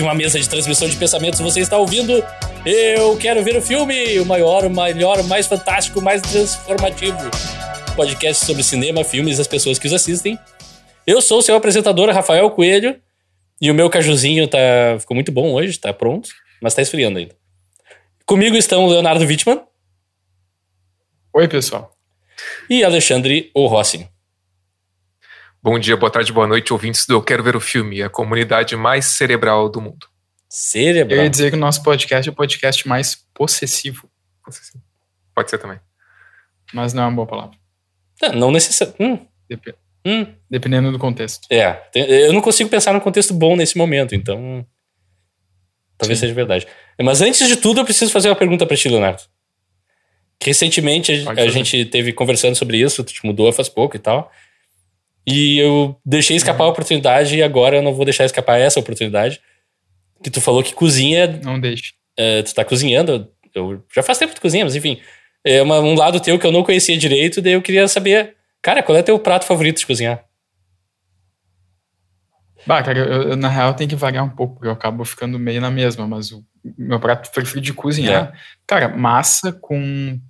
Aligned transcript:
De 0.00 0.04
uma 0.04 0.14
mesa 0.14 0.40
de 0.40 0.48
transmissão 0.48 0.88
de 0.88 0.96
pensamentos, 0.96 1.40
você 1.40 1.60
está 1.60 1.76
ouvindo 1.76 2.24
Eu 2.64 3.18
Quero 3.18 3.44
Ver 3.44 3.58
o 3.58 3.60
Filme, 3.60 4.18
o 4.18 4.24
maior, 4.24 4.64
o 4.64 4.70
melhor, 4.70 5.20
o 5.20 5.24
mais 5.24 5.46
fantástico, 5.46 6.00
o 6.00 6.02
mais 6.02 6.22
transformativo 6.22 7.18
podcast 7.94 8.46
sobre 8.46 8.62
cinema, 8.62 9.04
filmes 9.04 9.36
e 9.36 9.42
as 9.42 9.46
pessoas 9.46 9.78
que 9.78 9.86
os 9.86 9.92
assistem. 9.92 10.38
Eu 11.06 11.20
sou 11.20 11.40
o 11.40 11.42
seu 11.42 11.54
apresentador, 11.54 12.08
Rafael 12.08 12.50
Coelho, 12.50 12.98
e 13.60 13.70
o 13.70 13.74
meu 13.74 13.90
cajuzinho 13.90 14.48
tá, 14.48 14.58
ficou 14.98 15.14
muito 15.14 15.30
bom 15.30 15.52
hoje, 15.52 15.76
tá 15.76 15.92
pronto, 15.92 16.30
mas 16.62 16.72
tá 16.72 16.80
esfriando 16.80 17.18
ainda. 17.18 17.36
Comigo 18.24 18.56
estão 18.56 18.86
Leonardo 18.86 19.26
Wittmann. 19.26 19.60
Oi, 21.34 21.46
pessoal. 21.46 21.94
E 22.70 22.82
Alexandre 22.82 23.50
O 23.52 23.66
Rossi. 23.66 24.08
Bom 25.62 25.78
dia, 25.78 25.94
boa 25.94 26.10
tarde, 26.10 26.32
boa 26.32 26.46
noite, 26.46 26.72
ouvintes 26.72 27.04
do 27.04 27.12
Eu 27.12 27.22
Quero 27.22 27.42
Ver 27.42 27.54
o 27.54 27.60
Filme, 27.60 28.02
a 28.02 28.08
comunidade 28.08 28.74
mais 28.76 29.04
cerebral 29.04 29.68
do 29.68 29.78
mundo. 29.78 30.06
Cerebral? 30.48 31.18
Eu 31.18 31.24
ia 31.24 31.28
dizer 31.28 31.50
que 31.50 31.56
o 31.56 31.60
nosso 31.60 31.82
podcast 31.82 32.26
é 32.26 32.32
o 32.32 32.34
podcast 32.34 32.88
mais 32.88 33.14
possessivo. 33.34 34.10
Pode 35.34 35.50
ser 35.50 35.58
também. 35.58 35.78
Mas 36.72 36.94
não 36.94 37.02
é 37.02 37.06
uma 37.08 37.14
boa 37.14 37.26
palavra. 37.26 37.58
Não, 38.22 38.32
não 38.32 38.50
necessariamente. 38.50 39.02
Hum. 39.02 39.26
Dep 39.50 39.74
hum. 40.06 40.34
Dependendo 40.48 40.90
do 40.90 40.98
contexto. 40.98 41.46
É, 41.50 41.78
eu 41.94 42.32
não 42.32 42.40
consigo 42.40 42.70
pensar 42.70 42.94
num 42.94 43.00
contexto 43.00 43.34
bom 43.34 43.54
nesse 43.54 43.76
momento, 43.76 44.14
então. 44.14 44.64
Talvez 45.98 46.18
Sim. 46.18 46.22
seja 46.22 46.34
verdade. 46.34 46.66
Mas 47.02 47.20
antes 47.20 47.46
de 47.46 47.56
tudo, 47.58 47.82
eu 47.82 47.84
preciso 47.84 48.10
fazer 48.10 48.30
uma 48.30 48.36
pergunta 48.36 48.64
para 48.64 48.78
ti, 48.78 48.88
Leonardo. 48.88 49.24
Recentemente 50.42 51.22
a, 51.28 51.42
a 51.42 51.48
gente 51.48 51.84
teve 51.84 52.14
conversando 52.14 52.56
sobre 52.56 52.78
isso, 52.78 53.04
tu 53.04 53.12
te 53.12 53.26
mudou 53.26 53.52
faz 53.52 53.68
pouco 53.68 53.94
e 53.94 53.98
tal. 53.98 54.32
E 55.26 55.58
eu 55.58 55.98
deixei 56.04 56.36
escapar 56.36 56.64
uhum. 56.64 56.70
a 56.70 56.72
oportunidade 56.72 57.36
e 57.36 57.42
agora 57.42 57.76
eu 57.76 57.82
não 57.82 57.94
vou 57.94 58.04
deixar 58.04 58.24
escapar 58.24 58.58
essa 58.58 58.80
oportunidade. 58.80 59.40
Que 60.22 60.30
tu 60.30 60.40
falou 60.40 60.62
que 60.62 60.74
cozinha. 60.74 61.40
Não 61.42 61.58
deixe. 61.58 61.92
Uh, 62.18 62.42
tu 62.42 62.54
tá 62.54 62.64
cozinhando. 62.64 63.30
Eu, 63.54 63.84
já 63.94 64.02
faz 64.02 64.18
tempo 64.18 64.30
que 64.30 64.40
tu 64.40 64.42
cozinha, 64.42 64.64
mas 64.64 64.74
enfim. 64.74 65.00
É 65.44 65.62
uma, 65.62 65.80
um 65.80 65.94
lado 65.94 66.20
teu 66.20 66.38
que 66.38 66.46
eu 66.46 66.52
não 66.52 66.62
conhecia 66.62 66.96
direito, 66.98 67.40
daí 67.40 67.54
eu 67.54 67.62
queria 67.62 67.88
saber, 67.88 68.36
cara, 68.60 68.82
qual 68.82 68.96
é 68.96 69.02
teu 69.02 69.18
prato 69.18 69.46
favorito 69.46 69.78
de 69.78 69.86
cozinhar? 69.86 70.22
Bah, 72.66 72.82
cara, 72.82 72.98
eu, 72.98 73.22
eu, 73.30 73.36
na 73.36 73.48
real 73.48 73.72
tenho 73.72 73.88
que 73.88 73.96
variar 73.96 74.22
um 74.24 74.28
pouco, 74.28 74.54
porque 74.54 74.68
eu 74.68 74.72
acabo 74.72 75.02
ficando 75.04 75.38
meio 75.38 75.60
na 75.60 75.70
mesma, 75.70 76.06
mas 76.06 76.30
o 76.30 76.44
meu 76.76 77.00
prato 77.00 77.30
preferido 77.30 77.64
de 77.64 77.72
cozinhar, 77.72 78.34
é. 78.34 78.38
cara, 78.66 78.88
massa 78.88 79.52
com. 79.52 80.20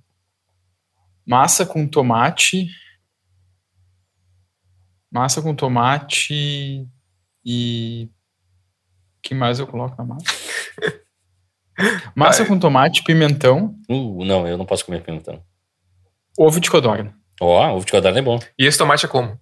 Massa 1.25 1.65
com 1.65 1.87
tomate 1.87 2.67
Massa 5.11 5.41
com 5.41 5.53
tomate 5.53 6.87
e. 7.43 8.09
O 9.17 9.21
que 9.21 9.35
mais 9.35 9.59
eu 9.59 9.67
coloco 9.67 9.95
na 9.97 10.05
massa? 10.05 10.25
Massa 12.15 12.45
com 12.45 12.57
tomate, 12.59 13.03
pimentão. 13.03 13.75
Uh, 13.89 14.23
não, 14.23 14.47
eu 14.47 14.57
não 14.57 14.65
posso 14.65 14.85
comer 14.85 15.01
pimentão. 15.01 15.43
Ovo 16.37 16.59
de 16.59 16.69
codorna. 16.69 17.13
Ó, 17.39 17.45
oh, 17.45 17.75
ovo 17.75 17.85
de 17.85 17.91
codorna 17.91 18.19
é 18.19 18.21
bom. 18.21 18.39
E 18.57 18.65
esse 18.65 18.77
tomate 18.77 19.05
é 19.05 19.09
como? 19.09 19.39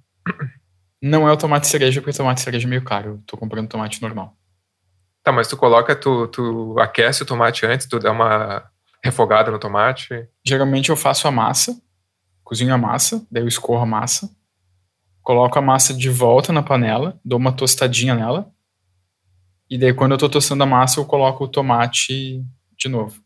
Não 1.02 1.28
é 1.28 1.32
o 1.32 1.38
tomate 1.38 1.68
cereja, 1.68 2.02
porque 2.02 2.12
o 2.12 2.18
tomate 2.18 2.42
cereja 2.42 2.68
é 2.68 2.70
meio 2.70 2.84
caro. 2.84 3.10
Eu 3.10 3.24
tô 3.26 3.38
comprando 3.38 3.68
tomate 3.68 4.02
normal. 4.02 4.36
Tá, 5.24 5.32
mas 5.32 5.48
tu 5.48 5.58
coloca, 5.58 5.96
tu, 5.96 6.28
tu 6.28 6.80
aquece 6.80 7.24
o 7.24 7.26
tomate 7.26 7.66
antes, 7.66 7.88
tu 7.88 8.00
dá 8.00 8.12
uma 8.12 8.70
refogada 9.04 9.52
no 9.52 9.60
tomate? 9.60 10.28
Geralmente 10.46 10.90
eu 10.90 10.96
faço 10.96 11.28
a 11.28 11.32
massa, 11.32 11.80
cozinho 12.44 12.74
a 12.74 12.78
massa, 12.78 13.26
daí 13.30 13.44
eu 13.44 13.48
escorro 13.48 13.82
a 13.82 13.86
massa, 13.86 14.30
coloco 15.22 15.58
a 15.58 15.62
massa 15.62 15.94
de 15.94 16.10
volta 16.10 16.52
na 16.52 16.64
panela, 16.64 17.20
dou 17.24 17.38
uma 17.38 17.52
tostadinha 17.52 18.16
nela, 18.16 18.52
e 19.70 19.78
daí 19.78 19.94
quando 19.94 20.14
eu 20.14 20.18
tô 20.18 20.28
tostando 20.28 20.64
a 20.64 20.66
massa 20.66 21.00
eu 21.00 21.06
coloco 21.06 21.44
o 21.44 21.48
tomate 21.48 22.44
de 22.78 22.90
novo. 22.90 23.22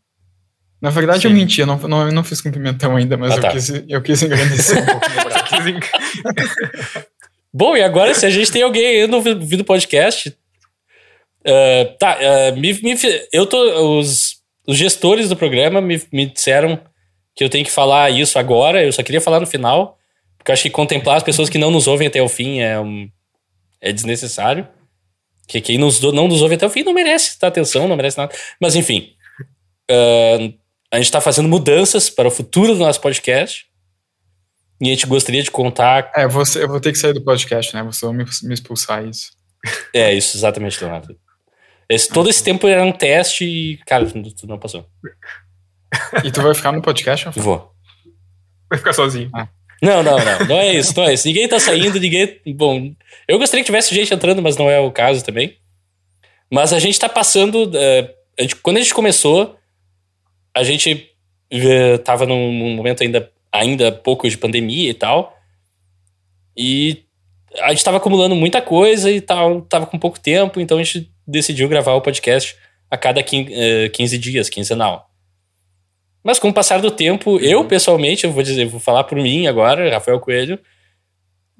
Na 0.80 0.90
verdade 0.90 1.22
Sim. 1.22 1.28
eu 1.28 1.34
menti, 1.34 1.60
eu 1.60 1.66
não, 1.66 1.78
não, 1.78 2.06
eu 2.06 2.12
não 2.12 2.22
fiz 2.22 2.42
com 2.42 2.52
pimentão 2.52 2.94
ainda, 2.94 3.16
mas 3.16 3.32
ah, 3.32 3.36
eu, 3.36 3.40
tá. 3.40 3.50
quis, 3.50 3.70
eu 3.88 4.02
quis 4.02 4.22
engrandecer 4.22 4.82
um 4.82 4.86
pouco 4.86 5.10
meu 5.10 5.24
braço. 5.24 7.06
Bom, 7.52 7.76
e 7.76 7.82
agora 7.82 8.12
se 8.14 8.26
a 8.26 8.30
gente 8.30 8.52
tem 8.52 8.62
alguém 8.62 8.84
aí 8.84 9.06
no 9.06 9.22
vídeo 9.22 9.58
do 9.58 9.64
podcast, 9.64 10.28
uh, 10.28 11.98
tá, 11.98 12.18
uh, 12.18 12.60
me, 12.60 12.74
me, 12.82 12.96
eu 13.32 13.46
tô, 13.46 13.98
os, 13.98 14.42
os 14.66 14.76
gestores 14.76 15.28
do 15.28 15.36
programa 15.36 15.80
me, 15.80 16.02
me 16.12 16.26
disseram 16.26 16.78
que 17.34 17.42
eu 17.42 17.48
tenho 17.48 17.64
que 17.64 17.70
falar 17.70 18.10
isso 18.10 18.38
agora, 18.38 18.84
eu 18.84 18.92
só 18.92 19.02
queria 19.02 19.20
falar 19.20 19.40
no 19.40 19.46
final, 19.46 19.96
porque 20.44 20.50
eu 20.50 20.52
acho 20.52 20.62
que 20.64 20.70
contemplar 20.70 21.16
as 21.16 21.22
pessoas 21.22 21.48
que 21.48 21.56
não 21.56 21.70
nos 21.70 21.86
ouvem 21.86 22.06
até 22.06 22.20
o 22.20 22.28
fim 22.28 22.60
é, 22.60 22.78
um, 22.78 23.10
é 23.80 23.90
desnecessário. 23.90 24.68
Que 25.48 25.58
quem 25.58 25.78
nos, 25.78 26.02
não 26.02 26.28
nos 26.28 26.42
ouve 26.42 26.56
até 26.56 26.66
o 26.66 26.70
fim 26.70 26.82
não 26.82 26.92
merece 26.92 27.40
dar 27.40 27.48
atenção, 27.48 27.88
não 27.88 27.96
merece 27.96 28.18
nada. 28.18 28.34
Mas 28.60 28.76
enfim. 28.76 29.14
Uh, 29.90 30.52
a 30.90 30.96
gente 30.96 31.06
está 31.06 31.18
fazendo 31.18 31.48
mudanças 31.48 32.10
para 32.10 32.28
o 32.28 32.30
futuro 32.30 32.74
do 32.74 32.80
nosso 32.80 33.00
podcast. 33.00 33.66
E 34.82 34.88
a 34.88 34.90
gente 34.90 35.06
gostaria 35.06 35.42
de 35.42 35.50
contar. 35.50 36.12
É, 36.14 36.28
você, 36.28 36.62
eu 36.62 36.68
vou 36.68 36.78
ter 36.78 36.92
que 36.92 36.98
sair 36.98 37.14
do 37.14 37.24
podcast, 37.24 37.74
né? 37.74 37.82
Você 37.82 38.04
vai 38.04 38.14
me, 38.14 38.24
me 38.42 38.54
expulsar 38.54 39.02
isso. 39.06 39.32
É, 39.94 40.12
isso, 40.12 40.36
exatamente, 40.36 40.78
Leonardo. 40.78 41.18
Esse, 41.88 42.10
todo 42.10 42.28
esse 42.28 42.44
tempo 42.44 42.68
era 42.68 42.84
um 42.84 42.92
teste 42.92 43.46
e, 43.46 43.78
cara, 43.86 44.04
tu 44.04 44.46
não 44.46 44.58
passou. 44.58 44.86
E 46.22 46.30
tu 46.30 46.42
vai 46.42 46.54
ficar 46.54 46.70
no 46.70 46.82
podcast? 46.82 47.30
Vou. 47.34 47.72
Vai 48.68 48.78
ficar 48.78 48.92
sozinho. 48.92 49.30
Ah. 49.32 49.48
Não, 49.82 50.02
não, 50.02 50.16
não. 50.18 50.46
Não 50.48 50.58
é 50.58 50.74
isso, 50.74 50.92
não 50.96 51.04
é 51.04 51.14
isso. 51.14 51.26
Ninguém 51.26 51.48
tá 51.48 51.58
saindo, 51.58 52.00
ninguém. 52.00 52.40
Bom, 52.46 52.92
eu 53.28 53.38
gostaria 53.38 53.62
que 53.62 53.66
tivesse 53.66 53.94
gente 53.94 54.12
entrando, 54.12 54.42
mas 54.42 54.56
não 54.56 54.70
é 54.70 54.78
o 54.80 54.90
caso 54.90 55.24
também. 55.24 55.56
Mas 56.50 56.72
a 56.72 56.78
gente 56.78 56.98
tá 56.98 57.08
passando. 57.08 57.64
Uh, 57.64 58.08
a 58.38 58.42
gente, 58.42 58.56
quando 58.56 58.76
a 58.76 58.80
gente 58.80 58.94
começou, 58.94 59.56
a 60.54 60.62
gente 60.62 61.10
uh, 61.52 61.98
tava 61.98 62.26
num, 62.26 62.52
num, 62.52 62.76
momento 62.76 63.02
ainda, 63.02 63.30
ainda 63.52 63.92
pouco 63.92 64.28
de 64.28 64.38
pandemia 64.38 64.90
e 64.90 64.94
tal. 64.94 65.36
E 66.56 67.04
a 67.60 67.70
gente 67.70 67.84
tava 67.84 67.96
acumulando 67.96 68.34
muita 68.34 68.62
coisa 68.62 69.10
e 69.10 69.20
tal, 69.20 69.62
tava 69.62 69.86
com 69.86 69.98
pouco 69.98 70.18
tempo, 70.20 70.60
então 70.60 70.78
a 70.78 70.82
gente 70.82 71.10
decidiu 71.26 71.68
gravar 71.68 71.94
o 71.94 72.00
podcast 72.00 72.56
a 72.90 72.96
cada 72.96 73.22
15, 73.22 73.52
uh, 73.52 73.90
15 73.90 74.18
dias, 74.18 74.48
quinzenal. 74.48 75.10
Mas 76.24 76.38
com 76.38 76.48
o 76.48 76.54
passar 76.54 76.80
do 76.80 76.90
tempo, 76.90 77.32
uhum. 77.32 77.38
eu 77.38 77.64
pessoalmente, 77.66 78.24
eu 78.24 78.32
vou 78.32 78.42
dizer, 78.42 78.64
vou 78.64 78.80
falar 78.80 79.04
por 79.04 79.16
mim 79.16 79.46
agora, 79.46 79.92
Rafael 79.92 80.18
Coelho, 80.18 80.58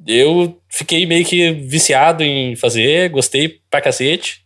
eu 0.06 0.58
fiquei 0.70 1.04
meio 1.04 1.24
que 1.24 1.52
viciado 1.52 2.24
em 2.24 2.56
fazer, 2.56 3.10
gostei 3.10 3.60
pra 3.70 3.82
cacete. 3.82 4.42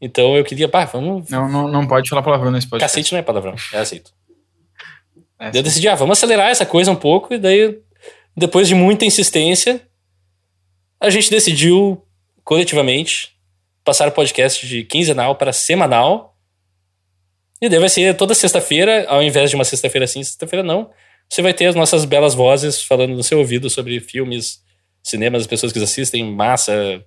Então 0.00 0.36
eu 0.36 0.44
queria, 0.44 0.68
pá, 0.68 0.84
vamos. 0.84 1.30
Não, 1.30 1.48
não, 1.48 1.66
não 1.66 1.86
pode 1.86 2.10
falar 2.10 2.22
palavrão 2.22 2.50
nesse 2.50 2.68
podcast. 2.68 2.94
Cacete 2.94 3.12
não 3.12 3.20
é 3.20 3.22
palavrão, 3.22 3.54
é 3.72 3.78
aceito. 3.78 4.12
É, 5.38 5.48
eu 5.54 5.62
decidi, 5.62 5.88
ah, 5.88 5.94
vamos 5.94 6.18
acelerar 6.18 6.50
essa 6.50 6.66
coisa 6.66 6.90
um 6.90 6.96
pouco, 6.96 7.32
e 7.32 7.38
daí, 7.38 7.78
depois 8.36 8.68
de 8.68 8.74
muita 8.74 9.06
insistência, 9.06 9.80
a 11.00 11.08
gente 11.08 11.30
decidiu 11.30 12.04
coletivamente 12.44 13.32
passar 13.82 14.06
o 14.08 14.12
podcast 14.12 14.66
de 14.66 14.84
quinzenal 14.84 15.36
para 15.36 15.52
semanal 15.52 16.31
e 17.62 17.68
daí 17.68 17.78
vai 17.78 17.88
ser 17.88 18.16
toda 18.16 18.34
sexta-feira, 18.34 19.06
ao 19.08 19.22
invés 19.22 19.48
de 19.48 19.56
uma 19.56 19.64
sexta-feira 19.64 20.06
sim, 20.06 20.22
sexta-feira 20.22 20.64
não. 20.64 20.90
Você 21.30 21.40
vai 21.40 21.54
ter 21.54 21.66
as 21.66 21.76
nossas 21.76 22.04
belas 22.04 22.34
vozes 22.34 22.82
falando 22.82 23.14
no 23.14 23.22
seu 23.22 23.38
ouvido 23.38 23.70
sobre 23.70 24.00
filmes, 24.00 24.60
cinemas, 25.02 25.42
as 25.42 25.46
pessoas 25.46 25.72
que 25.72 25.82
assistem, 25.82 26.34
massa, 26.34 27.02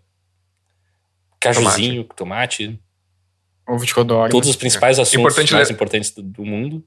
cajuzinho, 1.41 2.05
tomate. 2.05 2.67
tomate 2.67 2.85
Ovo 3.67 3.85
de 3.85 3.93
codorna. 3.93 4.29
Todos 4.29 4.49
os 4.49 4.55
principais 4.55 4.99
é. 4.99 5.01
assuntos 5.01 5.19
importante 5.19 5.53
mais 5.53 5.69
importantes 5.69 6.11
do, 6.11 6.21
do 6.21 6.45
mundo. 6.45 6.83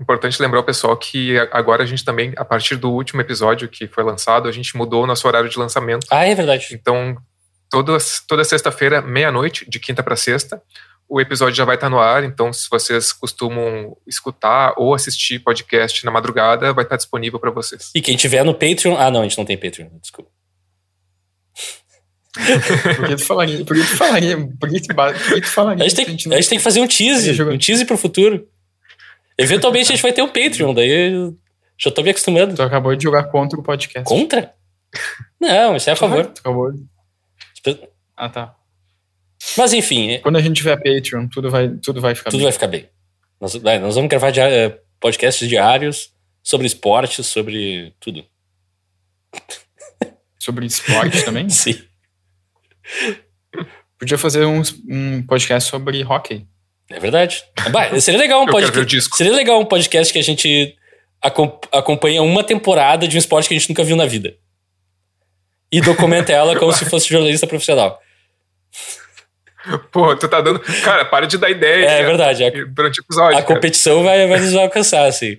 Importante 0.00 0.40
lembrar 0.40 0.60
o 0.60 0.64
pessoal 0.64 0.96
que 0.96 1.38
agora 1.52 1.84
a 1.84 1.86
gente 1.86 2.04
também, 2.04 2.32
a 2.36 2.44
partir 2.44 2.74
do 2.76 2.90
último 2.90 3.20
episódio 3.20 3.68
que 3.68 3.86
foi 3.86 4.02
lançado, 4.02 4.48
a 4.48 4.52
gente 4.52 4.76
mudou 4.76 5.04
o 5.04 5.06
nosso 5.06 5.28
horário 5.28 5.48
de 5.48 5.58
lançamento. 5.58 6.06
Ah, 6.10 6.26
é 6.26 6.34
verdade. 6.34 6.68
Então, 6.72 7.16
toda, 7.70 7.96
toda 8.26 8.42
sexta-feira, 8.42 9.00
meia-noite, 9.00 9.68
de 9.68 9.78
quinta 9.78 10.02
para 10.02 10.16
sexta, 10.16 10.60
o 11.12 11.20
episódio 11.20 11.54
já 11.54 11.66
vai 11.66 11.74
estar 11.74 11.90
no 11.90 11.98
ar, 11.98 12.24
então 12.24 12.50
se 12.54 12.70
vocês 12.70 13.12
costumam 13.12 13.94
escutar 14.06 14.72
ou 14.78 14.94
assistir 14.94 15.40
podcast 15.40 16.02
na 16.06 16.10
madrugada, 16.10 16.72
vai 16.72 16.84
estar 16.84 16.96
disponível 16.96 17.38
para 17.38 17.50
vocês. 17.50 17.90
E 17.94 18.00
quem 18.00 18.16
tiver 18.16 18.42
no 18.42 18.54
Patreon. 18.54 18.96
Ah, 18.96 19.10
não, 19.10 19.20
a 19.20 19.24
gente 19.24 19.36
não 19.36 19.44
tem 19.44 19.58
Patreon, 19.58 19.88
desculpa. 20.00 20.30
por 22.96 23.08
que 23.08 23.16
tu 23.16 23.24
falaria? 23.26 23.62
Por 23.62 23.76
que 23.76 23.82
tu 23.82 23.96
falaria? 23.98 24.38
Por 24.58 24.70
que 24.70 24.80
tu, 24.80 24.94
por 24.94 25.34
que 25.34 25.40
tu 25.42 25.48
falaria? 25.48 25.84
A 25.84 25.88
gente, 25.88 25.96
tem, 25.96 26.06
a 26.06 26.08
gente, 26.08 26.28
não... 26.30 26.34
a 26.34 26.40
gente 26.40 26.48
tem 26.48 26.58
que 26.58 26.64
fazer 26.64 26.80
um 26.80 26.88
tease, 26.88 27.42
um 27.42 27.58
tease 27.58 27.84
pro 27.84 27.98
futuro. 27.98 28.48
Eventualmente 29.36 29.92
a 29.92 29.94
gente 29.94 30.02
vai 30.02 30.14
ter 30.14 30.22
um 30.22 30.28
Patreon, 30.28 30.72
daí 30.72 31.30
já 31.76 31.90
tô 31.90 32.02
me 32.02 32.08
acostumando. 32.08 32.54
Tu 32.54 32.62
acabou 32.62 32.96
de 32.96 33.02
jogar 33.02 33.24
contra 33.24 33.60
o 33.60 33.62
podcast. 33.62 34.08
Contra? 34.08 34.54
Não, 35.38 35.76
isso 35.76 35.90
é 35.90 35.92
a 35.92 35.96
favor. 35.96 36.24
Tu 36.24 36.40
acabou. 36.40 36.72
Ah, 38.16 38.30
tá. 38.30 38.56
Mas 39.56 39.72
enfim. 39.72 40.18
Quando 40.20 40.36
a 40.36 40.40
gente 40.42 40.56
tiver 40.56 40.76
Patreon, 40.76 41.28
tudo 41.28 41.50
vai, 41.50 41.68
tudo 41.82 42.00
vai 42.00 42.14
ficar 42.14 42.30
tudo 42.30 42.38
bem. 42.40 42.44
vai 42.44 42.52
ficar 42.52 42.66
bem. 42.68 42.88
Nós, 43.40 43.54
nós 43.54 43.94
vamos 43.94 44.08
gravar 44.08 44.30
diário, 44.30 44.54
eh, 44.54 44.78
podcasts 45.00 45.48
diários 45.48 46.10
sobre 46.42 46.66
esportes, 46.66 47.26
sobre 47.26 47.94
tudo. 47.98 48.24
Sobre 50.38 50.66
esporte 50.66 51.22
também? 51.24 51.48
Sim. 51.48 51.80
Podia 53.98 54.18
fazer 54.18 54.44
um, 54.44 54.62
um 54.88 55.22
podcast 55.26 55.70
sobre 55.70 56.02
hockey. 56.02 56.46
É 56.90 56.98
verdade. 56.98 57.42
Bah, 57.70 57.98
seria 58.00 58.20
legal 58.20 58.42
um 58.42 58.46
podcast. 58.50 59.08
Seria 59.16 59.32
legal 59.32 59.60
um 59.60 59.64
podcast 59.64 60.12
que 60.12 60.18
a 60.18 60.22
gente 60.22 60.76
acom- 61.20 61.58
acompanha 61.72 62.22
uma 62.22 62.42
temporada 62.44 63.06
de 63.06 63.16
um 63.16 63.18
esporte 63.18 63.48
que 63.48 63.54
a 63.54 63.58
gente 63.58 63.68
nunca 63.70 63.84
viu 63.84 63.96
na 63.96 64.06
vida. 64.06 64.36
E 65.70 65.80
documenta 65.80 66.32
ela 66.32 66.58
como 66.58 66.72
se 66.72 66.84
fosse 66.84 67.08
jornalista 67.08 67.46
profissional. 67.46 68.00
Pô, 69.90 70.14
tu 70.16 70.28
tá 70.28 70.40
dando. 70.40 70.60
Cara, 70.82 71.04
para 71.04 71.26
de 71.26 71.38
dar 71.38 71.50
ideia. 71.50 71.84
É, 71.84 71.88
cara. 71.88 72.06
verdade. 72.06 72.44
A, 72.44 72.50
Durante 72.50 73.00
o 73.00 73.02
episódio. 73.02 73.38
a 73.38 73.42
cara. 73.42 73.54
competição 73.54 74.02
vai, 74.02 74.26
vai 74.26 74.40
nos 74.40 74.54
alcançar, 74.54 75.06
assim. 75.06 75.38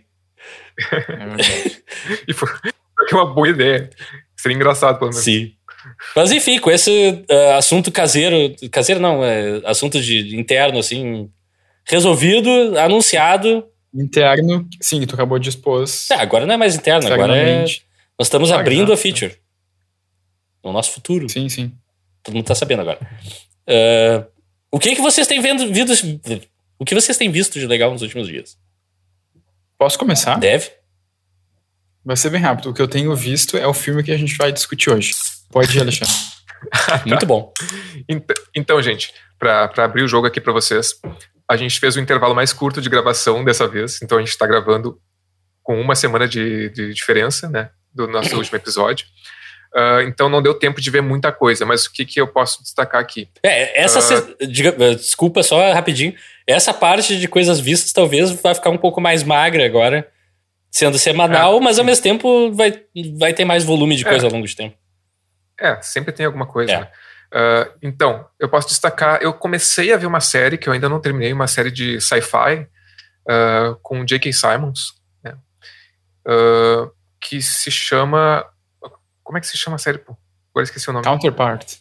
É 0.90 1.00
verdade. 1.26 1.84
E 2.28 2.34
foi 2.34 2.50
foi 3.10 3.20
uma 3.20 3.34
boa 3.34 3.48
ideia. 3.50 3.90
Seria 4.36 4.56
engraçado, 4.56 4.98
pelo 4.98 5.12
menos. 5.12 5.24
Sim. 5.24 5.54
Mas 6.16 6.32
enfim, 6.32 6.60
com 6.60 6.72
esse 6.72 7.24
eh, 7.30 7.54
assunto 7.54 7.92
caseiro, 7.92 8.56
caseiro 8.72 9.02
não, 9.02 9.24
é 9.24 9.62
assunto 9.66 10.02
de 10.02 10.24
de 10.24 10.40
interno, 10.40 10.80
assim, 10.80 11.30
resolvido, 11.86 12.50
anunciado. 12.80 13.66
Interno, 13.94 14.68
sim, 14.82 15.06
tu 15.06 15.14
acabou 15.14 15.38
de 15.38 15.50
expor. 15.50 15.84
Ah, 16.12 16.22
agora 16.22 16.46
não 16.46 16.54
é 16.56 16.58
mais 16.58 16.76
interno, 16.76 17.12
agora 17.12 17.38
é. 17.38 17.62
Nós 18.18 18.28
estamos 18.28 18.52
abrindo 18.52 18.94
a 18.94 18.98
feature. 18.98 19.36
No 20.64 20.72
nosso 20.72 20.92
futuro. 20.92 21.28
Sim, 21.30 21.50
sim. 21.50 21.74
Todo 22.24 22.36
mundo 22.36 22.46
tá 22.46 22.56
sabendo 22.56 22.82
agora. 22.82 23.00
Eh, 23.68 24.26
o 24.72 24.80
que 24.80 24.96
que 24.96 25.02
vocês 25.02 25.28
têm 25.28 25.42
vendo, 25.42 25.72
vindo, 25.74 25.94
o 26.80 26.86
que 26.86 26.96
vocês 26.96 27.18
têm 27.18 27.32
visto 27.32 27.60
de 27.60 27.68
legal 27.68 27.92
nos 27.92 28.02
últimos 28.02 28.28
dias? 28.28 28.58
Posso 29.78 29.98
começar? 30.00 30.38
Deve? 30.40 30.72
Vai 32.06 32.18
ser 32.18 32.30
bem 32.30 32.42
rápido. 32.42 32.70
O 32.70 32.74
que 32.74 32.82
eu 32.82 32.88
tenho 32.88 33.16
visto 33.16 33.58
é 33.58 33.66
o 33.68 33.74
filme 33.74 34.04
que 34.04 34.12
a 34.12 34.18
gente 34.18 34.36
vai 34.36 34.52
discutir 34.52 34.90
hoje. 34.90 35.14
Pode 35.50 35.76
ir, 35.78 35.82
Alexandre. 35.82 36.14
Muito 37.06 37.26
bom. 37.26 37.54
Ent- 38.10 38.26
Então, 38.56 38.82
gente, 38.82 39.14
pra 39.40 39.68
pra 39.68 39.86
abrir 39.86 40.04
o 40.04 40.08
jogo 40.08 40.28
aqui 40.28 40.42
pra 40.42 40.52
vocês, 40.54 40.96
a 41.50 41.56
gente 41.56 41.80
fez 41.80 41.96
um 41.96 42.02
intervalo 42.02 42.36
mais 42.36 42.52
curto 42.52 42.82
de 42.82 42.90
gravação 42.90 43.44
dessa 43.44 43.68
vez. 43.68 44.02
Então, 44.02 44.18
a 44.18 44.22
gente 44.22 44.38
tá 44.38 44.46
gravando 44.48 45.00
com 45.62 45.80
uma 45.80 45.96
semana 45.96 46.28
de, 46.28 46.70
de 46.70 46.94
diferença, 46.94 47.50
né? 47.50 47.70
Do 47.94 48.08
nosso 48.08 48.36
último 48.38 48.58
episódio. 48.58 49.06
Ah, 49.76 50.04
então, 50.04 50.30
não 50.30 50.42
deu 50.42 50.54
tempo 50.54 50.80
de 50.80 50.90
ver 50.92 51.02
muita 51.02 51.32
coisa. 51.32 51.66
Mas 51.66 51.86
o 51.86 51.92
que, 51.92 52.06
que 52.06 52.22
eu 52.22 52.28
posso 52.28 52.62
destacar 52.62 53.02
aqui? 53.02 53.28
É, 53.42 53.82
essa. 53.82 54.00
Ah. 54.00 54.02
se- 54.02 54.48
diga- 54.48 54.76
eh, 54.80 54.96
desculpa, 54.96 55.42
só 55.44 55.72
rapidinho. 55.74 56.14
Essa 56.46 56.74
parte 56.74 57.18
de 57.18 57.28
coisas 57.28 57.60
vistas 57.60 57.92
talvez 57.92 58.30
vai 58.32 58.54
ficar 58.54 58.70
um 58.70 58.78
pouco 58.78 59.00
mais 59.02 59.24
magra 59.24 59.66
agora, 59.66 60.08
sendo 60.70 61.00
semanal, 61.00 61.58
É, 61.58 61.60
mas 61.62 61.80
ao 61.80 61.86
mesmo 61.86 62.04
tempo 62.04 62.52
vai, 62.52 62.82
vai 63.18 63.34
ter 63.34 63.46
mais 63.46 63.64
volume 63.64 63.96
de 63.96 64.06
É. 64.06 64.10
coisa 64.10 64.28
ao 64.28 64.32
longo 64.32 64.46
de 64.48 64.56
tempo. 64.56 64.76
É, 65.60 65.82
sempre 65.82 66.12
tem 66.12 66.26
alguma 66.26 66.46
coisa. 66.46 66.72
É. 66.74 66.80
né? 66.82 66.88
Ah, 67.36 67.68
então, 67.82 68.28
eu 68.40 68.48
posso 68.50 68.68
destacar. 68.68 69.20
Eu 69.24 69.34
comecei 69.34 69.92
a 69.92 69.98
ver 69.98 70.06
uma 70.06 70.20
série 70.22 70.56
que 70.58 70.70
eu 70.70 70.74
ainda 70.74 70.88
não 70.88 71.00
terminei, 71.00 71.34
uma 71.34 71.48
série 71.48 71.72
de 71.72 72.00
sci-fi 72.00 72.68
ah, 73.28 73.76
com 73.82 74.06
J.K. 74.06 74.32
Simons, 74.34 74.94
né? 75.24 75.34
Ah, 76.28 76.90
que 77.20 77.42
se 77.42 77.72
chama. 77.72 78.46
Como 79.24 79.38
é 79.38 79.42
que 79.42 79.48
se 79.48 79.58
chama 79.58 79.76
a 79.76 79.80
série? 79.80 79.98
Pô? 79.98 80.18
Agora 80.52 80.64
esqueci 80.64 80.90
o 80.90 80.94
nome. 80.94 81.06
Counterpart. 81.06 81.78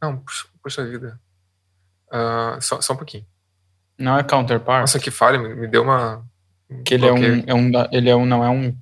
Não, 0.00 0.22
puxa 0.62 0.84
vida. 0.84 1.20
Ah, 2.10 2.58
só, 2.60 2.80
só 2.80 2.92
um 2.94 2.96
pouquinho. 2.96 3.26
Não 3.98 4.18
é 4.18 4.22
Counterpart. 4.22 4.80
Nossa, 4.82 4.98
que 4.98 5.10
falha, 5.10 5.38
me, 5.38 5.54
me 5.54 5.66
deu 5.68 5.82
uma. 5.82 6.24
que 6.84 6.94
ele 6.94 7.06
é 7.06 7.12
um, 7.12 7.44
é 7.46 7.54
um. 7.54 7.70
Ele 7.92 8.10
é 8.10 8.16
um. 8.16 8.26
Não 8.26 8.44
é 8.44 8.48
um 8.50 8.76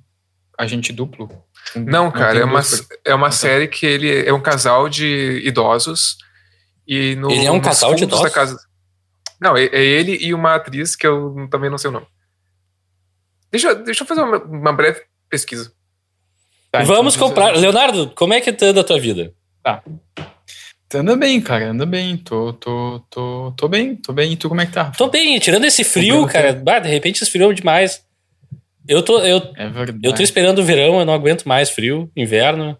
agente 0.57 0.91
duplo. 0.93 1.29
Um- 1.75 1.83
Não, 1.85 2.11
cara, 2.11 2.39
é 2.39 2.43
uma, 2.45 2.61
é 3.03 3.13
uma 3.15 3.27
Então. 3.27 3.31
série 3.37 3.67
que 3.67 3.85
ele 3.85 4.25
é 4.25 4.33
um 4.33 4.41
casal 4.41 4.87
de 4.89 5.41
idosos 5.45 6.17
e 6.87 7.15
no, 7.15 7.29
Ele 7.31 7.45
é 7.45 7.51
um 7.51 7.59
casal 7.59 7.93
de 7.95 8.05
da 8.05 8.15
idosos? 8.15 8.33
casa. 8.33 8.59
Não, 9.41 9.57
é, 9.57 9.65
é 9.65 9.83
ele 9.83 10.15
e 10.17 10.33
uma 10.33 10.55
atriz 10.55 10.95
que 10.95 11.05
eu 11.05 11.47
também 11.49 11.69
não 11.69 11.77
sei 11.77 11.89
o 11.89 11.93
nome. 11.93 12.07
Deixa, 13.51 13.69
eu- 13.69 13.83
deixa 13.83 14.03
eu 14.03 14.07
fazer 14.07 14.21
uma, 14.21 14.37
uma 14.37 14.73
breve 14.73 15.03
pesquisa. 15.29 15.73
Tá, 16.77 16.83
então 16.83 16.95
Vamos 16.95 17.13
diz- 17.13 17.21
comprar. 17.21 17.55
Leonardo, 17.57 18.11
como 18.15 18.33
é 18.33 18.41
que 18.41 18.51
tá 18.51 18.65
anda 18.67 18.81
a 18.81 18.83
tua 18.83 18.99
vida? 18.99 19.33
Tá, 19.63 19.81
Anda 20.93 21.15
bem, 21.17 21.41
cara, 21.41 21.71
anda 21.71 21.85
bem. 21.85 22.15
Tô, 22.15 22.53
tô, 22.53 23.01
tô, 23.09 23.53
tô 23.57 23.67
bem, 23.67 23.95
tô 23.97 24.13
bem. 24.13 24.31
E 24.31 24.37
tu 24.37 24.47
como 24.47 24.61
é 24.61 24.65
que 24.65 24.71
tá? 24.71 24.91
Tô 24.97 25.09
bem, 25.09 25.37
tirando 25.39 25.65
esse 25.65 25.83
frio, 25.83 26.25
cara. 26.25 26.53
De 26.53 26.87
repente 26.89 27.21
esfriou 27.21 27.51
demais. 27.51 28.01
Eu 28.87 29.01
tô, 29.03 29.19
eu, 29.19 29.37
É 29.57 29.69
eu 30.03 30.13
tô 30.13 30.21
esperando 30.21 30.59
o 30.59 30.63
verão, 30.63 30.99
eu 30.99 31.05
não 31.05 31.13
aguento 31.13 31.43
mais 31.45 31.69
frio, 31.69 32.09
inverno. 32.15 32.77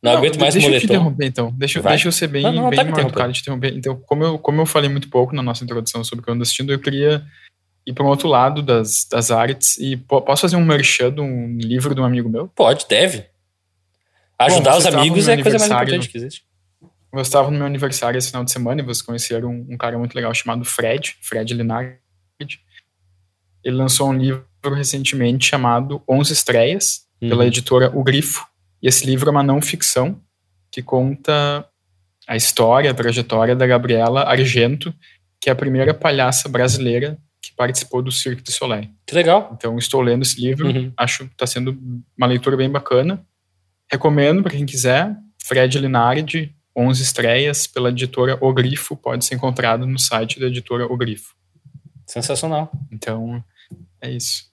Não, 0.00 0.12
aguento 0.12 0.38
mais 0.38 0.54
deixa 0.54 0.68
eu 0.68 0.70
te 0.70 0.86
moletom. 0.86 0.94
interromper, 0.94 1.26
então. 1.26 1.52
Deixa, 1.58 1.82
Vai. 1.82 1.94
deixa 1.94 2.06
eu 2.08 2.12
ser 2.12 2.28
bem, 2.28 2.42
Não, 2.44 2.52
não, 2.52 2.70
bem 2.70 2.78
tá 2.78 3.00
educado 3.00 3.32
de 3.32 3.38
te 3.40 3.42
interromper. 3.42 3.74
Então, 3.76 4.00
como 4.06 4.22
eu, 4.24 4.38
como 4.38 4.60
eu 4.62 4.66
falei 4.66 4.88
muito 4.88 5.10
pouco 5.10 5.34
na 5.34 5.42
nossa 5.42 5.64
introdução 5.64 6.02
sobre 6.04 6.20
o 6.20 6.24
que 6.24 6.30
eu 6.30 6.34
ando 6.34 6.44
assistindo, 6.44 6.72
eu 6.72 6.78
queria 6.78 7.22
ir 7.88 7.94
para 7.94 8.04
um 8.04 8.08
outro 8.08 8.28
lado 8.28 8.62
das, 8.62 9.06
das 9.10 9.30
artes 9.30 9.78
e 9.78 9.96
po- 9.96 10.20
posso 10.22 10.42
fazer 10.42 10.56
um 10.56 10.64
merchan 10.64 11.10
de 11.12 11.20
um 11.20 11.56
livro 11.56 11.94
de 11.94 12.00
um 12.00 12.04
amigo 12.04 12.28
meu? 12.28 12.48
Pode, 12.48 12.86
deve. 12.88 13.24
Ajudar 14.38 14.72
Bom, 14.72 14.78
os 14.78 14.86
amigos 14.86 15.26
é 15.28 15.34
a 15.34 15.42
coisa 15.42 15.58
mais 15.58 15.70
importante 15.70 16.08
que 16.08 16.16
existe. 16.18 16.44
Eu 17.12 17.20
estava 17.22 17.50
no 17.50 17.56
meu 17.56 17.66
aniversário 17.66 18.18
esse 18.18 18.28
final 18.28 18.44
de 18.44 18.52
semana 18.52 18.80
e 18.80 18.84
vocês 18.84 19.00
conheceram 19.02 19.48
um, 19.50 19.66
um 19.70 19.76
cara 19.76 19.98
muito 19.98 20.14
legal 20.14 20.32
chamado 20.34 20.64
Fred, 20.64 21.16
Fred 21.22 21.54
Linardi. 21.54 21.98
Ele 23.64 23.76
lançou 23.76 24.10
um 24.10 24.16
livro 24.16 24.44
recentemente 24.74 25.46
chamado 25.46 26.02
Onze 26.08 26.32
Estreias, 26.34 27.06
pela 27.18 27.42
Uhum. 27.42 27.48
editora 27.48 27.90
O 27.96 28.04
Grifo. 28.04 28.46
E 28.82 28.86
esse 28.86 29.04
livro 29.06 29.28
é 29.28 29.32
uma 29.32 29.42
não 29.42 29.60
ficção 29.60 30.20
que 30.70 30.82
conta 30.82 31.66
a 32.28 32.36
história, 32.36 32.90
a 32.90 32.94
trajetória 32.94 33.56
da 33.56 33.66
Gabriela 33.66 34.22
Argento, 34.22 34.94
que 35.40 35.48
é 35.48 35.52
a 35.52 35.56
primeira 35.56 35.94
palhaça 35.94 36.48
brasileira 36.48 37.18
participou 37.58 38.00
do 38.00 38.10
Cirque 38.12 38.42
du 38.42 38.52
Soleil. 38.52 38.88
Que 39.04 39.14
legal. 39.14 39.50
Então, 39.54 39.76
estou 39.76 40.00
lendo 40.00 40.22
esse 40.22 40.40
livro, 40.40 40.68
Uhum. 40.68 40.92
acho 40.96 41.26
que 41.26 41.32
está 41.32 41.46
sendo 41.46 41.76
uma 42.16 42.26
leitura 42.26 42.56
bem 42.56 42.70
bacana. 42.70 43.26
Recomendo 43.90 44.42
para 44.42 44.52
quem 44.52 44.64
quiser. 44.64 45.14
Fred 45.44 45.78
Linardi, 45.78 46.54
11 46.76 47.02
estreias, 47.02 47.66
pela 47.66 47.88
editora 47.90 48.38
O 48.40 48.52
Grifo, 48.52 48.96
pode 48.96 49.24
ser 49.24 49.34
encontrado 49.34 49.86
no 49.86 49.98
site 49.98 50.38
da 50.38 50.46
editora 50.46 50.86
O 50.86 50.96
Grifo. 50.96 51.34
Sensacional. 52.06 52.70
Então, 52.92 53.42
é 54.00 54.10
isso. 54.10 54.44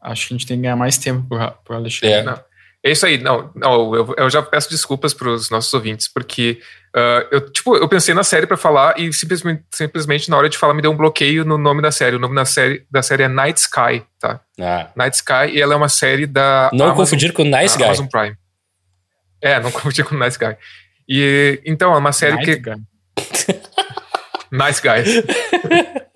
Acho 0.00 0.28
que 0.28 0.34
a 0.34 0.36
gente 0.36 0.46
tem 0.46 0.56
que 0.56 0.62
ganhar 0.62 0.76
mais 0.76 0.98
tempo 0.98 1.26
pro, 1.28 1.50
pro 1.64 1.76
Alexandre. 1.76 2.14
É. 2.16 2.22
Não. 2.22 2.50
É 2.82 2.90
isso 2.90 3.04
aí, 3.04 3.18
não, 3.18 3.52
não 3.54 3.94
eu, 3.94 4.14
eu 4.16 4.30
já 4.30 4.42
peço 4.42 4.70
desculpas 4.70 5.12
para 5.12 5.28
os 5.28 5.50
nossos 5.50 5.72
ouvintes, 5.74 6.08
porque 6.08 6.58
ah, 6.94 7.26
eu, 7.30 7.50
tipo, 7.50 7.76
eu 7.76 7.88
pensei 7.88 8.14
na 8.14 8.24
série 8.24 8.46
para 8.46 8.56
falar 8.56 8.98
e 8.98 9.12
simplesmente, 9.12 9.64
simplesmente 9.72 10.28
na 10.28 10.36
hora 10.36 10.48
de 10.48 10.58
falar 10.58 10.74
me 10.74 10.82
deu 10.82 10.90
um 10.90 10.96
bloqueio 10.96 11.44
no 11.44 11.56
nome 11.56 11.82
da 11.82 11.90
série. 11.90 12.16
O 12.16 12.18
nome 12.18 12.34
da 12.34 12.44
série, 12.44 12.84
da 12.90 13.02
série 13.02 13.22
é 13.24 13.28
Night 13.28 13.60
Sky, 13.60 14.04
tá? 14.18 14.40
Ah, 14.60 14.90
Night 14.96 15.16
Sky, 15.16 15.52
e 15.52 15.60
ela 15.60 15.74
é 15.74 15.76
uma 15.76 15.88
série 15.88 16.26
da 16.26 16.70
não 16.72 16.86
Amazon, 16.86 17.04
confundir 17.04 17.32
com 17.32 17.44
Nice 17.44 17.76
Guy. 17.76 17.84
Amazon 17.84 18.06
Prime. 18.06 18.36
É, 19.40 19.60
não 19.60 19.70
confundir 19.72 20.04
com 20.04 20.16
Nice 20.16 20.38
Guy. 20.38 20.56
E, 21.08 21.60
então, 21.64 21.94
é 21.94 21.98
uma 21.98 22.12
série 22.12 22.34
Night 22.34 22.46
que... 22.46 22.56
Guy. 22.56 22.76
Nice 24.52 24.82
Guys. 24.82 25.24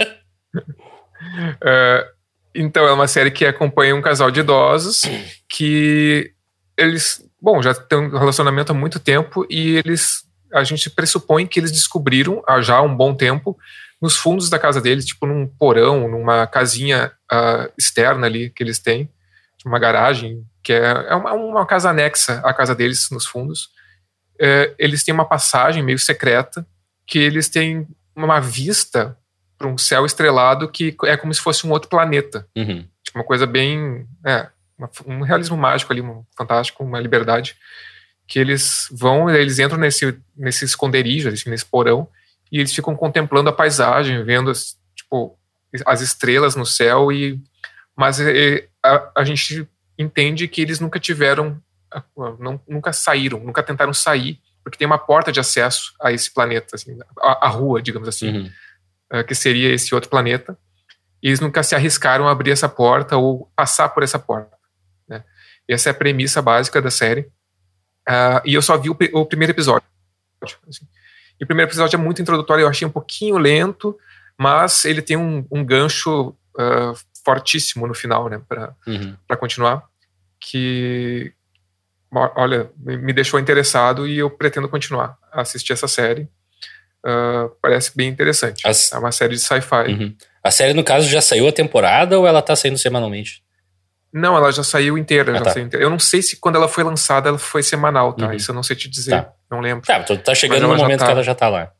É, 1.65 2.07
então, 2.55 2.87
é 2.87 2.93
uma 2.93 3.09
série 3.09 3.31
que 3.31 3.45
acompanha 3.45 3.97
um 3.97 4.03
casal 4.03 4.31
de 4.31 4.41
idosos 4.41 5.03
que 5.49 6.33
eles, 6.77 7.25
bom, 7.41 7.61
já 7.61 7.75
têm 7.75 7.99
um 7.99 8.19
relacionamento 8.19 8.73
há 8.73 8.75
muito 8.75 9.01
tempo 9.01 9.45
e 9.51 9.77
eles, 9.77 10.25
a 10.55 10.65
gente 10.65 10.89
pressupõe 10.89 11.47
que 11.47 11.59
eles 11.59 11.73
descobriram 11.73 12.43
há 12.47 12.61
já 12.61 12.81
um 12.81 12.95
bom 12.95 13.15
tempo 13.15 13.59
nos 14.01 14.17
fundos 14.17 14.49
da 14.49 14.59
casa 14.59 14.81
deles, 14.81 15.05
tipo 15.05 15.27
num 15.27 15.47
porão, 15.47 16.09
numa 16.09 16.47
casinha 16.47 17.13
ah, 17.31 17.69
externa 17.77 18.27
ali 18.27 18.51
que 18.51 18.63
eles 18.63 18.79
têm, 18.79 19.09
uma 19.65 19.79
garagem, 19.79 20.45
que 20.63 20.73
é, 20.73 21.07
é 21.09 21.15
uma, 21.15 21.33
uma 21.33 21.67
casa 21.67 21.91
anexa 21.91 22.41
à 22.45 22.53
casa 22.53 22.75
deles 22.75 23.09
nos 23.11 23.27
fundos. 23.27 23.71
É, 24.39 24.75
eles 24.79 25.03
têm 25.03 25.15
uma 25.15 25.25
passagem 25.25 25.83
meio 25.83 25.99
secreta 25.99 26.67
que 27.07 27.19
eles 27.19 27.49
têm 27.49 27.87
uma 28.15 28.41
vista 28.41 29.17
para 29.57 29.69
um 29.69 29.79
céu 29.79 30.05
estrelado 30.05 30.69
que 30.69 30.97
é 31.05 31.17
como 31.17 31.33
se 31.33 31.41
fosse 31.41 31.67
um 31.67 31.71
outro 31.71 31.89
planeta. 31.89 32.47
Uhum. 32.57 32.87
Tipo, 33.03 33.19
uma 33.19 33.25
coisa 33.25 33.47
bem. 33.47 34.07
É, 34.25 34.49
um 35.07 35.23
realismo 35.23 35.57
mágico 35.57 35.93
ali, 35.93 36.03
um 36.03 36.25
fantástico, 36.37 36.83
uma 36.83 37.01
liberdade. 37.01 37.57
Que 38.27 38.39
eles 38.39 38.89
vão, 38.91 39.29
eles 39.31 39.59
entram 39.59 39.79
nesse, 39.79 40.19
nesse 40.37 40.65
esconderijo, 40.65 41.29
assim, 41.29 41.51
nesse 41.51 41.65
porão, 41.65 42.09
e 42.51 42.59
eles 42.59 42.73
ficam 42.73 42.95
contemplando 42.97 43.51
a 43.51 43.53
paisagem, 43.53 44.23
vendo 44.25 44.51
as, 44.51 44.77
tipo, 44.95 45.39
as 45.85 46.01
estrelas 46.01 46.57
no 46.57 46.65
céu, 46.65 47.11
e 47.11 47.41
mas 47.97 48.19
é, 48.21 48.67
a, 48.83 49.11
a 49.17 49.25
gente 49.25 49.69
entende 49.99 50.49
que 50.49 50.61
eles 50.61 50.81
nunca 50.81 50.99
tiveram, 50.99 51.61
não, 52.39 52.61
nunca 52.69 52.93
saíram, 52.93 53.39
nunca 53.41 53.63
tentaram 53.63 53.95
sair, 53.95 54.41
porque 54.63 54.79
tem 54.79 54.87
uma 54.87 54.99
porta 54.99 55.31
de 55.31 55.39
acesso 55.39 55.93
a 56.01 56.13
esse 56.13 56.33
planeta, 56.33 56.75
assim, 56.75 56.99
a, 57.21 57.47
a 57.47 57.49
rua, 57.49 57.83
digamos 57.83 58.09
assim 58.09 58.29
Uhum. 58.29 58.51
eh, 59.13 59.23
que 59.23 59.35
seria 59.35 59.73
esse 59.73 59.95
outro 59.95 60.11
planeta, 60.11 60.59
e 61.23 61.29
eles 61.29 61.41
nunca 61.41 61.63
se 61.63 61.75
arriscaram 61.75 62.27
a 62.29 62.33
abrir 62.33 62.51
essa 62.51 62.69
porta 62.69 63.17
ou 63.17 63.51
passar 63.57 63.89
por 63.91 64.03
essa 64.03 64.19
porta. 64.19 64.57
Né? 65.09 65.25
Essa 65.69 65.91
é 65.91 65.93
a 65.93 65.95
premissa 65.95 66.43
básica 66.43 66.83
da 66.83 66.91
série. 66.91 67.31
Ah, 68.07 68.43
e 68.45 68.55
eu 68.55 68.63
só 68.63 68.77
vi 68.77 68.91
o, 68.91 68.97
o 69.13 69.27
primeiro 69.27 69.53
episódio. 69.53 69.87
assim. 70.69 70.87
E 71.41 71.45
o 71.45 71.47
primeiro 71.47 71.69
episódio 71.71 71.97
é 71.97 71.99
muito 71.99 72.21
introdutório, 72.23 72.63
eu 72.63 72.69
achei 72.69 72.87
um 72.87 72.91
pouquinho 72.91 73.37
lento, 73.39 73.97
mas 74.39 74.85
ele 74.85 75.03
tem 75.03 75.17
um, 75.17 75.45
um 75.51 75.65
gancho 75.65 76.29
uh, 76.57 76.95
fortíssimo 77.25 77.87
no 77.87 77.95
final, 77.95 78.29
né, 78.29 78.41
para 78.49 78.75
Uhum. 78.87 79.17
continuar, 79.39 79.83
que, 80.39 81.33
olha, 82.37 82.71
me 82.79 83.13
deixou 83.13 83.41
interessado 83.41 84.07
e 84.07 84.19
eu 84.19 84.31
pretendo 84.31 84.69
continuar 84.69 85.17
a 85.33 85.41
assistir 85.41 85.73
essa 85.73 85.89
série. 85.89 86.29
Uh, 87.07 87.51
parece 87.61 87.95
bem 87.97 88.09
interessante. 88.09 88.67
As- 88.67 88.93
É 88.93 88.99
uma 88.99 89.13
série 89.13 89.35
de 89.35 89.41
sci-fi. 89.41 89.89
Uhum. 89.93 90.17
A 90.43 90.51
série, 90.51 90.73
no 90.75 90.85
caso, 90.85 91.09
já 91.09 91.21
saiu 91.21 91.49
a 91.49 91.53
temporada 91.53 92.19
ou 92.19 92.27
ela 92.27 92.41
tá 92.43 92.55
saindo 92.55 92.79
semanalmente? 92.79 93.43
Não, 94.15 94.37
ela 94.37 94.53
já 94.53 94.63
saiu 94.63 94.97
inteira. 94.97 95.33
Ah, 95.33 95.39
já 95.39 95.45
tá. 95.45 95.51
saiu 95.51 95.67
inteira. 95.67 95.85
Eu 95.85 95.91
não 95.91 95.99
sei 95.99 96.23
se 96.23 96.37
quando 96.37 96.55
ela 96.55 96.69
foi 96.69 96.85
lançada 96.85 97.29
ela 97.29 97.39
foi 97.39 97.65
semanal, 97.65 98.13
tá? 98.13 98.27
Uhum. 98.27 98.33
Isso 98.33 98.53
eu 98.53 98.55
não 98.55 98.63
sei 98.63 98.77
te 98.77 98.89
dizer. 98.89 99.11
Tá. 99.11 99.33
Não 99.51 99.59
lembro. 99.61 99.85
Tá, 99.85 99.99
então 99.99 100.17
tá 100.17 100.35
chegando 100.35 100.69
no 100.69 100.77
momento 100.77 101.01
tá. 101.01 101.07
que 101.07 101.13
ela 101.13 101.23
já 101.23 101.35
tá 101.35 101.49
lá. 101.49 101.73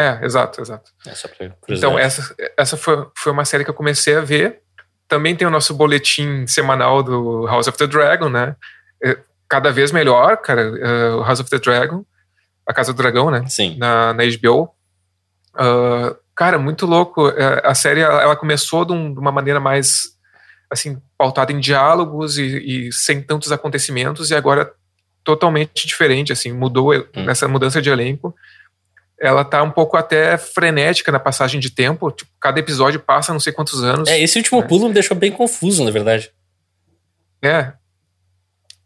É, 0.00 0.24
exato, 0.24 0.62
exato. 0.62 0.90
É. 1.06 1.12
Então, 1.68 1.98
essa, 1.98 2.34
essa 2.56 2.76
foi, 2.76 3.06
foi 3.14 3.32
uma 3.32 3.44
série 3.44 3.64
que 3.64 3.70
eu 3.70 3.74
comecei 3.74 4.16
a 4.16 4.20
ver. 4.22 4.60
Também 5.06 5.36
tem 5.36 5.46
o 5.46 5.50
nosso 5.50 5.74
boletim 5.74 6.46
semanal 6.46 7.02
do 7.02 7.46
House 7.46 7.66
of 7.68 7.76
the 7.76 7.86
Dragon, 7.86 8.28
né? 8.30 8.56
É, 9.04 9.18
Cada 9.48 9.70
vez 9.72 9.92
melhor, 9.92 10.36
cara. 10.38 10.70
O 11.16 11.22
House 11.22 11.40
of 11.40 11.50
the 11.50 11.58
Dragon, 11.58 12.04
a 12.66 12.72
Casa 12.72 12.92
do 12.92 12.96
Dragão, 12.96 13.30
né? 13.30 13.44
Sim. 13.48 13.76
Na, 13.78 14.12
na 14.12 14.22
HBO. 14.24 14.70
Ah, 15.54 16.14
cara, 16.34 16.58
muito 16.58 16.86
louco. 16.86 17.28
É, 17.30 17.62
A 17.64 17.74
série 17.74 18.00
ela, 18.00 18.22
ela 18.22 18.36
começou 18.36 18.84
de, 18.84 18.92
um- 18.92 19.12
de 19.12 19.18
uma 19.18 19.32
maneira 19.32 19.58
mais 19.58 20.17
assim 20.70 21.00
pautada 21.16 21.52
em 21.52 21.60
diálogos 21.60 22.36
e, 22.38 22.86
e 22.88 22.92
sem 22.92 23.22
tantos 23.22 23.50
acontecimentos 23.52 24.30
e 24.30 24.34
agora 24.34 24.72
totalmente 25.24 25.86
diferente. 25.86 26.32
Assim, 26.32 26.52
mudou 26.52 26.90
nessa 27.14 27.46
mudança 27.48 27.80
de 27.82 27.90
elenco. 27.90 28.34
Ela 29.20 29.44
tá 29.44 29.62
um 29.62 29.70
pouco 29.70 29.96
até 29.96 30.38
frenética 30.38 31.10
na 31.10 31.18
passagem 31.18 31.58
de 31.60 31.70
tempo. 31.70 32.10
Tipo, 32.12 32.30
cada 32.40 32.60
episódio 32.60 33.00
passa 33.00 33.32
não 33.32 33.40
sei 33.40 33.52
quantos 33.52 33.82
anos. 33.82 34.08
É, 34.08 34.20
esse 34.20 34.38
último 34.38 34.60
É. 34.60 34.62
pulo 34.66 34.88
me 34.88 34.94
deixou 34.94 35.16
bem 35.16 35.32
confuso, 35.32 35.84
na 35.84 35.90
verdade. 35.90 36.30
É. 37.42 37.72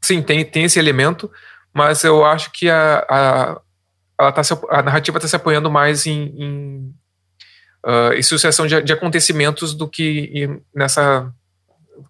Sim, 0.01 0.23
tem, 0.23 0.45
tem 0.45 0.65
esse 0.65 0.79
elemento, 0.79 1.31
mas 1.73 2.03
eu 2.03 2.25
acho 2.25 2.51
que 2.53 2.69
a, 2.69 3.07
a, 3.09 3.61
ela 4.19 4.33
tá 4.33 4.43
se, 4.43 4.53
a 4.71 4.83
narrativa 4.83 5.19
está 5.19 5.29
se 5.29 5.37
apoiando 5.37 5.71
mais 5.71 6.07
em, 6.07 6.23
em, 6.37 6.95
ah, 7.85 8.11
em 8.15 8.23
sucessão 8.23 8.67
de, 8.67 8.83
de 8.83 8.93
acontecimentos 8.93 9.75
do 9.75 9.87
que 9.89 10.31
em- 10.35 10.61
nessa. 10.75 11.33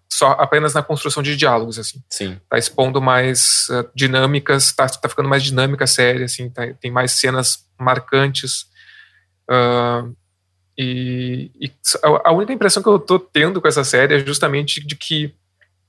Só 0.09 0.31
apenas 0.31 0.73
na 0.73 0.81
construção 0.83 1.21
de 1.23 1.35
diálogos, 1.35 1.77
assim. 1.79 2.01
Sim. 2.09 2.39
Tá 2.49 2.57
expondo 2.57 3.01
mais 3.01 3.67
ah, 3.71 3.85
dinâmicas, 3.95 4.71
tá, 4.71 4.87
tá 4.87 5.09
ficando 5.09 5.27
mais 5.29 5.43
dinâmica 5.43 5.83
a 5.83 5.87
série, 5.87 6.23
assim, 6.23 6.49
tá- 6.49 6.73
tem 6.79 6.91
mais 6.91 7.11
cenas 7.13 7.65
marcantes. 7.79 8.67
Ah, 9.49 10.05
e, 10.77 11.51
e 11.59 11.71
a- 12.03 12.29
a 12.29 12.31
única 12.31 12.53
impressão 12.53 12.81
que 12.81 12.89
eu 12.89 12.99
tô 12.99 13.19
tendo 13.19 13.61
com 13.61 13.67
essa 13.67 13.83
série 13.83 14.15
é 14.15 14.19
justamente 14.25 14.85
de 14.85 14.95
que 14.95 15.33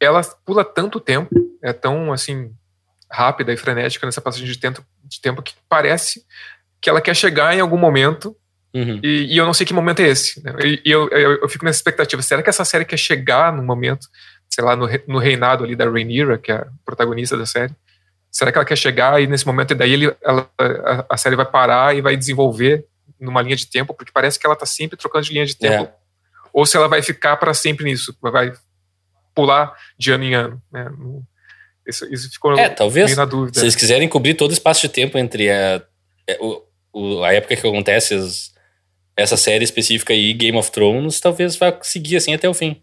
ela 0.00 0.22
pula 0.44 0.64
tanto 0.64 1.00
tempo, 1.00 1.34
é 1.62 1.72
tão 1.72 2.12
assim 2.12 2.52
rápida 3.10 3.52
e 3.52 3.56
frenética 3.56 4.04
nessa 4.06 4.20
passagem 4.20 4.46
de 4.46 4.58
tempo, 4.58 4.84
de 5.04 5.20
tempo 5.20 5.40
que 5.42 5.54
parece 5.68 6.24
que 6.80 6.90
ela 6.90 7.00
quer 7.00 7.14
chegar 7.14 7.54
em 7.56 7.60
algum 7.60 7.78
momento 7.78 8.36
Uhum. 8.74 8.98
e, 9.04 9.34
e 9.34 9.36
eu 9.36 9.46
não 9.46 9.54
sei 9.54 9.64
que 9.64 9.72
momento 9.72 10.00
é 10.00 10.08
esse. 10.08 10.42
né? 10.42 10.52
E, 10.64 10.82
e 10.84 10.90
eu, 10.90 11.08
eu, 11.10 11.32
eu 11.42 11.48
fico 11.48 11.64
nessa 11.64 11.78
expectativa. 11.78 12.20
Será 12.22 12.42
que 12.42 12.50
essa 12.50 12.64
série 12.64 12.84
quer 12.84 12.96
chegar 12.96 13.52
num 13.52 13.64
momento, 13.64 14.08
sei 14.50 14.64
lá, 14.64 14.74
no, 14.74 14.88
no 15.06 15.18
reinado 15.18 15.62
ali 15.62 15.76
da 15.76 15.84
Rhaenyra, 15.88 16.38
que 16.38 16.50
é 16.50 16.56
a 16.56 16.66
protagonista 16.84 17.36
da 17.36 17.46
série? 17.46 17.72
Será 18.30 18.50
que 18.50 18.58
ela 18.58 18.64
quer 18.64 18.76
chegar 18.76 19.22
e 19.22 19.28
nesse 19.28 19.46
momento, 19.46 19.70
e 19.70 19.74
daí 19.76 19.92
ele, 19.92 20.12
ela, 20.22 20.50
a, 20.58 21.06
a 21.10 21.16
série 21.16 21.36
vai 21.36 21.46
parar 21.46 21.96
e 21.96 22.00
vai 22.00 22.16
desenvolver 22.16 22.84
numa 23.20 23.40
linha 23.40 23.54
de 23.54 23.66
tempo? 23.68 23.94
Porque 23.94 24.10
parece 24.12 24.40
que 24.40 24.44
ela 24.46 24.56
tá 24.56 24.66
sempre 24.66 24.96
trocando 24.96 25.24
de 25.24 25.32
linha 25.32 25.46
de 25.46 25.56
tempo. 25.56 25.84
É. 25.84 25.92
Ou 26.52 26.66
se 26.66 26.76
ela 26.76 26.88
vai 26.88 27.00
ficar 27.00 27.36
para 27.36 27.54
sempre 27.54 27.84
nisso, 27.84 28.16
vai 28.20 28.52
pular 29.34 29.72
de 29.98 30.10
ano 30.10 30.24
em 30.24 30.34
ano. 30.34 30.62
Né? 30.72 30.90
Isso, 31.86 32.12
isso 32.12 32.30
ficou 32.30 32.58
É, 32.58 32.68
talvez. 32.68 33.16
na 33.16 33.24
dúvida. 33.24 33.58
Se 33.58 33.64
eles 33.64 33.76
quiserem 33.76 34.08
cobrir 34.08 34.34
todo 34.34 34.50
o 34.50 34.54
espaço 34.54 34.80
de 34.82 34.88
tempo 34.88 35.18
entre 35.18 35.50
a, 35.50 35.82
é, 36.26 36.38
o, 36.40 36.62
o- 36.92 37.22
a 37.24 37.32
época 37.32 37.54
que 37.56 37.66
acontece 37.66 38.14
as- 38.14 38.53
essa 39.16 39.36
série 39.36 39.64
específica 39.64 40.12
e 40.12 40.32
Game 40.32 40.56
of 40.58 40.70
Thrones, 40.70 41.20
talvez 41.20 41.56
vá 41.56 41.76
seguir 41.82 42.16
assim 42.16 42.34
até 42.34 42.48
o 42.48 42.54
fim. 42.54 42.82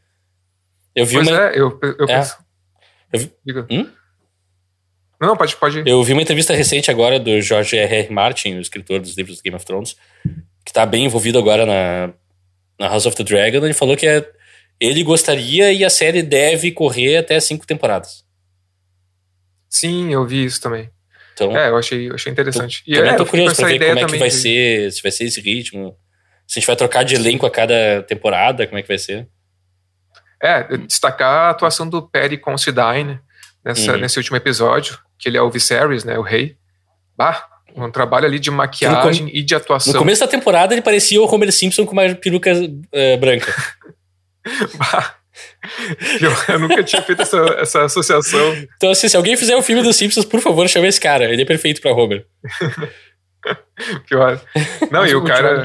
Eu 0.95 1.05
vi 1.05 1.15
Pois 1.15 1.27
uma, 1.27 1.37
é, 1.49 1.59
eu, 1.59 1.79
eu 1.81 2.05
É. 2.05 2.17
penso. 2.17 2.37
Eu 3.13 3.19
vi- 3.19 3.33
Diga. 3.45 3.67
Hum? 3.69 3.89
Não, 5.19 5.37
pode, 5.37 5.55
pode. 5.55 5.83
Eu 5.85 6.03
vi 6.03 6.13
uma 6.13 6.21
entrevista 6.21 6.53
recente 6.53 6.89
agora 6.89 7.19
do 7.19 7.39
George 7.41 7.77
R. 7.77 7.95
R. 7.95 8.11
Martin, 8.11 8.55
o 8.55 8.61
escritor 8.61 8.99
dos 8.99 9.15
livros 9.15 9.37
do 9.37 9.43
Game 9.43 9.55
of 9.55 9.65
Thrones, 9.65 9.95
que 10.65 10.73
tá 10.73 10.85
bem 10.85 11.05
envolvido 11.05 11.37
agora 11.37 11.65
na, 11.65 12.13
na 12.79 12.87
House 12.87 13.05
of 13.05 13.15
the 13.15 13.23
Dragon. 13.23 13.63
Ele 13.63 13.73
falou 13.73 13.95
que 13.95 14.07
é, 14.07 14.27
ele 14.79 15.03
gostaria 15.03 15.71
e 15.71 15.85
a 15.85 15.89
série 15.91 16.23
deve 16.23 16.71
correr 16.71 17.17
até 17.17 17.39
cinco 17.39 17.67
temporadas. 17.67 18.25
Sim, 19.69 20.11
eu 20.11 20.25
vi 20.25 20.43
isso 20.43 20.59
também. 20.59 20.89
Então, 21.33 21.55
É, 21.55 21.69
eu 21.69 21.77
achei, 21.77 22.09
eu 22.09 22.15
achei 22.15 22.31
interessante. 22.31 22.83
E 22.87 22.95
também 22.95 23.11
é, 23.11 23.15
tô 23.15 23.25
curioso 23.25 23.55
pra 23.55 23.67
ver 23.67 23.79
como 23.79 23.99
é 23.99 24.05
que 24.05 24.17
vai 24.17 24.29
de- 24.29 24.35
ser, 24.35 24.91
se 24.91 25.01
vai 25.03 25.11
ser 25.11 25.25
esse 25.25 25.39
ritmo. 25.39 25.95
Se 26.51 26.59
a 26.59 26.59
gente 26.59 26.67
vai 26.67 26.75
trocar 26.75 27.05
de 27.05 27.15
elenco 27.15 27.45
a 27.45 27.49
cada 27.49 28.03
temporada, 28.03 28.67
como 28.67 28.77
é 28.77 28.81
que 28.81 28.87
vai 28.89 28.97
ser? 28.97 29.25
É, 30.43 30.63
destacar 30.79 31.45
a 31.45 31.49
atuação 31.51 31.87
do 31.87 32.01
Perry 32.01 32.37
Considine 32.37 33.21
nessa, 33.63 33.93
Uhum. 33.93 33.99
nesse 33.99 34.17
último 34.19 34.35
episódio, 34.35 34.99
que 35.17 35.29
ele 35.29 35.37
é 35.37 35.41
o 35.41 35.49
Viserys, 35.49 36.03
né, 36.03 36.17
o 36.17 36.21
rei. 36.21 36.57
Bah, 37.15 37.47
um 37.73 37.89
trabalho 37.89 38.25
ali 38.25 38.37
de 38.37 38.51
maquiagem 38.51 39.29
e 39.33 39.41
de 39.41 39.55
atuação. 39.55 39.93
No 39.93 39.99
começo 39.99 40.19
da 40.19 40.27
temporada 40.27 40.73
ele 40.73 40.81
parecia 40.81 41.21
o 41.21 41.33
Homer 41.33 41.53
Simpson 41.53 41.85
com 41.85 41.93
uma 41.93 42.13
peruca 42.15 42.51
eh, 42.91 43.15
branca. 43.15 43.55
Bah, 44.75 45.15
eu, 46.19 46.53
eu 46.55 46.59
nunca 46.59 46.83
tinha 46.83 47.01
feito 47.01 47.21
essa, 47.21 47.37
essa 47.59 47.85
associação. 47.85 48.53
Então, 48.75 48.89
assim, 48.89 49.07
se 49.07 49.15
alguém 49.15 49.37
fizer 49.37 49.55
o 49.55 49.61
filme 49.61 49.81
dos 49.81 49.95
Simpsons, 49.95 50.25
por 50.25 50.41
favor, 50.41 50.67
chama 50.67 50.87
esse 50.87 50.99
cara. 50.99 51.31
Ele 51.31 51.43
é 51.43 51.45
perfeito 51.45 51.79
pra 51.79 51.93
Homer. 51.93 52.25
Pior. 54.09 54.41
Não, 54.91 55.07
e 55.07 55.15
o 55.15 55.23
cara. 55.23 55.63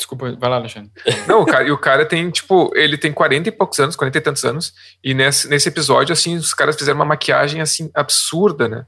Desculpa, 0.00 0.32
vai 0.38 0.48
lá, 0.48 0.56
Alexandre. 0.56 0.90
Não, 1.28 1.42
o 1.42 1.44
cara, 1.46 1.64
e 1.64 1.70
o 1.70 1.76
cara 1.76 2.06
tem, 2.06 2.30
tipo, 2.30 2.72
ele 2.74 2.96
tem 2.96 3.12
40 3.12 3.50
e 3.50 3.52
poucos 3.52 3.78
anos, 3.78 3.94
40 3.96 4.16
e 4.16 4.20
tantos 4.22 4.44
anos, 4.44 4.72
e 5.04 5.12
nesse, 5.12 5.46
nesse 5.46 5.68
episódio, 5.68 6.14
assim, 6.14 6.36
os 6.36 6.54
caras 6.54 6.74
fizeram 6.76 6.98
uma 6.98 7.04
maquiagem, 7.04 7.60
assim, 7.60 7.90
absurda, 7.94 8.66
né? 8.66 8.86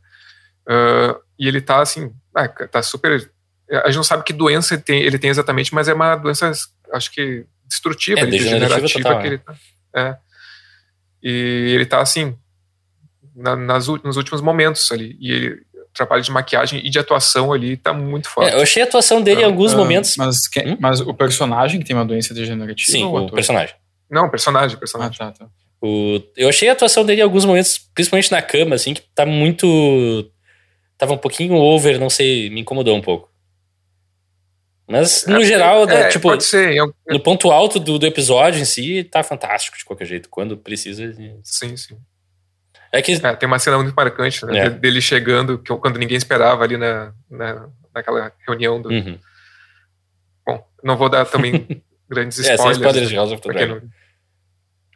Ah, 0.67 1.15
e 1.39 1.47
ele 1.47 1.61
tá, 1.61 1.83
assim, 1.83 2.11
ah, 2.35 2.49
tá 2.49 2.83
super... 2.83 3.31
A 3.71 3.87
gente 3.89 3.97
não 3.97 4.05
sabe 4.05 4.25
que 4.25 4.33
doença 4.33 4.73
ele 4.75 4.83
tem, 4.83 5.03
ele 5.03 5.19
tem 5.19 5.29
exatamente, 5.29 5.75
mas 5.75 5.87
é 5.87 5.93
uma 5.93 6.17
doença, 6.17 6.51
acho 6.95 7.13
que, 7.13 7.45
destrutiva, 7.67 8.21
É, 8.21 8.27
degenerativa 8.27 8.89
total, 8.89 9.19
que 9.19 9.23
né? 9.23 9.27
ele 9.27 9.39
tá. 9.39 9.55
É. 9.95 10.17
E 11.23 11.73
ele 11.75 11.85
tá, 11.87 12.01
assim, 12.01 12.37
na- 13.37 13.55
nas, 13.57 13.87
nos 13.87 14.17
últimos 14.17 14.41
momentos 14.41 14.91
ali, 14.91 15.15
e 15.21 15.31
ele- 15.31 15.63
trabalho 15.95 16.23
de 16.23 16.31
maquiagem 16.31 16.85
e 16.85 16.89
de 16.91 16.99
atuação 16.99 17.53
ali 17.53 17.77
tá 17.77 17.93
muito 17.93 18.29
forte. 18.29 18.53
É, 18.53 18.57
eu 18.57 18.63
achei 18.63 18.83
a 18.83 18.87
atuação 18.87 19.21
dele 19.23 19.43
em 19.43 19.45
alguns 19.45 19.75
Ah, 19.75 19.77
momentos. 19.77 20.17
Mas, 20.17 20.49
quem- 20.49 20.73
Hum? 20.73 20.77
mas 20.81 21.01
o 21.01 21.13
personagem 21.15 21.81
que 21.81 21.87
tem 21.87 21.95
uma 21.95 22.05
doença 22.05 22.33
degenerativa 22.33 22.91
Sim, 22.93 23.05
ou 23.05 23.13
o 23.13 23.17
ator? 23.19 23.33
personagem. 23.35 23.75
Não, 24.11 24.29
personagem, 24.31 24.77
Ah, 24.77 24.79
personagem. 24.79 25.19
tá, 25.19 25.31
tá. 25.33 25.47
O- 25.81 26.21
eu 26.37 26.49
achei 26.49 26.69
a 26.69 26.73
atuação 26.73 27.05
dele 27.05 27.21
em 27.21 27.25
alguns 27.25 27.45
momentos, 27.45 27.79
principalmente 27.95 28.31
na 28.31 28.41
cama, 28.41 28.75
assim, 28.77 28.95
que 28.95 29.03
tá 29.15 29.27
muito. 29.27 30.31
Tava 30.97 31.13
um 31.15 31.19
pouquinho 31.19 31.55
over, 31.55 31.99
não 31.99 32.09
sei, 32.09 32.49
me 32.51 32.61
incomodou 32.61 32.97
um 32.97 33.01
pouco. 33.01 33.31
Mas, 34.89 35.25
no 35.27 35.43
geral, 35.45 35.87
né, 35.87 36.03
é, 36.03 36.09
tipo, 36.09 36.29
pode 36.29 36.45
ser, 36.45 36.73
em 36.73 36.79
algum- 36.79 36.93
no 37.09 37.21
ponto 37.21 37.51
alto 37.51 37.79
do, 37.81 37.99
do 37.99 38.07
episódio 38.07 38.61
em 38.61 38.65
si, 38.65 39.05
tá 39.05 39.23
fantástico 39.23 39.77
de 39.79 39.85
qualquer 39.85 40.05
jeito. 40.07 40.29
Quando 40.29 40.57
precisa. 40.57 41.15
sim, 41.43 41.77
sim. 41.77 41.97
É 42.93 43.01
que. 43.01 43.13
É, 43.13 43.35
tem 43.37 43.47
uma 43.47 43.59
cena 43.59 43.79
muito 43.79 43.95
marcante, 43.95 44.45
né? 44.47 44.59
É. 44.59 44.69
de- 44.71 44.79
Dele 44.79 45.01
chegando, 45.01 45.59
que, 45.59 45.75
quando 45.77 45.99
ninguém 45.99 46.17
esperava 46.17 46.63
ali 46.63 46.77
na, 46.77 47.13
na, 47.31 47.67
naquela 47.95 48.31
reunião 48.47 48.81
do. 48.83 48.91
Uhum. 48.91 49.19
Bom, 50.47 50.67
não 50.85 50.97
vou 50.97 51.09
dar 51.09 51.25
também 51.25 51.83
grandes 52.09 52.39
É, 52.41 52.43
sem 52.45 52.55
spoilers. 52.55 52.79
spoilers 52.79 53.09
de 53.09 53.17
House 53.17 53.33
of 53.33 53.43
the 53.43 53.53
Dragon. 53.53 53.75
não- 53.77 53.83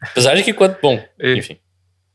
Apesar 0.02 0.34
de 0.34 0.42
que 0.42 0.52
quando. 0.52 0.76
Bom, 0.82 1.02
E- 1.18 1.34
enfim. 1.38 1.58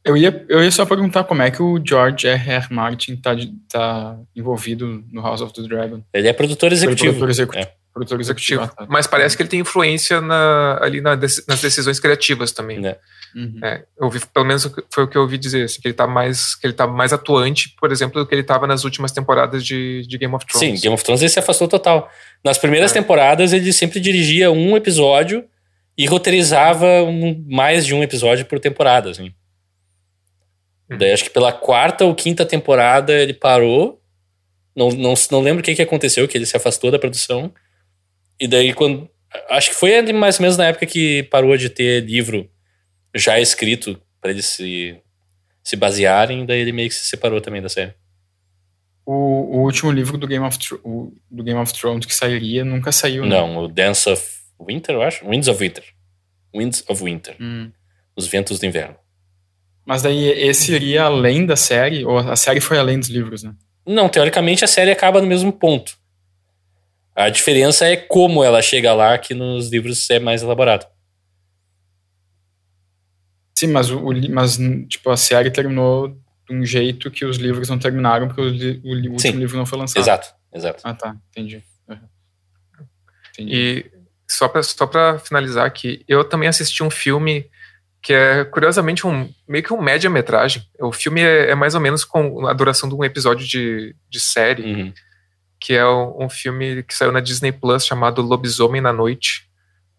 Eu 0.03 0.17
ia, 0.17 0.45
eu 0.50 0.63
ia 0.63 0.71
só 0.71 0.83
perguntar 0.83 1.25
como 1.25 1.43
é 1.43 1.51
que 1.51 1.61
o 1.61 1.79
George 1.83 2.27
R. 2.27 2.50
R. 2.50 2.67
Martin 2.73 3.15
tá, 3.17 3.35
tá 3.71 4.17
envolvido 4.35 5.03
no 5.11 5.21
House 5.21 5.41
of 5.41 5.53
the 5.53 5.61
Dragon. 5.61 6.03
Ele 6.11 6.27
é 6.27 6.33
produtor 6.33 6.71
executivo. 6.71 7.09
Produtor 7.19 7.29
executivo. 7.29 7.63
É. 7.69 7.73
Produtor 7.93 8.19
executivo. 8.19 8.61
ah, 8.63 8.67
tá. 8.67 8.88
Mas 8.89 9.05
parece 9.05 9.38
que 9.38 9.43
ele 9.43 9.50
tem 9.50 9.59
influência 9.59 10.19
na- 10.19 10.79
ali 10.81 11.01
na 11.01 11.15
nas 11.15 11.61
decisões 11.61 12.00
criativas 12.00 12.51
também. 12.51 12.79
Né. 12.79 12.95
Uhum. 13.35 13.59
É, 13.63 13.85
eu 14.00 14.09
pelo 14.33 14.45
menos 14.45 14.69
foi 14.93 15.03
o 15.03 15.07
que 15.07 15.17
eu 15.17 15.21
ouvi 15.21 15.38
dizer, 15.38 15.63
assim, 15.63 15.79
que 15.81 15.88
ele 15.88 15.93
tá 15.93 16.05
mais 16.05 16.53
que 16.55 16.67
ele 16.67 16.73
tá 16.73 16.85
mais 16.85 17.13
atuante, 17.13 17.69
por 17.79 17.91
exemplo, 17.91 18.19
do 18.21 18.27
que 18.27 18.33
ele 18.35 18.41
estava 18.41 18.67
nas 18.67 18.83
últimas 18.83 19.11
temporadas 19.11 19.65
de, 19.65 20.05
de 20.05 20.17
Game 20.17 20.33
of 20.35 20.45
Sim, 20.51 20.59
Thrones. 20.59 20.81
Game 20.81 20.93
of 20.93 21.03
Thrones 21.03 21.21
ele 21.21 21.29
se 21.29 21.39
afastou 21.39 21.67
total. 21.67 22.09
Nas 22.43 22.57
primeiras 22.57 22.91
É. 22.91 22.93
temporadas, 22.95 23.53
ele 23.53 23.71
sempre 23.71 24.00
dirigia 24.00 24.51
um 24.51 24.75
episódio 24.75 25.45
e 25.97 26.05
roteirizava 26.05 26.85
um- 27.03 27.45
mais 27.50 27.85
de 27.85 27.93
um 27.95 28.03
episódio 28.03 28.45
por 28.45 28.59
temporada, 28.59 29.09
assim. 29.11 29.33
Uhum. 30.89 30.97
Daí 30.97 31.11
acho 31.11 31.23
que 31.23 31.29
pela 31.29 31.51
quarta 31.53 32.03
ou 32.05 32.13
quinta 32.13 32.45
temporada 32.45 33.13
ele 33.13 33.33
parou. 33.33 34.01
Não, 34.75 34.89
não, 34.89 35.13
não 35.31 35.41
lembro 35.41 35.61
o 35.61 35.63
que, 35.63 35.75
que 35.75 35.81
aconteceu, 35.81 36.27
que 36.27 36.38
ele 36.38 36.45
se 36.45 36.55
afastou 36.57 36.91
da 36.91 37.00
produção. 37.00 37.51
E 38.39 38.47
daí, 38.47 38.73
quando. 38.73 39.09
Acho 39.50 39.69
que 39.69 39.75
foi 39.75 40.01
mais 40.11 40.38
ou 40.39 40.41
menos 40.43 40.57
na 40.57 40.65
época 40.65 40.85
que 40.85 41.23
parou 41.23 41.55
de 41.55 41.69
ter 41.69 42.03
livro 42.03 42.50
já 43.15 43.39
escrito 43.39 43.99
para 44.21 44.31
eles 44.31 44.45
se, 44.45 44.97
se 45.63 45.75
basearem, 45.75 46.45
daí 46.45 46.59
ele 46.59 46.71
meio 46.71 46.89
que 46.89 46.95
se 46.95 47.05
separou 47.05 47.41
também 47.41 47.61
da 47.61 47.69
série. 47.69 47.93
O, 49.05 49.13
o 49.13 49.61
último 49.63 49.91
livro 49.91 50.17
do 50.17 50.27
Game, 50.27 50.45
of 50.45 50.57
o- 50.83 51.11
do 51.29 51.43
Game 51.43 51.59
of 51.59 51.73
Thrones 51.73 52.05
que 52.05 52.13
sairia 52.13 52.63
nunca 52.63 52.91
saiu, 52.91 53.23
né? 53.23 53.29
Não, 53.29 53.57
o 53.57 53.67
Dance 53.67 54.09
of 54.09 54.23
Winter, 54.65 54.95
eu 54.95 55.01
acho. 55.01 55.27
Winds 55.27 55.47
of 55.47 55.59
Winter. 55.59 55.83
Winds 56.55 56.83
of 56.87 57.03
Winter. 57.03 57.35
Hum. 57.39 57.71
Os 58.15 58.27
Ventos 58.27 58.59
do 58.59 58.65
Inverno. 58.65 58.95
Mas 59.85 60.01
daí 60.03 60.25
esse 60.25 60.71
iria 60.73 61.03
além 61.03 61.45
da 61.45 61.55
série, 61.55 62.05
ou 62.05 62.17
a 62.19 62.35
série 62.35 62.61
foi 62.61 62.77
além 62.77 62.99
dos 62.99 63.09
livros, 63.09 63.41
né? 63.43 63.55
Não, 63.85 64.07
teoricamente 64.07 64.63
a 64.63 64.67
série 64.67 64.91
acaba 64.91 65.19
no 65.19 65.25
mesmo 65.27 65.51
ponto. 65.51 65.97
A 67.15 67.29
diferença 67.29 67.85
é 67.87 67.97
como 67.97 68.43
ela 68.43 68.61
chega 68.61 68.93
lá, 68.93 69.17
que 69.17 69.33
nos 69.33 69.69
livros 69.69 70.07
é 70.11 70.19
mais 70.19 70.43
elaborado. 70.43 70.85
Sim, 73.61 73.67
mas, 73.67 73.91
o, 73.91 74.01
mas 74.31 74.57
tipo, 74.89 75.09
a 75.11 75.15
série 75.17 75.51
terminou 75.51 76.07
de 76.49 76.55
um 76.55 76.65
jeito 76.65 77.11
que 77.11 77.23
os 77.23 77.37
livros 77.37 77.69
não 77.69 77.77
terminaram, 77.77 78.27
porque 78.27 78.41
o, 78.41 78.45
o 78.45 78.49
o 78.49 79.19
Sim. 79.19 79.27
último 79.29 79.39
livro 79.39 79.55
não 79.57 79.67
foi 79.67 79.77
lançado. 79.77 80.01
Exato, 80.01 80.33
exato. 80.51 80.81
Ah, 80.83 80.95
tá. 80.95 81.15
Entendi. 81.29 81.63
Uhum. 81.87 81.97
Entendi. 83.29 83.55
E 83.55 83.91
só 84.27 84.47
pra, 84.47 84.63
só 84.63 84.87
pra 84.87 85.19
finalizar 85.19 85.65
aqui, 85.65 86.03
eu 86.07 86.23
também 86.23 86.49
assisti 86.49 86.81
um 86.81 86.89
filme 86.89 87.45
que 88.01 88.13
é, 88.13 88.43
curiosamente, 88.45 89.05
um, 89.05 89.31
meio 89.47 89.63
que 89.63 89.71
um 89.71 89.79
média-metragem. 89.79 90.63
O 90.79 90.91
filme 90.91 91.21
é, 91.21 91.51
é 91.51 91.55
mais 91.55 91.75
ou 91.75 91.81
menos 91.81 92.03
com 92.03 92.47
a 92.47 92.53
duração 92.53 92.89
de 92.89 92.95
um 92.95 93.03
episódio 93.03 93.45
de, 93.47 93.95
de 94.09 94.19
série, 94.19 94.63
Uhum. 94.73 94.93
que 95.59 95.73
é 95.75 95.85
um, 95.87 96.23
um 96.25 96.29
filme 96.29 96.81
que 96.81 96.95
saiu 96.95 97.11
na 97.11 97.19
Disney 97.19 97.51
Plus 97.51 97.85
chamado 97.85 98.23
Lobisomem 98.23 98.81
na 98.81 98.91
Noite. 98.91 99.47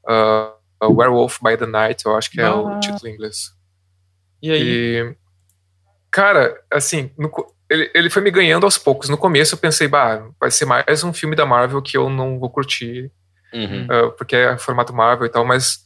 Uh, 0.04 0.50
Werewolf 0.89 1.39
by 1.43 1.57
the 1.57 1.67
Night, 1.67 2.05
eu 2.05 2.17
acho 2.17 2.31
que 2.31 2.41
é 2.41 2.45
Ah. 2.45 2.55
o 2.55 2.81
título 2.81 3.09
em 3.09 3.15
inglês. 3.15 3.51
E 4.43 4.51
aí? 4.51 4.62
E, 4.62 5.17
cara, 6.11 6.61
assim, 6.71 7.11
no 7.19 7.31
ele, 7.71 7.91
ele 7.95 8.11
foi 8.11 8.21
me 8.21 8.31
ganhando 8.31 8.65
aos 8.65 8.77
poucos. 8.77 9.09
No 9.09 9.17
começo 9.17 9.55
eu 9.55 9.59
pensei, 9.59 9.89
bah, 9.89 10.23
vai 10.39 10.51
ser 10.51 10.67
mais 10.67 11.03
um 11.05 11.12
filme 11.12 11.35
da 11.35 11.47
Marvel 11.47 11.81
que 11.81 11.97
eu 11.97 12.11
não 12.11 12.39
vou 12.39 12.51
curtir, 12.51 13.11
Uhum. 13.55 13.87
uh, 13.87 14.12
porque 14.12 14.37
é 14.37 14.59
formato 14.59 14.93
Marvel 14.95 15.27
e 15.27 15.31
tal, 15.31 15.45
mas 15.45 15.79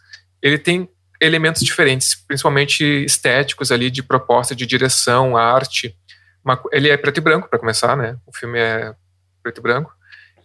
ele 0.42 0.58
tem 0.58 0.88
elementos 1.20 1.62
diferentes, 1.62 2.14
principalmente 2.14 2.82
estéticos 3.04 3.70
ali, 3.72 3.90
de 3.90 4.02
proposta, 4.02 4.54
de 4.54 4.66
direção, 4.66 5.36
arte. 5.36 5.96
Uma 6.44 6.60
ele 6.72 6.88
é 6.88 6.96
preto 6.96 7.18
e 7.18 7.20
branco, 7.20 7.48
para 7.48 7.58
começar, 7.58 7.96
né? 7.96 8.16
O 8.26 8.36
filme 8.36 8.58
é 8.58 8.94
preto 9.42 9.58
e 9.58 9.62
branco. 9.62 9.92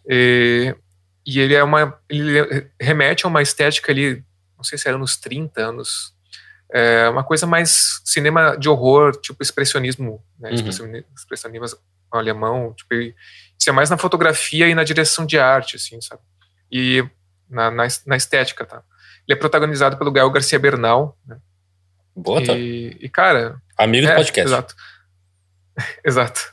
E, 0.07 0.75
e 1.25 1.39
ele 1.39 1.53
é 1.55 1.63
uma. 1.63 1.99
Ele 2.09 2.69
remete 2.79 3.25
a 3.25 3.29
uma 3.29 3.41
estética 3.41 3.91
ali, 3.91 4.23
não 4.61 4.63
sei 4.63 4.77
se 4.77 4.87
era 4.87 4.97
nos 4.97 5.17
30 5.17 5.59
anos. 5.59 6.13
É 6.71 7.09
uma 7.09 7.23
coisa 7.23 7.47
mais 7.47 7.99
cinema 8.05 8.55
de 8.55 8.69
horror, 8.69 9.11
tipo 9.19 9.41
expressionismo, 9.41 10.23
né? 10.39 10.49
Uhum. 10.49 10.55
Expressioni- 10.55 11.05
Expressionismo 11.17 11.65
alemão, 12.11 12.73
tipo, 12.73 12.93
isso 12.93 13.69
é 13.69 13.71
mais 13.71 13.89
na 13.89 13.97
fotografia 13.97 14.67
e 14.67 14.75
na 14.75 14.83
direção 14.83 15.25
de 15.25 15.39
arte, 15.39 15.77
assim, 15.77 15.99
sabe? 15.99 16.21
E 16.71 17.03
na, 17.49 17.71
na, 17.71 17.87
na 18.05 18.15
estética, 18.15 18.65
tá? 18.65 18.83
Ele 19.27 19.35
é 19.37 19.39
protagonizado 19.39 19.97
pelo 19.97 20.11
Gael 20.11 20.29
Garcia 20.29 20.59
Bernal, 20.59 21.17
né? 21.25 21.37
Boa, 22.15 22.45
tá. 22.45 22.53
E, 22.53 22.97
e, 22.99 23.09
cara, 23.09 23.61
Amigo 23.77 24.05
do 24.05 24.11
é, 24.11 24.15
podcast. 24.15 24.47
Exato. 24.47 24.75
exato. 26.05 26.51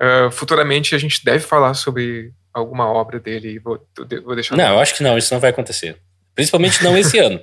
Uh, 0.00 0.30
futuramente 0.30 0.94
a 0.94 0.98
gente 0.98 1.24
deve 1.24 1.40
falar 1.40 1.72
sobre 1.74 2.32
alguma 2.52 2.86
obra 2.86 3.18
dele 3.18 3.58
vou, 3.58 3.84
vou 4.24 4.34
deixar. 4.34 4.56
Não, 4.56 4.74
eu 4.74 4.80
acho 4.80 4.94
que 4.94 5.02
não, 5.02 5.16
isso 5.16 5.32
não 5.32 5.40
vai 5.40 5.50
acontecer. 5.50 6.00
Principalmente 6.34 6.82
não 6.82 6.96
esse 6.96 7.18
ano. 7.20 7.40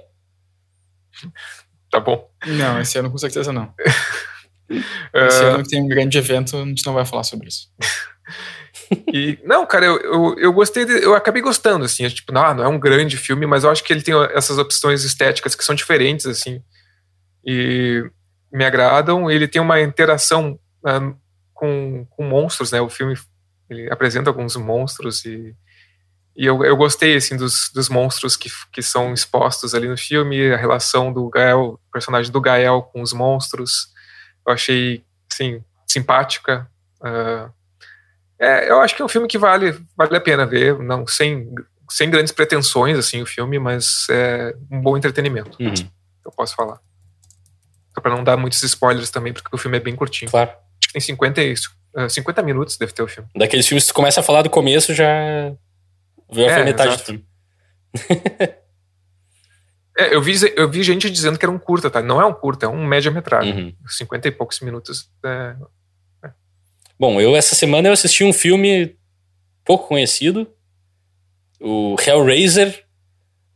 Tá 1.91 1.99
bom. 1.99 2.29
Não, 2.45 2.81
esse 2.81 2.97
ano 2.97 3.11
com 3.11 3.17
certeza 3.17 3.53
não. 3.53 3.73
Uh, 4.69 4.73
Esse 5.27 5.43
ano 5.43 5.63
que 5.63 5.69
tem 5.69 5.81
um 5.81 5.87
grande 5.87 6.17
evento, 6.17 6.57
a 6.57 6.65
gente 6.65 6.85
não 6.85 6.93
vai 6.93 7.05
falar 7.05 7.23
sobre 7.23 7.47
isso. 7.47 7.67
E, 9.13 9.39
não, 9.43 9.65
cara, 9.65 9.85
eu, 9.85 9.97
eu, 9.99 10.35
eu 10.39 10.53
gostei, 10.53 10.85
de- 10.85 11.03
eu 11.03 11.15
acabei 11.15 11.41
gostando, 11.41 11.85
assim, 11.85 12.05
é 12.05 12.09
tipo, 12.09 12.31
não, 12.31 12.53
não 12.53 12.63
é 12.63 12.67
um 12.67 12.79
grande 12.79 13.17
filme, 13.17 13.45
mas 13.45 13.63
eu 13.63 13.69
acho 13.69 13.83
que 13.83 13.91
ele 13.93 14.01
tem 14.01 14.13
essas 14.33 14.57
opções 14.57 15.03
estéticas 15.03 15.55
que 15.55 15.63
são 15.63 15.75
diferentes, 15.75 16.25
assim, 16.25 16.61
e 17.45 18.03
me 18.51 18.65
agradam. 18.65 19.29
Ele 19.29 19.47
tem 19.47 19.61
uma 19.61 19.81
interação 19.81 20.59
ah, 20.85 21.13
com, 21.53 22.05
com 22.09 22.23
monstros, 22.23 22.71
né? 22.71 22.81
O 22.81 22.89
filme 22.89 23.15
ele 23.69 23.91
apresenta 23.91 24.29
alguns 24.29 24.55
monstros 24.55 25.25
e, 25.25 25.55
e 26.35 26.45
eu, 26.45 26.63
eu 26.65 26.75
gostei, 26.75 27.15
assim, 27.15 27.35
dos, 27.37 27.69
dos 27.73 27.89
monstros 27.89 28.35
que, 28.35 28.49
que 28.71 28.81
são 28.81 29.13
expostos 29.13 29.75
ali 29.75 29.87
no 29.87 29.97
filme, 29.97 30.51
a 30.51 30.57
relação 30.57 31.11
do 31.13 31.29
Gael, 31.29 31.79
o 31.87 31.91
personagem 31.91 32.31
do 32.31 32.41
Gael 32.41 32.81
com 32.81 33.01
os 33.01 33.13
monstros, 33.13 33.87
eu 34.47 34.53
achei, 34.53 35.03
assim, 35.31 35.63
simpática. 35.87 36.67
ah, 37.01 37.49
é, 38.39 38.69
eu 38.69 38.81
acho 38.81 38.95
que 38.95 39.01
é 39.01 39.05
um 39.05 39.09
filme 39.09 39.27
que 39.27 39.37
vale, 39.37 39.79
vale 39.95 40.17
a 40.17 40.21
pena 40.21 40.45
ver, 40.45 40.77
não 40.79 41.05
sem, 41.07 41.53
sem 41.89 42.09
grandes 42.09 42.33
pretensões, 42.33 42.97
assim, 42.97 43.21
o 43.21 43.25
filme, 43.25 43.57
mas 43.59 44.07
é 44.09 44.55
um 44.71 44.81
bom 44.81 44.97
entretenimento, 44.97 45.55
Uhum, 45.61 45.73
eu 46.25 46.31
posso 46.31 46.55
falar. 46.55 46.79
Só 47.93 48.01
pra 48.01 48.09
não 48.11 48.23
dar 48.23 48.35
muitos 48.37 48.61
spoilers 48.63 49.11
também, 49.11 49.31
porque 49.33 49.55
o 49.55 49.57
filme 49.57 49.77
é 49.77 49.79
bem 49.79 49.95
curtinho. 49.95 50.29
claro. 50.31 50.49
Acho 50.49 50.87
que 50.87 50.93
tem 50.93 51.01
50, 51.01 51.41
e- 51.43 51.53
eh, 51.95 52.09
50 52.09 52.41
minutos, 52.41 52.75
deve 52.75 52.91
ter 52.91 53.03
o 53.03 53.07
filme. 53.07 53.29
Daqueles 53.35 53.67
filmes 53.67 53.83
que 53.85 53.91
tu 53.91 53.95
começa 53.95 54.19
a 54.19 54.23
falar 54.23 54.41
do 54.41 54.49
começo, 54.49 54.93
já. 54.95 55.05
Já 56.33 56.41
É, 56.43 56.55
foi 56.55 56.63
metade 56.63 56.97
do 56.97 57.03
filme. 57.03 57.25
É, 59.95 60.15
eu 60.15 60.21
vi, 60.21 60.33
eu 60.55 60.69
vi 60.69 60.81
gente 60.81 61.09
dizendo 61.09 61.37
que 61.37 61.45
era 61.45 61.51
um 61.51 61.59
curta, 61.59 61.89
tá? 61.89 62.01
Não 62.01 62.19
é 62.19 62.25
um 62.25 62.33
curta, 62.33 62.65
é 62.65 62.69
um 62.69 62.83
média-metragem. 62.83 63.53
Uhum. 63.53 63.75
50 63.87 64.27
e 64.27 64.31
poucos 64.31 64.59
minutos. 64.59 65.09
é, 65.23 65.55
Bom, 66.99 67.21
eu 67.21 67.35
essa 67.35 67.53
semana 67.53 67.87
eu 67.89 67.93
assisti 67.93 68.23
um 68.23 68.33
filme 68.33 68.97
pouco 69.63 69.87
conhecido, 69.87 70.47
o 71.59 71.95
Hellraiser, 72.05 72.85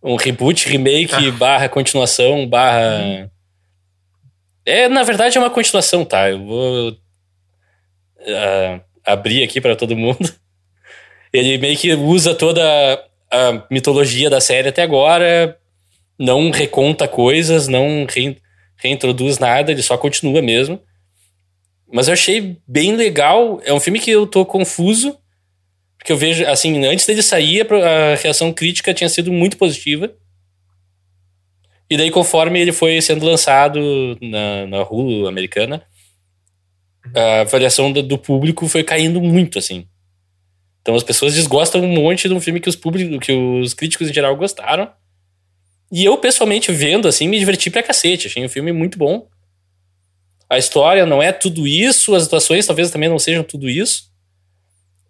um 0.02 0.16
reboot, 0.16 0.70
remake, 0.70 1.32
barra 1.32 1.68
continuação, 1.70 2.48
barra... 2.48 3.32
É, 4.66 4.88
na 4.90 5.04
verdade 5.04 5.38
é 5.38 5.42
uma 5.42 5.50
continuação, 5.50 6.04
tá? 6.06 6.30
Eu 6.30 6.46
vou 6.46 6.98
ah, 8.28 8.82
abrir 9.06 9.44
aqui 9.44 9.62
pra 9.62 9.76
todo 9.76 9.96
mundo. 9.96 10.34
Ele 11.34 11.58
meio 11.58 11.78
que 11.78 11.94
usa 11.94 12.34
toda 12.34 12.62
a 13.32 13.66
mitologia 13.70 14.30
da 14.30 14.40
série 14.40 14.70
até 14.70 14.82
agora, 14.84 15.58
não 16.18 16.50
reconta 16.50 17.08
coisas, 17.08 17.68
não 17.68 18.06
rein- 18.10 18.38
reintroduz 18.78 19.38
nada, 19.38 19.72
ele 19.72 19.84
só 19.84 19.98
continua 19.98 20.42
mesmo. 20.42 20.82
Mas 21.92 22.08
eu 22.08 22.14
achei 22.14 22.58
bem 22.68 22.96
legal. 22.96 23.62
É 23.64 23.74
um 23.74 23.80
filme 23.80 24.00
que 24.00 24.12
eu 24.12 24.28
tô 24.28 24.46
confuso. 24.46 25.18
Porque 25.98 26.12
eu 26.12 26.18
vejo, 26.18 26.46
assim, 26.46 26.86
antes 26.86 27.06
dele 27.06 27.22
sair, 27.22 27.66
a 27.74 28.16
reação 28.16 28.54
crítica 28.54 28.94
tinha 28.94 29.10
sido 29.10 29.32
muito 29.32 29.58
positiva. 29.58 30.14
E 31.90 31.98
daí, 31.98 32.12
conforme 32.12 32.60
ele 32.60 32.72
foi 32.74 33.02
sendo 33.02 33.26
lançado 33.26 34.18
na, 34.22 34.68
na 34.68 34.84
Hulu 34.84 35.28
americana, 35.28 35.82
a 37.16 37.42
avaliação 37.42 37.92
do 37.92 38.18
público 38.18 38.68
foi 38.68 38.84
caindo 38.84 39.22
muito, 39.22 39.58
assim. 39.58 39.88
Então 40.88 40.96
as 40.96 41.04
pessoas 41.04 41.34
desgostam 41.36 41.82
um 41.84 41.88
monte 41.90 42.30
de 42.30 42.34
um 42.34 42.40
filme 42.40 42.62
que 42.62 42.70
os, 42.70 42.76
públicos, 42.78 43.20
que 43.20 43.34
os 43.34 43.74
críticos 43.74 44.10
em 44.10 44.14
geral 44.14 44.34
gostaram. 44.38 44.90
E 45.92 46.06
eu, 46.06 46.18
pessoalmente, 46.18 46.72
vendo, 46.72 47.10
assim, 47.10 47.28
me 47.28 47.38
diverti 47.38 47.70
pra 47.70 47.84
cacete. 47.84 48.28
Achei 48.28 48.46
um 48.46 48.48
filme 48.48 48.72
muito 48.72 48.98
bom. 48.98 49.28
A 50.50 50.58
história 50.58 51.06
não 51.06 51.22
é 51.22 51.34
tudo 51.34 51.68
isso, 51.68 52.16
as 52.16 52.26
atuações 52.28 52.66
talvez 52.66 52.90
também 52.90 53.10
não 53.10 53.20
sejam 53.20 53.44
tudo 53.44 53.70
isso. 53.70 54.10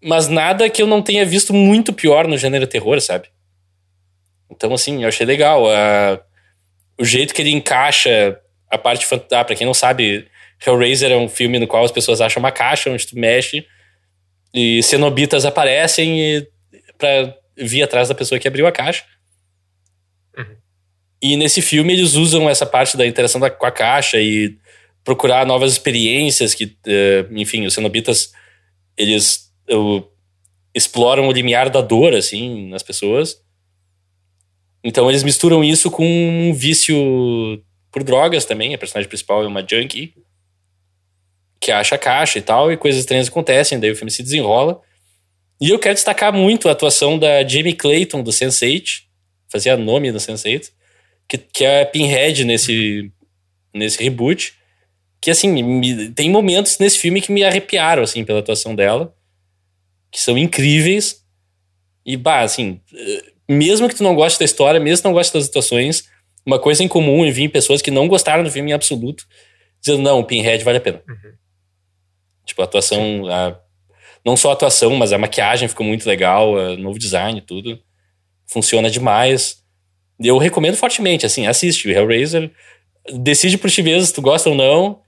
Mas 0.02 0.28
nada 0.28 0.68
que 0.68 0.82
eu 0.82 0.88
não 0.88 1.00
tenha 1.00 1.24
visto 1.24 1.54
muito 1.54 1.94
pior 1.94 2.28
no 2.28 2.40
gênero 2.40 2.66
terror, 2.66 3.00
sabe? 3.00 3.28
Então, 4.50 4.74
assim, 4.74 5.04
eu 5.04 5.10
achei 5.10 5.28
legal. 5.28 5.70
a- 5.70 6.20
o 7.00 7.06
jeito 7.06 7.36
que 7.36 7.42
ele 7.44 7.52
encaixa 7.52 8.40
a 8.72 8.80
parte. 8.80 9.06
fan- 9.06 9.22
Ah, 9.32 9.44
pra 9.46 9.56
quem 9.56 9.68
não 9.68 9.76
sabe, 9.76 10.28
Hellraiser 10.66 11.12
é 11.12 11.18
um 11.18 11.30
filme 11.30 11.60
no 11.60 11.68
qual 11.68 11.86
as 11.86 11.92
pessoas 11.92 12.20
acham 12.20 12.40
uma 12.40 12.52
caixa 12.52 12.90
onde 12.90 13.06
tu 13.06 13.16
mexe 13.16 13.64
e 14.58 14.82
cenobitas 14.84 15.46
aparecem 15.46 16.20
e, 16.20 16.48
pra 16.98 17.36
vir 17.58 17.84
atrás 17.84 18.10
da 18.10 18.16
pessoa 18.16 18.40
que 18.40 18.48
abriu 18.48 18.66
a 18.68 18.72
caixa. 18.72 19.04
E 21.22 21.36
nesse 21.36 21.62
filme 21.62 21.94
eles 21.94 22.14
usam 22.14 22.50
essa 22.50 22.66
parte 22.66 22.96
da 22.96 23.06
interação 23.06 23.42
da- 23.42 23.50
com 23.50 23.66
a 23.66 23.72
caixa 23.72 24.20
e 24.20 24.56
procurar 25.04 25.46
novas 25.46 25.72
experiências 25.72 26.54
que, 26.54 26.78
eh, 26.86 27.26
enfim, 27.32 27.66
os 27.66 27.74
cenobitas 27.74 28.32
eles 28.96 29.52
uh, 29.70 30.04
exploram 30.74 31.28
o 31.28 31.32
limiar 31.32 31.70
da 31.70 31.82
dor 31.82 32.14
assim 32.14 32.68
nas 32.70 32.84
pessoas. 32.84 33.42
Então 34.84 35.10
eles 35.10 35.24
misturam 35.24 35.64
isso 35.64 35.90
com 35.90 36.06
um 36.06 36.54
vício 36.54 36.96
por 37.92 38.04
drogas 38.04 38.46
também. 38.46 38.74
A 38.74 38.78
personagem 38.78 39.08
principal 39.08 39.44
é 39.44 39.48
uma 39.48 39.62
junkie 39.68 40.14
que 41.60 41.72
acha 41.72 41.96
a 41.96 41.98
caixa 41.98 42.40
e 42.40 42.42
tal, 42.42 42.72
e 42.72 42.78
coisas 42.78 43.00
estranhas 43.00 43.28
acontecem, 43.28 43.80
daí 43.80 43.92
o 43.92 43.96
filme 43.96 44.12
se 44.12 44.24
desenrola. 44.24 44.82
E 45.60 45.70
eu 45.70 45.80
quero 45.80 45.96
destacar 45.96 46.32
muito 46.32 46.70
a 46.70 46.72
atuação 46.72 47.18
da 47.18 47.46
Jamie 47.48 47.74
Clayton, 47.74 48.22
do 48.22 48.32
Sense8, 48.32 49.02
fazia 49.50 49.76
nome 49.76 50.12
do 50.12 50.20
Sense8, 50.20 50.70
que, 51.28 51.38
que 51.38 51.66
é 51.66 51.82
a 51.82 51.86
Pinhead 51.86 52.46
nesse, 52.46 53.12
nesse 53.74 54.02
reboot. 54.02 54.54
Que, 55.20 55.32
assim, 55.32 55.52
me, 55.52 56.12
tem 56.12 56.30
momentos 56.30 56.78
nesse 56.78 57.00
filme 57.00 57.22
que 57.22 57.32
me 57.32 57.44
arrepiaram, 57.44 58.04
assim, 58.04 58.24
pela 58.24 58.40
atuação 58.40 58.76
dela, 58.76 59.16
que 60.12 60.22
são 60.22 60.38
incríveis. 60.38 61.24
E, 62.06 62.16
bah, 62.16 62.42
assim, 62.42 62.80
mesmo 63.50 63.90
que 63.90 63.96
tu 63.96 64.04
não 64.04 64.16
goste 64.16 64.38
da 64.38 64.46
história, 64.46 64.80
mesmo 64.80 65.02
que 65.02 65.08
não 65.08 65.14
goste 65.14 65.34
das 65.34 65.48
atuações, 65.48 66.08
uma 66.46 66.60
coisa 66.60 66.84
em 66.84 66.88
comum 66.88 67.26
em 67.26 67.32
vir 67.32 67.50
pessoas 67.50 67.82
que 67.82 67.90
não 67.90 68.08
gostaram 68.08 68.44
do 68.44 68.52
filme 68.52 68.70
em 68.70 68.74
absoluto, 68.74 69.26
dizendo, 69.82 70.04
não, 70.04 70.24
Pinhead 70.24 70.64
vale 70.64 70.78
a 70.78 70.82
pena. 70.82 71.02
Uhum. 71.08 71.34
Tipo, 72.48 72.62
a 72.62 72.66
atuação, 72.66 73.28
a, 73.28 73.60
não 74.26 74.38
só 74.38 74.50
a 74.50 74.54
atuação, 74.54 74.96
mas 74.96 75.12
a 75.12 75.18
maquiagem 75.18 75.68
ficou 75.68 75.86
muito 75.86 76.08
legal, 76.08 76.54
o 76.54 76.78
novo 76.78 76.98
design, 76.98 77.40
tudo. 77.42 77.80
Funciona 78.48 78.90
demais. 78.90 79.64
Eu 80.20 80.38
recomendo 80.38 80.78
fortemente, 80.78 81.26
assim, 81.26 81.46
assiste 81.46 81.88
o 81.88 81.92
Hellraiser. 81.92 82.50
Decide 83.14 83.58
por 83.58 83.70
ti 83.70 83.84
mesmo 83.84 84.06
se 84.06 84.14
tu 84.14 84.22
gosta 84.22 84.50
ou 84.50 84.56
não. 84.56 85.02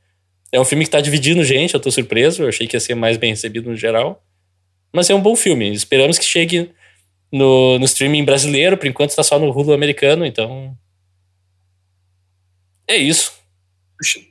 É 0.51 0.59
um 0.59 0.65
filme 0.65 0.83
que 0.83 0.91
tá 0.91 0.99
dividindo 0.99 1.43
gente, 1.43 1.73
eu 1.73 1.79
tô 1.79 1.89
surpreso. 1.89 2.43
Eu 2.43 2.49
achei 2.49 2.67
que 2.67 2.75
ia 2.75 2.79
ser 2.79 2.95
mais 2.95 3.17
bem 3.17 3.31
recebido 3.31 3.69
no 3.69 3.75
geral. 3.75 4.23
Mas 4.91 5.09
é 5.09 5.15
um 5.15 5.21
bom 5.21 5.35
filme. 5.35 5.73
Esperamos 5.73 6.17
que 6.17 6.25
chegue 6.25 6.71
no, 7.31 7.79
no 7.79 7.85
streaming 7.85 8.25
brasileiro. 8.25 8.77
Por 8.77 8.87
enquanto 8.87 9.15
tá 9.15 9.23
só 9.23 9.39
no 9.39 9.49
Hulu 9.49 9.73
americano, 9.73 10.25
então. 10.25 10.75
É 12.87 12.97
isso. 12.97 13.33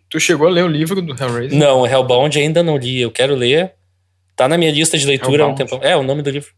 Tu 0.09 0.19
chegou 0.19 0.47
a 0.47 0.51
ler 0.51 0.65
o 0.65 0.69
livro 0.69 1.03
do 1.03 1.13
Hellraiser? 1.13 1.59
Não, 1.59 1.87
Hellbound 1.87 2.39
ainda 2.39 2.63
não 2.63 2.77
li. 2.77 3.01
Eu 3.01 3.11
quero 3.11 3.35
ler. 3.35 3.75
Tá 4.35 4.49
na 4.49 4.57
minha 4.57 4.71
lista 4.71 4.97
de 4.97 5.07
leitura 5.07 5.45
há 5.45 5.47
um 5.47 5.55
tempão. 5.55 5.81
É, 5.83 5.97
o 5.97 6.03
nome 6.03 6.23
do 6.23 6.31
livro. 6.31 6.51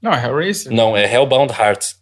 Não, 0.00 0.12
é 0.12 0.24
Hellraiser. 0.24 0.72
Não, 0.72 0.96
é 0.96 1.10
Hellbound 1.10 1.52
Heart. 1.52 1.94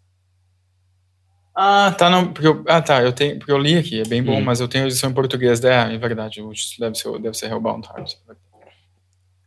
Ah, 1.54 1.94
tá. 1.96 2.08
Não, 2.08 2.32
porque 2.32 2.48
eu, 2.48 2.64
ah, 2.66 2.80
tá. 2.80 3.02
Eu 3.02 3.12
tenho, 3.12 3.38
porque 3.38 3.52
eu 3.52 3.58
li 3.58 3.76
aqui, 3.76 4.00
é 4.00 4.04
bem 4.04 4.22
bom, 4.22 4.38
hum. 4.38 4.40
mas 4.40 4.58
eu 4.60 4.66
tenho 4.66 4.86
edição 4.86 5.10
em 5.10 5.14
português. 5.14 5.62
É, 5.62 5.94
é 5.94 5.98
verdade. 5.98 6.40
O 6.40 6.52
título 6.52 6.88
deve 6.88 6.98
ser, 6.98 7.18
deve 7.20 7.36
ser 7.36 7.46
Hellbound 7.50 7.86
Heart. 7.86 8.14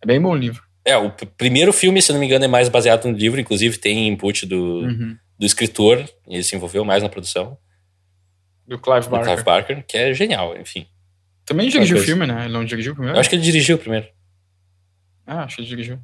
É 0.02 0.06
bem 0.06 0.22
bom 0.22 0.30
o 0.32 0.36
livro. 0.36 0.64
É, 0.86 0.96
o 0.98 1.10
primeiro 1.10 1.74
filme, 1.74 2.02
se 2.02 2.12
não 2.12 2.20
me 2.20 2.26
engano, 2.26 2.46
é 2.46 2.48
mais 2.48 2.70
baseado 2.70 3.06
no 3.06 3.18
livro. 3.18 3.40
Inclusive, 3.40 3.78
tem 3.78 4.08
input 4.08 4.46
do, 4.46 4.82
uhum. 4.82 5.18
do 5.40 5.46
escritor. 5.46 6.08
Ele 6.28 6.44
se 6.44 6.56
envolveu 6.56 6.86
mais 6.86 7.02
na 7.02 7.10
produção. 7.10 7.58
Do 8.68 8.80
Clive 8.80 9.08
Barker. 9.08 9.20
Do 9.20 9.26
Clive 9.26 9.44
Barker, 9.44 9.86
que 9.86 9.98
é 9.98 10.14
genial, 10.14 10.58
enfim. 10.58 10.88
Também 11.46 11.70
dirigiu 11.70 11.98
o 11.98 12.02
filme, 12.02 12.26
né? 12.26 12.46
Ele 12.46 12.54
não 12.54 12.64
dirigiu 12.64 12.94
o 12.94 12.96
primeiro? 12.96 13.18
Eu 13.18 13.20
acho 13.20 13.30
que 13.30 13.36
ele 13.36 13.44
dirigiu 13.44 13.76
o 13.76 13.80
primeiro. 13.80 14.08
Ah, 15.26 15.44
acho 15.44 15.58
que 15.58 15.62
ele 15.62 15.70
dirigiu. 15.70 16.00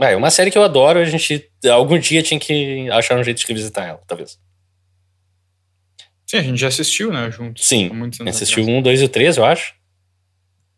É, 0.00 0.14
uma 0.14 0.30
série 0.30 0.50
que 0.50 0.56
eu 0.56 0.62
adoro, 0.62 1.00
a 1.00 1.04
gente 1.04 1.50
algum 1.70 1.98
dia 1.98 2.22
tinha 2.22 2.38
que 2.38 2.88
achar 2.90 3.18
um 3.18 3.24
jeito 3.24 3.38
de 3.38 3.46
revisitar 3.46 3.88
ela, 3.88 4.00
talvez. 4.06 4.38
Sim, 6.24 6.36
a 6.36 6.42
gente 6.42 6.58
já 6.58 6.68
assistiu, 6.68 7.12
né, 7.12 7.30
juntos. 7.30 7.66
Sim, 7.66 7.90
assistiu 8.26 8.64
um, 8.64 8.80
dois 8.80 9.02
e 9.02 9.08
três, 9.08 9.36
eu 9.36 9.44
acho. 9.44 9.74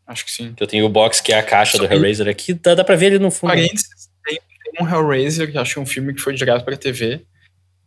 Acho 0.06 0.24
que 0.24 0.30
sim. 0.30 0.54
Eu 0.58 0.66
tenho 0.66 0.86
o 0.86 0.88
box 0.88 1.20
que 1.20 1.32
é 1.32 1.38
a 1.38 1.42
caixa 1.42 1.76
Só 1.76 1.86
do 1.86 1.92
Hellraiser 1.92 2.28
aqui, 2.28 2.54
dá, 2.54 2.74
dá 2.74 2.82
pra 2.82 2.96
ver 2.96 3.06
ele 3.06 3.18
no 3.18 3.30
fundo. 3.30 3.50
Parênteses, 3.50 4.10
tem, 4.24 4.38
tem 4.64 4.84
um 4.84 4.88
Hellraiser, 4.88 5.50
que 5.50 5.58
acho 5.58 5.74
que 5.74 5.78
é 5.78 5.82
um 5.82 5.86
filme 5.86 6.14
que 6.14 6.20
foi 6.20 6.34
direto 6.34 6.64
pra 6.64 6.76
TV, 6.76 7.24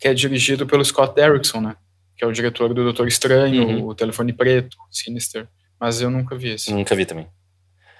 que 0.03 0.09
é 0.09 0.13
dirigido 0.13 0.67
pelo 0.67 0.83
Scott 0.83 1.15
Derrickson, 1.15 1.61
né? 1.61 1.77
Que 2.17 2.25
é 2.25 2.27
o 2.27 2.31
diretor 2.33 2.73
do 2.73 2.83
Doutor 2.83 3.07
Estranho, 3.07 3.65
uhum. 3.65 3.87
o 3.87 3.95
Telefone 3.95 4.33
Preto, 4.33 4.75
Sinister. 4.91 5.47
Mas 5.79 6.01
eu 6.01 6.11
nunca 6.11 6.35
vi 6.35 6.49
esse. 6.49 6.73
Nunca 6.73 6.93
vi 6.93 7.05
também. 7.05 7.25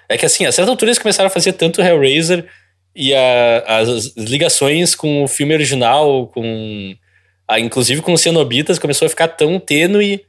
É 0.06 0.18
que 0.18 0.26
assim, 0.26 0.44
a 0.44 0.52
certa 0.52 0.70
altura 0.70 0.90
eles 0.90 0.98
começaram 0.98 1.28
a 1.28 1.30
fazer 1.30 1.54
tanto 1.54 1.80
Hellraiser 1.80 2.46
e 2.94 3.14
a, 3.14 3.78
as 3.78 4.14
ligações 4.18 4.94
com 4.94 5.24
o 5.24 5.26
filme 5.28 5.54
original, 5.54 6.26
com. 6.26 6.94
A, 7.48 7.58
inclusive 7.58 8.02
com 8.02 8.12
os 8.12 8.20
Cenobitas, 8.20 8.78
começou 8.78 9.06
a 9.06 9.08
ficar 9.08 9.28
tão 9.28 9.58
tênue 9.58 10.26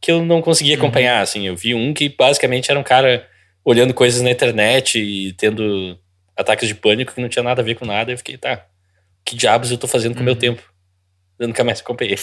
que 0.00 0.12
eu 0.12 0.24
não 0.24 0.40
conseguia 0.40 0.76
uhum. 0.76 0.84
acompanhar. 0.84 1.16
Uhum. 1.16 1.22
Assim, 1.24 1.48
eu 1.48 1.56
vi 1.56 1.74
um 1.74 1.92
que 1.92 2.08
basicamente 2.08 2.70
era 2.70 2.78
um 2.78 2.84
cara 2.84 3.26
olhando 3.64 3.92
coisas 3.92 4.22
na 4.22 4.30
internet 4.30 5.00
e 5.00 5.32
tendo 5.32 5.98
ataques 6.36 6.68
de 6.68 6.74
pânico 6.76 7.12
que 7.12 7.20
não 7.20 7.28
tinha 7.28 7.42
nada 7.42 7.62
a 7.62 7.64
ver 7.64 7.74
com 7.74 7.84
nada. 7.84 8.12
Eu 8.12 8.18
fiquei, 8.18 8.38
tá, 8.38 8.64
que 9.24 9.34
diabos 9.34 9.72
eu 9.72 9.76
tô 9.76 9.88
fazendo 9.88 10.12
com 10.12 10.20
o 10.20 10.22
uhum. 10.22 10.26
meu 10.26 10.36
tempo? 10.36 10.75
Eu 11.38 11.48
nunca 11.48 11.64
mais 11.64 11.80
acompanhei. 11.80 12.18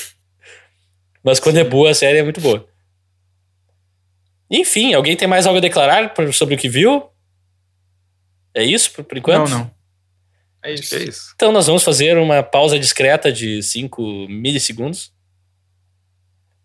Mas 1.23 1.39
quando 1.39 1.57
é 1.57 1.63
boa, 1.63 1.91
a 1.91 1.93
série 1.93 2.19
é 2.19 2.23
muito 2.23 2.41
boa. 2.41 2.67
Enfim, 4.49 4.93
alguém 4.93 5.15
tem 5.15 5.27
mais 5.27 5.45
algo 5.45 5.57
a 5.57 5.61
declarar 5.61 6.13
sobre 6.33 6.55
o 6.55 6.57
que 6.57 6.69
viu? 6.69 7.09
É 8.53 8.63
isso 8.63 8.91
por, 8.91 9.03
por 9.03 9.17
enquanto? 9.17 9.49
Não, 9.49 9.59
não. 9.59 9.71
É 10.61 10.73
isso. 10.73 10.95
É 10.95 11.03
isso. 11.03 11.31
Então 11.35 11.51
nós 11.51 11.67
vamos 11.67 11.83
fazer 11.83 12.17
uma 12.17 12.43
pausa 12.43 12.77
discreta 12.77 13.31
de 13.31 13.61
5 13.61 14.27
milissegundos. 14.29 15.11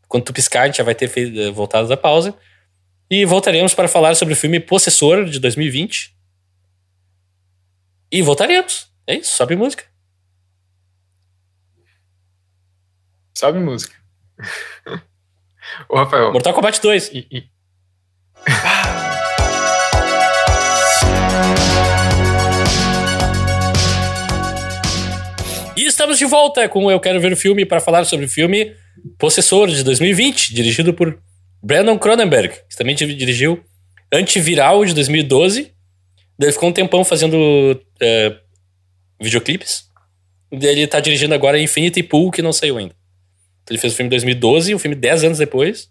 Quando 0.07 0.25
tu 0.25 0.33
piscar, 0.33 0.63
a 0.63 0.67
gente 0.67 0.79
já 0.79 0.85
vai 0.85 0.95
ter 0.95 1.09
feito, 1.09 1.39
eh, 1.39 1.51
voltado 1.51 1.89
da 1.89 1.97
pausa. 1.97 2.35
E 3.11 3.25
voltaremos 3.25 3.75
para 3.75 3.89
falar 3.89 4.15
sobre 4.15 4.35
o 4.35 4.37
filme 4.37 4.61
Possessor, 4.61 5.25
de 5.25 5.39
2020. 5.39 6.15
E 8.11 8.23
voltaremos. 8.23 8.91
É 9.07 9.17
isso, 9.17 9.37
sobe 9.37 9.57
música. 9.57 9.85
Sobe 13.39 13.61
música. 13.61 13.95
Ô, 15.89 15.95
Rafael. 15.95 16.33
Mortal 16.33 16.53
Kombat 16.53 16.83
2. 16.83 17.11
E, 17.13 17.19
e... 17.31 17.45
E 25.77 25.87
estamos 25.87 26.19
de 26.19 26.25
volta 26.25 26.69
com 26.69 26.91
Eu 26.91 26.99
Quero 26.99 27.21
Ver 27.21 27.33
o 27.33 27.37
Filme 27.37 27.65
para 27.65 27.79
falar 27.79 28.05
sobre 28.07 28.27
o 28.27 28.29
filme 28.29 28.75
Possessor 29.17 29.69
de 29.69 29.85
2020, 29.85 30.53
dirigido 30.53 30.93
por 30.93 31.17
Brandon 31.63 31.97
Cronenberg, 31.97 32.53
que 32.69 32.77
também 32.77 32.97
dirigiu 32.97 33.63
Antiviral 34.13 34.85
de 34.85 34.93
2012. 34.95 35.73
Ele 36.41 36.53
ficou 36.53 36.71
um 36.71 36.73
tempão 36.73 37.05
fazendo 37.05 37.37
uh, 37.37 38.37
videoclipes. 39.23 39.85
Ele 40.51 40.81
está 40.81 40.99
dirigindo 40.99 41.37
agora 41.37 41.57
Infinity 41.61 42.03
Pool, 42.03 42.33
que 42.33 42.43
não 42.43 42.53
saiu 42.53 42.79
ainda. 42.79 42.98
Ele 43.71 43.79
fez 43.79 43.93
o 43.93 43.97
filme 43.97 44.09
em 44.09 44.11
2012, 44.11 44.75
o 44.75 44.79
filme 44.79 44.95
10 44.95 45.25
anos 45.25 45.39
depois. 45.39 45.91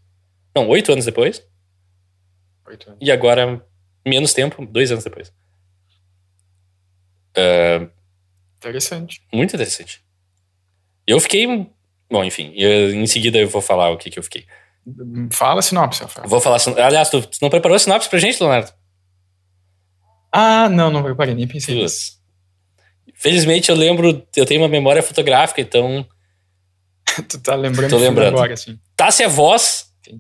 Não, 0.56 0.68
8 0.68 0.92
anos 0.92 1.06
depois. 1.06 1.44
8 2.66 2.90
anos. 2.90 3.00
E 3.02 3.12
agora, 3.12 3.64
menos 4.06 4.34
tempo, 4.34 4.66
2 4.66 4.92
anos 4.92 5.04
depois. 5.04 5.32
Uh, 7.38 7.90
interessante. 8.58 9.22
Muito 9.32 9.54
interessante. 9.54 10.04
Eu 11.06 11.20
fiquei. 11.20 11.48
Bom, 12.10 12.24
enfim, 12.24 12.54
eu, 12.56 12.94
em 12.94 13.06
seguida 13.06 13.38
eu 13.38 13.48
vou 13.48 13.62
falar 13.62 13.92
o 13.92 13.98
que, 13.98 14.10
que 14.10 14.18
eu 14.18 14.24
fiquei. 14.24 14.46
Fala 15.32 15.60
a 15.60 15.62
sinopse, 15.62 16.02
Rafael. 16.02 16.28
Vou 16.28 16.40
falar. 16.40 16.58
Aliás, 16.84 17.10
tu, 17.10 17.22
tu, 17.22 17.38
não 17.42 17.50
preparou 17.50 17.76
a 17.76 17.80
sinopse 17.80 18.10
pra 18.10 18.20
gente, 18.20 18.42
Leonardo? 18.42 18.72
Ah, 20.32 20.70
não, 20.70 20.90
não 20.90 21.04
preparei, 21.04 21.36
nem 21.36 21.48
pensei 21.48 21.76
nisso. 21.76 22.18
Felizmente 23.14 23.70
eu 23.70 23.76
lembro, 23.76 24.26
eu 24.36 24.46
tenho 24.46 24.62
uma 24.62 24.68
memória 24.68 25.02
fotográfica, 25.02 25.60
então 25.62 26.08
tu 27.28 27.40
tá 27.40 27.56
lembrando, 27.56 27.90
Tô 27.90 27.98
lembrando. 27.98 28.36
agora, 28.36 28.54
assim. 28.54 28.78
Tássia 28.96 29.28
Voss, 29.28 29.92
Sim. 30.06 30.20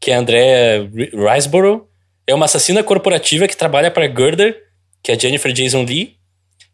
que 0.00 0.10
é 0.10 0.14
a 0.14 0.18
Andrea 0.18 0.90
Riseborough, 1.12 1.88
é 2.26 2.34
uma 2.34 2.44
assassina 2.44 2.82
corporativa 2.82 3.48
que 3.48 3.56
trabalha 3.56 3.90
para 3.90 4.06
Girder, 4.06 4.56
que 5.02 5.12
é 5.12 5.18
Jennifer 5.18 5.52
Jason 5.52 5.84
Lee, 5.84 6.16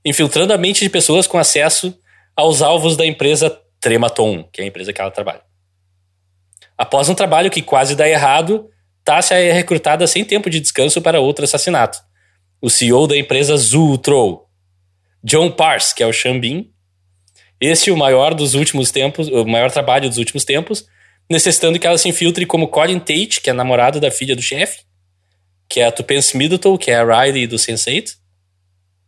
infiltrando 0.05 0.53
a 0.53 0.59
mente 0.59 0.81
de 0.85 0.91
pessoas 0.91 1.27
com 1.27 1.39
acesso 1.39 1.97
aos 2.37 2.61
alvos 2.63 2.97
da 2.97 3.07
empresa 3.07 3.57
Trematon, 3.81 4.49
que 4.53 4.61
é 4.61 4.65
a 4.65 4.67
empresa 4.67 4.93
que 4.93 5.01
ela 5.01 5.11
trabalha. 5.11 5.43
Após 6.77 7.09
um 7.09 7.15
trabalho 7.15 7.51
que 7.51 7.63
quase 7.63 7.95
dá 7.95 8.09
errado, 8.09 8.69
Tássia 9.05 9.37
é 9.37 9.53
recrutada 9.53 10.07
sem 10.07 10.25
tempo 10.25 10.51
de 10.51 10.59
descanso 10.59 11.01
para 11.01 11.21
outro 11.21 11.45
assassinato. 11.45 11.99
O 12.61 12.69
CEO 12.69 13.07
da 13.07 13.17
empresa 13.17 13.57
Zultro, 13.57 14.47
John 15.23 15.51
Parse, 15.51 15.95
que 15.95 16.03
é 16.03 16.07
o 16.07 16.13
Xambin, 16.13 16.74
este 17.67 17.91
o 17.91 17.97
maior 17.97 18.35
dos 18.35 18.55
últimos 18.55 18.91
tempos, 18.91 19.29
o 19.29 19.45
maior 19.45 19.71
trabalho 19.71 20.09
dos 20.09 20.19
últimos 20.19 20.45
tempos, 20.45 20.87
necessitando 21.31 21.79
que 21.79 21.87
ela 21.87 21.99
se 21.99 22.09
infiltre 22.09 22.45
como 22.45 22.69
Colin 22.69 22.99
Tate, 22.99 23.41
que 23.41 23.51
é 23.51 23.53
namorado 23.53 24.01
da 24.01 24.11
filha 24.11 24.37
do 24.37 24.43
chefe, 24.43 24.83
que 25.69 25.81
é 25.81 25.87
a 25.87 25.93
Tupence 25.93 26.37
Middleton, 26.37 26.77
que 26.77 26.91
é 26.91 26.97
a 26.97 27.05
Riley 27.05 27.47
do 27.47 27.57
Sense8, 27.57 28.17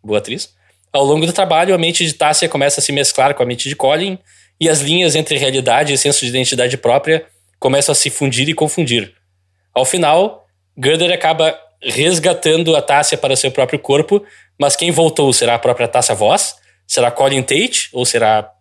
boa 0.03 0.19
atriz. 0.19 0.55
Ao 0.93 1.05
longo 1.05 1.27
do 1.27 1.33
trabalho, 1.33 1.75
a 1.75 1.79
mente 1.79 2.07
de 2.07 2.13
Tássia 2.15 2.49
começa 2.49 2.81
a 2.81 2.83
se 2.83 2.93
mesclar 2.93 3.35
com 3.35 3.43
a 3.43 3.47
mente 3.47 3.69
de 3.69 3.77
Colin, 3.77 4.19
e 4.59 4.69
as 4.69 4.81
linhas 4.81 5.15
entre 5.15 5.37
realidade 5.37 5.93
e 5.93 5.99
senso 5.99 6.21
de 6.21 6.29
identidade 6.29 6.77
própria 6.79 7.27
começam 7.59 7.93
a 7.93 7.97
se 7.97 8.09
fundir 8.09 8.49
e 8.49 8.55
confundir. 8.55 9.15
Ao 9.75 9.85
final, 9.85 10.47
Gerder 10.83 11.13
acaba 11.13 11.59
resgatando 11.83 12.75
a 12.75 12.81
Tássia 12.81 13.19
para 13.19 13.37
seu 13.37 13.51
próprio 13.51 13.79
corpo, 13.79 14.25
mas 14.59 14.75
quem 14.75 14.91
voltou 14.91 15.31
será 15.33 15.55
a 15.55 15.59
própria 15.59 15.87
Tássia 15.87 16.15
Voss, 16.15 16.57
Será 16.87 17.11
Colin 17.11 17.43
Tate 17.43 17.89
ou 17.93 18.05
será. 18.07 18.53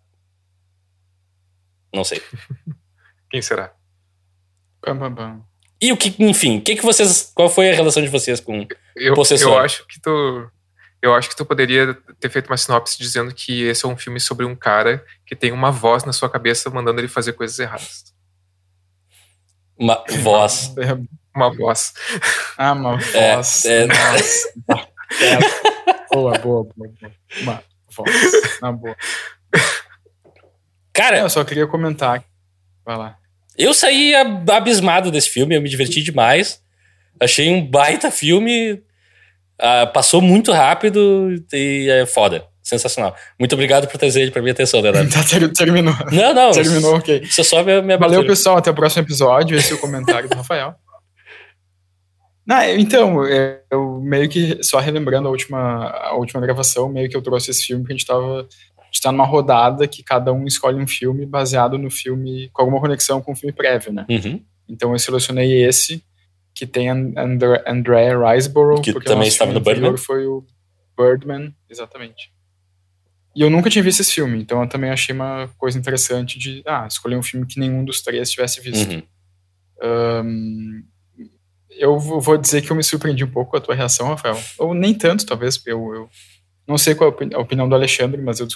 Não 1.92 2.04
sei. 2.04 2.20
Quem 3.30 3.40
será? 3.42 3.72
Bam, 4.84 4.96
bam, 4.96 5.12
bam. 5.12 5.44
E 5.80 5.92
o 5.92 5.96
que, 5.96 6.14
enfim, 6.22 6.58
que 6.60 6.74
que 6.76 6.82
vocês, 6.82 7.30
qual 7.34 7.48
foi 7.50 7.70
a 7.70 7.74
relação 7.74 8.02
de 8.02 8.08
vocês 8.08 8.40
com 8.40 8.66
eu, 8.96 9.14
Possessor? 9.14 9.52
Eu 9.52 9.58
acho 9.58 9.86
que 9.86 10.00
tu 10.00 10.50
eu 11.02 11.14
acho 11.14 11.28
que 11.28 11.36
tu 11.36 11.44
poderia 11.44 11.94
ter 12.18 12.30
feito 12.30 12.46
uma 12.46 12.56
sinopse 12.56 12.98
dizendo 12.98 13.32
que 13.34 13.62
esse 13.64 13.84
é 13.84 13.88
um 13.88 13.96
filme 13.96 14.18
sobre 14.18 14.46
um 14.46 14.56
cara 14.56 15.04
que 15.26 15.36
tem 15.36 15.52
uma 15.52 15.70
voz 15.70 16.04
na 16.04 16.12
sua 16.12 16.28
cabeça 16.30 16.70
mandando 16.70 17.00
ele 17.00 17.08
fazer 17.08 17.34
coisas 17.34 17.58
erradas. 17.58 18.14
Uma 19.78 20.02
voz. 20.22 20.74
Uma 21.36 21.54
voz. 21.54 21.92
Ah, 22.56 22.72
uma 22.72 22.94
É, 23.12 23.34
voz. 23.36 23.64
é. 23.66 23.86
Nossa. 23.86 24.54
É. 25.20 26.06
Boa, 26.10 26.38
boa, 26.38 26.64
boa, 26.64 26.88
boa. 26.98 27.12
Uma 27.42 27.62
Na 28.62 28.72
boa. 28.72 28.96
Cara, 30.92 31.18
Eu 31.18 31.30
só 31.30 31.44
queria 31.44 31.66
comentar. 31.66 32.24
Vai 32.84 32.96
lá. 32.96 33.16
eu 33.58 33.74
saí 33.74 34.14
ab- 34.14 34.50
abismado 34.50 35.10
desse 35.10 35.28
filme, 35.30 35.54
eu 35.56 35.60
me 35.62 35.68
diverti 35.68 36.02
demais. 36.02 36.62
Achei 37.20 37.48
um 37.50 37.64
baita 37.66 38.10
filme. 38.10 38.82
ah, 39.58 39.86
passou 39.86 40.20
muito 40.20 40.52
rápido 40.52 41.34
e 41.52 41.88
é 41.90 42.06
foda. 42.06 42.46
Sensacional. 42.62 43.14
Muito 43.38 43.52
obrigado 43.54 43.86
por 43.86 43.96
trazer 43.96 44.22
ele 44.22 44.30
pra 44.32 44.42
minha 44.42 44.52
atenção, 44.52 44.80
Leonardo. 44.82 45.08
Tá, 45.10 45.22
ter- 45.22 45.52
terminou. 45.52 45.94
Não, 46.12 46.34
não. 46.34 46.50
Terminou, 46.52 46.96
ok. 46.96 47.20
Isso 47.22 47.40
é 47.40 47.44
só 47.44 47.62
minha, 47.62 47.80
minha 47.82 47.96
Valeu, 47.98 48.16
abertura. 48.18 48.28
pessoal. 48.36 48.56
Até 48.58 48.70
o 48.70 48.74
próximo 48.74 49.02
episódio. 49.04 49.56
Esse 49.56 49.72
é 49.72 49.76
o 49.76 49.78
comentário 49.78 50.28
do 50.28 50.36
Rafael. 50.36 50.74
Não, 52.46 52.62
eu- 52.62 52.78
então, 52.78 53.24
eu, 53.26 53.58
eu 53.70 54.00
meio 54.00 54.28
que, 54.28 54.62
só 54.62 54.78
relembrando 54.78 55.26
a 55.28 55.30
última, 55.30 55.88
a 55.88 56.14
última 56.14 56.40
gravação, 56.40 56.88
meio 56.88 57.08
que 57.08 57.16
eu 57.16 57.22
trouxe 57.22 57.50
esse 57.50 57.64
filme 57.64 57.82
porque 57.82 57.92
a 57.94 57.96
gente 57.96 58.06
tava. 58.06 58.46
A 58.78 58.84
gente 58.86 59.02
tá 59.02 59.10
numa 59.10 59.26
rodada 59.26 59.86
que 59.88 60.02
cada 60.02 60.32
um 60.32 60.46
escolhe 60.46 60.80
um 60.80 60.86
filme 60.86 61.26
baseado 61.26 61.76
no 61.76 61.90
filme, 61.90 62.48
com 62.52 62.62
alguma 62.62 62.80
conexão 62.80 63.20
com 63.20 63.32
o 63.32 63.36
filme 63.36 63.52
prévio, 63.52 63.92
né? 63.92 64.06
Uhum. 64.08 64.40
Então 64.68 64.92
eu 64.92 64.98
selecionei 64.98 65.64
esse, 65.64 66.02
que 66.54 66.66
tem 66.66 66.88
And- 66.88 67.12
Andr 67.16 67.62
Andrea 67.66 68.16
Riseborough, 68.16 68.80
Que 68.80 68.92
porque 68.92 69.08
o 69.08 69.12
também 69.12 69.26
estava 69.28 69.52
no 69.52 69.60
Birdman. 69.60 69.96
Foi 69.96 70.24
o 70.26 70.44
Birdman, 70.96 71.52
exatamente. 71.68 72.32
E 73.34 73.42
eu 73.42 73.50
nunca 73.50 73.68
tinha 73.68 73.82
visto 73.84 74.00
esse 74.00 74.12
filme, 74.14 74.40
então 74.40 74.62
eu 74.62 74.68
também 74.68 74.88
achei 74.90 75.14
uma 75.14 75.50
coisa 75.58 75.76
interessante 75.78 76.38
de 76.38 76.62
ah, 76.64 76.86
escolher 76.88 77.16
um 77.16 77.22
filme 77.22 77.44
que 77.44 77.58
nenhum 77.60 77.84
dos 77.84 78.00
três 78.02 78.30
tivesse 78.30 78.60
visto. 78.62 78.88
Uhum. 78.90 79.02
Ahn, 79.82 80.82
eu 81.78 81.98
vou 81.98 82.36
dizer 82.36 82.62
que 82.62 82.70
eu 82.70 82.76
me 82.76 82.82
surpreendi 82.82 83.24
um 83.24 83.30
pouco 83.30 83.52
com 83.52 83.56
a 83.56 83.60
tua 83.60 83.74
reação, 83.74 84.08
Rafael. 84.08 84.38
Ou 84.58 84.74
nem 84.74 84.94
tanto, 84.94 85.26
talvez. 85.26 85.60
Eu, 85.66 85.94
eu 85.94 86.10
não 86.66 86.76
sei 86.78 86.94
qual 86.94 87.08
é 87.08 87.12
a 87.12 87.14
opini- 87.14 87.34
a 87.34 87.38
opinião 87.38 87.68
do 87.68 87.74
Alexandre, 87.74 88.20
mas 88.20 88.40
eu 88.40 88.48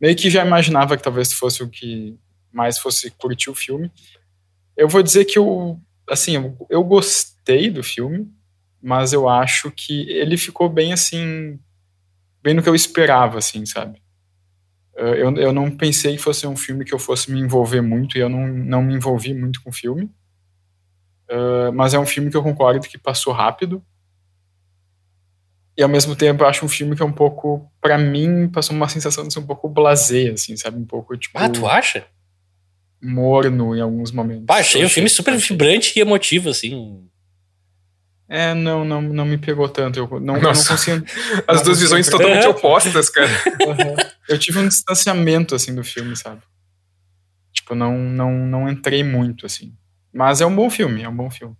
meio 0.00 0.16
que 0.16 0.28
já 0.30 0.44
imaginava 0.44 0.96
que 0.96 1.02
talvez 1.02 1.32
fosse 1.32 1.62
o 1.62 1.68
que 1.68 2.18
mais 2.52 2.78
fosse 2.78 3.10
curtir 3.10 3.50
o 3.50 3.54
filme. 3.54 3.90
Eu 4.76 4.88
vou 4.88 5.02
dizer 5.02 5.24
que 5.24 5.38
eu, 5.38 5.80
assim, 6.08 6.36
eu, 6.36 6.66
eu 6.68 6.84
gostei 6.84 7.70
do 7.70 7.82
filme, 7.82 8.30
mas 8.82 9.12
eu 9.12 9.28
acho 9.28 9.70
que 9.70 10.08
ele 10.10 10.36
ficou 10.36 10.68
bem 10.68 10.92
assim, 10.92 11.58
bem 12.42 12.54
no 12.54 12.62
que 12.62 12.68
eu 12.68 12.74
esperava, 12.74 13.38
assim, 13.38 13.64
sabe? 13.64 14.02
Eu, 14.94 15.36
eu 15.36 15.52
não 15.52 15.70
pensei 15.70 16.16
que 16.16 16.22
fosse 16.22 16.46
um 16.46 16.56
filme 16.56 16.84
que 16.84 16.94
eu 16.94 16.98
fosse 16.98 17.30
me 17.30 17.38
envolver 17.38 17.82
muito, 17.82 18.16
e 18.16 18.20
eu 18.20 18.28
não, 18.30 18.46
não 18.48 18.82
me 18.82 18.94
envolvi 18.94 19.34
muito 19.34 19.62
com 19.62 19.68
o 19.68 19.72
filme. 19.72 20.10
Uh, 21.30 21.72
mas 21.74 21.92
é 21.94 21.98
um 21.98 22.06
filme 22.06 22.30
que 22.30 22.36
eu 22.36 22.42
concordo 22.42 22.80
que 22.86 22.96
passou 22.98 23.32
rápido. 23.32 23.82
E 25.76 25.82
ao 25.82 25.88
mesmo 25.88 26.16
tempo 26.16 26.42
eu 26.42 26.48
acho 26.48 26.64
um 26.64 26.68
filme 26.68 26.96
que 26.96 27.02
é 27.02 27.04
um 27.04 27.12
pouco, 27.12 27.70
pra 27.80 27.98
mim, 27.98 28.48
passou 28.48 28.74
uma 28.74 28.88
sensação 28.88 29.26
de 29.26 29.32
ser 29.32 29.40
um 29.40 29.46
pouco 29.46 29.68
blasé, 29.68 30.30
assim, 30.30 30.56
sabe? 30.56 30.78
Um 30.78 30.86
pouco, 30.86 31.16
tipo, 31.16 31.38
Ah, 31.38 31.48
tu 31.50 31.66
acha? 31.66 32.06
morno 33.02 33.76
em 33.76 33.80
alguns 33.80 34.10
momentos. 34.10 34.46
Ah, 34.48 34.54
achei 34.54 34.82
Eu 34.82 34.86
um 34.86 34.90
filme 34.90 35.08
super 35.10 35.34
achei. 35.34 35.48
vibrante 35.48 35.92
e 35.96 36.00
emotivo, 36.00 36.48
assim. 36.48 37.06
É, 38.28 38.54
não, 38.54 38.84
não, 38.84 39.02
não 39.02 39.24
me 39.26 39.36
pegou 39.38 39.68
tanto. 39.68 39.98
Eu 39.98 40.08
não, 40.08 40.36
eu 40.36 40.42
não 40.42 40.48
Nossa. 40.48 40.70
consigo. 40.72 41.04
As 41.46 41.58
não 41.58 41.64
duas 41.64 41.78
visões 41.80 42.06
entrar. 42.08 42.18
totalmente 42.18 42.46
opostas, 42.48 43.10
cara. 43.10 43.28
Uhum. 43.66 43.96
Eu 44.28 44.38
tive 44.38 44.58
um 44.58 44.66
distanciamento, 44.66 45.54
assim, 45.54 45.74
do 45.74 45.84
filme, 45.84 46.16
sabe? 46.16 46.40
Tipo, 47.52 47.74
não, 47.74 47.96
não, 47.98 48.32
não 48.32 48.68
entrei 48.68 49.04
muito, 49.04 49.44
assim. 49.46 49.72
Mas 50.16 50.40
é 50.40 50.46
um 50.46 50.54
bom 50.54 50.70
filme, 50.70 51.02
é 51.02 51.08
um 51.08 51.14
bom 51.14 51.30
filme. 51.30 51.54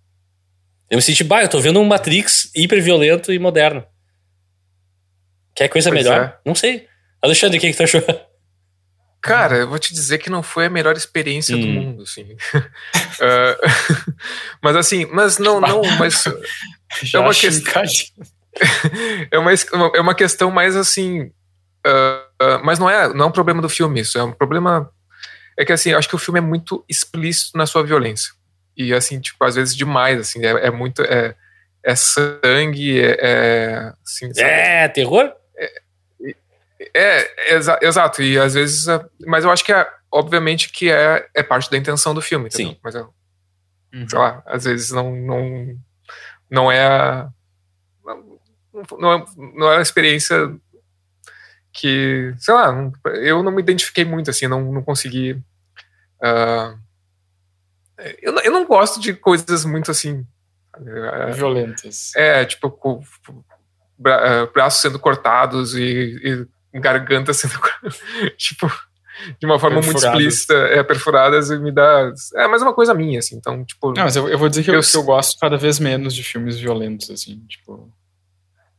Eu 0.89 0.97
me 0.97 1.01
senti, 1.01 1.23
bah, 1.23 1.43
eu 1.43 1.49
tô 1.49 1.59
vendo 1.59 1.79
um 1.79 1.85
Matrix 1.85 2.49
hiper 2.55 2.81
violento 2.81 3.31
e 3.31 3.37
moderno. 3.39 3.85
Quer 5.55 5.67
coisa 5.69 5.89
Pois 5.91 6.03
melhor? 6.03 6.21
é. 6.21 6.37
Não 6.45 6.55
sei. 6.55 6.87
Alexandre, 7.21 7.57
o 7.57 7.61
que, 7.61 7.71
que 7.71 7.77
tu 7.77 7.83
achou? 7.83 8.01
Cara, 9.21 9.57
eu 9.57 9.67
vou 9.69 9.77
te 9.79 9.93
dizer 9.93 10.17
que 10.19 10.29
não 10.29 10.41
foi 10.41 10.65
a 10.67 10.69
melhor 10.69 10.95
experiência 10.95 11.57
do 11.57 11.67
Hum. 11.67 11.73
mundo, 11.73 12.03
assim. 12.03 12.35
Ah, 13.19 13.57
mas 14.61 14.75
assim, 14.75 15.05
mas 15.11 15.37
não, 15.39 15.59
não, 15.61 15.81
mas 15.97 16.23
Já 17.01 17.19
uma 17.19 17.29
achei 17.29 17.49
questão- 17.49 17.83
é 19.31 19.37
uma, 19.39 19.51
é 19.95 19.99
uma 20.01 20.15
questão 20.15 20.49
mais 20.51 20.75
assim. 20.75 21.31
ah, 21.85 22.25
ah, 22.39 22.57
mas 22.63 22.77
não 22.79 22.89
é, 22.89 23.11
não 23.13 23.25
é 23.25 23.27
um 23.27 23.31
problema 23.31 23.61
do 23.61 23.69
filme, 23.69 24.01
isso 24.01 24.17
é 24.17 24.23
um 24.23 24.31
problema. 24.31 24.89
É 25.57 25.65
que 25.65 25.73
assim, 25.73 25.89
eu 25.89 25.97
acho 25.97 26.07
que 26.07 26.15
o 26.15 26.19
filme 26.19 26.37
é 26.37 26.41
muito 26.41 26.85
explícito 26.87 27.57
na 27.57 27.65
sua 27.65 27.83
violência. 27.83 28.31
E 28.77 28.93
assim, 28.93 29.19
tipo, 29.19 29.43
às 29.43 29.55
vezes 29.55 29.75
demais, 29.75 30.19
assim, 30.19 30.45
é, 30.45 30.67
é 30.67 30.71
muito. 30.71 31.01
É, 31.01 31.35
é 31.83 31.95
sangue, 31.95 33.01
é. 33.01 33.17
é 33.19 33.93
assim, 34.05 34.31
sabe? 34.33 34.47
É, 34.49 34.87
terror? 34.87 35.33
É, 36.93 37.53
exa- 37.55 37.79
exato. 37.81 38.21
E 38.21 38.37
às 38.37 38.53
vezes. 38.53 38.87
ah, 38.87 39.03
Mas 39.25 39.43
eu 39.43 39.51
acho 39.51 39.65
que 39.65 39.73
é, 39.73 39.87
obviamente, 40.11 40.69
que 40.71 40.91
é, 40.91 41.27
é 41.33 41.41
parte 41.43 41.71
da 41.71 41.77
intenção 41.77 42.13
do 42.13 42.21
filme, 42.21 42.47
entendeu? 42.47 42.71
Sim. 42.73 42.79
Mas 42.83 42.95
eu, 42.95 43.13
Uhum. 43.93 44.07
sei 44.09 44.19
lá, 44.19 44.43
às 44.45 44.65
vezes 44.65 44.91
não, 44.91 45.15
não, 45.15 45.75
não 46.51 46.71
é 46.71 46.85
a. 46.85 47.29
Não, 48.05 48.39
não, 48.99 49.13
é, 49.13 49.25
não 49.55 49.71
é 49.71 49.77
a 49.77 49.81
experiência 49.81 50.53
que. 51.73 52.33
Sei 52.37 52.53
lá, 52.53 52.71
não- 52.71 52.91
eu 53.15 53.41
não 53.41 53.51
me 53.51 53.61
identifiquei 53.61 54.05
muito, 54.05 54.29
assim, 54.29 54.47
não, 54.47 54.61
não 54.71 54.83
consegui. 54.83 55.41
ah, 56.21 56.75
eu, 58.21 58.31
não- 58.31 58.41
eu 58.41 58.51
não 58.51 58.65
gosto 58.65 58.99
de 58.99 59.13
coisas 59.13 59.65
muito 59.65 59.91
assim. 59.91 60.25
ah, 60.73 61.31
Violentas. 61.31 62.11
é, 62.15 62.45
tipo, 62.45 62.69
com 62.69 63.01
bra- 63.97 64.21
eh, 64.23 64.45
braços 64.53 64.81
sendo 64.81 64.99
cortados 64.99 65.75
e, 65.75 66.47
e 66.73 66.79
garganta 66.79 67.33
sendo. 67.33 67.53
tipo, 68.37 68.67
de 69.39 69.45
uma 69.47 69.57
forma 69.59 69.81
muito 69.81 69.97
explícita, 69.97 70.53
é, 70.53 70.83
perfuradas 70.83 71.49
e 71.49 71.57
me 71.57 71.71
dá. 71.71 72.11
É 72.35 72.47
mais 72.47 72.61
uma 72.61 72.73
coisa 72.73 72.93
minha, 72.93 73.17
assim. 73.19 73.35
Então, 73.35 73.65
tipo. 73.65 73.91
Não, 73.93 74.03
mas 74.03 74.15
eu, 74.15 74.29
eu 74.29 74.37
vou 74.37 74.47
dizer 74.49 74.63
que 74.63 74.69
eu, 74.69 74.75
Eu 74.75 74.81
que 74.81 74.95
eu 74.97 75.03
gosto 75.03 75.39
cada 75.39 75.57
vez 75.57 75.79
menos 75.79 76.13
de 76.13 76.23
filmes 76.23 76.57
violentos, 76.59 77.09
assim, 77.09 77.39
tipo... 77.47 77.91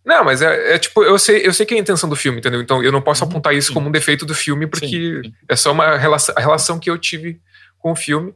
Não, 0.04 0.24
mas 0.24 0.40
é, 0.40 0.74
é 0.74 0.78
tipo, 0.78 1.02
eu 1.04 1.18
sei, 1.18 1.46
eu 1.46 1.52
sei 1.52 1.66
que 1.66 1.74
é 1.74 1.76
a 1.76 1.80
intenção 1.80 2.08
do 2.08 2.16
filme, 2.16 2.38
entendeu? 2.38 2.62
Então 2.62 2.82
eu 2.82 2.90
não 2.90 3.02
posso 3.02 3.24
Uhum, 3.24 3.30
apontar 3.30 3.54
isso 3.54 3.68
sim. 3.68 3.74
como 3.74 3.88
um 3.88 3.92
defeito 3.92 4.24
do 4.24 4.34
filme, 4.34 4.66
porque 4.66 4.86
Sim, 4.86 5.22
sim. 5.22 5.34
é 5.46 5.54
só 5.56 5.70
uma 5.72 5.98
relação, 5.98 6.34
a 6.38 6.40
relação 6.40 6.78
que 6.78 6.88
eu 6.88 6.96
tive 6.96 7.42
com 7.78 7.92
o 7.92 7.96
filme. 7.96 8.32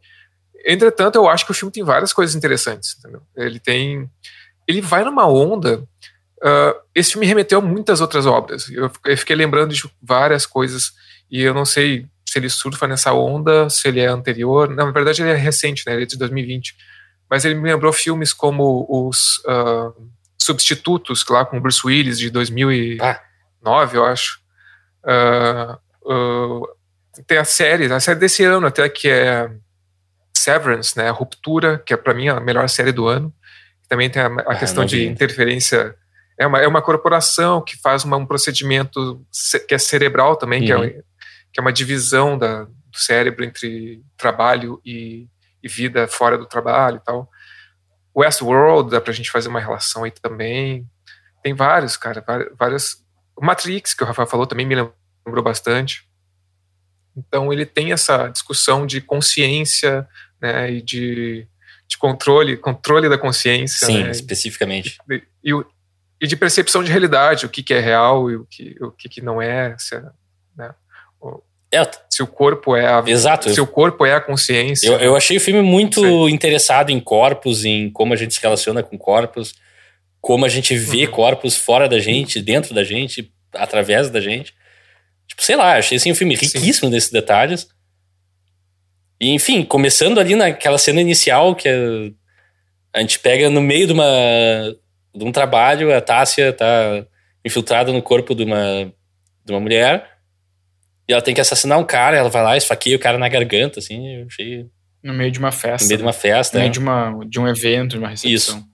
Entretanto, 0.66 1.16
eu 1.16 1.28
acho 1.28 1.44
que 1.44 1.50
o 1.50 1.54
filme 1.54 1.72
tem 1.72 1.82
várias 1.84 2.12
coisas 2.12 2.34
interessantes, 2.36 2.96
entendeu? 2.98 3.22
Ele 3.36 3.58
tem. 3.58 4.10
Ele 4.66 4.80
vai 4.80 5.04
numa 5.04 5.26
onda. 5.26 5.82
ah, 6.42 6.74
esse 6.94 7.12
filme 7.12 7.26
remeteu 7.26 7.58
a 7.58 7.62
muitas 7.62 8.00
outras 8.00 8.26
obras. 8.26 8.68
Eu, 8.70 8.90
eu 9.06 9.16
fiquei 9.16 9.34
lembrando 9.36 9.74
de 9.74 9.82
várias 10.02 10.44
coisas 10.46 10.92
e 11.30 11.42
eu 11.42 11.54
não 11.54 11.64
sei 11.64 12.06
se 12.28 12.38
ele 12.38 12.48
surfa 12.48 12.86
nessa 12.86 13.12
onda, 13.12 13.68
se 13.68 13.86
ele 13.88 14.00
é 14.00 14.06
anterior. 14.06 14.68
Não, 14.68 14.86
na 14.86 14.90
verdade, 14.92 15.22
ele 15.22 15.30
é 15.30 15.34
recente, 15.36 15.82
né? 15.86 15.94
Ele 15.94 16.04
é 16.04 16.06
de 16.06 16.16
2020. 16.18 16.74
Mas 17.28 17.44
ele 17.44 17.54
me 17.54 17.70
lembrou 17.70 17.92
filmes 17.92 18.32
como 18.32 18.86
os 18.88 19.42
ah, 19.46 19.90
Substitutos, 20.40 21.24
lá 21.30 21.44
com 21.44 21.60
Bruce 21.60 21.80
Willis, 21.86 22.18
de 22.18 22.28
2009, 22.30 23.00
Ah. 23.02 23.90
eu 23.94 24.04
acho. 24.04 24.40
Ah, 25.04 25.78
tem 27.26 27.38
a 27.38 27.44
série, 27.44 27.92
a 27.92 28.00
série 28.00 28.18
desse 28.18 28.42
ano 28.44 28.66
até, 28.66 28.88
que 28.88 29.08
é 29.08 29.50
Severance, 30.36 30.96
né? 30.96 31.08
Ruptura, 31.10 31.78
que 31.78 31.92
é 31.94 31.96
para 31.96 32.14
mim 32.14 32.28
a 32.28 32.40
melhor 32.40 32.68
série 32.68 32.92
do 32.92 33.06
ano. 33.06 33.32
Também 33.88 34.08
tem 34.10 34.22
a, 34.22 34.26
a 34.26 34.52
Ah, 34.52 34.56
questão 34.56 34.84
de 34.84 35.06
interferência. 35.06 35.94
É 36.38 36.46
uma, 36.46 36.58
é 36.60 36.66
uma 36.66 36.82
corporação 36.82 37.62
que 37.62 37.76
faz 37.80 38.04
uma- 38.04 38.16
um 38.16 38.26
procedimento 38.26 39.24
ce- 39.30 39.60
que 39.60 39.74
é 39.74 39.78
cerebral 39.78 40.34
também, 40.36 40.64
que, 40.64 40.72
Uhum. 40.74 40.84
é, 40.84 40.90
que 41.52 41.58
é 41.58 41.60
uma 41.60 41.72
divisão 41.72 42.36
da, 42.38 42.64
do 42.64 42.96
cérebro 42.98 43.44
entre 43.44 44.02
trabalho 44.16 44.80
e, 44.84 45.28
e 45.62 45.68
vida 45.68 46.08
fora 46.08 46.36
do 46.38 46.46
trabalho 46.46 46.96
e 46.96 47.04
tal. 47.04 47.28
Westworld, 48.16 48.90
dá 48.90 49.00
pra 49.00 49.12
gente 49.12 49.30
fazer 49.30 49.48
uma 49.48 49.60
relação 49.60 50.04
aí 50.04 50.10
também. 50.10 50.86
Tem 51.42 51.54
vários, 51.54 51.96
cara, 51.96 52.24
várias. 52.58 52.96
O 53.36 53.44
Matrix, 53.44 53.94
que 53.94 54.02
o 54.02 54.06
Rafael 54.06 54.26
falou, 54.28 54.46
também 54.46 54.66
me 54.66 54.74
lembrou 54.74 55.42
bastante. 55.42 56.06
Então 57.16 57.52
ele 57.52 57.66
tem 57.66 57.92
essa 57.92 58.28
discussão 58.28 58.86
de 58.86 59.00
consciência, 59.00 60.06
né, 60.40 60.70
e 60.72 60.82
de, 60.82 61.46
de 61.88 61.98
controle, 61.98 62.56
controle 62.56 63.08
da 63.08 63.18
consciência, 63.18 63.86
Sim, 63.86 64.04
né, 64.04 64.10
especificamente. 64.10 64.96
e, 65.10 65.22
e, 65.44 65.52
e 66.20 66.26
de 66.26 66.36
percepção 66.36 66.82
de 66.82 66.90
realidade, 66.90 67.44
o 67.46 67.48
que, 67.48 67.62
que 67.62 67.74
é 67.74 67.80
real 67.80 68.30
e 68.30 68.36
o 68.36 68.46
que, 68.48 68.76
o 68.80 68.90
que, 68.90 69.08
que 69.08 69.20
não 69.20 69.40
é, 69.42 69.76
se, 69.78 69.94
é, 69.94 70.02
né, 70.56 70.74
o- 71.20 71.42
É, 71.70 71.82
se 72.10 72.22
o 72.22 72.26
corpo 72.26 72.74
é 72.76 72.86
a, 72.86 73.02
exato. 73.06 73.48
se 73.52 73.60
o 73.60 73.66
corpo 73.66 74.04
é 74.06 74.14
a 74.14 74.20
consciência. 74.20 74.86
Eu, 74.88 74.98
eu 75.00 75.16
achei 75.16 75.36
o 75.36 75.40
filme 75.40 75.62
muito 75.62 76.00
Sim. 76.00 76.30
interessado 76.30 76.90
em 76.90 77.00
corpos, 77.00 77.64
em 77.64 77.90
como 77.90 78.12
a 78.14 78.16
gente 78.16 78.34
se 78.34 78.40
relaciona 78.42 78.82
com 78.82 78.96
corpos. 78.98 79.54
como 80.20 80.44
a 80.44 80.48
gente 80.48 80.76
vê 80.76 81.06
Uhum. 81.06 81.10
corpos 81.10 81.56
fora 81.56 81.88
da 81.88 81.98
gente, 81.98 82.40
dentro 82.40 82.72
da 82.74 82.84
gente, 82.84 83.32
através 83.54 84.08
da 84.08 84.20
gente. 84.20 84.54
Tipo, 85.26 85.42
sei 85.42 85.56
lá, 85.56 85.76
achei 85.76 85.96
assim 85.96 86.12
um 86.12 86.14
filme 86.14 86.36
Sim. 86.36 86.58
riquíssimo 86.58 86.90
desses 86.90 87.10
detalhes. 87.10 87.68
E, 89.20 89.30
enfim, 89.30 89.62
começando 89.64 90.18
ali 90.18 90.34
naquela 90.34 90.78
cena 90.78 91.00
inicial 91.00 91.54
que 91.54 91.68
a, 91.68 92.98
a 92.98 93.00
gente 93.00 93.18
pega 93.18 93.48
no 93.48 93.60
meio 93.60 93.86
de 93.86 93.92
uma 93.92 94.04
de 95.14 95.24
um 95.24 95.32
trabalho, 95.32 95.94
a 95.94 96.00
Tássia 96.00 96.52
tá 96.52 97.06
infiltrada 97.44 97.92
no 97.92 98.02
corpo 98.02 98.34
de 98.34 98.44
uma 98.44 98.92
de 99.44 99.52
uma 99.52 99.60
mulher 99.60 100.12
e 101.08 101.12
ela 101.12 101.22
tem 101.22 101.34
que 101.34 101.40
assassinar 101.40 101.78
um 101.78 101.84
cara, 101.84 102.16
ela 102.16 102.28
vai 102.28 102.42
lá 102.42 102.56
esfaqueia 102.56 102.96
o 102.96 102.98
cara 102.98 103.18
na 103.18 103.28
garganta, 103.28 103.80
assim, 103.80 104.16
eu 104.20 104.26
achei 104.26 104.66
No 105.02 105.12
meio 105.12 105.30
de 105.30 105.38
uma 105.38 105.52
festa. 105.52 105.84
no 105.84 105.88
meio 105.88 105.98
de 105.98 106.04
uma 106.04 106.12
festa. 106.12 106.56
No 106.56 106.60
meio 106.60 106.72
de, 106.72 106.78
uma, 106.78 107.24
de 107.28 107.40
um 107.40 107.48
evento, 107.48 107.92
de 107.92 107.98
uma 107.98 108.08
recepção. 108.08 108.32
Isso. 108.32 108.64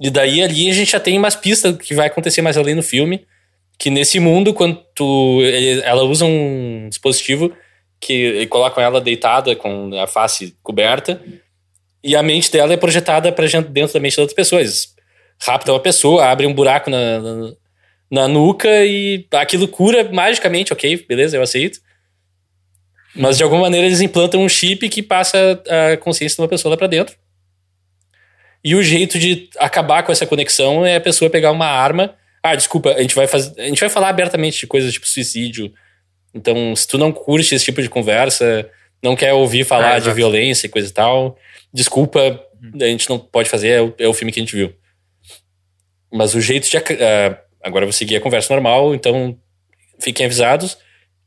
E 0.00 0.10
daí 0.10 0.42
ali 0.42 0.70
a 0.70 0.74
gente 0.74 0.92
já 0.92 1.00
tem 1.00 1.18
umas 1.18 1.36
pistas 1.36 1.76
que 1.76 1.94
vai 1.94 2.06
acontecer 2.06 2.40
mais 2.40 2.56
além 2.56 2.74
no 2.74 2.82
filme. 2.82 3.26
Que 3.80 3.88
nesse 3.88 4.20
mundo, 4.20 4.52
quando 4.52 4.76
tu, 4.94 5.40
ele- 5.40 5.80
ela 5.80 6.02
usa 6.04 6.26
um 6.26 6.86
dispositivo 6.90 7.50
que 7.98 8.46
coloca 8.48 8.80
ela 8.82 9.00
deitada 9.00 9.56
com 9.56 9.90
a 9.98 10.06
face 10.06 10.54
coberta 10.62 11.22
e 12.04 12.14
a 12.14 12.22
mente 12.22 12.52
dela 12.52 12.74
é 12.74 12.76
projetada 12.76 13.32
para 13.32 13.46
dentro 13.46 13.94
da 13.94 14.00
mente 14.00 14.12
das 14.12 14.18
outras 14.18 14.34
pessoas. 14.36 14.94
Rapta 15.42 15.72
uma 15.72 15.80
pessoa, 15.80 16.26
abre 16.26 16.46
um 16.46 16.52
buraco 16.52 16.90
na, 16.90 17.20
na, 17.20 17.52
na 18.10 18.28
nuca 18.28 18.68
e 18.84 19.26
aquilo 19.32 19.66
cura 19.66 20.04
magicamente, 20.12 20.74
ok, 20.74 21.06
beleza, 21.08 21.38
eu 21.38 21.42
aceito. 21.42 21.80
Mas 23.16 23.38
de 23.38 23.42
alguma 23.42 23.62
maneira 23.62 23.86
eles 23.86 24.02
implantam 24.02 24.42
um 24.42 24.48
chip 24.48 24.86
que 24.90 25.02
passa 25.02 25.62
a 25.94 25.96
consciência 25.96 26.36
de 26.36 26.42
uma 26.42 26.48
pessoa 26.48 26.70
lá 26.72 26.76
pra 26.76 26.86
dentro. 26.86 27.16
E 28.62 28.74
o 28.74 28.82
jeito 28.82 29.18
de 29.18 29.48
acabar 29.58 30.02
com 30.02 30.12
essa 30.12 30.26
conexão 30.26 30.84
é 30.84 30.96
a 30.96 31.00
pessoa 31.00 31.30
pegar 31.30 31.50
uma 31.50 31.66
arma. 31.66 32.14
Ah, 32.42 32.54
desculpa, 32.54 32.92
a 32.94 33.02
gente 33.02 33.14
vai 33.14 33.26
fazer, 33.26 33.60
a 33.60 33.66
gente 33.66 33.80
vai 33.80 33.88
falar 33.88 34.08
abertamente 34.08 34.58
de 34.60 34.66
coisas 34.66 34.92
tipo 34.92 35.06
suicídio. 35.06 35.72
Então, 36.34 36.74
se 36.74 36.86
tu 36.88 36.96
não 36.96 37.12
curte 37.12 37.54
esse 37.54 37.64
tipo 37.64 37.82
de 37.82 37.88
conversa, 37.88 38.68
não 39.02 39.14
quer 39.16 39.32
ouvir 39.32 39.64
falar 39.64 39.96
É, 39.96 40.00
de 40.00 40.10
violência 40.12 40.66
e 40.66 40.70
coisa 40.70 40.88
e 40.88 40.92
tal, 40.92 41.36
desculpa, 41.72 42.40
a 42.80 42.84
gente 42.86 43.08
não 43.10 43.18
pode 43.18 43.48
fazer, 43.48 43.68
é 43.68 43.80
o, 43.82 43.94
é 43.98 44.08
o 44.08 44.14
filme 44.14 44.32
que 44.32 44.40
a 44.40 44.42
gente 44.42 44.54
viu. 44.56 44.72
Mas 46.12 46.34
o 46.34 46.40
jeito 46.40 46.68
de. 46.68 46.76
ah, 46.76 47.38
agora 47.62 47.84
eu 47.84 47.88
vou 47.88 47.92
seguir 47.92 48.16
a 48.16 48.20
conversa 48.20 48.52
normal, 48.52 48.94
então 48.94 49.38
fiquem 49.98 50.26
avisados. 50.26 50.78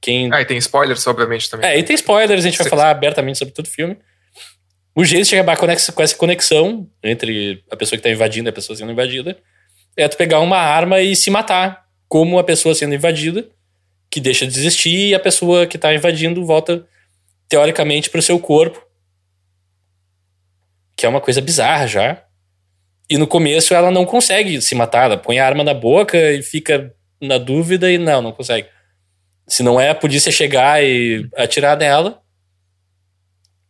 Quem 0.01 0.33
Ah, 0.33 0.41
e 0.41 0.45
tem 0.45 0.57
spoilers, 0.57 1.05
obviamente, 1.07 1.49
também. 1.49 1.69
é, 1.69 1.77
e 1.79 1.83
tem 1.83 1.95
spoilers, 1.95 2.43
a 2.43 2.47
gente 2.49 2.57
vai 2.57 2.65
Sim. 2.65 2.69
falar 2.69 2.89
abertamente 2.89 3.37
sobre 3.37 3.53
todo 3.53 3.65
o 3.67 3.69
filme. 3.69 3.97
O 4.95 5.03
jeito 5.05 5.27
de 5.27 5.35
acabar 5.35 5.57
com 5.57 5.65
essa- 5.67 5.91
com 5.91 6.03
essa 6.03 6.15
conexão 6.15 6.87
entre 7.01 7.63
a 7.71 7.75
pessoa 7.77 7.97
que 7.97 8.03
tá 8.03 8.09
invadindo 8.09 8.47
e 8.47 8.51
a 8.51 8.53
pessoa 8.53 8.75
sendo 8.75 8.91
invadida 8.91 9.37
é 9.95 10.07
tu 10.07 10.17
pegar 10.17 10.39
uma 10.39 10.57
arma 10.57 11.01
e 11.01 11.15
se 11.15 11.29
matar, 11.29 11.85
como 12.07 12.39
a 12.39 12.43
pessoa 12.43 12.75
sendo 12.75 12.95
invadida, 12.95 13.47
que 14.09 14.19
deixa 14.19 14.45
de 14.45 14.57
existir 14.57 15.09
e 15.09 15.15
a 15.15 15.19
pessoa 15.19 15.65
que 15.65 15.77
tá 15.77 15.93
invadindo 15.93 16.45
volta, 16.45 16.85
teoricamente, 17.47 18.09
pro 18.09 18.21
seu 18.21 18.39
corpo. 18.39 18.85
Que 20.95 21.05
é 21.05 21.09
uma 21.09 21.21
coisa 21.21 21.41
bizarra 21.41 21.87
já. 21.87 22.23
E 23.09 23.17
no 23.17 23.27
começo 23.27 23.73
ela 23.73 23.91
não 23.91 24.05
consegue 24.05 24.61
se 24.61 24.75
matar, 24.75 25.05
ela 25.05 25.17
põe 25.17 25.39
a 25.39 25.45
arma 25.45 25.63
na 25.63 25.73
boca 25.73 26.17
e 26.31 26.41
fica 26.41 26.93
na 27.21 27.37
dúvida 27.37 27.91
e 27.91 27.97
não, 27.97 28.21
não 28.21 28.31
consegue. 28.31 28.67
Se 29.47 29.61
não 29.61 29.79
é 29.79 29.89
a 29.89 29.95
polícia 29.95 30.31
chegar 30.31 30.83
e 30.83 31.27
atirar 31.35 31.77
nela, 31.77 32.21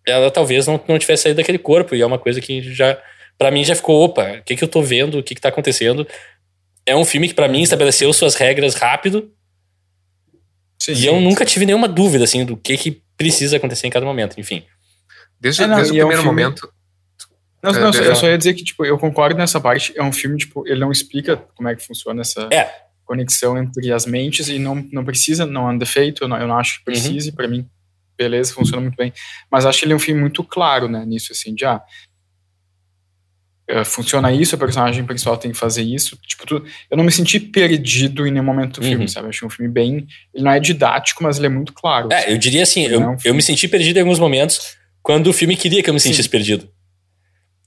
ela 0.05 0.29
talvez 0.29 0.67
não, 0.67 0.79
não 0.87 0.99
tivesse 0.99 1.23
saído 1.23 1.37
daquele 1.37 1.57
corpo. 1.57 1.95
E 1.95 2.01
é 2.01 2.05
uma 2.05 2.19
coisa 2.19 2.41
que 2.41 2.61
já, 2.61 2.97
Pra 3.37 3.51
mim, 3.51 3.63
já 3.63 3.75
ficou: 3.75 4.03
opa, 4.03 4.37
o 4.39 4.43
que, 4.43 4.55
que 4.55 4.63
eu 4.63 4.67
tô 4.67 4.81
vendo? 4.81 5.17
O 5.19 5.23
que, 5.23 5.35
que 5.35 5.41
tá 5.41 5.49
acontecendo? 5.49 6.07
É 6.85 6.95
um 6.95 7.05
filme 7.05 7.27
que, 7.27 7.33
pra 7.33 7.47
mim, 7.47 7.61
estabeleceu 7.61 8.11
suas 8.13 8.35
regras 8.35 8.75
rápido. 8.75 9.31
Sim, 10.79 10.91
e 10.91 10.95
sim, 10.95 11.05
eu 11.07 11.19
nunca 11.21 11.45
tive 11.45 11.65
nenhuma 11.65 11.87
dúvida, 11.87 12.23
assim, 12.25 12.43
do 12.45 12.57
que, 12.57 12.77
que 12.77 13.01
precisa 13.17 13.57
acontecer 13.57 13.87
em 13.87 13.89
cada 13.89 14.05
momento. 14.05 14.39
Enfim. 14.39 14.63
Desde, 15.39 15.63
É, 15.63 15.67
não, 15.67 15.77
desde 15.77 15.93
o 15.93 15.95
e 15.95 15.99
é 15.99 16.03
um 16.05 16.07
primeiro 16.07 16.25
momento. 16.25 16.69
Não, 17.61 17.71
É, 17.71 17.79
não, 17.79 17.91
eu 17.93 18.15
só 18.15 18.27
ia 18.27 18.37
dizer 18.37 18.53
que, 18.53 18.63
tipo, 18.63 18.85
eu 18.85 18.97
concordo 18.97 19.37
nessa 19.37 19.59
parte. 19.61 19.93
É 19.95 20.03
um 20.03 20.11
filme, 20.11 20.37
tipo, 20.37 20.67
ele 20.67 20.79
não 20.81 20.91
explica 20.91 21.37
como 21.55 21.69
é 21.69 21.75
que 21.75 21.85
funciona 21.85 22.19
essa 22.21 22.49
É. 22.51 22.69
conexão 23.05 23.57
entre 23.57 23.91
as 23.93 24.05
mentes 24.05 24.49
e 24.49 24.59
não, 24.59 24.75
não 24.91 25.05
precisa, 25.05 25.45
não 25.45 25.69
é 25.69 25.73
um 25.73 25.77
defeito, 25.77 26.25
eu 26.25 26.27
não, 26.27 26.37
eu 26.37 26.47
não 26.47 26.57
acho 26.57 26.73
que 26.73 26.79
Uhum. 26.79 26.93
precise, 26.93 27.31
pra 27.31 27.47
mim, 27.47 27.65
beleza, 28.17 28.53
funciona 28.53 28.81
muito 28.81 28.97
bem. 28.97 29.13
Mas 29.49 29.65
acho 29.65 29.79
que 29.79 29.85
ele 29.85 29.93
é 29.93 29.95
um 29.95 29.99
filme 29.99 30.19
muito 30.19 30.43
claro, 30.43 30.89
né, 30.89 31.05
nisso, 31.05 31.31
assim, 31.31 31.55
de, 31.55 31.63
ah, 31.63 31.81
é, 33.67 33.83
funciona 33.83 34.31
isso, 34.31 34.55
a 34.55 34.57
personagem 34.57 35.05
principal 35.05 35.37
tem 35.37 35.51
que 35.51 35.57
fazer 35.57 35.81
isso. 35.83 36.17
Tipo, 36.27 36.45
tu- 36.45 36.65
eu 36.91 36.97
não 36.97 37.03
me 37.03 37.11
senti 37.11 37.39
perdido 37.39 38.27
em 38.27 38.31
nenhum 38.31 38.43
momento 38.45 38.79
do 38.81 38.85
filme, 38.85 39.03
Uhum. 39.03 39.07
sabe? 39.07 39.27
Eu 39.27 39.29
achei 39.29 39.45
um 39.47 39.49
filme 39.51 39.71
bem. 39.71 40.05
Ele 40.33 40.43
não 40.43 40.51
é 40.51 40.59
didático, 40.59 41.23
mas 41.23 41.37
ele 41.37 41.45
é 41.47 41.49
muito 41.49 41.71
claro. 41.73 42.09
É, 42.11 42.31
eu 42.31 42.37
diria 42.37 42.63
assim: 42.63 42.85
eu, 42.85 42.99
Não, 42.99 43.13
eu 43.13 43.19
filme. 43.19 43.37
me 43.37 43.41
senti 43.43 43.67
perdido 43.67 43.97
em 43.97 44.01
alguns 44.01 44.19
momentos 44.19 44.75
quando 45.01 45.27
o 45.27 45.33
filme 45.33 45.55
queria 45.55 45.81
que 45.81 45.89
eu 45.89 45.93
me 45.93 45.99
Sim. 45.99 46.09
sentisse 46.09 46.29
perdido. 46.29 46.69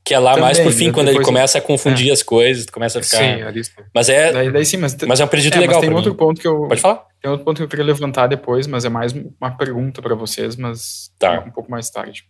Que 0.04 0.14
é 0.14 0.20
lá 0.20 0.30
Também, 0.34 0.44
mais 0.44 0.60
por 0.60 0.70
fim, 0.70 0.92
quando 0.92 1.08
ele 1.08 1.20
começa 1.20 1.58
a 1.58 1.60
confundir 1.60 2.12
as 2.12 2.22
coisas, 2.22 2.64
começa 2.66 3.00
a 3.00 3.02
ficar. 3.02 3.16
Sim, 3.18 3.42
ali 3.42 3.64
sim. 3.64 3.72
Mas 3.92 4.08
é, 4.08 4.32
Daí, 4.32 4.52
daí 4.52 4.64
sim, 4.64 4.76
mas, 4.76 4.96
mas 5.04 5.18
é 5.18 5.24
um 5.24 5.26
perdido 5.26 5.54
é, 5.54 5.56
mas 5.56 5.66
legal 5.66 5.80
tem 5.80 5.88
pra 5.90 5.96
outro 5.96 6.12
mim. 6.12 6.16
ponto 6.16 6.40
que 6.40 6.46
eu. 6.46 6.68
Pode 6.68 6.80
falar? 6.80 7.02
Tem 7.20 7.28
outro 7.28 7.44
ponto 7.44 7.56
que 7.56 7.62
eu 7.64 7.68
queria 7.68 7.84
levantar 7.84 8.28
depois, 8.28 8.68
mas 8.68 8.84
é 8.84 8.88
mais 8.88 9.12
uma 9.12 9.50
pergunta 9.56 10.00
pra 10.00 10.14
vocês, 10.14 10.54
mas 10.54 11.10
Tá. 11.18 11.40
um 11.44 11.50
pouco 11.50 11.68
mais 11.68 11.90
tarde. 11.90 12.22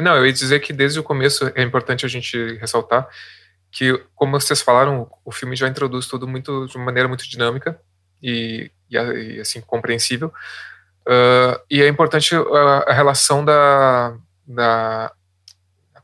Não, 0.00 0.16
eu 0.16 0.26
ia 0.26 0.32
dizer 0.32 0.60
que 0.60 0.72
desde 0.72 0.98
o 1.00 1.02
começo 1.02 1.50
é 1.54 1.62
importante 1.62 2.04
a 2.04 2.08
gente 2.08 2.54
ressaltar 2.56 3.08
que, 3.72 3.96
como 4.14 4.38
vocês 4.38 4.60
falaram, 4.60 5.08
o 5.24 5.30
filme 5.32 5.54
já 5.56 5.68
introduz 5.68 6.06
tudo 6.06 6.26
muito 6.26 6.66
de 6.66 6.76
uma 6.76 6.84
maneira 6.86 7.08
muito 7.08 7.28
dinâmica 7.28 7.80
e, 8.22 8.70
e, 8.90 8.96
e, 8.96 9.40
assim 9.40 9.60
compreensível. 9.60 10.32
Ah, 11.06 11.60
e 11.70 11.80
é 11.82 11.88
importante 11.88 12.34
a, 12.34 12.84
a 12.88 12.92
relação 12.92 13.44
da, 13.44 14.14
da 14.46 15.12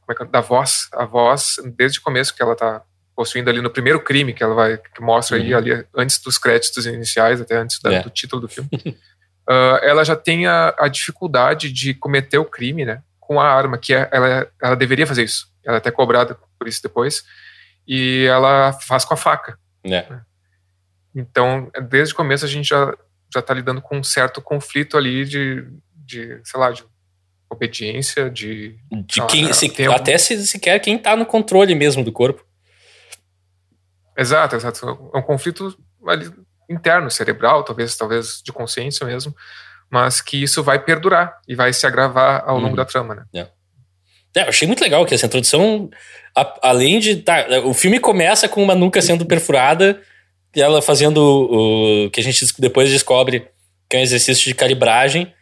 é 0.09 0.23
é? 0.23 0.25
da 0.27 0.41
voz, 0.41 0.89
a 0.93 1.05
voz 1.05 1.57
desde 1.77 1.99
o 1.99 2.03
começo 2.03 2.35
que 2.35 2.43
ela 2.43 2.53
está 2.53 2.83
possuindo 3.15 3.51
ali 3.51 3.61
no 3.61 3.71
primeiro 3.71 4.01
crime 4.01 4.33
que 4.33 4.43
ela 4.43 4.55
vai 4.55 4.77
que 4.79 5.01
mostra 5.03 5.37
aí 5.37 5.53
Uhum. 5.53 5.59
ali 5.59 5.85
antes 5.97 6.19
dos 6.19 6.39
créditos 6.39 6.87
iniciais, 6.87 7.41
até 7.41 7.57
antes 7.57 7.81
da- 7.81 7.93
É. 7.95 8.03
do 8.03 8.11
título 8.11 8.43
do 8.43 8.49
filme. 8.49 8.71
Ah, 9.49 9.79
ela 9.85 10.03
já 10.05 10.17
tem 10.17 10.45
a, 10.49 10.75
a 10.77 10.89
dificuldade 10.89 11.71
de 11.73 11.95
cometer 11.95 12.37
o 12.37 12.45
crime, 12.45 12.85
né? 12.85 13.01
Com 13.27 13.41
a 13.41 13.45
arma, 13.49 13.77
que 13.77 13.93
é, 13.93 14.09
ela, 14.12 14.49
ela 14.62 14.77
deveria 14.77 15.05
fazer 15.07 15.25
isso. 15.25 15.53
Ela 15.65 15.77
é 15.77 15.79
até 15.79 15.91
cobrada 15.91 16.39
por 16.59 16.69
isso 16.69 16.81
depois. 16.81 17.25
E 17.89 18.25
ela 18.27 18.73
faz 18.73 19.05
com 19.05 19.15
a 19.15 19.17
faca. 19.17 19.59
É. 19.85 20.07
Então, 21.12 21.69
desde 21.89 22.15
o 22.15 22.17
começo 22.17 22.45
a 22.45 22.49
gente 22.49 22.69
já, 22.69 22.97
já 23.35 23.43
tá 23.43 23.53
lidando 23.53 23.83
com 23.83 23.99
um 23.99 24.05
certo 24.05 24.41
conflito 24.41 24.97
ali 24.97 25.25
de, 25.25 25.67
de 25.93 26.41
sei 26.45 26.61
lá, 26.61 26.71
de 26.71 26.85
obediência, 27.51 28.31
de... 28.31 28.79
De 28.93 29.21
Ah, 29.21 29.27
quem, 29.27 29.53
se- 29.53 29.69
tem 29.71 29.87
algum- 29.87 29.99
Até 30.01 30.17
se, 30.19 30.47
sequer 30.47 30.79
quem 30.81 30.97
tá 30.99 31.17
no 31.17 31.27
controle 31.27 31.75
mesmo 31.75 32.05
do 32.05 32.12
corpo. 32.12 32.45
Exato, 34.17 34.57
exato. 34.57 35.11
É 35.15 35.19
um 35.19 35.23
conflito 35.23 35.77
ali 36.07 36.31
interno, 36.71 37.11
cerebral, 37.11 37.62
talvez, 37.65 37.97
talvez 37.97 38.41
de 38.43 38.53
consciência 38.53 39.07
mesmo, 39.07 39.35
mas 39.90 40.20
que 40.20 40.42
isso 40.42 40.62
vai 40.62 40.79
perdurar 40.83 41.38
e 41.49 41.55
vai 41.55 41.72
se 41.72 41.87
agravar 41.87 42.42
ao 42.46 42.56
longo 42.56 42.71
Uhum. 42.71 42.75
da 42.77 42.85
trama, 42.85 43.15
né? 43.15 43.25
É, 44.35 44.42
eu 44.42 44.48
achei 44.48 44.67
muito 44.69 44.81
legal 44.83 45.04
que 45.06 45.15
essa 45.15 45.27
introdução, 45.27 45.88
a- 46.37 46.58
além 46.63 46.98
de. 47.00 47.17
Tá, 47.17 47.46
o 47.65 47.73
filme 47.73 47.98
começa 47.98 48.48
com 48.48 48.63
uma 48.63 48.75
nuca 48.75 49.00
sendo 49.00 49.25
perfurada 49.25 50.00
e 50.54 50.61
ela 50.61 50.83
fazendo 50.83 51.19
o, 51.19 52.04
o 52.06 52.11
que 52.11 52.21
a 52.21 52.23
gente 52.23 52.44
depois 52.58 52.90
descobre 52.90 53.48
que 53.88 53.96
é 53.96 54.00
um 54.00 54.02
exercício 54.02 54.44
de 54.44 54.54
calibragem 54.54 55.33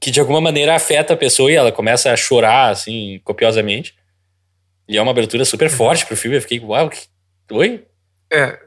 que 0.00 0.10
de 0.10 0.20
alguma 0.20 0.40
maneira 0.40 0.74
afeta 0.76 1.14
a 1.14 1.16
pessoa 1.16 1.50
e 1.50 1.54
ela 1.56 1.72
começa 1.72 2.12
a 2.12 2.16
chorar, 2.16 2.70
assim, 2.70 3.20
copiosamente. 3.24 3.94
E 4.88 4.96
é 4.96 5.02
uma 5.02 5.10
abertura 5.10 5.44
super 5.44 5.68
forte 5.68 6.06
pro 6.06 6.16
filme. 6.16 6.36
Eu 6.36 6.40
fiquei, 6.42 6.60
uau, 6.60 6.88
que... 6.88 7.00
oi? 7.50 7.84
É, 8.32 8.58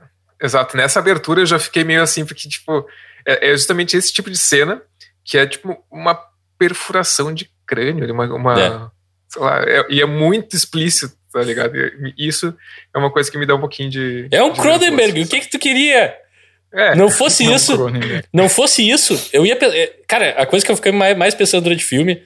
exato. 0.41 0.76
Nessa 0.76 1.00
abertura 1.00 1.41
eu 1.41 1.46
já 1.46 1.58
fiquei 1.58 1.84
meio 1.86 2.02
assim, 2.02 2.26
porque, 2.26 2.50
tipo, 2.50 2.86
é, 3.26 3.50
é 3.50 3.52
justamente 3.52 3.96
esse 3.98 4.12
tipo 4.14 4.30
de 4.30 4.38
cena 4.38 4.82
que 5.24 5.38
é, 5.38 5.46
tipo, 5.46 5.78
uma 5.92 6.20
perfuração 6.58 7.34
de 7.34 7.50
crânio, 7.66 8.12
uma. 8.14 8.26
uma 8.34 8.62
É. 8.62 9.02
Sei 9.30 9.42
lá, 9.42 9.64
é- 9.64 9.86
e 9.90 10.02
é 10.02 10.06
muito 10.06 10.56
explícito, 10.56 11.16
tá 11.32 11.42
ligado? 11.42 11.74
E 11.78 12.14
Isso 12.18 12.54
é 12.94 12.98
uma 12.98 13.10
coisa 13.10 13.32
que 13.32 13.38
me 13.38 13.46
dá 13.46 13.56
um 13.56 13.60
pouquinho 13.62 13.90
de. 13.90 14.28
É 14.32 14.44
um 14.44 14.52
de 14.52 14.60
Cronenberg, 14.60 15.14
nervoso. 15.14 15.26
o 15.28 15.30
que 15.30 15.40
que 15.42 15.50
tu 15.50 15.58
queria? 15.60 16.14
É, 16.74 16.96
Não 16.96 17.10
fosse 17.10 17.44
Não, 17.46 17.56
isso, 17.56 17.76
Cronenberg. 17.78 18.24
não 18.34 18.48
fosse 18.50 18.90
isso, 18.90 19.30
eu 19.34 19.46
ia. 19.46 19.58
é, 19.62 19.88
Cara, 20.08 20.30
a 20.32 20.46
coisa 20.46 20.66
que 20.66 20.72
eu 20.72 20.76
fiquei 20.76 20.92
mais, 20.92 21.18
mais 21.18 21.34
pensando 21.36 21.64
durante 21.64 21.84
o 21.84 21.88
filme 21.88 22.24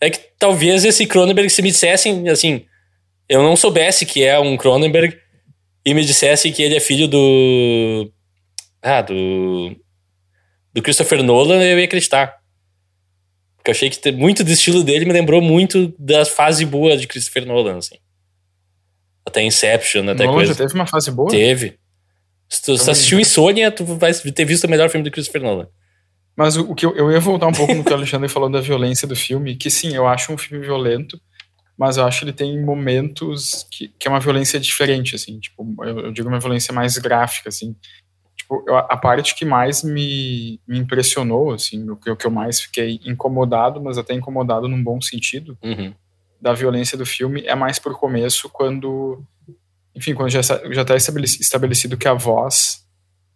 é 0.00 0.10
que 0.10 0.18
talvez 0.38 0.84
esse 0.84 1.06
Cronenberg, 1.06 1.48
se 1.50 1.62
me 1.62 1.70
dissessem 1.70 2.28
assim, 2.28 2.66
eu 3.28 3.42
não 3.42 3.56
soubesse 3.56 4.04
que 4.06 4.22
é 4.24 4.38
um 4.38 4.56
Cronenberg 4.56 5.16
e 5.84 5.94
me 5.94 6.04
dissesse 6.04 6.50
que 6.52 6.62
ele 6.62 6.76
é 6.76 6.80
filho 6.80 7.06
do. 7.08 8.10
Ah, 8.82 9.02
do. 9.02 9.76
Do 10.76 10.82
Christopher 10.82 11.22
Nolan, 11.22 11.64
eu 11.64 11.78
ia 11.78 11.86
acreditar. 11.86 12.36
Porque 13.56 13.70
eu 13.70 13.72
achei 13.72 13.88
que 13.88 14.12
muito 14.12 14.44
do 14.44 14.50
estilo 14.52 14.84
dele 14.84 15.06
me 15.06 15.12
lembrou 15.12 15.40
muito 15.40 15.94
da 15.98 16.26
fase 16.26 16.66
boa 16.66 16.98
de 16.98 17.06
Christopher 17.06 17.46
Nolan, 17.46 17.78
assim. 17.78 17.96
até 19.26 19.42
Inception, 19.42 20.02
até 20.10 20.24
Nolan 20.24 20.36
coisa. 20.36 20.52
já 20.52 20.58
teve 20.58 20.74
uma 20.74 20.86
fase 20.86 21.10
boa? 21.10 21.30
Teve. 21.30 21.78
Se 22.46 22.62
tu, 22.62 22.76
se 22.76 22.90
assistiu 22.90 23.18
Insônia, 23.18 23.70
tu 23.70 23.86
vai 23.86 24.12
ter 24.12 24.44
visto 24.44 24.64
o 24.64 24.70
melhor 24.70 24.90
filme 24.90 25.02
do 25.02 25.10
Christopher 25.10 25.42
Nolan. 25.42 25.66
Mas 26.36 26.58
o, 26.58 26.70
o 26.70 26.74
que 26.74 26.84
eu, 26.84 26.94
eu 26.94 27.10
ia 27.10 27.20
voltar 27.20 27.46
um 27.46 27.52
pouco 27.52 27.72
no 27.72 27.82
que 27.82 27.90
o 27.90 27.96
Alexandre 27.96 28.28
falou 28.28 28.50
da 28.50 28.60
violência 28.60 29.08
do 29.08 29.16
filme, 29.16 29.56
que 29.56 29.70
sim, 29.70 29.96
eu 29.96 30.06
acho 30.06 30.30
um 30.30 30.36
filme 30.36 30.62
violento, 30.62 31.18
mas 31.78 31.96
eu 31.96 32.04
acho 32.04 32.18
que 32.18 32.24
ele 32.26 32.32
tem 32.34 32.62
momentos 32.62 33.66
que, 33.70 33.88
que 33.98 34.06
é 34.06 34.10
uma 34.10 34.20
violência 34.20 34.60
diferente, 34.60 35.16
assim, 35.16 35.40
tipo, 35.40 35.74
eu, 35.80 36.00
eu 36.00 36.12
digo 36.12 36.28
uma 36.28 36.38
violência 36.38 36.74
mais 36.74 36.98
gráfica, 36.98 37.48
assim. 37.48 37.74
Tipo, 38.48 38.62
a 38.70 38.96
parte 38.96 39.34
que 39.34 39.44
mais 39.44 39.82
me, 39.82 40.60
me 40.68 40.78
impressionou, 40.78 41.52
assim, 41.52 41.90
o 41.90 41.96
que, 41.96 42.08
o 42.08 42.16
que 42.16 42.26
eu 42.26 42.30
mais 42.30 42.60
fiquei 42.60 43.00
incomodado, 43.04 43.82
mas 43.82 43.98
até 43.98 44.14
incomodado 44.14 44.68
num 44.68 44.80
bom 44.82 45.00
sentido, 45.00 45.58
Uhum. 45.64 45.92
da 46.40 46.52
violência 46.52 46.96
do 46.96 47.04
filme 47.04 47.42
é 47.44 47.56
mais 47.56 47.78
pro 47.80 47.92
começo, 47.98 48.48
quando. 48.50 49.20
Enfim, 49.96 50.14
quando 50.14 50.30
já, 50.30 50.40
está- 50.40 50.60
já 50.72 50.84
tá 50.84 50.94
estabeleci- 50.94 51.40
estabelecido 51.40 51.96
que 51.96 52.06
a 52.06 52.14
voz, 52.14 52.86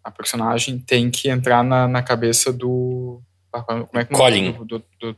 a 0.04 0.10
personagem, 0.12 0.78
tem 0.78 1.10
que 1.10 1.28
entrar 1.28 1.64
na, 1.64 1.88
na 1.88 2.02
cabeça 2.02 2.52
do. 2.52 3.20
Como 3.50 3.88
é 3.94 4.04
que 4.04 4.14
é? 4.14 4.16
Colin. 4.16 4.52
Do, 4.52 4.64
do, 4.64 4.84
do, 5.00 5.16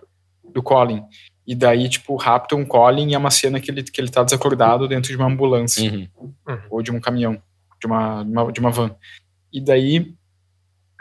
do 0.54 0.62
Colin. 0.62 1.02
E 1.46 1.54
daí, 1.54 1.86
tipo, 1.88 2.16
raptam 2.16 2.62
o 2.62 2.66
Colin 2.66 3.10
e 3.10 3.14
é 3.14 3.18
uma 3.18 3.30
cena 3.30 3.60
que 3.60 3.70
ele, 3.70 3.82
que 3.82 4.00
ele 4.00 4.08
tá 4.10 4.22
desacordado 4.24 4.88
dentro 4.88 5.10
de 5.10 5.16
uma 5.16 5.26
ambulância 5.26 5.82
Uhum. 6.16 6.58
ou 6.70 6.80
de 6.82 6.90
um 6.90 6.98
caminhão, 7.00 7.34
de 7.80 7.86
uma, 7.86 8.22
de 8.24 8.30
uma, 8.30 8.52
de 8.52 8.60
uma 8.60 8.70
van. 8.70 8.94
E 9.52 9.60
daí, 9.60 10.14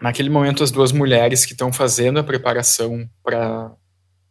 naquele 0.01 0.29
momento, 0.29 0.63
as 0.63 0.71
duas 0.71 0.91
mulheres 0.91 1.45
que 1.45 1.53
estão 1.53 1.71
fazendo 1.71 2.19
a 2.19 2.23
preparação 2.23 3.09
para 3.23 3.71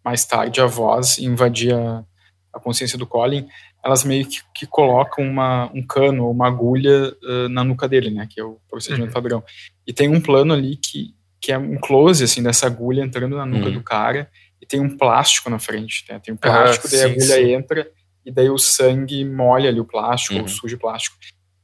mais 0.04 0.24
tarde 0.24 0.60
a 0.60 0.66
voz 0.66 1.18
invadir 1.18 1.74
a, 1.74 2.04
a 2.52 2.60
consciência 2.60 2.98
do 2.98 3.06
Colin, 3.06 3.46
elas 3.84 4.04
meio 4.04 4.26
que, 4.26 4.40
que 4.54 4.66
colocam 4.66 5.24
uma, 5.24 5.70
um 5.74 5.82
cano 5.82 6.24
ou 6.24 6.30
uma 6.32 6.46
agulha 6.46 7.14
uh, 7.22 7.48
na 7.48 7.62
nuca 7.64 7.88
dele, 7.88 8.10
né, 8.10 8.26
que 8.28 8.40
é 8.40 8.44
o 8.44 8.58
procedimento 8.68 9.08
Uhum. 9.08 9.12
padrão. 9.14 9.44
E 9.86 9.92
tem 9.92 10.08
um 10.08 10.20
plano 10.20 10.52
ali 10.52 10.76
que, 10.76 11.14
que 11.40 11.50
é 11.52 11.58
um 11.58 11.76
close, 11.78 12.22
assim, 12.24 12.42
dessa 12.42 12.66
agulha 12.66 13.02
entrando 13.02 13.36
na 13.36 13.46
nuca 13.46 13.66
Uhum. 13.68 13.72
do 13.72 13.82
cara, 13.82 14.30
e 14.60 14.66
tem 14.66 14.80
um 14.80 14.96
plástico 14.96 15.48
na 15.48 15.58
frente, 15.58 16.04
né, 16.10 16.18
tem 16.18 16.34
um 16.34 16.36
plástico, 16.36 16.88
daí 16.90 17.00
a 17.00 17.04
sim, 17.04 17.10
agulha 17.12 17.36
sim. 17.36 17.52
entra, 17.52 17.90
e 18.24 18.30
daí 18.30 18.50
o 18.50 18.58
sangue 18.58 19.24
molha 19.24 19.68
ali 19.70 19.80
o 19.80 19.84
plástico, 19.84 20.34
Uhum. 20.34 20.42
ou 20.42 20.48
suja 20.48 20.76
o 20.76 20.78
plástico. 20.78 21.16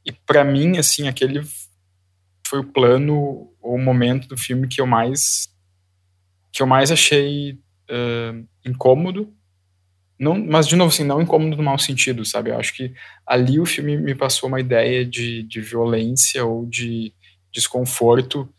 E 0.05 0.11
para 0.11 0.43
mim, 0.43 0.77
assim, 0.77 1.07
aquele 1.07 1.43
foi 2.47 2.59
o 2.59 2.71
plano 2.71 3.49
ou 3.61 3.75
o 3.75 3.81
momento 3.81 4.27
do 4.27 4.37
filme 4.37 4.67
que 4.67 4.81
eu 4.81 4.87
mais 4.87 5.49
que 6.51 6.61
eu 6.61 6.67
mais 6.67 6.91
achei 6.91 7.59
ah, 7.89 8.33
incômodo. 8.65 9.33
Não, 10.19 10.33
mas 10.33 10.67
de 10.67 10.75
novo 10.75 10.91
assim, 10.91 11.03
não 11.03 11.21
incômodo 11.21 11.55
no 11.55 11.63
mau 11.63 11.77
sentido, 11.77 12.25
sabe? 12.25 12.49
Eu 12.49 12.57
acho 12.57 12.73
que 12.75 12.91
ali 13.25 13.59
o 13.59 13.65
filme 13.65 13.97
me 13.97 14.15
passou 14.15 14.49
uma 14.49 14.59
ideia 14.59 15.05
de, 15.05 15.43
de 15.43 15.61
violência 15.61 16.43
ou 16.43 16.65
de 16.65 17.13
desconforto 17.51 18.49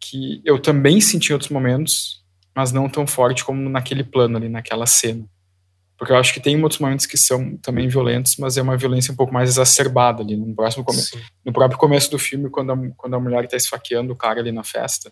que 0.00 0.40
eu 0.44 0.58
também 0.58 1.00
senti 1.00 1.30
em 1.30 1.32
outros 1.34 1.50
momentos, 1.50 2.24
mas 2.54 2.72
não 2.72 2.88
tão 2.88 3.06
forte 3.06 3.44
como 3.44 3.68
naquele 3.68 4.02
plano 4.02 4.36
ali, 4.38 4.48
naquela 4.48 4.86
cena. 4.86 5.24
Porque 5.96 6.12
eu 6.12 6.16
acho 6.16 6.34
que 6.34 6.40
tem 6.40 6.60
outros 6.62 6.80
momentos 6.80 7.06
que 7.06 7.16
são 7.16 7.56
também 7.58 7.86
violentos, 7.88 8.36
mas 8.36 8.56
é 8.58 8.62
uma 8.62 8.76
violência 8.76 9.12
um 9.12 9.16
pouco 9.16 9.32
mais 9.32 9.48
exacerbada 9.50 10.22
ali. 10.22 10.36
No 10.36 10.54
próximo 10.54 10.84
come- 10.84 11.02
no 11.44 11.52
próprio 11.52 11.78
começo 11.78 12.10
do 12.10 12.18
filme, 12.18 12.50
quando 12.50 12.72
a, 12.72 12.76
quando 12.96 13.14
a 13.14 13.20
mulher 13.20 13.44
está 13.44 13.56
esfaqueando 13.56 14.12
o 14.12 14.16
cara 14.16 14.40
ali 14.40 14.50
na 14.50 14.64
festa, 14.64 15.10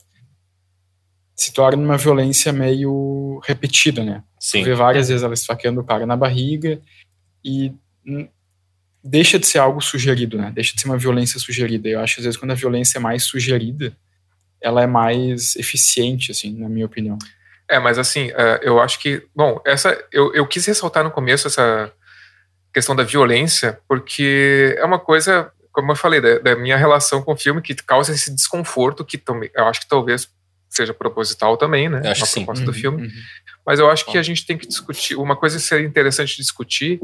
se 1.35 1.53
torna 1.53 1.83
uma 1.83 1.97
violência 1.97 2.53
meio 2.53 3.41
repetida, 3.45 4.05
né? 4.05 4.23
Sim. 4.39 4.63
Vê 4.65 4.75
várias 4.75 5.09
vezes 5.09 5.23
ela 5.23 5.35
esfaqueando 5.35 5.81
o 5.81 5.85
cara 5.85 6.05
na 6.05 6.17
barriga 6.17 6.81
e 7.45 7.73
deixa 9.03 9.39
de 9.39 9.47
ser 9.47 9.59
algo 9.59 9.81
sugerido, 9.81 10.37
né? 10.37 10.51
Deixa 10.55 10.75
de 10.75 10.81
ser 10.81 10.89
uma 10.89 10.99
violência 10.99 11.39
sugerida. 11.39 11.89
Eu 11.89 12.01
acho 12.01 12.17
que 12.17 12.21
às 12.21 12.25
vezes 12.25 12.39
quando 12.39 12.51
a 12.51 12.55
violência 12.57 12.99
é 12.99 13.01
mais 13.01 13.25
sugerida, 13.25 13.97
ela 14.61 14.83
é 14.83 14.87
mais 14.87 15.57
eficiente, 15.57 16.31
assim, 16.31 16.53
na 16.57 16.69
minha 16.69 16.87
opinião. 16.87 17.19
É, 17.69 17.79
mas 17.79 17.99
assim, 17.99 18.31
é, 18.35 18.61
eu 18.63 18.81
acho 18.81 18.99
que. 18.99 19.27
Bom, 19.35 19.61
essa. 19.65 19.97
Eu, 20.13 20.35
eu 20.35 20.47
quis 20.47 20.67
ressaltar 20.67 21.03
no 21.05 21.11
começo 21.11 21.47
essa 21.47 21.93
questão 22.73 22.95
da 22.97 23.03
violência, 23.03 23.79
porque 23.89 24.75
é 24.79 24.85
uma 24.85 24.99
coisa, 24.99 25.51
como 25.73 25.93
eu 25.93 25.97
falei, 25.97 26.21
da, 26.21 26.39
da 26.39 26.57
minha 26.57 26.77
relação 26.77 27.23
com 27.23 27.33
o 27.33 27.37
filme, 27.37 27.61
que 27.63 27.75
causa 27.75 28.13
esse 28.13 28.35
desconforto, 28.35 29.05
que 29.05 29.19
também. 29.19 29.51
Eu 29.55 29.67
acho 29.67 29.81
que 29.81 29.89
talvez 29.89 30.29
seja 30.69 30.95
proposital 30.95 31.57
também, 31.57 31.89
né? 31.89 32.01
Acho 32.11 32.25
sim. 32.27 32.41
proposta 32.45 32.65
do 32.65 32.69
Uhum, 32.73 32.75
filme. 32.75 33.03
uhum. 33.03 33.13
Mas 33.65 33.79
eu 33.79 33.91
acho 33.91 34.07
que 34.07 34.17
a 34.17 34.23
gente 34.23 34.45
tem 34.47 34.57
que 34.57 34.67
discutir. 34.67 35.15
Uma 35.17 35.37
coisa 35.37 35.57
que 35.57 35.63
seria 35.63 35.87
interessante 35.87 36.37
discutir 36.37 36.99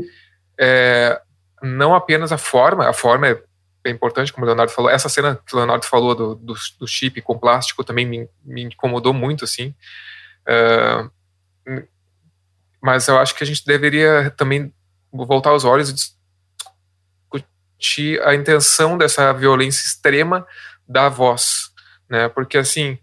é 0.59 1.21
não 1.63 1.95
apenas 1.95 2.33
a 2.33 2.39
forma, 2.39 2.89
a 2.89 2.93
forma 2.93 3.29
é, 3.29 3.43
é 3.85 3.91
importante, 3.91 4.33
como 4.33 4.45
o 4.45 4.47
Leonardo 4.47 4.73
falou. 4.73 4.91
Essa 4.91 5.09
cena 5.09 5.39
que 5.47 5.55
o 5.55 5.57
Leonardo 5.59 5.85
falou 5.85 6.15
do, 6.15 6.35
do, 6.35 6.55
do 6.79 6.87
chip 6.87 7.21
com 7.21 7.39
plástico 7.39 7.85
também 7.85 8.07
me, 8.07 8.29
me 8.45 8.63
incomodou 8.65 9.13
muito, 9.13 9.45
assim. 9.45 9.75
Mas 12.81 13.07
eu 13.09 13.19
acho 13.19 13.35
que 13.35 13.45
a 13.45 13.47
gente 13.47 13.65
deveria 13.67 14.33
também 14.37 14.73
voltar 15.13 15.53
os 15.53 15.65
olhos 15.65 15.91
e 15.91 15.95
discutir 17.35 18.23
a 18.23 18.35
intenção 18.35 18.97
dessa 18.97 19.33
violência 19.33 19.85
extrema 19.87 20.47
da 20.89 21.09
voz, 21.09 21.71
né? 22.09 22.29
Porque 22.29 22.57
assim, 22.57 22.99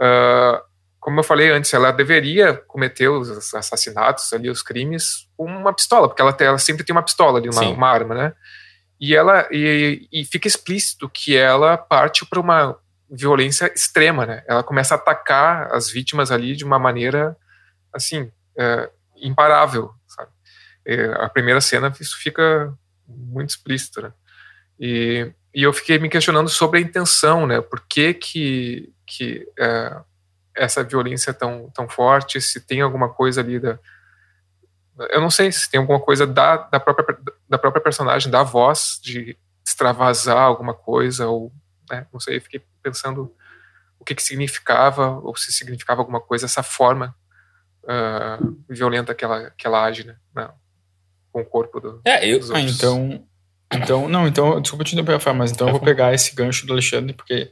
uh, 0.00 0.60
como 0.98 1.20
eu 1.20 1.24
falei 1.24 1.50
antes, 1.50 1.72
ela 1.74 1.92
deveria 1.92 2.54
cometer 2.54 3.08
os 3.08 3.54
assassinatos 3.54 4.32
ali, 4.32 4.48
os 4.48 4.62
crimes, 4.62 5.28
com 5.36 5.44
uma 5.44 5.72
pistola, 5.72 6.08
porque 6.08 6.22
ela, 6.22 6.32
tem, 6.32 6.46
ela 6.46 6.58
sempre 6.58 6.84
tem 6.84 6.94
uma 6.94 7.02
pistola 7.02 7.38
ali, 7.38 7.48
uma, 7.48 7.62
uma 7.62 7.88
arma, 7.88 8.14
né? 8.14 8.32
E 8.98 9.14
ela 9.14 9.46
e, 9.50 10.08
e 10.10 10.24
fica 10.24 10.48
explícito 10.48 11.08
que 11.08 11.36
ela 11.36 11.76
parte 11.76 12.24
para 12.24 12.40
uma 12.40 12.76
violência 13.10 13.72
extrema, 13.72 14.26
né? 14.26 14.44
Ela 14.46 14.62
começa 14.62 14.94
a 14.94 14.98
atacar 14.98 15.72
as 15.72 15.90
vítimas 15.90 16.30
ali 16.30 16.56
de 16.56 16.64
uma 16.64 16.78
maneira 16.78 17.36
assim 17.92 18.30
é, 18.56 18.90
imparável, 19.16 19.92
sabe? 20.06 20.30
É, 20.84 21.12
a 21.24 21.28
primeira 21.28 21.60
cena 21.60 21.92
isso 22.00 22.18
fica 22.18 22.72
muito 23.06 23.50
explícito, 23.50 24.02
né? 24.02 24.12
E, 24.78 25.32
e 25.54 25.62
eu 25.62 25.72
fiquei 25.72 25.98
me 25.98 26.08
questionando 26.08 26.48
sobre 26.48 26.78
a 26.78 26.82
intenção, 26.82 27.46
né? 27.46 27.60
Por 27.60 27.80
que 27.80 28.14
que, 28.14 28.92
que 29.06 29.48
é, 29.58 29.96
essa 30.54 30.82
violência 30.82 31.30
é 31.30 31.34
tão, 31.34 31.70
tão 31.72 31.88
forte, 31.88 32.40
se 32.40 32.60
tem 32.60 32.80
alguma 32.80 33.08
coisa 33.08 33.40
ali 33.40 33.60
da... 33.60 33.78
Eu 35.10 35.20
não 35.20 35.30
sei 35.30 35.52
se 35.52 35.70
tem 35.70 35.78
alguma 35.78 36.00
coisa 36.00 36.26
da, 36.26 36.56
da, 36.56 36.80
própria, 36.80 37.18
da 37.48 37.58
própria 37.58 37.82
personagem, 37.82 38.30
da 38.30 38.42
voz, 38.42 38.98
de 39.02 39.36
extravasar 39.64 40.38
alguma 40.38 40.74
coisa, 40.74 41.28
ou... 41.28 41.52
Né, 41.90 42.06
não 42.12 42.18
sei, 42.18 42.40
fiquei 42.40 42.64
pensando 42.90 43.34
o 43.98 44.04
que 44.04 44.14
que 44.14 44.22
significava, 44.22 45.18
ou 45.20 45.34
se 45.36 45.52
significava 45.52 46.00
alguma 46.00 46.20
coisa, 46.20 46.46
essa 46.46 46.62
forma 46.62 47.14
uh, 47.84 48.56
violenta 48.68 49.14
que 49.14 49.24
ela, 49.24 49.50
que 49.50 49.66
ela 49.66 49.84
age, 49.84 50.04
né? 50.04 50.16
Não, 50.34 50.52
com 51.32 51.40
o 51.40 51.44
corpo 51.44 51.80
do, 51.80 52.00
É, 52.04 52.26
eu, 52.26 52.38
dos 52.38 52.50
Ah, 52.50 52.60
então. 52.60 53.26
Então, 53.72 54.08
não, 54.08 54.28
então, 54.28 54.60
desculpa 54.60 54.84
te 54.84 54.94
interromper, 54.94 55.32
mas 55.34 55.50
então 55.50 55.66
eu 55.66 55.72
vou 55.72 55.80
pegar 55.80 56.14
esse 56.14 56.34
gancho 56.34 56.64
do 56.66 56.72
Alexandre, 56.72 57.12
porque 57.12 57.50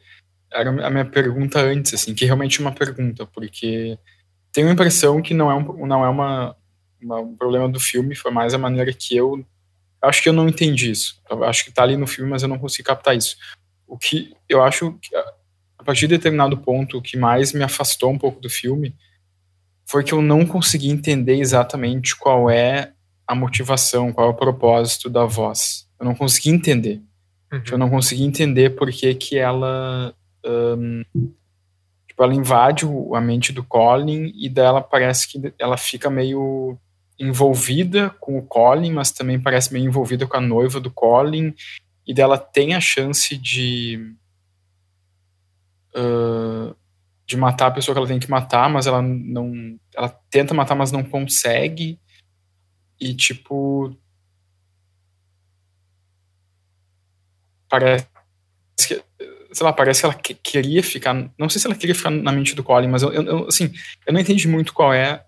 era 0.52 0.70
a 0.70 0.90
minha 0.90 1.04
pergunta 1.04 1.60
antes, 1.60 1.92
assim, 1.94 2.14
que 2.14 2.24
realmente 2.24 2.60
é 2.60 2.64
uma 2.64 2.72
pergunta, 2.72 3.26
porque 3.26 3.98
tenho 4.52 4.68
a 4.68 4.72
impressão 4.72 5.20
que 5.20 5.34
não 5.34 5.50
é, 5.50 5.54
um, 5.56 5.86
não 5.86 6.04
é 6.04 6.08
uma, 6.08 6.56
uma- 7.02 7.20
um 7.20 7.36
problema 7.36 7.68
do 7.68 7.80
filme, 7.80 8.14
foi 8.14 8.30
mais 8.30 8.54
a 8.54 8.58
maneira 8.58 8.92
que 8.92 9.16
eu. 9.16 9.44
Acho 10.00 10.22
que 10.22 10.28
eu 10.28 10.32
não 10.32 10.48
entendi 10.48 10.90
isso. 10.92 11.20
Eu 11.28 11.42
acho 11.42 11.64
que 11.64 11.72
tá 11.72 11.82
ali 11.82 11.96
no 11.96 12.06
filme, 12.06 12.30
mas 12.30 12.42
eu 12.42 12.48
não 12.48 12.58
consigo 12.58 12.86
captar 12.86 13.16
isso. 13.16 13.36
O 13.94 13.98
que 13.98 14.34
eu 14.48 14.60
acho 14.60 14.98
que, 15.00 15.14
a 15.14 15.84
partir 15.84 16.08
de 16.08 16.16
determinado 16.16 16.58
ponto, 16.58 16.98
o 16.98 17.02
que 17.02 17.16
mais 17.16 17.52
me 17.52 17.62
afastou 17.62 18.10
um 18.10 18.18
pouco 18.18 18.40
do 18.40 18.50
filme 18.50 18.92
foi 19.86 20.02
que 20.02 20.12
eu 20.12 20.20
não 20.20 20.44
consegui 20.44 20.90
entender 20.90 21.36
exatamente 21.36 22.16
qual 22.16 22.50
é 22.50 22.92
a 23.24 23.36
motivação, 23.36 24.12
qual 24.12 24.26
é 24.26 24.30
o 24.30 24.34
propósito 24.34 25.08
da 25.08 25.24
voz. 25.24 25.88
Eu 26.00 26.06
não 26.06 26.14
consegui 26.16 26.50
entender. 26.50 27.00
Uhum. 27.52 27.62
Eu 27.70 27.78
não 27.78 27.88
consegui 27.88 28.24
entender 28.24 28.70
por 28.70 28.90
que 28.90 29.14
que 29.14 29.38
ela 29.38 30.12
ahn, 30.44 31.04
tipo, 32.08 32.20
ela 32.24 32.34
invade 32.34 32.84
o- 32.84 33.14
a 33.14 33.20
mente 33.20 33.52
do 33.52 33.62
Colin 33.62 34.32
e 34.34 34.48
dela 34.48 34.82
parece 34.82 35.28
que 35.28 35.54
ela 35.56 35.76
fica 35.76 36.10
meio 36.10 36.76
envolvida 37.16 38.10
com 38.18 38.36
o 38.36 38.42
Colin, 38.42 38.90
mas 38.90 39.12
também 39.12 39.38
parece 39.40 39.72
meio 39.72 39.84
envolvida 39.86 40.26
com 40.26 40.36
a 40.36 40.40
noiva 40.40 40.80
do 40.80 40.90
Colin 40.90 41.54
e 42.06 42.12
dela 42.14 42.38
tem 42.38 42.74
a 42.74 42.80
chance 42.80 43.36
de 43.36 44.14
ah, 45.94 46.74
de 47.26 47.36
matar 47.36 47.68
a 47.68 47.70
pessoa 47.70 47.94
que 47.94 47.98
ela 47.98 48.08
tem 48.08 48.18
que 48.18 48.30
matar, 48.30 48.68
mas 48.68 48.86
ela 48.86 49.00
não 49.02 49.78
ela 49.94 50.08
tenta 50.30 50.52
matar, 50.54 50.74
mas 50.74 50.92
não 50.92 51.02
consegue 51.02 51.98
e 53.00 53.14
tipo 53.14 53.96
parece 57.68 58.06
que, 58.88 59.02
sei 59.52 59.64
lá, 59.66 59.72
parece 59.72 60.00
que 60.00 60.06
ela 60.06 60.14
que- 60.14 60.34
queria 60.34 60.82
ficar, 60.82 61.14
não 61.38 61.48
sei 61.48 61.60
se 61.60 61.66
ela 61.66 61.76
queria 61.76 61.94
ficar 61.94 62.10
na 62.10 62.32
mente 62.32 62.54
do 62.54 62.62
Colin, 62.64 62.88
mas 62.88 63.02
eu- 63.02 63.12
eu, 63.12 63.46
assim, 63.48 63.72
eu 64.06 64.12
não 64.12 64.20
entendi 64.20 64.48
muito 64.48 64.72
qual 64.72 64.92
é 64.92 65.24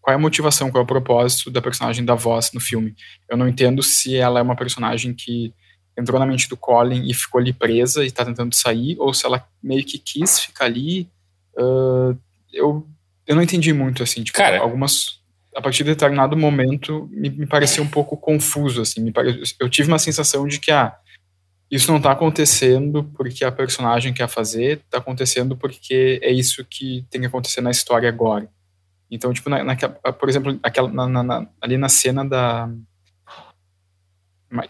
qual 0.00 0.12
é 0.12 0.16
a 0.16 0.20
motivação, 0.20 0.70
qual 0.70 0.82
é 0.82 0.84
o 0.84 0.86
propósito 0.86 1.50
da 1.50 1.62
personagem 1.62 2.04
da 2.04 2.14
voz 2.14 2.52
no 2.52 2.60
filme. 2.60 2.94
Eu 3.28 3.38
não 3.38 3.48
entendo 3.48 3.82
se 3.82 4.14
ela 4.16 4.38
é 4.38 4.42
uma 4.42 4.54
personagem 4.54 5.14
que 5.14 5.50
entrou 5.96 6.18
na 6.18 6.26
mente 6.26 6.48
do 6.48 6.56
Colin 6.56 7.08
e 7.08 7.14
ficou 7.14 7.40
ali 7.40 7.52
presa 7.52 8.02
e 8.02 8.06
está 8.06 8.24
tentando 8.24 8.54
sair, 8.54 8.96
ou 8.98 9.12
se 9.14 9.24
ela 9.24 9.46
meio 9.62 9.84
que 9.84 9.98
quis 9.98 10.40
ficar 10.40 10.66
ali. 10.66 11.08
Uh, 11.56 12.16
eu, 12.52 12.86
eu 13.26 13.36
não 13.36 13.42
entendi 13.42 13.72
muito, 13.72 14.02
assim, 14.02 14.22
tipo, 14.22 14.36
Cara, 14.36 14.60
algumas. 14.60 15.22
A 15.54 15.62
partir 15.62 15.84
de 15.84 15.90
determinado 15.90 16.36
momento 16.36 17.08
me, 17.12 17.30
me 17.30 17.46
parecia 17.46 17.82
um 17.82 17.86
pouco 17.86 18.16
confuso, 18.16 18.82
assim. 18.82 19.00
Me 19.00 19.12
pare... 19.12 19.40
Eu 19.60 19.70
tive 19.70 19.86
uma 19.86 20.00
sensação 20.00 20.48
de 20.48 20.58
que, 20.58 20.72
ah, 20.72 20.96
isso 21.70 21.90
não 21.90 21.98
está 21.98 22.10
acontecendo 22.10 23.04
porque 23.16 23.44
a 23.44 23.52
personagem 23.52 24.12
quer 24.12 24.28
fazer, 24.28 24.78
está 24.78 24.98
acontecendo 24.98 25.56
porque 25.56 26.18
é 26.22 26.32
isso 26.32 26.64
que 26.64 27.04
tem 27.08 27.20
que 27.20 27.26
acontecer 27.28 27.60
na 27.60 27.70
história 27.70 28.08
agora. 28.08 28.48
Então, 29.10 29.32
tipo, 29.32 29.48
na, 29.48 29.62
na, 29.62 29.76
por 29.76 30.28
exemplo, 30.28 30.58
aquela, 30.62 30.88
na, 30.88 31.22
na, 31.22 31.46
ali 31.60 31.76
na 31.76 31.88
cena 31.88 32.24
da. 32.24 32.68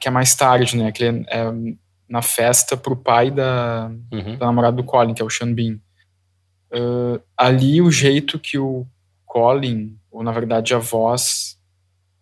Que 0.00 0.08
é 0.08 0.10
mais 0.10 0.34
tarde, 0.34 0.76
né? 0.76 0.90
Que 0.92 1.04
é, 1.04 1.08
é 1.28 1.44
na 2.08 2.22
festa 2.22 2.76
pro 2.76 2.96
pai 2.96 3.30
da, 3.30 3.90
Uhum. 4.12 4.36
da 4.36 4.46
namorada 4.46 4.76
do 4.76 4.84
Colin, 4.84 5.14
que 5.14 5.22
é 5.22 5.24
o 5.24 5.30
Sean 5.30 5.52
Bean. 5.52 5.78
Uh, 6.72 7.20
ali 7.36 7.80
o 7.80 7.90
jeito 7.90 8.38
que 8.38 8.58
o 8.58 8.86
Colin, 9.24 9.96
ou 10.10 10.22
na 10.22 10.32
verdade 10.32 10.74
a 10.74 10.78
voz, 10.78 11.58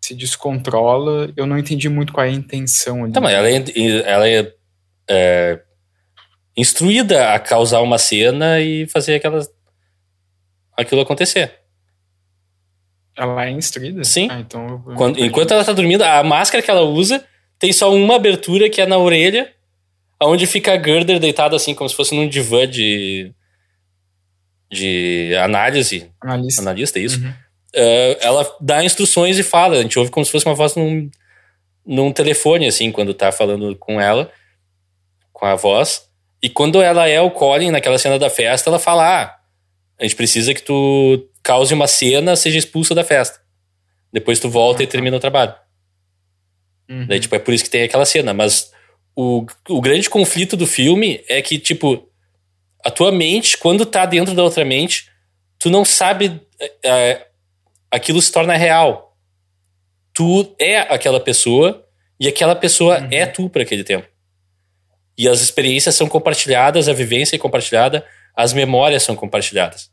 se 0.01 0.15
descontrola, 0.15 1.33
eu 1.37 1.47
não 1.47 1.57
entendi 1.59 1.89
muito 1.89 2.13
qual 2.13 2.27
é 2.27 2.29
a 2.29 2.33
intenção 2.33 3.05
ali. 3.05 3.13
Tá, 3.13 3.21
mas 3.21 3.33
ela 3.35 3.49
é, 3.49 3.65
ela 4.05 4.29
é, 4.29 4.55
é, 5.09 5.63
instruída 6.57 7.33
a 7.35 7.39
causar 7.39 7.81
uma 7.81 7.99
cena 7.99 8.61
e 8.61 8.87
fazer 8.89 9.15
aquelas, 9.15 9.49
aquilo 10.77 11.01
acontecer. 11.01 11.61
Ela 13.17 13.47
é 13.47 13.51
instruída? 13.51 14.05
Sim. 14.05 14.29
Ah, 14.31 14.41
então 14.41 14.83
Quando- 14.97 15.19
enquanto 15.21 15.53
ela 15.53 15.65
tá 15.65 15.73
dormindo, 15.73 16.03
a 16.03 16.23
máscara 16.23 16.63
que 16.63 16.71
ela 16.71 16.83
usa 16.83 17.25
tem 17.63 17.73
só 17.73 17.95
uma 17.95 18.17
abertura 18.17 18.69
que 18.69 18.81
é 18.81 18.87
na 18.87 18.99
orelha, 18.99 19.49
onde 20.21 20.49
fica 20.49 20.73
a 20.73 20.83
Girder 20.83 21.21
deitada 21.21 21.55
assim, 21.55 21.77
como 21.77 21.89
se 21.89 21.95
fosse 21.95 22.13
num 22.13 22.29
divã 22.29 22.67
de, 22.67 23.33
de 24.69 25.33
análise. 25.37 26.11
Analista. 26.21 26.61
Analista, 26.61 26.99
é 26.99 27.03
isso? 27.03 27.21
Uhum. 27.21 27.31
Uh, 27.31 28.17
ela 28.21 28.57
dá 28.61 28.83
instruções 28.83 29.39
e 29.39 29.45
fala. 29.45 29.77
A 29.77 29.83
gente 29.83 29.97
ouve 29.97 30.11
como 30.11 30.27
se 30.27 30.33
fosse 30.33 30.45
uma 30.45 30.57
voz 30.57 30.75
num, 30.75 31.09
num 31.87 32.13
telefone, 32.13 32.67
assim, 32.67 32.91
quando 32.91 33.15
tá 33.15 33.31
falando 33.31 33.77
com 33.77 34.01
ela, 34.01 34.29
com 35.33 35.47
a 35.47 35.55
voz. 35.55 36.11
E 36.43 36.49
quando 36.49 36.83
ela 36.83 37.09
é 37.09 37.21
o 37.21 37.31
Colin 37.31 37.71
naquela 37.71 37.97
cena 37.97 38.19
da 38.19 38.29
festa, 38.29 38.71
ela 38.71 38.81
fala: 38.81 39.23
Ah, 39.23 39.37
a 40.01 40.03
gente 40.03 40.17
precisa 40.17 40.53
que 40.53 40.63
tu 40.63 41.29
cause 41.45 41.73
uma 41.73 41.87
cena, 41.87 42.35
seja 42.35 42.59
expulsa 42.59 42.93
da 42.93 43.05
festa. 43.05 43.39
Depois 44.13 44.41
tu 44.41 44.51
volta 44.51 44.83
e 44.83 44.87
termina 44.89 45.17
o 45.17 45.21
trabalho. 45.21 45.55
Uhum. 46.93 47.07
Daí, 47.07 47.21
tipo, 47.21 47.35
é 47.35 47.39
por 47.39 47.55
isso 47.55 47.65
que 47.65 47.71
tem 47.71 47.83
aquela 47.83 48.05
cena. 48.05 48.35
Mas 48.35 48.71
o, 49.17 49.47
o 49.69 49.81
grande 49.81 50.11
conflito 50.11 50.57
do 50.57 50.67
filme 50.67 51.25
é 51.29 51.41
que, 51.41 51.59
tipo, 51.59 52.09
a 52.85 52.91
tua 52.91 53.11
mente, 53.11 53.57
quando 53.57 53.87
tá 53.87 54.05
dentro 54.05 54.35
da 54.35 54.43
outra 54.43 54.65
mente, 54.65 55.09
tu 55.59 55.71
não 55.71 55.85
sabe. 55.85 56.41
é, 56.61 56.73
é, 56.85 57.27
aquilo 57.91 58.21
se 58.21 58.31
torna 58.33 58.57
real. 58.57 59.17
Tu 60.13 60.55
é 60.59 60.79
aquela 60.79 61.21
pessoa 61.21 61.87
e 62.21 62.29
aquela 62.29 62.55
pessoa 62.55 62.99
Uhum. 63.01 63.09
é 63.11 63.27
tu 63.27 63.49
para 63.49 63.63
aquele 63.63 63.85
tempo. 63.85 64.07
E 65.17 65.29
as 65.29 65.41
experiências 65.41 65.95
são 65.95 66.09
compartilhadas, 66.09 66.89
a 66.89 66.93
vivência 66.93 67.37
é 67.37 67.39
compartilhada, 67.39 68.05
as 68.35 68.53
memórias 68.53 69.03
são 69.03 69.15
compartilhadas. 69.15 69.91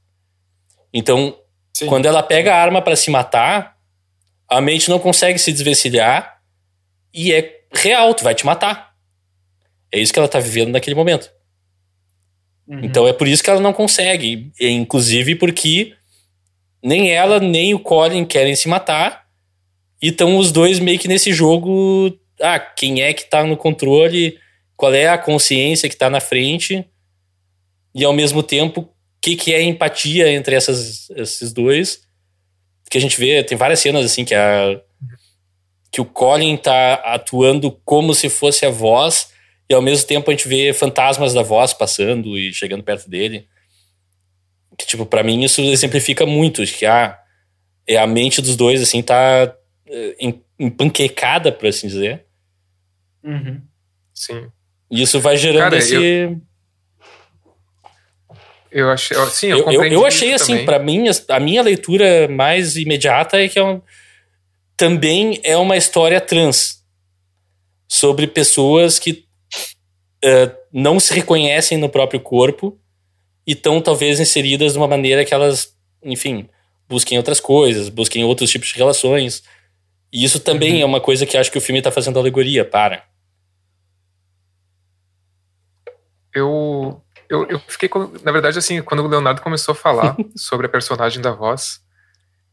Então, 0.93 1.37
Sim. 1.73 1.87
quando 1.87 2.05
ela 2.05 2.23
pega 2.23 2.53
a 2.53 2.57
arma 2.61 2.81
para 2.81 2.95
se 2.95 3.11
matar, 3.11 3.77
a 4.47 4.59
mente 4.61 4.89
não 4.89 4.97
consegue 4.97 5.37
se 5.37 5.51
desvencilhar 5.51 6.38
e 7.13 7.33
é 7.33 7.61
real, 7.73 8.13
tu 8.13 8.23
vai 8.23 8.35
te 8.35 8.45
matar. 8.45 8.93
É 9.91 9.99
isso 9.99 10.13
que 10.13 10.19
ela 10.19 10.27
tá 10.27 10.39
vivendo 10.39 10.71
naquele 10.71 10.95
momento. 10.95 11.31
Uhum. 12.67 12.81
Então 12.83 13.07
é 13.07 13.13
por 13.13 13.27
isso 13.27 13.43
que 13.43 13.49
ela 13.49 13.59
não 13.59 13.73
consegue. 13.73 14.51
Inclusive 14.59 15.35
porque 15.35 15.93
nem 16.83 17.11
ela 17.11 17.39
nem 17.39 17.73
o 17.73 17.79
Colin 17.79 18.25
querem 18.25 18.55
se 18.55 18.67
matar. 18.67 19.27
E 20.01 20.09
estão 20.09 20.37
os 20.37 20.51
dois 20.51 20.79
meio 20.79 20.99
que 20.99 21.07
nesse 21.07 21.33
jogo. 21.33 22.17
Ah, 22.39 22.59
quem 22.59 23.01
é 23.01 23.13
que 23.13 23.29
tá 23.29 23.43
no 23.43 23.57
controle? 23.57 24.37
Qual 24.77 24.93
é 24.93 25.07
a 25.07 25.17
consciência 25.17 25.89
que 25.89 25.95
tá 25.95 26.09
na 26.09 26.21
frente? 26.21 26.85
E 27.93 28.05
ao 28.05 28.13
mesmo 28.13 28.41
tempo, 28.41 28.81
o 28.81 28.89
que, 29.21 29.35
que 29.35 29.53
é 29.53 29.61
empatia 29.61 30.31
entre 30.31 30.55
essas, 30.55 31.09
esses 31.09 31.51
dois? 31.51 32.01
Que 32.89 32.97
a 32.97 33.01
gente 33.01 33.19
vê, 33.19 33.43
tem 33.43 33.57
várias 33.57 33.79
cenas 33.79 34.05
assim 34.05 34.23
que 34.23 34.33
a. 34.33 34.79
Que 35.91 36.01
o 36.01 36.05
Colin 36.05 36.55
tá 36.57 36.95
atuando 36.95 37.71
como 37.83 38.13
se 38.13 38.29
fosse 38.29 38.65
a 38.65 38.69
voz, 38.69 39.31
e 39.69 39.73
ao 39.73 39.81
mesmo 39.81 40.07
tempo 40.07 40.29
a 40.29 40.33
gente 40.33 40.47
vê 40.47 40.71
fantasmas 40.73 41.33
da 41.33 41.41
voz 41.43 41.73
passando 41.73 42.37
e 42.37 42.53
chegando 42.53 42.83
perto 42.83 43.09
dele. 43.09 43.47
Que, 44.77 44.85
tipo, 44.85 45.05
pra 45.05 45.23
mim 45.23 45.43
isso 45.43 45.61
exemplifica 45.61 46.25
muito, 46.25 46.63
que 46.63 46.85
ah, 46.85 47.17
é 47.87 47.97
a 47.97 48.07
mente 48.07 48.41
dos 48.41 48.55
dois, 48.55 48.81
assim, 48.81 49.01
tá 49.01 49.53
eh, 49.87 50.15
em- 50.19 50.43
empanquecada, 50.59 51.51
por 51.51 51.67
assim 51.67 51.87
dizer. 51.87 52.25
Uhum. 53.23 53.61
Sim. 54.13 54.49
E 54.91 55.01
isso 55.01 55.19
vai 55.19 55.35
gerando 55.37 55.63
Cara, 55.63 55.77
esse. 55.77 55.95
Eu 58.71 58.89
achei. 58.91 59.17
eu- 59.17 59.25
Sim, 59.27 59.47
eu, 59.47 59.71
Eu, 59.71 59.83
eu, 59.85 60.05
achei 60.05 60.33
assim, 60.33 60.63
pra 60.65 60.77
mim, 60.79 61.07
a- 61.09 61.35
a 61.35 61.39
minha 61.39 61.61
leitura 61.61 62.27
mais 62.27 62.75
imediata 62.75 63.37
é 63.41 63.47
que 63.49 63.57
é 63.57 63.63
um, 63.63 63.81
também 64.79 65.41
é 65.43 65.57
uma 65.57 65.75
história 65.75 66.21
trans 66.21 66.81
sobre 67.85 68.25
pessoas 68.27 68.97
que 68.97 69.25
eh, 70.23 70.55
não 70.71 71.01
se 71.01 71.13
reconhecem 71.13 71.77
no 71.77 71.89
próprio 71.89 72.21
corpo 72.21 72.79
e 73.45 73.51
estão 73.51 73.81
talvez 73.81 74.21
inseridas 74.21 74.71
de 74.71 74.77
uma 74.77 74.87
maneira 74.87 75.25
que 75.25 75.33
elas, 75.33 75.75
enfim, 76.01 76.47
busquem 76.87 77.17
outras 77.17 77.41
coisas, 77.41 77.89
busquem 77.89 78.23
outros 78.23 78.49
tipos 78.49 78.69
de 78.69 78.75
relações. 78.77 79.43
E 80.13 80.23
isso 80.23 80.39
também 80.39 80.75
Uhum. 80.75 80.81
é 80.81 80.85
uma 80.85 81.01
coisa 81.01 81.25
que 81.25 81.35
acho 81.35 81.51
que 81.51 81.57
o 81.57 81.61
filme 81.61 81.81
tá 81.81 81.91
fazendo 81.91 82.17
alegoria 82.17 82.63
para. 82.63 83.03
eu, 86.33 87.01
eu, 87.29 87.45
eu 87.49 87.59
fiquei 87.67 87.89
na 88.23 88.31
verdade 88.31 88.57
assim 88.57 88.81
quando 88.81 89.03
o 89.03 89.07
Leonardo 89.07 89.41
começou 89.41 89.73
a 89.73 89.75
falar 89.75 90.15
sobre 90.37 90.67
a 90.67 90.69
personagem 90.69 91.21
da 91.21 91.31
voz 91.31 91.81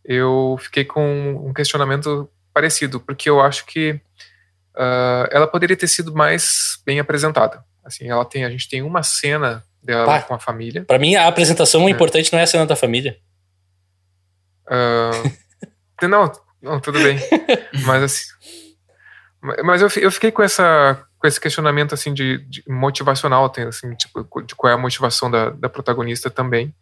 eu 0.09 0.57
fiquei 0.61 0.85
com 0.85 1.47
um 1.49 1.53
questionamento 1.53 2.31
parecido 2.55 3.01
porque 3.01 3.29
eu 3.29 3.41
acho 3.41 3.67
que 3.67 4.01
ah, 4.75 5.29
ela 5.33 5.47
poderia 5.47 5.77
ter 5.77 5.89
sido 5.89 6.15
mais 6.15 6.81
bem 6.87 6.99
apresentada 7.01 7.65
assim 7.85 8.09
ela 8.09 8.25
tem 8.25 8.45
a 8.45 8.51
gente 8.51 8.69
tem 8.69 8.83
uma 8.83 9.03
cena 9.03 9.63
dela 9.83 10.07
Pá. 10.07 10.23
com 10.23 10.35
a 10.35 10.39
família 10.39 10.85
Pra 10.85 10.99
mim, 10.99 11.15
a 11.17 11.27
apresentação 11.29 11.87
É. 11.87 11.91
importante 11.91 12.33
não 12.33 12.39
é 12.39 12.43
a 12.43 12.47
cena 12.47 12.67
da 12.67 12.75
família. 12.77 13.17
Ah, 14.69 15.11
não, 16.09 16.33
não, 16.61 16.81
tudo 16.81 16.99
bem. 17.01 17.19
Mas 17.85 18.03
assim. 18.03 18.25
ma- 19.41 19.57
Mas 19.65 19.83
eu, 19.83 19.89
eu 20.03 20.11
fiquei 20.11 20.33
com 20.33 20.43
essa 20.43 21.03
com 21.19 21.27
esse 21.27 21.41
questionamento 21.41 21.95
assim 21.95 22.13
de, 22.13 22.39
de 22.47 22.63
motivacional, 22.69 23.49
tem, 23.49 23.65
assim, 23.65 23.95
tipo, 23.95 24.43
de 24.43 24.55
qual 24.55 24.71
é 24.71 24.75
a 24.75 24.79
motivação 24.79 25.31
da, 25.31 25.49
da 25.51 25.69
protagonista 25.69 26.29
também, 26.29 26.75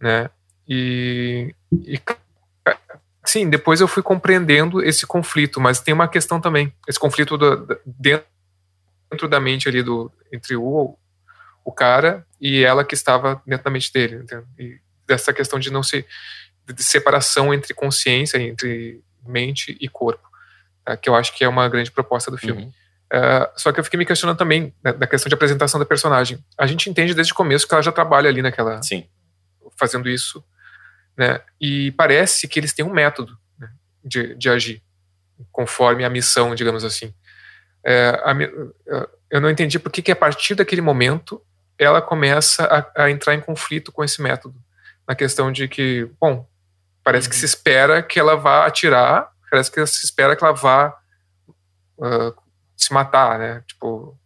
né? 0.00 0.30
E, 0.66 1.54
e 1.84 1.98
sim, 3.30 3.48
depois 3.48 3.80
eu 3.80 3.88
fui 3.88 4.02
compreendendo 4.02 4.82
esse 4.82 5.06
conflito, 5.06 5.60
mas 5.60 5.80
tem 5.80 5.94
uma 5.94 6.08
questão 6.08 6.40
também, 6.40 6.72
esse 6.88 6.98
conflito 6.98 7.38
da- 7.38 7.54
da- 7.56 7.76
dentro, 7.86 9.28
da 9.28 9.40
mente 9.40 9.68
ali 9.68 9.82
do 9.82 10.10
entre 10.32 10.56
o 10.56 10.96
o 11.62 11.70
cara 11.72 12.26
e 12.40 12.64
ela 12.64 12.84
que 12.84 12.94
estava 12.94 13.40
dentro 13.46 13.64
da 13.64 13.70
mente 13.70 13.92
dele? 13.92 14.24
E 14.58 14.80
dessa 15.06 15.32
questão 15.32 15.58
de 15.58 15.70
não 15.70 15.82
se 15.82 16.04
de 16.66 16.82
separação 16.82 17.52
entre 17.52 17.74
consciência, 17.74 18.38
entre 18.38 19.02
mente 19.26 19.76
e 19.80 19.88
corpo, 19.88 20.26
tá? 20.84 20.96
que 20.96 21.08
eu 21.08 21.14
acho 21.14 21.36
que 21.36 21.44
é 21.44 21.48
uma 21.48 21.68
grande 21.68 21.90
proposta 21.90 22.30
do 22.30 22.38
filme. 22.38 22.62
Uhum. 22.64 22.72
Uh, 23.12 23.46
só 23.56 23.72
que 23.72 23.80
eu 23.80 23.84
fiquei 23.84 23.98
me 23.98 24.06
questionando 24.06 24.38
também 24.38 24.72
né, 24.82 24.92
da 24.92 25.06
questão 25.06 25.28
de 25.28 25.34
apresentação 25.34 25.80
da 25.80 25.84
personagem. 25.86 26.38
A 26.56 26.66
gente 26.66 26.88
entende 26.88 27.12
desde 27.12 27.32
o 27.32 27.36
começo 27.36 27.66
que 27.66 27.74
ela 27.74 27.82
já 27.82 27.92
trabalha 27.92 28.28
ali 28.28 28.40
naquela, 28.40 28.80
Sim. 28.82 29.04
fazendo 29.76 30.08
isso, 30.08 30.42
né? 31.16 31.40
E 31.60 31.92
parece 31.92 32.48
que 32.48 32.58
eles 32.58 32.72
têm 32.72 32.84
um 32.84 32.92
método 32.92 33.36
né, 33.58 33.70
de, 34.04 34.34
de 34.34 34.48
agir 34.48 34.82
conforme 35.50 36.04
a 36.04 36.10
missão, 36.10 36.54
digamos 36.54 36.84
assim. 36.84 37.14
É, 37.84 38.20
a 38.24 38.32
eh, 38.42 39.08
eu 39.30 39.40
não 39.40 39.48
entendi 39.48 39.78
por 39.78 39.90
que, 39.90 40.02
que 40.02 40.12
a 40.12 40.16
partir 40.16 40.54
daquele 40.54 40.82
momento 40.82 41.42
ela 41.78 42.02
começa 42.02 42.64
a, 42.64 43.04
a 43.04 43.10
entrar 43.10 43.34
em 43.34 43.40
conflito 43.40 43.90
com 43.90 44.04
esse 44.04 44.20
método, 44.20 44.54
na 45.08 45.14
questão 45.14 45.50
de 45.50 45.66
que, 45.66 46.10
bom, 46.20 46.46
parece 47.02 47.28
que 47.28 47.34
se 47.34 47.46
espera 47.46 48.02
que 48.02 48.20
ela 48.20 48.36
vá 48.36 48.66
atirar, 48.66 49.30
parece 49.50 49.70
que 49.70 49.84
se 49.86 50.04
espera 50.04 50.36
que 50.36 50.44
ela 50.44 50.52
vá 50.52 50.94
ah, 52.02 52.34
se 52.76 52.92
matar, 52.92 53.38
né? 53.38 53.62
Tipo, 53.66 54.18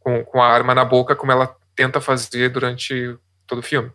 com, 0.00 0.24
com 0.24 0.42
a 0.42 0.48
arma 0.48 0.74
na 0.74 0.84
boca, 0.84 1.14
como 1.14 1.32
ela 1.32 1.54
tenta 1.74 2.00
fazer 2.00 2.48
durante 2.48 3.16
todo 3.46 3.58
o 3.58 3.62
filme. 3.62 3.90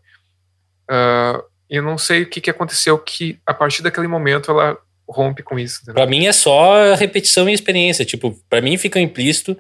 E 0.90 1.44
eu 1.70 1.84
não 1.84 1.98
sei 1.98 2.24
o 2.24 2.30
que, 2.30 2.42
que 2.42 2.50
aconteceu 2.50 2.98
que, 2.98 3.40
a 3.46 3.54
partir 3.54 3.82
daquele 3.82 4.08
momento, 4.08 4.52
ela 4.52 4.78
rompe 5.08 5.44
com 5.44 5.58
isso. 5.58 5.84
Para 5.86 6.06
mim 6.06 6.26
é 6.26 6.34
só 6.34 6.94
repetição 6.96 7.48
e 7.50 7.54
experiência. 7.54 8.06
Tipo, 8.06 8.38
para 8.50 8.62
mim 8.62 8.78
fica 8.78 9.00
implícito 9.00 9.58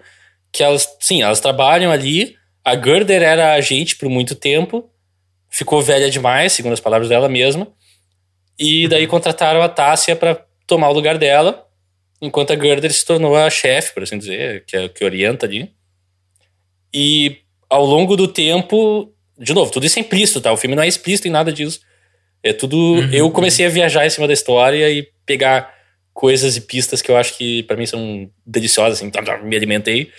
que 0.51 0.63
elas, 0.63 0.87
sim, 0.99 1.21
elas 1.21 1.39
trabalham 1.39 1.91
ali. 1.91 2.35
A 2.63 2.75
Gerder 2.75 3.21
era 3.21 3.53
agente 3.53 3.95
por 3.95 4.09
muito 4.09 4.35
tempo, 4.35 4.89
ficou 5.49 5.81
velha 5.81 6.09
demais, 6.09 6.51
segundo 6.53 6.73
as 6.73 6.79
palavras 6.79 7.09
dela 7.09 7.29
mesma. 7.29 7.67
E 8.59 8.87
daí 8.87 9.07
contrataram 9.07 9.61
a 9.61 9.69
Tássia 9.69 10.15
para 10.15 10.43
tomar 10.65 10.89
o 10.89 10.93
lugar 10.93 11.17
dela, 11.17 11.65
enquanto 12.21 12.51
a 12.51 12.59
Gerder 12.59 12.91
se 12.91 13.05
tornou 13.05 13.35
a 13.35 13.49
chefe, 13.49 13.93
por 13.93 14.03
assim 14.03 14.17
dizer, 14.17 14.65
que, 14.65 14.75
é, 14.75 14.89
que 14.89 15.05
orienta 15.05 15.45
ali. 15.45 15.71
E 16.93 17.37
ao 17.69 17.85
longo 17.85 18.17
do 18.17 18.27
tempo, 18.27 19.13
de 19.37 19.53
novo, 19.53 19.71
tudo 19.71 19.85
isso 19.85 19.99
é 19.99 20.01
implícito, 20.01 20.41
tá? 20.41 20.51
O 20.51 20.57
filme 20.57 20.75
não 20.75 20.83
é 20.83 20.87
explícito 20.87 21.27
em 21.27 21.31
nada 21.31 21.53
disso. 21.53 21.79
É 22.47 22.53
tudo. 22.53 22.77
Uhum, 22.77 23.09
eu 23.11 23.29
comecei 23.31 23.65
a 23.65 23.69
viajar 23.69 24.05
em 24.05 24.09
cima 24.09 24.27
da 24.27 24.33
história 24.33 24.89
e 24.89 25.07
pegar 25.25 25.75
coisas 26.13 26.55
e 26.55 26.61
pistas 26.61 27.01
que 27.01 27.11
eu 27.11 27.17
acho 27.17 27.37
que 27.37 27.63
para 27.63 27.77
mim 27.77 27.85
são 27.85 28.29
deliciosas, 28.45 28.99
assim, 28.99 29.11
me 29.43 29.55
alimentei. 29.55 30.11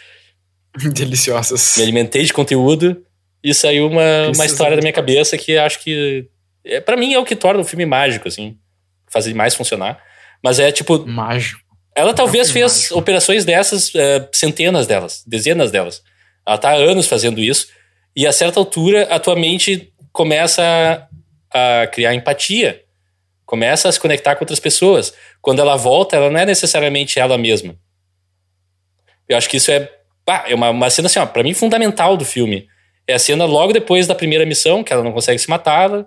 Deliciosas. 0.94 1.74
Me 1.76 1.82
alimentei 1.82 2.22
de 2.24 2.32
conteúdo 2.32 3.02
e 3.42 3.52
saiu 3.54 3.86
uma, 3.86 4.30
uma 4.34 4.46
história 4.46 4.76
da 4.76 4.82
minha 4.82 4.92
cabeça 4.92 5.36
que 5.36 5.56
acho 5.56 5.80
que 5.80 6.28
é, 6.64 6.80
para 6.80 6.96
mim 6.96 7.14
é 7.14 7.18
o 7.18 7.24
que 7.24 7.34
torna 7.34 7.60
o 7.60 7.64
filme 7.64 7.86
mágico, 7.86 8.28
assim, 8.28 8.56
fazer 9.08 9.34
mais 9.34 9.54
funcionar. 9.54 9.98
Mas 10.44 10.58
é 10.58 10.70
tipo. 10.70 11.04
Mágico. 11.06 11.60
Ela 11.96 12.14
talvez 12.14 12.50
fez 12.50 12.72
mágico. 12.72 12.98
operações 12.98 13.44
dessas, 13.44 13.88
uh, 13.94 14.28
centenas 14.32 14.86
delas, 14.86 15.24
dezenas 15.26 15.70
delas. 15.70 16.02
Ela 16.46 16.58
tá 16.58 16.70
há 16.70 16.74
anos 16.74 17.08
fazendo 17.08 17.40
isso. 17.40 17.68
E 18.14 18.26
a 18.26 18.32
certa 18.32 18.60
altura, 18.60 19.04
a 19.10 19.18
tua 19.18 19.34
mente 19.34 19.92
começa 20.12 21.07
a 21.53 21.86
criar 21.86 22.14
empatia, 22.14 22.82
começa 23.44 23.88
a 23.88 23.92
se 23.92 23.99
conectar 23.99 24.34
com 24.36 24.44
outras 24.44 24.61
pessoas. 24.61 25.14
Quando 25.40 25.61
ela 25.61 25.76
volta, 25.76 26.16
ela 26.16 26.30
não 26.30 26.38
é 26.40 26.46
necessariamente 26.46 27.18
ela 27.18 27.38
mesma. 27.38 27.76
Eu 29.28 29.36
acho 29.36 29.49
que 29.49 29.57
isso 29.57 29.70
é, 29.70 29.90
ah, 30.28 30.44
é 30.46 30.55
uma, 30.55 30.70
uma 30.70 30.90
cena, 30.90 31.07
assim, 31.07 31.18
ó, 31.18 31.26
pra 31.26 31.42
mim, 31.42 31.55
fundamental 31.55 32.16
do 32.16 32.24
filme. 32.24 32.68
É 33.07 33.14
a 33.14 33.18
cena 33.18 33.44
logo 33.44 33.72
depois 33.72 34.07
da 34.07 34.14
primeira 34.14 34.44
missão, 34.44 34.84
que 34.84 34.92
ela 34.92 35.03
não 35.03 35.12
consegue 35.12 35.38
se 35.38 35.49
matar, 35.49 36.07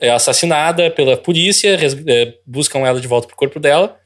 é 0.00 0.10
assassinada 0.10 0.90
pela 0.90 1.16
polícia, 1.16 1.76
é, 2.06 2.34
buscam 2.46 2.80
ela 2.80 3.00
de 3.00 3.06
volta 3.06 3.26
pro 3.26 3.36
corpo 3.36 3.60
dela. 3.60 3.98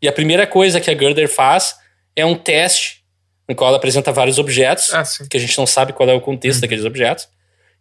E 0.00 0.08
a 0.08 0.12
primeira 0.12 0.46
coisa 0.46 0.80
que 0.80 0.90
a 0.90 0.96
Gerder 0.96 1.28
faz 1.28 1.76
é 2.14 2.24
um 2.24 2.34
teste 2.34 3.00
no 3.48 3.56
qual 3.56 3.68
ela 3.68 3.78
apresenta 3.78 4.12
vários 4.12 4.38
objetos, 4.38 4.94
ah, 4.94 5.02
que 5.28 5.36
a 5.36 5.40
gente 5.40 5.58
não 5.58 5.66
sabe 5.66 5.92
qual 5.92 6.08
é 6.08 6.14
o 6.14 6.20
contexto 6.20 6.58
uhum. 6.58 6.60
daqueles 6.62 6.84
objetos. 6.84 7.28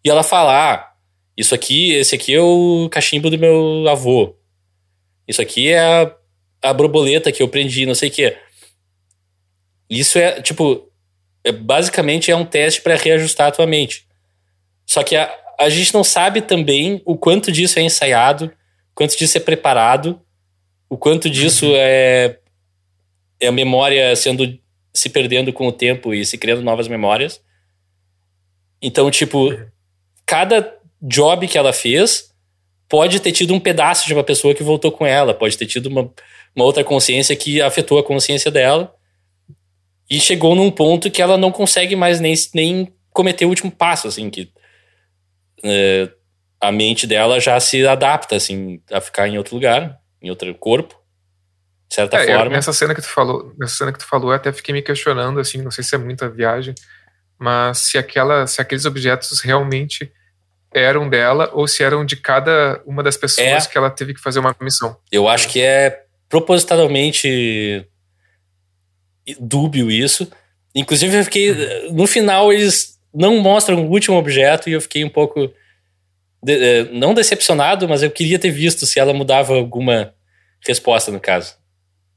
E 0.03 0.09
ela 0.09 0.23
fala: 0.23 0.73
ah, 0.73 0.88
isso 1.39 1.55
aqui, 1.55 1.93
esse 1.93 2.13
aqui 2.13 2.33
é 2.33 2.41
o 2.41 2.89
cachimbo 2.91 3.29
do 3.29 3.39
meu 3.39 3.87
avô. 3.87 4.35
Isso 5.25 5.41
aqui 5.41 5.69
é 5.69 5.79
a, 5.79 6.13
a 6.61 6.73
borboleta 6.73 7.31
que 7.31 7.41
eu 7.41 7.47
prendi, 7.47 7.85
não 7.85 7.95
sei 7.95 8.09
o 8.09 8.11
quê. 8.11 8.37
Isso 9.89 10.19
é, 10.19 10.41
tipo, 10.41 10.91
é, 11.41 11.53
basicamente 11.53 12.29
é 12.29 12.35
um 12.35 12.43
teste 12.43 12.81
para 12.81 12.97
reajustar 12.97 13.47
a 13.47 13.51
tua 13.51 13.65
mente. 13.65 14.05
Só 14.85 15.01
que 15.01 15.15
a, 15.15 15.33
a 15.57 15.69
gente 15.69 15.93
não 15.93 16.03
sabe 16.03 16.41
também 16.41 17.01
o 17.05 17.17
quanto 17.17 17.53
disso 17.53 17.79
é 17.79 17.83
ensaiado, 17.83 18.51
quanto 18.93 19.17
disso 19.17 19.37
é 19.37 19.39
preparado, 19.41 20.19
o 20.89 20.97
quanto 20.97 21.29
disso 21.29 21.67
uhum. 21.67 21.75
é, 21.77 22.37
é 23.39 23.47
a 23.47 23.51
memória 23.53 24.13
sendo 24.13 24.59
se 24.93 25.09
perdendo 25.09 25.53
com 25.53 25.69
o 25.69 25.71
tempo 25.71 26.13
e 26.13 26.25
se 26.25 26.37
criando 26.37 26.63
novas 26.63 26.89
memórias. 26.89 27.41
Então, 28.81 29.09
tipo, 29.09 29.51
uhum. 29.51 29.67
cada 30.25 30.78
job 31.01 31.47
que 31.47 31.57
ela 31.57 31.73
fez 31.73 32.29
pode 32.87 33.19
ter 33.19 33.31
tido 33.31 33.53
um 33.53 33.59
pedaço 33.59 34.07
de 34.07 34.13
uma 34.13 34.23
pessoa 34.23 34.55
que 34.55 34.63
voltou 34.63 34.91
com 34.91 35.05
ela, 35.05 35.33
pode 35.33 35.57
ter 35.57 35.67
tido 35.67 35.87
uma, 35.87 36.11
uma 36.55 36.65
outra 36.65 36.83
consciência 36.83 37.35
que 37.35 37.61
afetou 37.61 37.99
a 37.99 38.03
consciência 38.03 38.49
dela 38.49 38.93
e 40.09 40.19
chegou 40.19 40.55
num 40.55 40.71
ponto 40.71 41.11
que 41.11 41.21
ela 41.21 41.37
não 41.37 41.51
consegue 41.51 41.95
mais 41.95 42.19
nem, 42.19 42.33
nem 42.53 42.91
cometer 43.11 43.45
o 43.45 43.49
último 43.49 43.71
passo, 43.71 44.07
assim, 44.07 44.29
que 44.29 44.51
é, 45.63 46.09
a 46.59 46.71
mente 46.71 47.05
dela 47.05 47.39
já 47.39 47.59
se 47.59 47.85
adapta, 47.85 48.35
assim, 48.35 48.81
a 48.91 48.99
ficar 48.99 49.27
em 49.27 49.37
outro 49.37 49.55
lugar, 49.55 49.99
em 50.19 50.31
outro 50.31 50.53
corpo, 50.55 50.99
de 51.87 51.95
certa 51.95 52.17
é, 52.17 52.25
forma. 52.25 52.55
Nessa 52.55 52.73
cena 52.73 52.95
que 52.95 53.01
tu 53.01 53.07
falou, 53.07 53.53
nessa 53.57 53.75
cena 53.75 53.93
que 53.93 53.99
tu 53.99 54.07
falou, 54.07 54.31
eu 54.31 54.35
até 54.35 54.51
fiquei 54.51 54.73
me 54.73 54.81
questionando, 54.81 55.39
assim, 55.39 55.61
não 55.61 55.69
sei 55.69 55.83
se 55.83 55.93
é 55.93 55.97
muita 55.99 56.27
viagem, 56.27 56.73
mas 57.37 57.77
se 57.79 57.97
aquela, 57.99 58.47
se 58.47 58.59
aqueles 58.59 58.85
objetos 58.85 59.41
realmente 59.41 60.11
eram 60.73 61.09
dela 61.09 61.49
ou 61.53 61.67
se 61.67 61.83
eram 61.83 62.05
de 62.05 62.15
cada 62.15 62.81
uma 62.85 63.01
das 63.01 63.17
pessoas 63.17 63.65
é, 63.65 63.69
que 63.69 63.77
ela 63.77 63.89
teve 63.89 64.13
que 64.13 64.21
fazer 64.21 64.39
uma 64.39 64.55
missão. 64.61 64.95
Eu 65.11 65.27
acho 65.27 65.47
que 65.47 65.61
é 65.61 66.03
propositalmente 66.27 67.85
dúbio 69.39 69.89
isso. 69.89 70.29
Inclusive, 70.73 71.17
eu 71.17 71.23
fiquei. 71.23 71.89
No 71.91 72.05
final, 72.05 72.53
eles 72.53 72.99
não 73.13 73.39
mostram 73.39 73.83
o 73.83 73.89
último 73.89 74.17
objeto 74.17 74.69
e 74.69 74.73
eu 74.73 74.81
fiquei 74.81 75.03
um 75.03 75.09
pouco. 75.09 75.51
De, 76.41 76.53
eh, 76.53 76.83
não 76.93 77.13
decepcionado, 77.13 77.87
mas 77.89 78.01
eu 78.01 78.09
queria 78.09 78.39
ter 78.39 78.51
visto 78.51 78.85
se 78.85 78.97
ela 78.97 79.13
mudava 79.13 79.55
alguma 79.55 80.13
resposta, 80.65 81.11
no 81.11 81.19
caso. 81.19 81.55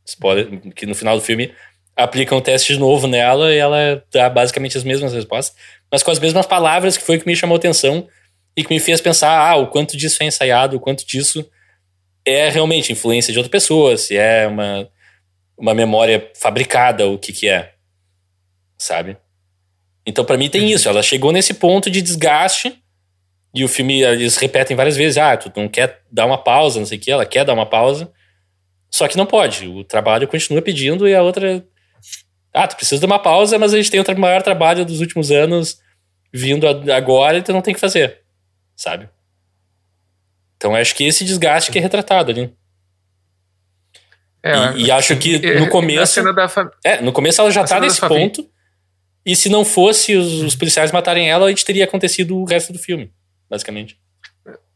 Spoiler, 0.06 0.60
que 0.74 0.86
no 0.86 0.94
final 0.94 1.16
do 1.16 1.24
filme 1.24 1.52
aplicam 1.96 2.38
o 2.38 2.40
teste 2.40 2.72
de 2.72 2.78
novo 2.78 3.06
nela 3.06 3.52
e 3.52 3.58
ela 3.58 4.02
dá 4.12 4.28
basicamente 4.28 4.78
as 4.78 4.84
mesmas 4.84 5.12
respostas, 5.12 5.56
mas 5.90 6.02
com 6.02 6.10
as 6.10 6.18
mesmas 6.18 6.46
palavras, 6.46 6.96
que 6.96 7.04
foi 7.04 7.16
o 7.16 7.20
que 7.20 7.26
me 7.26 7.36
chamou 7.36 7.56
atenção 7.56 8.08
e 8.56 8.62
que 8.62 8.72
me 8.72 8.80
fez 8.80 9.00
pensar 9.00 9.38
ah, 9.38 9.56
o 9.56 9.68
quanto 9.68 9.96
disso 9.96 10.22
é 10.22 10.26
ensaiado, 10.26 10.76
o 10.76 10.80
quanto 10.80 11.06
disso 11.06 11.48
é 12.24 12.48
realmente 12.48 12.92
influência 12.92 13.32
de 13.32 13.38
outra 13.38 13.50
pessoa, 13.50 13.96
se 13.96 14.16
é 14.16 14.46
uma, 14.46 14.88
uma 15.56 15.74
memória 15.74 16.30
fabricada, 16.34 17.08
o 17.08 17.18
que 17.18 17.32
que 17.32 17.48
é, 17.48 17.72
sabe? 18.78 19.16
Então 20.06 20.24
para 20.24 20.36
mim 20.36 20.48
tem 20.48 20.70
isso, 20.70 20.88
ela 20.88 21.02
chegou 21.02 21.32
nesse 21.32 21.54
ponto 21.54 21.90
de 21.90 22.02
desgaste 22.02 22.78
e 23.54 23.64
o 23.64 23.68
filme, 23.68 24.02
eles 24.02 24.36
repetem 24.36 24.76
várias 24.76 24.96
vezes, 24.96 25.18
ah, 25.18 25.36
tu 25.36 25.52
não 25.56 25.68
quer 25.68 26.02
dar 26.10 26.26
uma 26.26 26.38
pausa, 26.38 26.78
não 26.78 26.86
sei 26.86 26.98
o 26.98 27.00
que, 27.00 27.10
ela 27.10 27.26
quer 27.26 27.44
dar 27.44 27.54
uma 27.54 27.66
pausa, 27.66 28.12
só 28.90 29.08
que 29.08 29.16
não 29.16 29.26
pode, 29.26 29.66
o 29.66 29.82
trabalho 29.82 30.28
continua 30.28 30.62
pedindo 30.62 31.08
e 31.08 31.14
a 31.14 31.22
outra, 31.22 31.64
ah, 32.52 32.68
tu 32.68 32.76
precisa 32.76 33.00
de 33.00 33.06
uma 33.06 33.18
pausa, 33.18 33.58
mas 33.58 33.72
a 33.72 33.76
gente 33.76 33.90
tem 33.90 34.00
o 34.00 34.20
maior 34.20 34.42
trabalho 34.42 34.84
dos 34.84 35.00
últimos 35.00 35.30
anos 35.30 35.80
vindo 36.32 36.66
agora 36.92 37.38
e 37.38 37.42
tu 37.42 37.52
não 37.52 37.60
tem 37.60 37.74
que 37.74 37.80
fazer 37.80 38.21
sabe? 38.76 39.08
Então 40.56 40.74
acho 40.74 40.94
que 40.94 41.04
esse 41.04 41.24
desgaste 41.24 41.70
que 41.70 41.78
é 41.78 41.82
retratado 41.82 42.30
ali. 42.30 42.54
É, 44.42 44.72
e, 44.74 44.86
e 44.86 44.90
acho 44.90 45.16
que 45.16 45.38
no 45.58 45.68
começo. 45.68 46.20
É, 46.84 47.00
no 47.00 47.12
começo 47.12 47.40
ela 47.40 47.50
já 47.50 47.64
tá 47.64 47.78
nesse 47.78 48.00
ponto. 48.00 48.48
E 49.24 49.36
se 49.36 49.48
não 49.48 49.64
fosse 49.64 50.16
os, 50.16 50.42
os, 50.42 50.56
policiais 50.56 50.90
matarem 50.90 51.30
ela, 51.30 51.46
a 51.46 51.48
gente 51.48 51.64
teria 51.64 51.84
acontecido 51.84 52.36
o 52.36 52.44
resto 52.44 52.72
do 52.72 52.78
filme, 52.78 53.12
basicamente. 53.48 53.96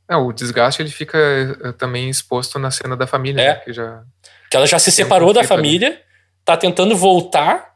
É, 0.09 0.17
o 0.17 0.33
desgaste 0.33 0.81
ele 0.81 0.91
fica 0.91 1.19
eh, 1.19 1.73
também 1.73 2.09
exposto 2.09 2.57
na 2.57 2.71
cena 2.71 2.97
da 2.97 3.09
família, 3.09 3.43
é. 3.43 3.49
né, 3.49 3.55
que 3.57 3.73
já. 3.73 4.05
Que 4.49 4.57
ela 4.57 4.67
já 4.67 4.79
se 4.79 4.93
separou 4.93 5.31
um 5.31 5.33
da 5.33 5.43
família, 5.43 5.89
ali. 5.89 5.99
tá 6.45 6.57
tentando 6.57 6.97
voltar. 6.97 7.75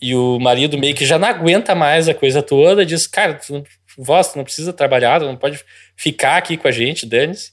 E 0.00 0.14
o 0.14 0.38
marido 0.38 0.78
meio 0.78 0.94
que 0.94 1.04
já 1.04 1.18
não 1.18 1.28
aguenta 1.28 1.74
mais 1.74 2.08
a 2.08 2.14
coisa 2.14 2.42
toda, 2.42 2.86
diz: 2.86 3.06
Cara, 3.06 3.34
tu 3.34 3.62
Voz, 3.96 4.32
tu 4.32 4.36
não 4.36 4.44
precisa 4.44 4.72
trabalhar, 4.72 5.20
tu 5.20 5.26
não 5.26 5.36
pode 5.36 5.62
ficar 5.96 6.36
aqui 6.36 6.56
com 6.56 6.68
a 6.68 6.72
gente, 6.72 7.06
dane-se. 7.06 7.52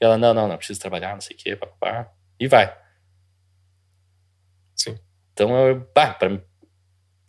E 0.00 0.04
ela, 0.04 0.16
não, 0.16 0.32
não, 0.32 0.48
não, 0.48 0.56
precisa 0.56 0.80
trabalhar, 0.80 1.14
não 1.14 1.20
sei 1.20 1.36
o 1.36 1.38
quê, 1.38 1.56
papapá. 1.56 2.10
E 2.40 2.48
vai. 2.48 2.74
Sim. 4.74 4.98
Então, 5.32 5.54
eu, 5.68 5.88
bah, 5.94 6.14
pra, 6.14 6.40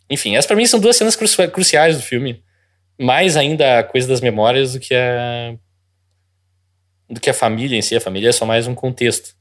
enfim, 0.08 0.36
essas 0.36 0.46
pra 0.46 0.56
mim 0.56 0.66
são 0.66 0.80
duas 0.80 0.96
cenas 0.96 1.16
cru 1.16 1.26
cruciais 1.50 1.96
do 1.96 2.02
filme. 2.02 2.44
Mais 2.98 3.36
ainda 3.36 3.80
a 3.80 3.84
coisa 3.84 4.06
das 4.06 4.20
memórias 4.20 4.74
do 4.74 4.80
que 4.80 4.94
a. 4.94 5.56
do 7.08 7.20
que 7.20 7.30
a 7.30 7.34
família 7.34 7.76
em 7.76 7.82
si. 7.82 7.96
A 7.96 8.00
família 8.00 8.28
é 8.28 8.32
só 8.32 8.46
mais 8.46 8.66
um 8.66 8.74
contexto. 8.74 9.34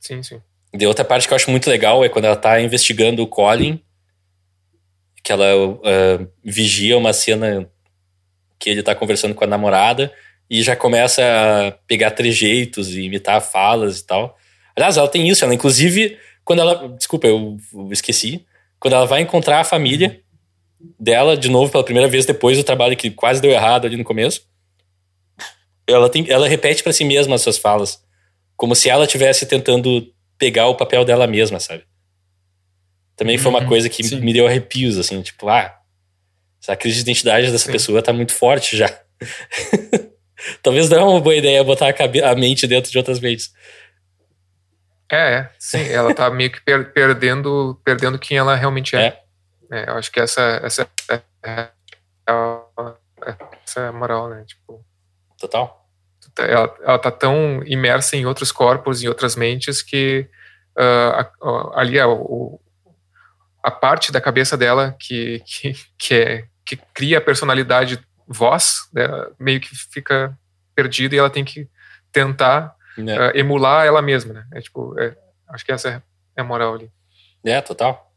Sim, 0.00 0.22
sim. 0.22 0.42
E 0.78 0.86
outra 0.86 1.04
parte 1.04 1.26
que 1.26 1.32
eu 1.32 1.36
acho 1.36 1.50
muito 1.50 1.68
legal 1.70 2.04
é 2.04 2.08
quando 2.08 2.24
ela 2.24 2.36
tá 2.36 2.60
investigando 2.60 3.22
o 3.22 3.26
Colin 3.26 3.82
que 5.22 5.32
ela 5.32 5.56
uh, 5.56 6.28
vigia 6.44 6.96
uma 6.96 7.12
cena 7.12 7.68
que 8.58 8.70
ele 8.70 8.82
tá 8.82 8.94
conversando 8.94 9.34
com 9.34 9.44
a 9.44 9.46
namorada 9.46 10.12
e 10.50 10.62
já 10.62 10.74
começa 10.74 11.22
a 11.22 11.72
pegar 11.86 12.10
trejeitos 12.12 12.88
e 12.94 13.02
imitar 13.02 13.40
falas 13.40 14.00
e 14.00 14.06
tal. 14.06 14.36
Aliás, 14.74 14.96
ela 14.96 15.08
tem 15.08 15.28
isso, 15.28 15.44
ela 15.44 15.54
inclusive, 15.54 16.18
quando 16.44 16.60
ela. 16.60 16.88
Desculpa, 16.96 17.26
eu, 17.26 17.56
eu 17.74 17.92
esqueci. 17.92 18.46
Quando 18.80 18.94
ela 18.94 19.06
vai 19.06 19.20
encontrar 19.20 19.60
a 19.60 19.64
família 19.64 20.20
dela, 20.98 21.36
de 21.36 21.48
novo, 21.48 21.70
pela 21.70 21.84
primeira 21.84 22.08
vez 22.08 22.24
depois 22.24 22.56
do 22.56 22.64
trabalho 22.64 22.96
que 22.96 23.10
quase 23.10 23.42
deu 23.42 23.50
errado 23.50 23.86
ali 23.86 23.96
no 23.96 24.04
começo, 24.04 24.46
ela, 25.86 26.08
tem, 26.08 26.26
ela 26.28 26.46
repete 26.46 26.82
para 26.82 26.92
si 26.92 27.04
mesma 27.04 27.34
as 27.34 27.42
suas 27.42 27.58
falas. 27.58 28.02
Como 28.56 28.74
se 28.74 28.88
ela 28.88 29.04
estivesse 29.04 29.46
tentando 29.46 30.12
pegar 30.38 30.68
o 30.68 30.76
papel 30.76 31.04
dela 31.04 31.26
mesma, 31.26 31.58
sabe? 31.58 31.82
Também 33.18 33.36
foi 33.36 33.50
uma 33.50 33.58
uhum, 33.60 33.66
coisa 33.66 33.88
que 33.88 34.02
sim. 34.04 34.20
me 34.20 34.32
deu 34.32 34.46
arrepios, 34.46 34.96
assim, 34.96 35.20
tipo, 35.20 35.48
ah, 35.48 35.76
essa 36.62 36.76
crise 36.76 36.96
de 36.98 37.02
identidade 37.02 37.50
dessa 37.50 37.66
sim. 37.66 37.72
pessoa 37.72 38.00
tá 38.00 38.12
muito 38.12 38.32
forte 38.32 38.76
já. 38.76 38.88
Talvez 40.62 40.88
não 40.88 40.98
é 40.98 41.04
uma 41.04 41.20
boa 41.20 41.34
ideia 41.34 41.64
botar 41.64 41.88
a, 41.90 42.30
a 42.30 42.34
mente 42.36 42.64
dentro 42.68 42.92
de 42.92 42.96
outras 42.96 43.18
mentes. 43.18 43.52
É, 45.10 45.34
é, 45.34 45.50
sim, 45.58 45.88
ela 45.88 46.14
tá 46.14 46.30
meio 46.30 46.52
que 46.52 46.60
per- 46.60 46.92
perdendo, 46.92 47.80
perdendo 47.84 48.20
quem 48.20 48.38
ela 48.38 48.54
realmente 48.54 48.94
é. 48.94 49.06
É. 49.06 49.22
É, 49.70 49.90
eu 49.90 49.94
acho 49.94 50.12
que 50.12 50.20
essa, 50.20 50.60
essa, 50.62 50.88
é, 51.10 51.20
é, 51.44 51.68
é, 52.28 53.36
essa 53.66 53.80
é 53.80 53.88
a 53.88 53.92
moral, 53.92 54.28
né? 54.30 54.44
Tipo, 54.46 54.84
Total. 55.36 55.88
ela, 56.38 56.76
ela 56.82 56.98
tá 56.98 57.10
tão 57.10 57.62
imersa 57.66 58.16
em 58.16 58.26
outros 58.26 58.52
corpos, 58.52 59.02
em 59.02 59.08
outras 59.08 59.34
mentes, 59.34 59.82
que 59.82 60.28
a- 60.76 61.28
a- 61.42 61.80
ali 61.80 61.98
a, 61.98 62.06
o- 62.06 62.60
a 63.62 63.70
parte 63.70 64.12
da 64.12 64.20
cabeça 64.20 64.56
dela 64.56 64.96
que, 64.98 65.42
que, 65.44 65.74
que, 65.98 66.14
é, 66.14 66.44
que 66.64 66.76
cria 66.94 67.18
a 67.18 67.22
personalidade 67.22 67.98
voz, 68.26 68.88
né, 68.92 69.06
meio 69.38 69.60
que 69.60 69.70
fica 69.74 70.36
perdida 70.74 71.14
e 71.14 71.18
ela 71.18 71.30
tem 71.30 71.44
que 71.44 71.68
tentar 72.12 72.74
né? 72.96 73.16
ah, 73.16 73.32
emular 73.34 73.86
ela 73.86 74.02
mesma, 74.02 74.34
né? 74.34 74.46
É, 74.52 74.60
tipo, 74.60 74.98
é, 75.00 75.16
acho 75.48 75.64
que 75.64 75.72
essa 75.72 76.02
é 76.36 76.40
a 76.40 76.44
moral 76.44 76.74
ali. 76.74 76.90
É, 77.44 77.60
total. 77.60 78.12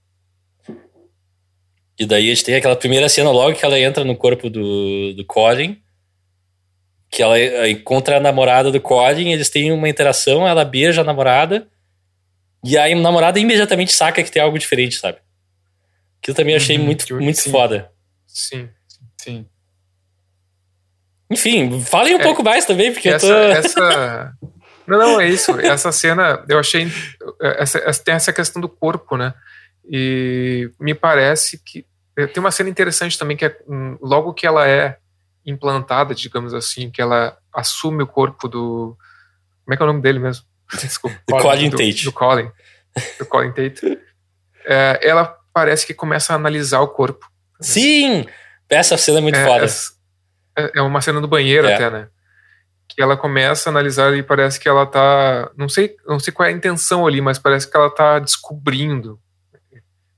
E 1.98 2.06
daí 2.06 2.32
a 2.32 2.34
gente 2.34 2.44
tem 2.44 2.56
aquela 2.56 2.76
primeira 2.76 3.08
cena 3.08 3.30
logo 3.30 3.56
que 3.56 3.64
ela 3.64 3.80
entra 3.80 4.04
no 4.04 4.16
corpo 4.16 4.50
do, 4.50 5.14
do 5.14 5.26
Colin. 5.26 5.80
Que 7.10 7.22
ela 7.22 7.38
eh, 7.38 7.70
encontra 7.70 8.18
a 8.18 8.20
namorada 8.20 8.72
do 8.72 8.82
Colin, 8.82 9.32
eles 9.32 9.50
têm 9.50 9.72
uma 9.72 9.88
interação, 9.88 10.48
ela 10.48 10.66
beija 10.66 11.02
a 11.02 11.04
namorada. 11.04 11.68
E 12.64 12.78
aí 12.78 12.94
a 12.94 12.96
namorada 12.96 13.40
imediatamente 13.40 13.92
saca 13.92 14.24
que 14.24 14.32
tem 14.32 14.42
algo 14.42 14.58
diferente, 14.58 14.96
sabe? 14.96 15.20
Que 16.22 16.32
eu 16.32 16.36
também 16.36 16.56
achei 16.56 16.78
Uhum, 16.78 16.86
muito, 16.86 17.16
muito 17.20 17.40
sim. 17.40 17.52
foda. 17.52 17.92
Sim. 18.28 18.70
Sim. 19.20 19.46
Enfim, 21.30 21.82
falem 21.82 22.16
um 22.16 22.20
É, 22.20 22.24
pouco 22.24 22.44
mais 22.44 22.66
também, 22.66 22.92
porque 22.92 23.10
essa, 23.10 23.26
eu 23.28 23.62
tô. 23.62 23.68
essa... 23.68 24.34
Não, 24.88 24.98
não, 24.98 25.22
é 25.22 25.30
isso. 25.30 25.52
Essa 25.62 25.92
cena, 25.92 26.44
eu 26.50 26.60
achei. 26.60 26.88
Essa, 27.40 27.78
essa- 27.80 28.04
tem 28.04 28.14
essa 28.16 28.34
questão 28.34 28.60
do 28.62 28.68
corpo, 28.68 29.16
né? 29.16 29.34
E 29.90 30.70
me 30.80 30.94
parece 30.94 31.60
que. 31.64 31.86
Tem 32.16 32.40
uma 32.42 32.52
cena 32.52 32.70
interessante 32.70 33.18
também, 33.18 33.38
que 33.38 33.46
é 33.46 33.58
hum, 33.70 33.98
logo 34.02 34.34
que 34.34 34.46
ela 34.46 34.68
é 34.68 34.98
implantada, 35.46 36.14
digamos 36.14 36.54
assim, 36.54 36.90
que 36.90 37.02
ela 37.02 37.38
assume 37.54 38.04
o 38.04 38.08
corpo 38.08 38.50
do. 38.50 38.98
Como 39.64 39.74
é 39.74 39.78
que 39.78 39.84
é 39.84 39.86
o 39.86 39.88
nome 39.88 40.02
dele 40.02 40.20
mesmo? 40.20 40.46
Desculpa. 40.82 41.18
Do 41.30 41.38
Colin 41.38 41.70
do, 41.70 41.78
Tate. 41.78 42.04
Do 42.04 42.12
Colin. 42.12 42.52
Do 43.20 43.26
Colin 43.28 43.52
Tate. 43.54 43.98
É, 44.66 45.00
ela 45.02 45.38
parece 45.54 45.86
que 45.86 45.94
começa 45.94 46.34
a 46.34 46.36
analisar 46.36 46.80
o 46.82 46.88
corpo. 46.88 47.30
Sim! 47.60 48.26
Essa 48.70 48.98
cena 48.98 49.20
é 49.20 49.22
muito 49.22 49.38
é, 49.38 49.46
foda. 49.46 49.66
é- 50.58 50.72
é 50.80 50.82
uma 50.82 51.02
cena 51.02 51.20
do 51.22 51.28
banheiro 51.28 51.68
É. 51.68 51.74
até, 51.76 51.90
né? 51.90 52.08
Que 52.88 53.02
ela 53.02 53.16
começa 53.16 53.70
a 53.70 53.72
analisar 53.72 54.14
e 54.16 54.24
parece 54.24 54.60
que 54.60 54.68
ela 54.68 54.86
tá. 54.86 55.50
Não 55.58 55.70
sei, 55.70 55.96
não 56.08 56.20
sei 56.20 56.34
qual 56.34 56.48
é 56.48 56.52
a 56.52 56.56
intenção 56.56 57.06
ali, 57.08 57.22
mas 57.22 57.40
parece 57.40 57.70
que 57.70 57.76
ela 57.78 57.90
tá 57.90 58.20
descobrindo 58.20 59.20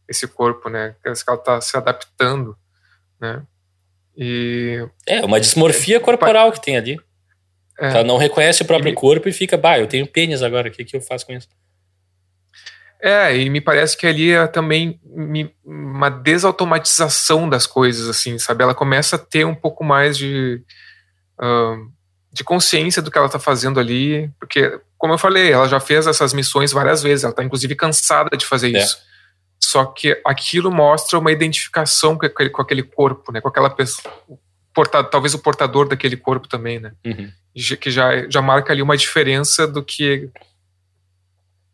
esse 0.07 0.27
corpo, 0.27 0.69
né? 0.69 0.95
Parece 1.03 1.23
que 1.23 1.29
ela 1.31 1.39
tá 1.39 1.61
se 1.61 1.75
adaptando, 1.77 2.55
né? 3.19 3.41
E. 4.17 4.85
É, 5.07 5.21
uma 5.25 5.39
dismorfia 5.39 5.99
corporal 5.99 6.51
que 6.51 6.61
tem 6.61 6.77
ali. 6.77 6.99
é, 7.79 7.87
Ela 7.87 8.03
não 8.03 8.17
reconhece 8.17 8.61
o 8.61 8.65
próprio 8.65 8.91
E 8.91 8.95
corpo 8.95 9.27
e 9.27 9.33
fica, 9.33 9.57
bah, 9.57 9.79
eu 9.79 9.87
tenho 9.87 10.05
pênis 10.07 10.41
agora, 10.43 10.67
o 10.67 10.71
que, 10.71 10.83
que 10.85 10.95
eu 10.95 11.01
faço 11.01 11.25
com 11.25 11.33
isso? 11.33 11.47
É, 13.05 13.35
e 13.35 13.49
me 13.49 13.59
parece 13.59 13.97
que 13.97 14.07
ali 14.07 14.31
é 14.31 14.47
também 14.47 14.97
me- 15.03 15.53
uma 15.65 16.09
desautomatização 16.09 17.49
das 17.49 17.67
coisas, 17.67 18.07
assim, 18.07 18.39
sabe? 18.39 18.63
Ela 18.63 18.73
começa 18.73 19.17
a 19.17 19.19
ter 19.19 19.45
um 19.45 19.53
pouco 19.53 19.83
mais 19.83 20.17
de, 20.17 20.61
ahn, 21.37 21.89
de 22.31 22.43
consciência 22.45 23.01
do 23.01 23.11
que 23.11 23.17
ela 23.17 23.27
tá 23.27 23.37
fazendo 23.39 23.77
ali, 23.77 24.31
porque, 24.39 24.79
como 24.97 25.13
eu 25.13 25.17
falei, 25.17 25.51
ela 25.51 25.67
já 25.67 25.81
fez 25.81 26.07
essas 26.07 26.33
missões 26.33 26.71
várias 26.71 27.03
vezes, 27.03 27.25
ela 27.25 27.33
tá 27.33 27.43
inclusive 27.43 27.75
cansada 27.75 28.37
de 28.37 28.45
fazer 28.45 28.73
É. 28.73 28.79
isso. 28.81 28.97
Só 29.61 29.85
que 29.85 30.19
aquilo 30.25 30.71
mostra 30.71 31.19
uma 31.19 31.31
identificação 31.31 32.17
com 32.17 32.25
aquele, 32.25 32.49
com 32.49 32.61
aquele 32.61 32.83
corpo, 32.83 33.31
né? 33.33 33.41
Com 33.41 33.49
aquela 33.49 33.69
pessoa, 33.69 34.13
porta, 34.73 35.03
talvez 35.03 35.33
o 35.33 35.39
portador 35.39 35.87
daquele 35.89 36.15
corpo 36.15 36.47
também, 36.47 36.79
né? 36.79 36.93
Uhum. 37.05 37.29
que 37.79 37.91
já, 37.91 38.29
já 38.29 38.41
marca 38.41 38.71
ali 38.73 38.81
uma 38.81 38.95
diferença 38.97 39.67
do 39.67 39.83
que 39.83 40.29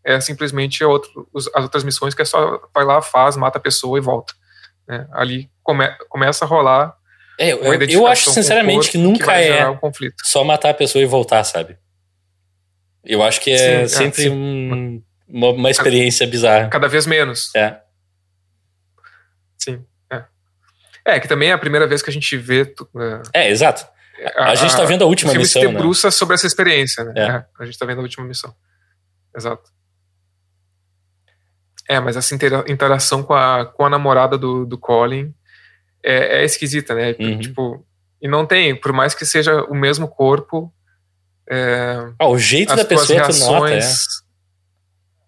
é 0.03 0.19
simplesmente 0.19 0.83
outro, 0.83 1.27
as 1.35 1.63
outras 1.63 1.83
missões 1.83 2.13
que 2.13 2.21
é 2.21 2.25
só 2.25 2.61
vai 2.73 2.83
lá, 2.85 3.01
faz, 3.01 3.35
mata 3.35 3.57
a 3.57 3.61
pessoa 3.61 3.97
e 3.97 4.01
volta. 4.01 4.33
né? 4.87 5.07
Ali 5.11 5.49
come, 5.63 5.87
começa 6.07 6.45
a 6.45 6.47
rolar 6.47 6.95
É, 7.37 7.51
eu, 7.51 7.63
eu 7.83 8.07
acho 8.07 8.31
sinceramente 8.31 8.89
que 8.89 8.97
nunca 8.97 9.25
vai 9.25 9.47
é 9.49 9.67
um 9.67 9.77
conflito. 9.77 10.15
só 10.23 10.43
matar 10.43 10.69
a 10.69 10.73
pessoa 10.73 11.01
e 11.01 11.05
voltar, 11.05 11.43
sabe? 11.43 11.77
Eu 13.03 13.23
acho 13.23 13.39
que 13.41 13.51
é 13.51 13.57
Sim, 13.57 13.65
é, 13.65 13.87
sempre 13.87 14.23
sim. 14.23 14.29
um- 14.29 15.03
uma, 15.27 15.49
uma 15.49 15.69
experiência 15.69 16.25
bizarra. 16.27 16.69
Cada 16.69 16.87
vez 16.87 17.05
menos. 17.05 17.53
É, 17.55 17.79
Sim. 19.57 19.85
É. 20.11 20.23
é, 21.05 21.19
que 21.19 21.27
também 21.27 21.49
é 21.49 21.53
a 21.53 21.57
primeira 21.57 21.85
vez 21.87 22.01
que 22.01 22.09
a 22.09 22.13
gente 22.13 22.35
vê. 22.37 22.73
é, 23.33 23.45
é 23.45 23.49
exato. 23.49 23.85
A, 24.35 24.53
gente 24.55 24.75
tá 24.75 24.83
vendo 24.83 25.03
a 25.03 25.07
última 25.07 25.31
filme 25.31 25.43
missão, 25.45 25.61
se 25.61 25.67
né? 25.67 25.73
debruça 25.73 26.11
sobre 26.11 26.35
essa 26.35 26.45
experiência, 26.45 27.03
né? 27.05 27.13
É. 27.15 27.21
É, 27.27 27.45
a 27.59 27.65
gente 27.65 27.77
tá 27.77 27.85
vendo 27.85 27.99
a 27.99 28.01
última 28.01 28.25
missão. 28.25 28.53
Exato. 29.35 29.69
É, 31.89 31.99
mas 31.99 32.15
essa 32.15 32.35
intera- 32.35 32.63
interação 32.67 33.23
com 33.23 33.33
a, 33.33 33.65
com 33.65 33.83
a 33.83 33.89
namorada 33.89 34.37
do, 34.37 34.63
do 34.63 34.77
Colin 34.77 35.33
é, 36.03 36.41
é 36.41 36.45
esquisita, 36.45 36.93
né? 36.93 37.15
Uhum. 37.19 37.39
Tipo, 37.39 37.83
e 38.21 38.27
não 38.27 38.45
tem, 38.45 38.75
por 38.75 38.93
mais 38.93 39.15
que 39.15 39.25
seja 39.25 39.63
o 39.63 39.73
mesmo 39.73 40.07
corpo, 40.07 40.71
é, 41.49 42.11
Ah, 42.19 42.27
o 42.27 42.37
jeito 42.37 42.71
as 42.71 42.77
da 42.77 42.85
pessoa 42.85 43.07
tu 43.07 43.39
nota, 43.39 43.69
é. 43.69 43.71
reações. 43.73 44.05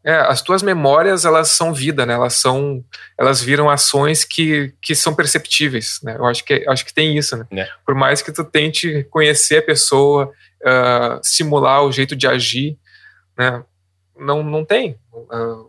É, 0.04 0.16
as 0.16 0.42
tuas 0.44 0.62
memórias, 0.64 1.26
elas 1.26 1.50
são 1.50 1.74
vida, 1.74 2.06
né? 2.06 2.14
Elas 2.14 2.34
são, 2.36 2.84
elas 3.20 3.42
viram 3.42 3.68
ações 3.70 4.24
que, 4.24 4.72
que 4.82 4.94
são 4.96 5.16
perceptíveis, 5.16 6.00
né? 6.04 6.16
Eu 6.16 6.26
acho 6.26 6.44
que, 6.46 6.64
acho 6.68 6.86
que 6.86 6.94
tem 6.94 7.18
isso, 7.18 7.36
né? 7.38 7.46
É. 7.52 7.68
Por 7.86 7.96
mais 7.96 8.22
que 8.22 8.32
tu 8.32 8.44
tente 8.44 9.04
conhecer 9.10 9.58
a 9.58 9.62
pessoa, 9.64 10.32
ah, 10.64 11.20
simular 11.24 11.84
o 11.84 11.92
jeito 11.92 12.16
de 12.16 12.28
agir, 12.28 12.78
né? 13.38 13.64
Não, 14.20 14.44
não 14.44 14.64
tem. 14.66 14.98
Ah, 15.32 15.64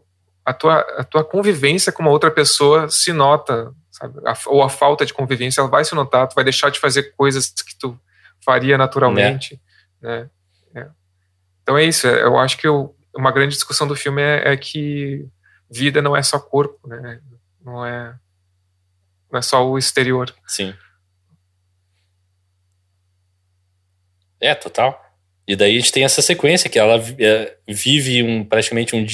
a, 0.44 0.52
tua, 0.52 0.80
a 0.98 1.04
tua 1.04 1.24
convivência 1.24 1.92
com 1.92 2.02
uma 2.02 2.10
outra 2.10 2.30
pessoa 2.30 2.88
se 2.88 3.12
nota, 3.12 3.72
sabe? 3.90 4.18
A- 4.26 4.36
ou 4.46 4.62
a 4.62 4.68
falta 4.68 5.06
de 5.06 5.14
convivência, 5.14 5.60
ela 5.60 5.68
vai 5.70 5.84
se 5.84 5.94
notar, 5.94 6.28
tu 6.28 6.34
vai 6.34 6.44
deixar 6.44 6.70
de 6.70 6.80
fazer 6.80 7.14
coisas 7.14 7.50
que 7.50 7.76
tu 7.76 7.98
faria 8.44 8.76
naturalmente, 8.76 9.60
né? 10.00 10.28
É. 10.74 10.86
Então 11.62 11.78
é 11.78 11.84
isso, 11.84 12.06
é- 12.06 12.22
eu 12.22 12.36
acho 12.38 12.58
que 12.58 12.66
eu, 12.66 12.94
uma 13.14 13.30
grande 13.30 13.54
discussão 13.54 13.86
do 13.86 13.94
filme 13.94 14.20
é, 14.22 14.52
é 14.52 14.56
que 14.56 15.26
vida 15.70 16.02
não 16.02 16.16
é 16.16 16.22
só 16.22 16.38
corpo, 16.38 16.88
né? 16.88 17.20
Não 17.64 17.86
é, 17.86 18.14
não 19.30 19.38
é 19.38 19.42
só 19.42 19.64
o 19.66 19.78
exterior. 19.78 20.34
Sim. 20.46 20.74
É, 24.40 24.54
total. 24.54 25.00
E 25.46 25.54
daí 25.54 25.76
a 25.76 25.80
gente 25.80 25.92
tem 25.92 26.04
essa 26.04 26.20
sequência 26.20 26.68
que 26.68 26.78
ela 26.78 26.94
é, 27.18 27.56
vive 27.68 28.22
um, 28.22 28.44
praticamente 28.44 28.94
um. 28.96 29.04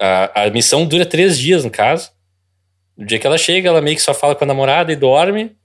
A, 0.00 0.44
a 0.44 0.50
missão 0.50 0.86
dura 0.86 1.06
três 1.06 1.38
dias, 1.38 1.64
no 1.64 1.70
caso. 1.70 2.10
No 2.96 3.04
dia 3.06 3.18
que 3.18 3.26
ela 3.26 3.38
chega, 3.38 3.68
ela 3.68 3.80
meio 3.80 3.96
que 3.96 4.02
só 4.02 4.14
fala 4.14 4.34
com 4.34 4.44
a 4.44 4.46
namorada 4.46 4.92
e 4.92 4.96
dorme. 4.96 5.56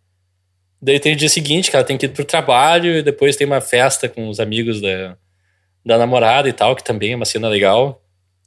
Daí 0.82 1.00
tem 1.00 1.14
o 1.14 1.16
dia 1.16 1.30
seguinte, 1.30 1.70
que 1.70 1.76
ela 1.76 1.86
tem 1.86 1.98
que 1.98 2.06
ir 2.06 2.10
pro 2.10 2.24
trabalho, 2.24 2.98
e 2.98 3.04
depois 3.04 3.36
tem 3.36 3.46
uma 3.46 3.60
festa 3.62 4.08
com 4.08 4.30
os 4.30 4.40
amigos 4.40 4.80
da, 4.82 5.18
da 5.86 5.98
namorada 5.98 6.48
e 6.48 6.54
tal, 6.54 6.76
que 6.76 6.84
também 6.84 7.12
é 7.14 7.16
uma 7.16 7.26
cena 7.26 7.50
legal. 7.50 8.02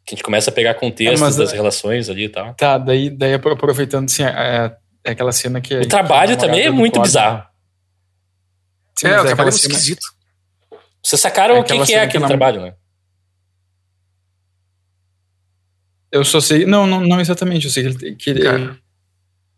Que 0.05 0.15
a 0.15 0.17
gente 0.17 0.25
começa 0.25 0.51
a 0.51 0.53
pegar 0.53 0.75
contextos 0.75 1.21
É, 1.21 1.25
mas, 1.25 1.37
das 1.37 1.53
é- 1.53 1.57
relações 1.57 2.09
ali 2.09 2.25
e 2.25 2.29
tal. 2.29 2.55
Tá, 2.55 2.77
daí, 2.79 3.11
daí 3.11 3.35
apro- 3.35 3.53
aproveitando, 3.53 4.07
assim, 4.07 4.25
é, 4.25 4.75
é 5.05 5.11
aquela 5.13 5.31
cena 5.31 5.61
que. 5.61 5.75
O 5.77 5.87
trabalho 5.87 6.35
que 6.37 6.41
também 6.45 6.63
é 6.63 6.71
muito 6.71 6.95
Colin- 6.95 7.05
bizarro. 7.05 7.45
Sim, 8.99 9.09
é, 9.09 9.21
o 9.21 9.25
trabalho 9.25 9.49
é 9.49 9.53
muito 9.53 9.59
cena- 9.59 9.75
esquisito. 9.75 10.07
Vocês 11.03 11.21
sacaram 11.21 11.57
É 11.57 11.61
o 11.61 11.65
que, 11.65 11.73
que 11.75 11.81
é 11.83 11.85
cena 11.87 12.01
que 12.01 12.07
aquele 12.09 12.19
a 12.19 12.21
nam- 12.21 12.29
trabalho, 12.29 12.61
né? 12.63 12.75
Eu 16.13 16.25
só 16.25 16.41
sei. 16.41 16.67
Não, 16.67 16.87
não, 16.87 17.01
não 17.01 17.21
exatamente. 17.21 17.65
Eu 17.65 17.73
sei 17.73 17.83
que 17.83 17.89
ele, 17.89 18.15
que 18.17 18.31
ele, 18.31 18.79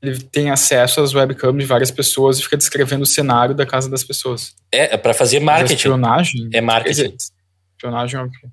ele 0.00 0.18
tem 0.20 0.50
acesso 0.50 1.00
às 1.00 1.12
webcams 1.12 1.58
de 1.58 1.66
várias 1.66 1.90
pessoas 1.90 2.38
e 2.38 2.42
fica 2.42 2.56
descrevendo 2.56 3.02
o 3.02 3.06
cenário 3.06 3.54
da 3.54 3.66
casa 3.66 3.90
das 3.90 4.04
pessoas. 4.04 4.54
É, 4.70 4.94
é 4.94 4.96
pra 4.96 5.12
fazer 5.12 5.40
marketing. 5.40 5.74
espionagem. 5.74 6.50
É 6.52 6.60
marketing. 6.60 7.16
Espionagem 7.72 8.20
é? 8.20 8.48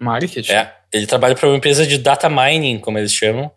Marketing? 0.00 0.52
É, 0.52 0.74
ele 0.92 1.06
trabalha 1.06 1.34
para 1.34 1.48
uma 1.48 1.56
empresa 1.56 1.86
de 1.86 1.96
data 1.96 2.28
mining, 2.28 2.78
como 2.78 2.98
eles 2.98 3.12
chamam, 3.12 3.50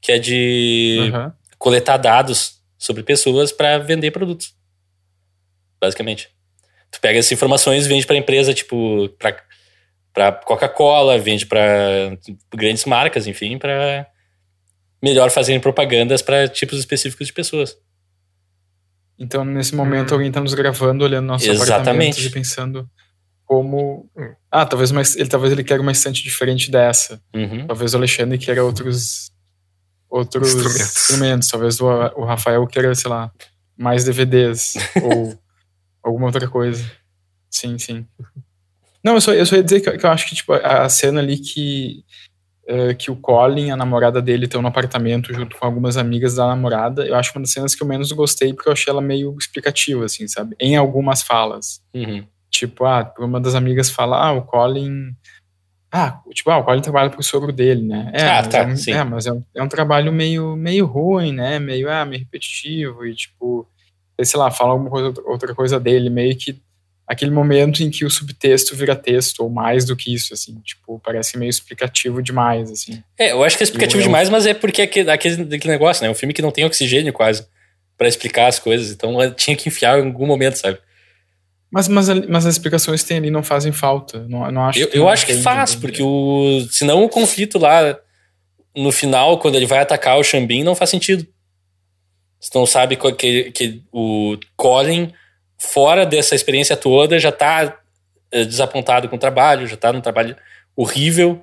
que 0.00 0.12
é 0.12 0.18
de 0.18 1.10
Aham. 1.12 1.32
coletar 1.58 1.96
dados 1.98 2.60
sobre 2.78 3.02
pessoas 3.02 3.52
para 3.52 3.78
vender 3.78 4.10
produtos. 4.10 4.54
Basicamente. 5.80 6.30
Tu 6.90 7.00
pega 7.00 7.18
essas 7.18 7.32
informações 7.32 7.84
e 7.84 7.88
vende 7.88 8.06
para 8.06 8.16
empresa, 8.16 8.54
tipo, 8.54 9.08
para 9.18 9.36
para 10.16 10.32
Coca-Cola, 10.32 11.18
vende 11.18 11.44
para 11.44 12.16
grandes 12.54 12.86
marcas, 12.86 13.26
enfim, 13.26 13.58
para 13.58 14.06
melhor 15.02 15.30
fazerem 15.30 15.60
propagandas 15.60 16.22
para 16.22 16.48
tipos 16.48 16.78
específicos 16.78 17.26
de 17.26 17.34
pessoas. 17.34 17.76
Então, 19.18 19.44
nesse 19.44 19.74
momento, 19.74 20.12
Hum. 20.12 20.14
alguém 20.14 20.32
tá 20.32 20.40
nos 20.40 20.54
gravando, 20.54 21.04
olhando 21.04 21.26
nossos 21.26 21.46
Exatamente. 21.46 21.72
apartamentos 21.72 22.24
e 22.24 22.30
pensando 22.30 22.90
como... 23.44 24.10
Ah, 24.50 24.64
talvez, 24.64 24.90
uma, 24.90 25.02
ele, 25.02 25.28
talvez 25.28 25.52
ele 25.52 25.62
queira 25.62 25.82
uma 25.82 25.92
estante 25.92 26.22
diferente 26.22 26.70
dessa. 26.70 27.20
Uhum. 27.34 27.66
Talvez 27.66 27.92
o 27.92 27.98
Alexandre 27.98 28.38
queira 28.38 28.64
outros, 28.64 29.30
outros 30.08 30.54
Instrumentos. 30.54 30.96
instrumentos. 30.96 31.48
Talvez 31.48 31.78
o, 31.80 31.86
o 31.86 32.24
Rafael 32.24 32.66
queira, 32.66 32.94
sei 32.94 33.10
lá, 33.10 33.30
mais 33.76 34.02
DVDs 34.04 34.74
ou 35.02 35.38
alguma 36.02 36.26
outra 36.26 36.48
coisa. 36.48 36.90
Sim, 37.50 37.78
sim. 37.78 38.06
Não, 39.02 39.14
eu 39.14 39.20
só, 39.20 39.32
eu 39.32 39.46
só 39.46 39.56
ia 39.56 39.62
dizer 39.62 39.80
que, 39.80 39.88
eu- 39.88 39.98
que 39.98 40.04
eu 40.06 40.10
acho 40.10 40.28
que 40.28 40.34
tipo, 40.34 40.52
a 40.52 40.88
cena 40.88 41.20
ali 41.20 41.38
que, 41.38 42.04
eh, 42.66 42.94
que 42.94 43.10
o 43.10 43.16
Colin, 43.16 43.70
a 43.70 43.76
namorada 43.76 44.20
dele, 44.20 44.46
estão 44.46 44.60
no 44.62 44.68
apartamento 44.68 45.32
junto 45.32 45.56
com 45.56 45.64
algumas 45.64 45.96
amigas 45.96 46.34
da 46.34 46.46
namorada, 46.48 47.06
eu 47.06 47.14
acho 47.14 47.32
uma 47.34 47.42
das 47.42 47.52
cenas 47.52 47.74
que 47.74 47.82
eu 47.82 47.86
menos 47.86 48.10
gostei 48.12 48.52
porque 48.52 48.68
eu 48.68 48.72
achei 48.72 48.90
ela 48.90 49.00
meio 49.02 49.36
explicativa, 49.38 50.04
assim, 50.04 50.26
sabe? 50.26 50.56
Em 50.58 50.76
algumas 50.76 51.22
falas. 51.22 51.80
Uhum. 51.94 52.26
Tipo, 52.50 52.84
ah, 52.84 53.12
uma 53.18 53.40
das 53.40 53.54
amigas 53.54 53.90
fala, 53.90 54.16
ah, 54.18 54.32
o 54.32 54.42
Colin. 54.42 55.14
Ah, 55.92 56.20
tipo, 56.34 56.50
ah, 56.50 56.58
o 56.58 56.64
Colin 56.64 56.80
trabalha 56.82 57.10
pro 57.10 57.22
sogro 57.22 57.52
dele, 57.52 57.82
né? 57.82 58.10
É, 58.12 58.22
Ah, 58.28 58.42
tá, 58.42 58.58
é, 58.58 58.66
um, 58.66 58.76
sim. 58.76 58.92
é, 58.92 59.04
mas 59.04 59.26
é 59.26 59.32
um, 59.32 59.42
é 59.54 59.62
um 59.62 59.68
trabalho 59.68 60.12
meio, 60.12 60.56
meio 60.56 60.84
ruim, 60.86 61.32
né? 61.32 61.58
Meio, 61.58 61.88
ah, 61.90 62.04
meio 62.04 62.20
repetitivo 62.22 63.06
e, 63.06 63.14
tipo, 63.14 63.68
sei 64.22 64.38
lá, 64.40 64.50
fala 64.50 64.70
alguma 64.72 64.90
coisa, 64.90 65.14
outra 65.26 65.54
coisa 65.54 65.78
dele, 65.78 66.10
meio 66.10 66.36
que 66.36 66.60
aquele 67.06 67.30
momento 67.30 67.82
em 67.82 67.90
que 67.90 68.04
o 68.04 68.10
subtexto 68.10 68.74
vira 68.74 68.96
texto, 68.96 69.40
ou 69.40 69.48
mais 69.50 69.84
do 69.84 69.94
que 69.94 70.12
isso, 70.12 70.34
assim, 70.34 70.58
tipo, 70.64 71.00
parece 71.04 71.38
meio 71.38 71.50
explicativo 71.50 72.20
demais, 72.22 72.70
assim. 72.70 73.02
É, 73.18 73.32
eu 73.32 73.44
acho 73.44 73.56
que 73.56 73.62
é 73.62 73.64
explicativo 73.64 74.00
Eu- 74.00 74.06
demais, 74.06 74.28
mas 74.28 74.44
é 74.46 74.52
porque 74.54 74.82
aquele, 74.82 75.10
aquele, 75.10 75.54
aquele 75.54 75.72
negócio, 75.72 76.02
né? 76.02 76.10
Um 76.10 76.14
filme 76.14 76.34
que 76.34 76.42
não 76.42 76.50
tem 76.50 76.64
oxigênio 76.64 77.12
quase 77.12 77.46
pra 77.96 78.08
explicar 78.08 78.48
as 78.48 78.58
coisas. 78.58 78.90
Então 78.90 79.14
tinha 79.34 79.56
que 79.56 79.68
enfiar 79.68 79.98
em 80.00 80.06
algum 80.06 80.26
momento, 80.26 80.56
sabe? 80.56 80.78
Mas, 81.70 81.88
mas, 81.88 82.08
mas 82.28 82.46
as 82.46 82.54
explicações 82.54 83.02
que 83.02 83.08
tem 83.08 83.16
ali 83.18 83.30
não 83.30 83.42
fazem 83.42 83.72
falta. 83.72 84.26
Não, 84.28 84.50
não 84.50 84.64
acho 84.66 84.78
Eu, 84.78 84.88
que 84.88 84.98
eu 84.98 85.08
acho 85.08 85.26
que 85.26 85.34
faz, 85.34 85.74
porque 85.74 86.02
o. 86.02 86.66
Senão 86.70 87.04
o 87.04 87.08
conflito 87.08 87.58
lá 87.58 87.98
no 88.76 88.92
final, 88.92 89.38
quando 89.38 89.54
ele 89.56 89.66
vai 89.66 89.78
atacar 89.80 90.18
o 90.18 90.22
Xambin, 90.24 90.62
não 90.62 90.74
faz 90.74 90.90
sentido. 90.90 91.26
Você 92.40 92.50
não 92.56 92.66
sabe 92.66 92.96
que, 93.16 93.50
que 93.50 93.82
o 93.92 94.36
Colin, 94.56 95.12
fora 95.58 96.04
dessa 96.06 96.34
experiência 96.34 96.76
toda, 96.76 97.18
já 97.18 97.32
tá 97.32 97.78
eh, 98.32 98.44
desapontado 98.44 99.08
com 99.08 99.16
o 99.16 99.18
trabalho, 99.18 99.66
já 99.66 99.76
tá 99.76 99.92
num 99.92 100.00
trabalho 100.00 100.36
horrível. 100.76 101.42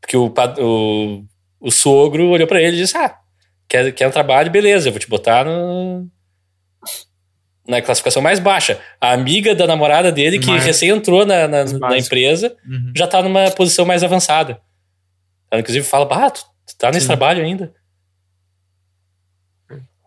Porque 0.00 0.16
o, 0.16 0.32
o, 0.60 1.24
o 1.60 1.70
sogro 1.70 2.28
olhou 2.28 2.46
pra 2.48 2.60
ele 2.62 2.76
e 2.76 2.80
disse: 2.80 2.96
Ah, 2.96 3.16
quer, 3.68 3.92
quer 3.92 4.06
um 4.08 4.12
trabalho? 4.12 4.50
Beleza, 4.50 4.88
eu 4.88 4.92
vou 4.92 5.00
te 5.00 5.08
botar 5.08 5.44
no. 5.44 6.06
Na 7.66 7.82
classificação 7.82 8.22
mais 8.22 8.38
baixa. 8.38 8.80
A 8.98 9.12
amiga 9.12 9.54
da 9.54 9.66
namorada 9.66 10.10
dele, 10.10 10.38
que 10.38 10.46
Mais- 10.46 10.64
recém 10.64 10.88
entrou 10.88 11.26
na, 11.26 11.46
na, 11.46 11.64
na 11.64 11.98
empresa, 11.98 12.56
Uhum. 12.66 12.92
já 12.96 13.06
tá 13.06 13.20
numa 13.22 13.50
posição 13.50 13.84
mais 13.84 14.02
avançada. 14.02 14.58
Ela, 15.50 15.60
inclusive, 15.60 15.84
fala, 15.86 16.06
bah, 16.06 16.30
tu, 16.30 16.40
tu 16.66 16.76
tá 16.78 16.88
nesse 16.88 17.02
Sim. 17.02 17.08
trabalho 17.08 17.44
ainda. 17.44 17.74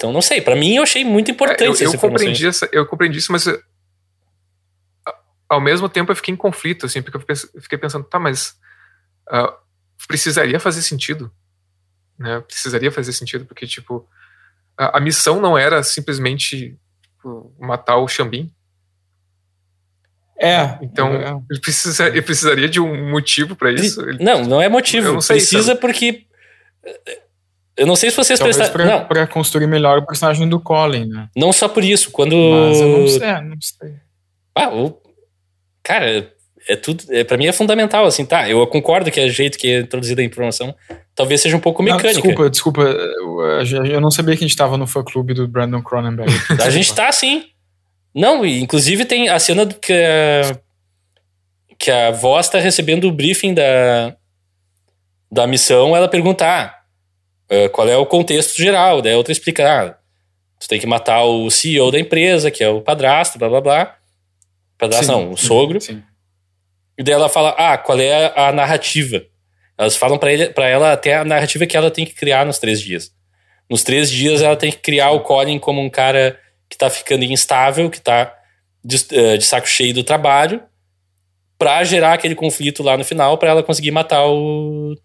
Então, 0.01 0.11
não 0.11 0.21
sei, 0.21 0.41
pra 0.41 0.55
mim 0.55 0.77
eu 0.77 0.81
achei 0.81 1.05
muito 1.05 1.29
importante 1.29 1.63
É, 1.63 1.67
eu, 1.67 1.73
essa 1.73 1.83
eu 1.83 1.99
compreendi 1.99 2.47
essa, 2.47 2.67
eu 2.71 2.87
compreendi 2.87 3.19
isso, 3.19 3.31
mas 3.31 3.45
ao 5.47 5.61
mesmo 5.61 5.87
tempo 5.87 6.11
eu 6.11 6.15
fiquei 6.15 6.33
em 6.33 6.37
conflito, 6.37 6.87
assim, 6.87 7.03
porque 7.03 7.17
eu 7.17 7.37
eu 7.53 7.61
fiquei 7.61 7.77
pensando, 7.77 8.03
tá, 8.03 8.17
mas 8.17 8.57
ah, 9.29 9.55
precisaria 10.07 10.59
fazer 10.59 10.81
sentido, 10.81 11.31
né? 12.17 12.39
Precisaria 12.41 12.91
fazer 12.91 13.13
sentido, 13.13 13.45
porque 13.45 13.67
tipo 13.67 14.09
a, 14.75 14.97
a 14.97 14.99
missão 14.99 15.39
não 15.39 15.55
era 15.55 15.83
simplesmente 15.83 16.75
tipo, 17.03 17.53
matar 17.59 17.97
o 17.97 18.07
Xambin, 18.07 18.51
É, 20.35 20.79
então 20.81 21.13
é, 21.13 21.39
ele, 21.47 21.59
precisa, 21.59 22.07
ele 22.07 22.23
precisaria 22.23 22.67
de 22.67 22.79
um 22.79 23.11
motivo 23.11 23.55
pra 23.55 23.71
isso. 23.71 24.03
Não, 24.19 24.41
não 24.45 24.59
é 24.59 24.67
motivo. 24.67 25.09
Eu 25.09 25.13
não 25.13 25.21
sei, 25.21 25.37
Precisa 25.37 25.75
porque. 25.75 26.25
Eu 27.81 27.87
não 27.87 27.95
sei 27.95 28.11
se 28.11 28.17
vocês 28.17 28.39
Talvez 28.39 28.57
prestaram. 28.57 28.85
pra, 28.85 28.97
Não, 28.97 29.05
pra 29.05 29.27
construir 29.27 29.67
melhor 29.67 29.99
o 29.99 30.05
personagem 30.05 30.47
do 30.47 30.59
Colin, 30.59 31.05
né? 31.05 31.29
não 31.35 31.51
só 31.51 31.67
por 31.67 31.83
isso. 31.83 32.11
Quando. 32.11 32.35
Mas 32.35 32.79
eu 32.79 32.87
não 32.87 33.07
sei, 33.07 33.27
é, 33.27 33.41
não 33.41 33.57
sei. 33.61 33.93
Ah, 34.55 34.69
o... 34.69 35.01
Cara, 35.83 36.31
é 36.67 36.75
tudo. 36.75 37.03
É, 37.09 37.23
pra 37.23 37.37
mim 37.37 37.47
é 37.47 37.51
fundamental, 37.51 38.05
assim, 38.05 38.25
tá? 38.25 38.49
Eu 38.49 38.65
concordo 38.67 39.09
que 39.09 39.19
é 39.19 39.25
o 39.25 39.29
jeito 39.29 39.57
que 39.57 39.67
é 39.67 39.79
introduzida 39.79 40.21
a 40.21 40.25
informação 40.25 40.75
talvez 41.15 41.41
seja 41.41 41.55
um 41.55 41.59
pouco 41.59 41.83
Não, 41.83 41.95
mecânica. 41.95 42.21
desculpa, 42.21 42.49
desculpa. 42.49 42.81
Eu, 42.81 43.85
eu 43.85 44.01
não 44.01 44.11
sabia 44.11 44.35
que 44.35 44.43
a 44.43 44.47
gente 44.47 44.57
tava 44.57 44.77
no 44.77 44.87
fã 44.87 45.03
clube 45.03 45.33
do 45.33 45.47
Brandon 45.47 45.81
Cronenberg. 45.81 46.31
A 46.63 46.69
gente 46.69 46.93
tá 46.93 47.07
assim. 47.07 47.45
Não, 48.13 48.45
e 48.45 48.59
inclusive 48.61 49.05
tem 49.05 49.29
a 49.29 49.39
cena 49.39 49.65
que 49.65 49.93
a, 49.93 50.57
que 51.79 51.89
a 51.89 52.11
voz 52.11 52.49
tá 52.49 52.59
recebendo 52.59 53.07
o 53.07 53.11
briefing 53.11 53.53
da, 53.53 54.13
da 55.31 55.47
missão, 55.47 55.95
ela 55.95 56.09
pergunta 56.09 56.45
ah, 56.45 56.75
eh, 57.51 57.67
qual 57.67 57.87
é 57.89 57.97
o 57.97 58.05
contexto 58.05 58.55
geral, 58.55 59.01
daí 59.01 59.13
outra 59.13 59.33
explica, 59.33 59.69
ah, 59.69 59.97
tu 60.57 60.69
tem 60.69 60.79
que 60.79 60.87
matar 60.87 61.25
o 61.25 61.51
CEO 61.51 61.91
da 61.91 61.99
empresa, 61.99 62.49
que 62.49 62.63
é 62.63 62.69
o 62.69 62.81
padrasto, 62.81 63.37
blá 63.37 63.49
blá 63.49 63.59
blá. 63.59 63.95
Padrasto 64.77 65.05
Sim, 65.05 65.11
não, 65.11 65.31
o 65.31 65.37
sogro. 65.37 65.81
Sim. 65.81 66.01
E 66.97 67.03
daí 67.03 67.13
ela 67.13 67.27
fala, 67.27 67.49
ah, 67.57 67.77
qual 67.77 67.99
é 67.99 68.31
a 68.39 68.53
narrativa? 68.53 69.21
Elas 69.77 69.97
falam 69.97 70.17
para 70.17 70.69
ela 70.69 70.93
até 70.93 71.15
a 71.15 71.25
narrativa 71.25 71.65
que 71.65 71.75
ela 71.75 71.91
tem 71.91 72.05
que 72.05 72.13
criar 72.13 72.45
nos 72.45 72.57
três 72.57 72.79
dias. 72.79 73.11
Nos 73.69 73.83
três 73.83 74.09
dias 74.09 74.41
ela 74.41 74.55
tem 74.55 74.71
que 74.71 74.77
criar 74.77 75.11
o 75.11 75.19
Colin 75.19 75.59
como 75.59 75.81
um 75.81 75.89
cara 75.89 76.39
que 76.69 76.77
tá 76.77 76.89
ficando 76.89 77.25
instável, 77.25 77.89
que 77.89 77.99
tá 77.99 78.33
de, 78.83 78.95
eh, 79.11 79.37
de 79.37 79.43
saco 79.43 79.67
cheio 79.67 79.93
do 79.93 80.05
trabalho, 80.05 80.63
pra 81.57 81.83
gerar 81.83 82.13
aquele 82.13 82.35
conflito 82.35 82.81
lá 82.81 82.95
no 82.95 83.03
final, 83.03 83.37
pra 83.37 83.49
ela 83.49 83.63
conseguir 83.63 83.91
matar 83.91 84.25
o, 84.25 84.95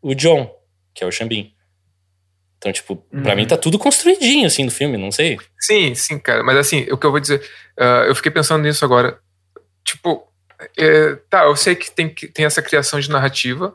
o 0.00 0.14
John, 0.14 0.48
que 0.94 1.02
é 1.02 1.06
o 1.06 1.10
Xambin. 1.10 1.52
Então, 2.60 2.70
tipo, 2.72 2.96
pra 2.96 3.30
Uhum. 3.30 3.36
mim 3.36 3.46
tá 3.46 3.56
tudo 3.56 3.78
construidinho, 3.78 4.46
assim, 4.46 4.64
no 4.64 4.70
filme, 4.70 4.98
não 4.98 5.10
sei. 5.10 5.38
Sim, 5.58 5.94
sim, 5.94 6.18
cara. 6.18 6.44
Mas 6.44 6.58
assim, 6.58 6.86
o 6.92 6.98
que 6.98 7.06
eu 7.06 7.10
vou 7.10 7.18
dizer, 7.18 7.42
ah, 7.78 8.04
eu 8.06 8.14
fiquei 8.14 8.30
pensando 8.30 8.62
nisso 8.62 8.84
agora. 8.84 9.18
Tipo, 9.82 10.30
é, 10.76 11.14
tá, 11.30 11.44
eu 11.44 11.56
sei 11.56 11.74
que 11.74 11.90
tem, 11.90 12.14
tem 12.14 12.44
essa 12.44 12.60
criação 12.60 13.00
de 13.00 13.08
narrativa, 13.08 13.74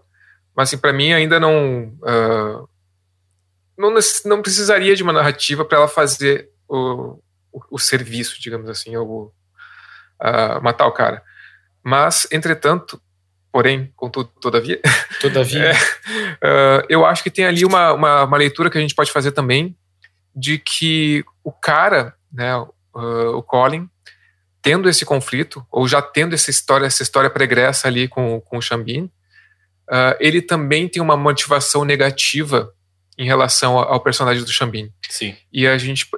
mas 0.55 0.69
assim, 0.69 0.77
para 0.77 0.93
mim 0.93 1.13
ainda 1.13 1.39
não, 1.39 1.97
ah, 2.05 2.63
não. 3.75 3.91
Não 4.25 4.41
precisaria 4.43 4.95
de 4.95 5.01
uma 5.01 5.11
narrativa 5.13 5.65
para 5.65 5.79
ela 5.79 5.87
fazer 5.87 6.51
o, 6.69 7.19
o, 7.51 7.61
o 7.71 7.79
serviço, 7.79 8.39
digamos 8.39 8.69
assim, 8.69 8.95
ou 8.95 9.33
ah, 10.19 10.59
matar 10.61 10.85
o 10.85 10.91
cara. 10.91 11.23
Mas, 11.83 12.27
entretanto, 12.31 13.01
porém, 13.55 13.89
contudo, 13.95 14.29
todavia, 14.41 14.81
Todavia, 15.21 15.71
Uh, 16.43 16.83
eu 16.89 17.05
acho 17.05 17.23
que 17.23 17.31
tem 17.31 17.45
ali 17.45 17.63
uma, 17.63 17.93
uma, 17.93 18.23
uma 18.25 18.37
leitura 18.37 18.69
que 18.69 18.77
a 18.77 18.81
gente 18.81 18.93
pode 18.93 19.13
fazer 19.13 19.31
também 19.31 19.77
de 20.35 20.57
que 20.57 21.23
o 21.41 21.53
cara, 21.53 22.13
né, 22.29 22.53
uh, 22.57 23.33
o 23.33 23.41
Colin, 23.41 23.89
tendo 24.61 24.89
esse 24.89 25.05
conflito, 25.05 25.65
ou 25.71 25.87
já 25.87 26.01
tendo 26.01 26.35
essa 26.35 26.49
história, 26.49 26.85
essa 26.85 27.01
história 27.01 27.29
pregressa 27.29 27.87
ali 27.87 28.09
com, 28.09 28.41
com 28.41 28.57
o 28.57 28.61
Xambin, 28.61 29.05
uh, 29.89 30.17
ele 30.19 30.41
também 30.41 30.89
tem 30.89 31.01
uma 31.01 31.15
motivação 31.15 31.85
negativa 31.85 32.73
em 33.17 33.25
relação 33.25 33.79
ao, 33.79 34.01
personagem 34.01 34.43
do 34.43 34.51
Xambin. 34.51 34.91
Sim. 35.07 35.33
E 35.49 35.65
a 35.65 35.77
gente, 35.77 36.09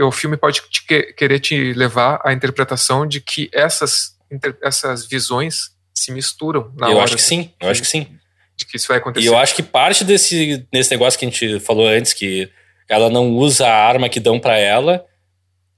o 0.00 0.10
filme 0.10 0.38
pode 0.38 0.62
te 0.70 0.86
que- 0.86 1.12
querer 1.12 1.40
te 1.40 1.74
levar 1.74 2.22
à 2.24 2.32
interpretação 2.32 3.06
de 3.06 3.20
que 3.20 3.50
essas, 3.52 4.16
essas 4.62 5.06
visões 5.06 5.75
se 5.96 6.12
misturam 6.12 6.70
na 6.76 6.88
eu 6.88 6.96
hora 6.96 7.04
acho 7.04 7.16
que 7.16 7.22
sim, 7.22 7.50
eu 7.58 7.70
acho 7.70 7.80
que 7.80 7.88
sim. 7.88 8.06
de 8.54 8.66
que 8.66 8.76
isso 8.76 8.86
vai 8.88 8.98
acontecer. 8.98 9.24
E 9.24 9.28
eu 9.28 9.36
acho 9.36 9.54
que 9.54 9.62
parte 9.62 10.04
desse, 10.04 10.66
desse 10.70 10.90
negócio 10.90 11.18
que 11.18 11.24
a 11.24 11.28
gente 11.28 11.58
falou 11.60 11.88
antes, 11.88 12.12
que 12.12 12.50
ela 12.86 13.08
não 13.08 13.30
usa 13.30 13.66
a 13.66 13.74
arma 13.74 14.08
que 14.08 14.20
dão 14.20 14.38
pra 14.38 14.58
ela, 14.58 15.04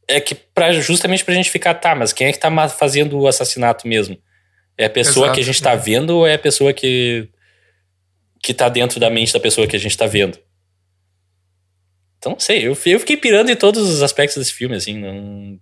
é 0.08 0.20
que 0.20 0.34
pra, 0.34 0.72
justamente 0.72 1.24
pra 1.24 1.34
gente 1.34 1.50
ficar, 1.50 1.74
tá, 1.74 1.94
mas 1.94 2.12
quem 2.12 2.26
é 2.26 2.32
que 2.32 2.38
tá 2.38 2.68
fazendo 2.68 3.18
o 3.18 3.28
assassinato 3.28 3.86
mesmo? 3.86 4.18
É 4.76 4.86
a 4.86 4.90
pessoa 4.90 5.26
Exato. 5.26 5.34
que 5.36 5.40
a 5.40 5.44
gente 5.44 5.62
tá 5.62 5.74
vendo 5.76 6.10
ou 6.10 6.26
é 6.26 6.34
a 6.34 6.38
pessoa 6.38 6.72
que, 6.72 7.28
que 8.42 8.52
tá 8.52 8.68
dentro 8.68 8.98
da 8.98 9.08
mente 9.08 9.32
da 9.32 9.40
pessoa 9.40 9.68
que 9.68 9.76
a 9.76 9.80
gente 9.80 9.96
tá 9.96 10.06
vendo? 10.06 10.38
Então, 12.18 12.32
não 12.32 12.40
sei, 12.40 12.66
eu, 12.66 12.76
eu 12.86 13.00
fiquei 13.00 13.16
pirando 13.16 13.50
em 13.50 13.56
todos 13.56 13.88
os 13.88 14.02
aspectos 14.02 14.36
desse 14.36 14.52
filme, 14.52 14.74
assim, 14.74 14.98
não... 14.98 15.60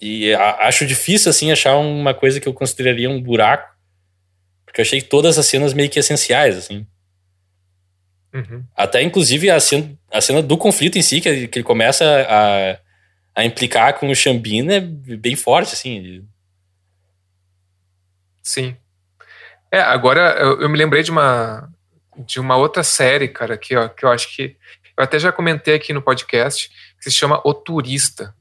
E 0.00 0.34
acho 0.34 0.86
difícil, 0.86 1.30
assim, 1.30 1.50
achar 1.50 1.76
uma 1.76 2.12
coisa 2.12 2.38
que 2.40 2.46
eu 2.46 2.52
consideraria 2.52 3.08
um 3.08 3.20
buraco, 3.20 3.74
porque 4.64 4.80
eu 4.80 4.84
achei 4.84 5.00
todas 5.00 5.38
as 5.38 5.46
cenas 5.46 5.72
meio 5.72 5.88
que 5.88 5.98
essenciais, 5.98 6.56
assim. 6.56 6.86
Uhum. 8.34 8.62
Até, 8.76 9.02
inclusive, 9.02 9.48
a 9.50 9.58
cena, 9.58 9.96
a 10.12 10.20
cena 10.20 10.42
do 10.42 10.58
conflito 10.58 10.98
em 10.98 11.02
si, 11.02 11.20
que, 11.20 11.28
ele- 11.28 11.48
que 11.48 11.58
ele 11.58 11.64
começa 11.64 12.04
a, 12.04 13.40
a 13.40 13.44
implicar 13.44 13.94
com 13.98 14.10
o 14.10 14.14
Xambin, 14.14 14.68
é 14.70 14.80
bem 14.80 15.34
forte, 15.34 15.72
assim. 15.72 16.22
Sim. 18.42 18.76
É, 19.72 19.80
agora 19.80 20.36
eu, 20.38 20.60
eu 20.62 20.68
me 20.68 20.76
lembrei 20.78 21.02
de 21.02 21.10
uma 21.10 21.68
de 22.26 22.40
uma 22.40 22.56
outra 22.56 22.82
série, 22.82 23.28
cara, 23.28 23.58
que, 23.58 23.76
ó, 23.76 23.88
que 23.88 24.02
eu 24.04 24.08
acho 24.10 24.34
que 24.34 24.56
Eu 24.96 25.04
até 25.04 25.18
já 25.18 25.30
comentei 25.30 25.74
aqui 25.74 25.92
no 25.92 26.00
podcast 26.00 26.70
que 26.98 27.10
se 27.10 27.16
chama 27.16 27.42
O 27.44 27.52
Turista, 27.52 28.34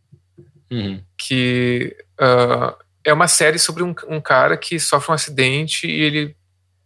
Uhum. 0.71 1.03
que 1.15 1.95
uh, 2.19 2.75
é 3.03 3.13
uma 3.13 3.27
série 3.27 3.59
sobre 3.59 3.83
um, 3.83 3.93
um, 4.07 4.19
cara 4.19 4.57
que 4.57 4.79
sofre 4.79 5.11
um 5.11 5.13
acidente 5.13 5.85
e 5.85 6.01
ele 6.01 6.35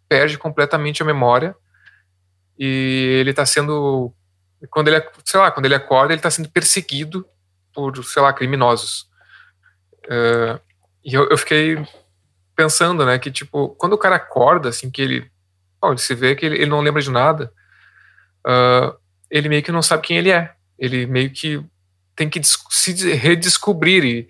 perde 0.07 0.37
completamente 0.37 1.01
a 1.01 1.05
memória. 1.05 1.55
E 2.57 3.19
ele 3.21 3.29
está 3.29 3.45
sendo 3.45 4.13
quando 4.69 4.89
ele 4.89 5.01
sei 5.23 5.39
lá 5.39 5.49
quando 5.49 5.65
ele 5.65 5.75
acorda 5.75 6.11
ele 6.11 6.19
está 6.19 6.29
sendo 6.29 6.49
perseguido 6.49 7.25
por 7.73 8.03
sei 8.03 8.21
lá 8.21 8.33
criminosos. 8.33 9.07
Uh, 10.05 10.59
e 11.05 11.13
eu, 11.13 11.29
eu, 11.29 11.37
fiquei 11.37 11.77
pensando 12.55 13.05
né 13.05 13.17
que 13.17 13.31
tipo 13.31 13.69
quando 13.75 13.93
o 13.93 13.97
cara 13.97 14.17
acorda 14.17 14.69
assim 14.69 14.91
que 14.91 15.01
ele, 15.01 15.31
ele 15.83 15.97
se 15.97 16.13
vê 16.13 16.35
que 16.35 16.45
ele, 16.45 16.55
ele 16.55 16.65
não 16.69 16.81
lembra 16.81 17.01
de 17.01 17.09
nada 17.09 17.53
uh, 18.45 18.97
ele 19.29 19.49
meio 19.49 19.63
que 19.63 19.71
não 19.71 19.81
sabe 19.81 20.07
quem 20.07 20.17
ele 20.17 20.31
é. 20.31 20.53
Ele 20.77 21.05
meio 21.05 21.29
que 21.29 21.63
tem 22.19 22.29
que 22.29 22.41
se 22.43 23.13
redescobrir. 23.15 24.03
E, 24.03 24.29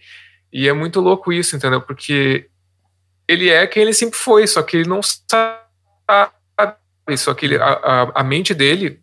e 0.53 0.69
é 0.69 0.73
muito 0.73 0.99
louco 0.99 1.33
isso, 1.33 1.55
entendeu? 1.55 1.81
Porque 1.81 2.47
ele 3.27 3.49
é 3.49 3.65
quem 3.65 3.81
ele 3.81 3.93
sempre 3.93 4.17
foi, 4.17 4.45
só 4.45 4.61
que 4.61 4.77
ele 4.77 4.87
não 4.87 5.01
sabe. 5.01 5.59
Só 7.17 7.33
que 7.33 7.47
ele, 7.47 7.57
a, 7.57 8.11
a, 8.13 8.23
mente 8.23 8.53
dele 8.53 9.01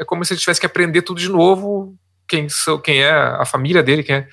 é 0.00 0.04
como 0.06 0.24
se 0.24 0.32
ele 0.32 0.40
tivesse 0.40 0.58
que 0.58 0.64
aprender 0.64 1.02
tudo 1.02 1.20
de 1.20 1.28
novo. 1.28 1.94
Quem, 2.26 2.46
quem 2.82 3.02
é 3.02 3.12
a 3.12 3.44
família 3.44 3.82
dele, 3.82 4.02
quem 4.02 4.16
é. 4.16 4.28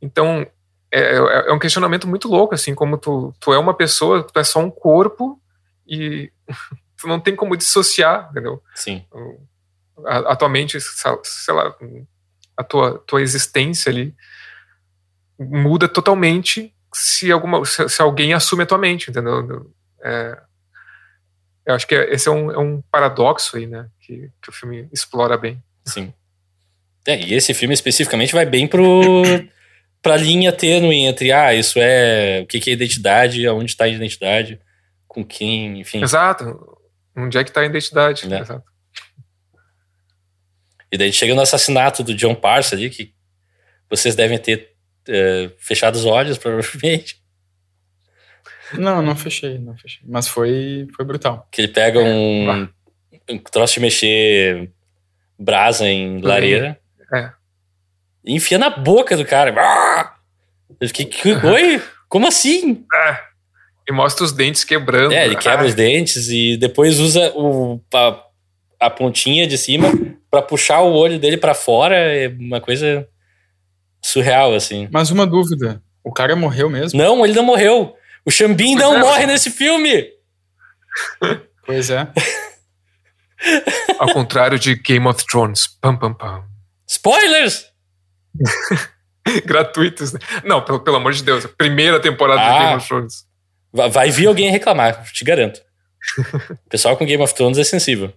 Então, 0.00 0.46
é, 0.92 1.00
é, 1.00 1.16
é, 1.48 1.52
um 1.52 1.58
questionamento 1.58 2.06
muito 2.06 2.28
louco, 2.28 2.54
assim, 2.54 2.76
como 2.76 2.96
tu, 2.96 3.34
tu 3.40 3.52
é 3.52 3.58
uma 3.58 3.74
pessoa, 3.74 4.22
tu 4.22 4.38
é 4.38 4.44
só 4.44 4.60
um 4.60 4.70
corpo 4.70 5.42
e 5.84 6.30
tu 6.96 7.08
não 7.08 7.18
tem 7.18 7.34
como 7.34 7.56
dissociar, 7.56 8.28
entendeu? 8.30 8.62
Sim. 8.76 9.04
Atualmente, 10.06 10.78
sei 10.80 11.54
lá, 11.54 11.74
a 12.58 12.64
tua, 12.64 12.98
tua 13.06 13.22
existência 13.22 13.88
ali 13.88 14.12
muda 15.38 15.86
totalmente 15.88 16.74
se, 16.92 17.30
alguma, 17.30 17.64
se, 17.64 17.88
se 17.88 18.02
alguém 18.02 18.34
assume 18.34 18.64
a 18.64 18.66
tua 18.66 18.78
mente, 18.78 19.10
entendeu? 19.10 19.72
É, 20.02 20.36
eu 21.64 21.74
acho 21.74 21.86
que 21.86 21.94
esse 21.94 22.28
é 22.28 22.32
um, 22.32 22.50
é 22.50 22.58
um 22.58 22.82
paradoxo 22.90 23.56
aí, 23.56 23.66
né? 23.68 23.86
Que, 24.00 24.28
que 24.42 24.50
o 24.50 24.52
filme 24.52 24.88
explora 24.92 25.38
bem. 25.38 25.62
Sim. 25.84 26.12
É, 27.06 27.16
e 27.16 27.34
esse 27.34 27.54
filme 27.54 27.74
especificamente 27.74 28.32
vai 28.32 28.44
bem 28.44 28.66
pro, 28.66 29.22
pra 30.02 30.16
linha 30.16 30.50
tênue 30.50 30.96
entre, 30.96 31.30
ah, 31.30 31.54
isso 31.54 31.78
é 31.80 32.40
o 32.42 32.46
que, 32.46 32.58
que 32.58 32.70
é 32.70 32.72
identidade, 32.72 33.46
aonde 33.46 33.70
está 33.70 33.84
a 33.84 33.88
identidade, 33.88 34.60
com 35.06 35.24
quem, 35.24 35.80
enfim. 35.80 36.02
Exato. 36.02 36.76
Onde 37.16 37.38
é 37.38 37.44
que 37.44 37.50
está 37.50 37.60
a 37.60 37.66
identidade, 37.66 38.26
né? 38.26 38.40
Exato. 38.40 38.64
E 40.90 40.96
daí 40.96 41.12
chega 41.12 41.34
no 41.34 41.40
assassinato 41.40 42.02
do 42.02 42.14
John 42.14 42.34
Parson 42.34 42.76
ali, 42.76 42.90
que 42.90 43.12
vocês 43.88 44.14
devem 44.14 44.38
ter 44.38 44.72
é, 45.08 45.50
fechado 45.58 45.96
os 45.96 46.04
olhos, 46.04 46.36
provavelmente. 46.38 47.20
Não, 48.74 49.00
não 49.00 49.16
fechei, 49.16 49.58
não 49.58 49.76
fechei. 49.76 50.00
Mas 50.06 50.28
foi, 50.28 50.86
foi 50.94 51.04
brutal. 51.04 51.48
Que 51.50 51.62
ele 51.62 51.68
pega 51.68 52.00
um, 52.00 52.68
um 53.30 53.38
troço 53.38 53.74
de 53.74 53.80
mexer 53.80 54.70
brasa 55.38 55.88
em 55.88 56.20
lareira. 56.20 56.78
É. 57.14 57.30
E 58.24 58.34
enfia 58.34 58.58
na 58.58 58.68
boca 58.68 59.16
do 59.16 59.24
cara. 59.24 59.54
Eu 60.78 60.86
fiquei, 60.88 61.06
que, 61.06 61.32
oi? 61.32 61.82
Como 62.08 62.26
assim? 62.26 62.84
É. 62.92 63.28
E 63.88 63.92
mostra 63.92 64.24
os 64.24 64.32
dentes 64.32 64.64
quebrando. 64.64 65.12
É, 65.12 65.24
ele 65.24 65.36
quebra 65.36 65.66
os 65.66 65.74
dentes 65.74 66.28
e 66.28 66.58
depois 66.58 67.00
usa 67.00 67.32
o, 67.34 67.80
a, 67.94 68.22
a 68.80 68.88
pontinha 68.88 69.46
de 69.46 69.58
cima 69.58 69.88
para 70.30 70.42
puxar 70.42 70.80
o 70.80 70.92
olho 70.92 71.18
dele 71.18 71.36
para 71.36 71.54
fora 71.54 71.96
é 71.96 72.28
uma 72.28 72.60
coisa 72.60 73.08
surreal, 74.02 74.54
assim. 74.54 74.88
Mas 74.90 75.10
uma 75.10 75.26
dúvida: 75.26 75.82
o 76.04 76.12
cara 76.12 76.36
morreu 76.36 76.70
mesmo? 76.70 76.98
Não, 76.98 77.24
ele 77.24 77.34
não 77.34 77.44
morreu. 77.44 77.94
O 78.24 78.30
Xambin 78.30 78.74
não 78.74 78.96
é. 78.96 79.00
morre 79.00 79.26
nesse 79.26 79.50
filme. 79.50 80.06
Pois 81.64 81.90
é. 81.90 82.08
Ao 83.98 84.12
contrário 84.12 84.58
de 84.58 84.74
Game 84.74 85.06
of 85.06 85.24
Thrones. 85.26 85.66
Pam, 85.66 85.96
pam, 85.96 86.14
pam. 86.14 86.44
Spoilers! 86.86 87.66
Gratuitos, 89.44 90.12
né? 90.12 90.18
Não, 90.44 90.64
pelo, 90.64 90.80
pelo 90.80 90.96
amor 90.96 91.12
de 91.12 91.22
Deus. 91.22 91.46
Primeira 91.46 92.00
temporada 92.00 92.40
ah, 92.40 92.52
de 92.52 92.58
Game 92.58 92.76
of 92.76 92.88
Thrones. 92.88 93.26
Vai 93.72 94.10
vir 94.10 94.26
alguém 94.26 94.50
reclamar, 94.50 95.04
te 95.12 95.24
garanto. 95.24 95.60
O 96.66 96.70
pessoal 96.70 96.96
com 96.96 97.04
Game 97.04 97.22
of 97.22 97.34
Thrones 97.34 97.58
é 97.58 97.64
sensível. 97.64 98.12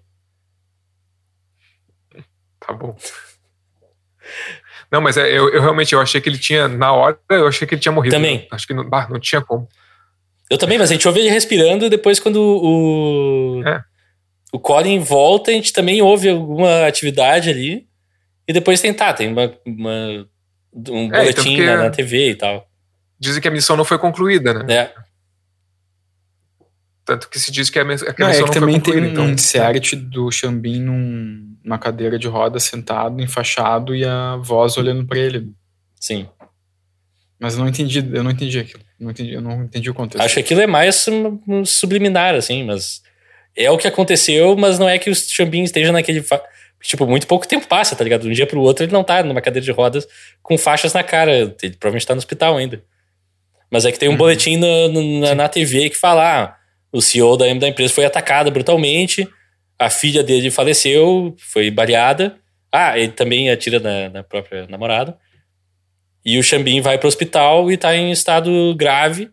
Tá 2.66 2.74
bom. 2.74 2.95
Não, 4.91 5.01
mas 5.01 5.18
é, 5.18 5.28
eu, 5.30 5.49
eu, 5.49 5.62
realmente 5.62 5.93
eu 5.93 6.01
achei 6.01 6.20
que 6.20 6.28
ele 6.28 6.38
tinha, 6.38 6.68
na 6.68 6.91
hora, 6.91 7.18
eu 7.30 7.47
achei 7.47 7.68
que 7.68 7.74
ele 7.74 7.82
tinha 7.82 7.91
morrido. 7.91 8.16
Também. 8.16 8.39
Né? 8.39 8.47
Acho 8.51 8.68
que 8.68 8.74
não, 8.74 8.88
bah, 8.88 9.07
não 9.09 9.20
tinha 9.20 9.41
como. 9.41 9.68
Eu 10.49 10.57
também, 10.57 10.78
mas 10.78 10.91
a 10.91 10.93
gente 10.93 11.07
ouve 11.07 11.22
ele 11.22 11.30
respirando 11.30 11.86
e 11.86 11.89
depois 11.89 12.20
quando 12.20 12.41
o. 12.41 13.64
É. 13.66 13.82
O 14.53 14.59
Colin 14.59 14.99
volta, 14.99 15.49
a 15.49 15.53
gente 15.53 15.72
também 15.72 16.01
ouve 16.01 16.28
alguma 16.28 16.86
atividade 16.86 17.49
ali. 17.49 17.88
E 18.45 18.51
depois 18.51 18.82
tem, 18.82 18.93
tá, 18.93 19.14
tem 19.14 19.32
uma, 19.32 19.53
uma 19.66 20.28
um 20.89 21.05
é, 21.05 21.20
boletim 21.20 21.62
na, 21.62 21.84
na, 21.84 21.89
TV 21.89 22.32
e 22.32 22.36
tal. 22.36 22.68
Dizem 23.18 23.41
que 23.41 23.47
a 23.47 23.51
missão 23.51 23.78
não 23.78 23.86
foi 23.86 23.97
concluída, 23.97 24.53
né? 24.53 24.74
É. 24.74 24.93
Tanto 27.05 27.30
que 27.30 27.39
se 27.39 27.49
diz 27.49 27.70
que 27.70 27.80
a, 27.80 27.86
que 27.86 27.91
a 27.91 28.14
não, 28.20 28.30
é 28.30 28.34
que 28.34 28.41
não 28.41 28.47
também 28.47 28.80
tem 28.80 28.97
então. 28.97 29.26
um 29.26 29.64
arte 29.64 29.95
do 29.95 30.30
Xambin 30.30 30.82
num, 30.82 31.51
numa 31.64 31.78
cadeira 31.78 32.18
de 32.18 32.28
roda 32.28 32.59
sentado, 32.59 33.22
enfaixado 33.22 33.95
e 33.95 34.05
a 34.05 34.38
voz 34.38 34.78
olhando 34.78 35.05
para 35.05 35.20
ele. 35.20 35.51
Sim. 35.99 36.28
Mas 37.39 37.55
eu 37.55 37.62
não 37.62 37.68
entendi, 37.68 38.07
eu 38.14 38.24
não 38.24 38.32
entendi 38.32 38.59
aquilo. 38.59 38.84
Não 38.99 39.12
entendi, 39.12 39.34
eu 39.34 39.41
não 39.41 39.64
entendi 39.64 39.89
o 39.89 39.93
contexto. 39.93 40.24
Acho 40.24 40.36
que 40.36 40.41
aquilo 40.41 40.62
é 40.62 40.68
mais 40.68 41.05
subliminar, 41.66 42.36
assim, 42.36 42.64
mas 42.64 43.01
é 43.55 43.70
o 43.70 43.78
que 43.78 43.88
aconteceu, 43.88 44.55
mas 44.55 44.78
não 44.78 44.88
é 44.88 44.99
que 44.99 45.09
o 45.09 45.16
Xambin 45.16 45.64
esteja 45.64 45.91
naquele. 45.91 46.24
Tipo, 46.82 47.05
muito 47.05 47.28
pouco 47.28 47.47
tempo 47.47 47.68
passa, 47.68 47.95
tá 47.95 48.03
ligado? 48.03 48.22
De 48.22 48.30
um 48.30 48.32
dia 48.32 48.47
pro 48.47 48.62
outro 48.62 48.86
ele 48.86 48.91
não 48.91 49.03
tá 49.03 49.24
numa 49.24 49.41
cadeira 49.41 49.64
de 49.64 49.72
rodas 49.72 50.07
com 50.41 50.57
faixas 50.57 50.93
na 50.93 51.03
cara. 51.03 51.32
Ele 51.32 51.76
provavelmente 51.80 52.07
tá 52.07 52.14
no 52.14 52.20
hospital 52.20 52.57
ainda. 52.57 52.84
Mas 53.72 53.86
é 53.86 53.91
que 53.91 53.99
tem 53.99 54.09
um 54.09 54.14
uhum. 54.14 54.18
boletim 54.18 54.57
na, 54.57 55.28
na, 55.28 55.36
na, 55.36 55.49
TV 55.49 55.89
que 55.89 55.97
fala: 55.97 56.43
ah, 56.43 56.55
o 56.91 57.01
CEO 57.01 57.38
da, 57.38 57.45
da 57.53 57.68
empresa 57.68 57.93
foi 57.93 58.05
atacado 58.05 58.51
brutalmente, 58.51 59.28
a 59.82 59.90
filha 59.90 60.24
dele 60.24 60.52
faleceu, 60.52 61.36
foi 61.40 61.72
baleada. 61.72 62.38
Ah, 62.72 62.98
ele 63.00 63.12
também 63.12 63.50
atira 63.50 63.80
na, 63.80 64.10
na 64.10 64.24
própria 64.24 64.68
namorada. 64.68 65.18
E 66.24 66.38
o 66.38 66.44
Xambin 66.44 66.82
vai 66.82 67.00
para 67.00 67.08
o 67.08 67.10
hospital 67.10 67.72
e 67.72 67.74
está 67.74 67.96
em 67.96 68.12
estado 68.12 68.76
grave. 68.76 69.32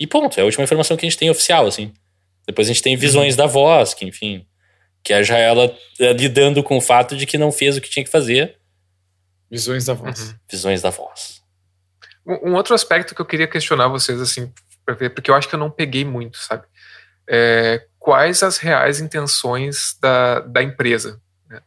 E 0.00 0.06
ponto, 0.06 0.38
é 0.38 0.40
a 0.40 0.46
última 0.46 0.64
informação 0.64 0.96
que 0.96 1.04
a 1.04 1.08
gente 1.08 1.18
tem 1.18 1.28
oficial, 1.28 1.66
assim. 1.66 1.92
Depois 2.46 2.66
a 2.66 2.72
gente 2.72 2.82
tem 2.82 2.96
visões 2.96 3.34
uhum. 3.34 3.38
da 3.38 3.46
voz, 3.46 3.92
que 3.92 4.06
enfim, 4.06 4.46
que 5.02 5.12
é 5.12 5.22
já 5.22 5.36
ela 5.36 5.76
é, 6.00 6.14
lidando 6.14 6.62
com 6.62 6.78
o 6.78 6.80
fato 6.80 7.14
de 7.14 7.26
que 7.26 7.36
não 7.36 7.52
fez 7.52 7.76
o 7.76 7.82
que 7.82 7.90
tinha 7.90 8.04
que 8.04 8.10
fazer. 8.10 8.56
Visões 9.50 9.84
da 9.84 9.92
voz. 9.92 10.20
Uhum. 10.20 10.34
Visões 10.50 10.80
da 10.80 10.88
voz. 10.88 11.42
Um 12.26 12.54
outro 12.54 12.74
aspecto 12.74 13.14
que 13.14 13.20
eu 13.20 13.26
queria 13.26 13.46
questionar 13.46 13.88
vocês, 13.88 14.18
assim, 14.22 14.50
porque 14.86 15.30
eu 15.30 15.34
acho 15.34 15.50
que 15.50 15.54
eu 15.54 15.58
não 15.58 15.70
peguei 15.70 16.02
muito, 16.02 16.38
sabe? 16.38 16.64
É, 17.28 17.86
quais 18.04 18.42
as 18.42 18.58
reais 18.58 19.00
intenções 19.00 19.96
da, 19.98 20.40
da 20.40 20.62
empresa, 20.62 21.18
né? 21.48 21.62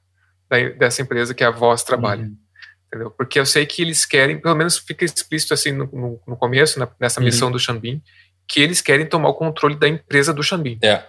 da, 0.48 0.70
dessa 0.78 1.02
empresa 1.02 1.34
que 1.34 1.44
a 1.44 1.50
Voz 1.50 1.82
trabalha. 1.82 2.26
Uhum. 2.26 2.38
Entendeu? 2.86 3.10
Porque 3.10 3.40
eu 3.40 3.46
sei 3.46 3.66
que 3.66 3.82
eles 3.82 4.06
querem, 4.06 4.40
pelo 4.40 4.54
menos 4.54 4.78
fica 4.78 5.04
explícito 5.04 5.56
assim 5.56 5.72
no, 5.72 5.90
no, 5.92 6.22
no 6.28 6.38
começo, 6.38 6.78
na, 6.78 6.88
nessa 7.00 7.20
uhum. 7.20 7.26
missão 7.26 7.52
do 7.52 7.58
Xambin, 7.58 8.04
que 8.48 8.62
eles 8.62 8.82
querem 8.82 9.08
tomar 9.08 9.30
o 9.30 9.34
controle 9.34 9.76
da 9.76 9.88
empresa 9.88 10.32
do 10.32 10.44
Xambin. 10.44 10.78
É. 10.84 11.04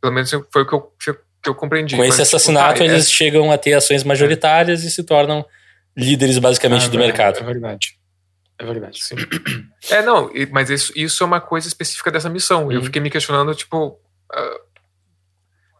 Pelo 0.00 0.12
menos 0.12 0.28
foi 0.52 0.62
o 0.62 0.66
que 0.66 0.74
eu, 0.74 0.92
que 1.40 1.48
eu 1.48 1.54
compreendi. 1.54 1.94
Com 1.94 2.02
esse 2.02 2.18
mas, 2.18 2.28
assassinato, 2.28 2.74
tipo, 2.74 2.88
tá, 2.88 2.92
eles 2.92 3.06
é... 3.06 3.10
chegam 3.10 3.52
a 3.52 3.56
ter 3.56 3.74
ações 3.74 4.02
majoritárias 4.02 4.82
é. 4.82 4.88
e 4.88 4.90
se 4.90 5.04
tornam 5.04 5.46
líderes 5.96 6.36
basicamente 6.38 6.86
ah, 6.86 6.88
do 6.88 6.96
é, 6.96 7.00
mercado. 7.00 7.38
É 7.38 7.44
verdade. 7.44 7.96
É 8.58 8.64
verdade. 8.64 9.04
Sim. 9.04 9.14
é, 9.88 10.02
não, 10.02 10.28
mas 10.50 10.68
isso, 10.68 10.92
isso 10.96 11.22
é 11.22 11.26
uma 11.26 11.40
coisa 11.40 11.68
específica 11.68 12.10
dessa 12.10 12.28
missão. 12.28 12.64
Uhum. 12.64 12.72
Eu 12.72 12.82
fiquei 12.82 13.00
me 13.00 13.08
questionando, 13.08 13.54
tipo, 13.54 14.00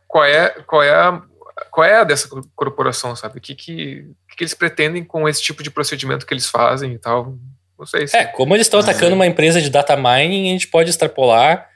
qual 0.07 0.25
é, 0.25 0.51
qual 0.67 0.83
é 0.83 0.91
a, 0.91 1.23
qual 1.71 1.87
é 1.87 1.97
a 1.97 2.05
dessa 2.05 2.29
corporação, 2.55 3.17
sabe? 3.17 3.39
O 3.39 3.41
que, 3.41 3.55
que, 3.55 4.07
que 4.37 4.45
eles 4.45 4.55
pretendem 4.55 5.05
com 5.05 5.29
esse 5.29 5.43
tipo 5.43 5.63
de 5.63 5.71
procedimento 5.71 6.27
que 6.27 6.33
eles 6.33 6.47
fazem 6.47 6.93
e 6.93 6.99
tal? 6.99 7.37
Não 7.79 7.87
sei 7.87 8.07
se... 8.07 8.17
É, 8.17 8.25
como 8.25 8.55
eles 8.55 8.67
estão 8.67 8.81
atacando 8.81 9.13
é. 9.13 9.15
uma 9.15 9.27
empresa 9.27 9.61
de 9.61 9.71
data 9.71 9.97
mining, 9.97 10.51
a 10.51 10.53
gente 10.53 10.69
pode 10.69 10.91
extrapolar 10.91 11.69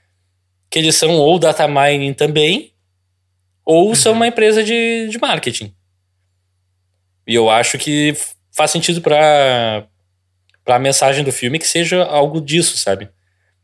que 0.70 0.78
eles 0.78 0.94
são 0.94 1.10
ou 1.16 1.38
data 1.38 1.66
mining 1.66 2.14
também, 2.14 2.72
ou 3.64 3.88
uhum. 3.88 3.94
são 3.94 4.12
uma 4.12 4.26
empresa 4.26 4.62
de, 4.62 5.08
de 5.08 5.18
marketing. 5.18 5.74
E 7.26 7.34
eu 7.34 7.50
acho 7.50 7.78
que 7.78 8.14
faz 8.52 8.70
sentido 8.70 9.00
para 9.00 9.86
para 10.64 10.76
a 10.76 10.78
mensagem 10.78 11.24
do 11.24 11.32
filme 11.32 11.58
que 11.58 11.66
seja 11.66 12.04
algo 12.04 12.42
disso, 12.42 12.76
sabe? 12.76 13.08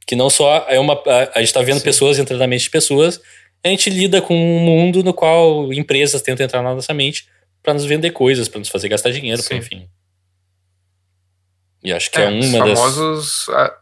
Que 0.07 0.15
não 0.17 0.29
só 0.29 0.67
é 0.69 0.79
uma. 0.79 1.01
A, 1.35 1.41
gente 1.41 1.53
tá 1.55 1.63
vendo 1.63 1.79
Sim. 1.79 1.85
pessoas 1.85 2.19
entrando 2.19 2.41
na 2.41 2.47
mente 2.47 2.65
de 2.65 2.71
pessoas, 2.71 3.21
a 3.65 3.69
gente 3.69 3.89
lida 3.89 4.21
com 4.21 4.35
um 4.37 4.61
mundo 4.61 5.03
no 5.03 5.15
qual 5.15 5.73
empresas 5.73 6.21
tentam 6.23 6.45
entrar 6.45 6.63
na 6.63 6.75
nossa 6.75 6.93
mente 6.93 7.27
pra 7.63 7.73
nos 7.73 7.85
vender 7.87 8.11
coisas, 8.11 8.47
pra 8.49 8.59
nos 8.59 8.69
fazer 8.69 8.89
gastar 8.89 9.11
dinheiro, 9.11 9.43
pra, 9.43 9.57
enfim. 9.57 9.89
E 11.83 11.93
acho 11.93 12.11
que 12.11 12.19
é, 12.21 12.29
os 12.31 12.47
uma 12.49 12.67
das. 12.67 12.79
famosos 12.79 13.49
a- 13.51 13.75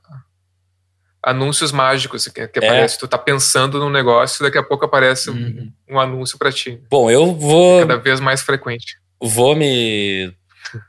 anúncios 1.25 1.71
mágicos 1.71 2.27
que, 2.29 2.49
que 2.49 2.59
aparece. 2.59 2.99
Tu 2.99 3.07
tá 3.07 3.17
pensando 3.19 3.79
num 3.79 3.91
negócio, 3.91 4.43
daqui 4.45 4.59
a 4.59 4.63
pouco 4.63 4.85
aparece 4.85 5.31
um- 5.31 5.35
Uhum. 5.35 5.73
um 5.91 6.01
anúncio 6.01 6.37
pra 6.39 6.51
ti. 6.51 6.81
Bom, 6.91 7.11
eu 7.11 7.33
vou, 7.35 7.81
Cada 7.81 7.97
vez 7.99 8.19
mais 8.21 8.43
frequente. 8.43 8.97
vou 9.21 9.55
me, 9.55 10.33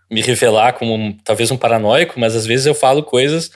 me 0.09 0.21
revelar 0.21 0.73
como 0.73 0.95
um- 0.95 1.13
talvez 1.23 1.51
um 1.51 1.57
paranoico, 1.57 2.19
mas 2.19 2.35
às 2.35 2.45
vezes 2.47 2.65
eu 2.65 2.73
falo 2.73 3.03
coisas 3.03 3.51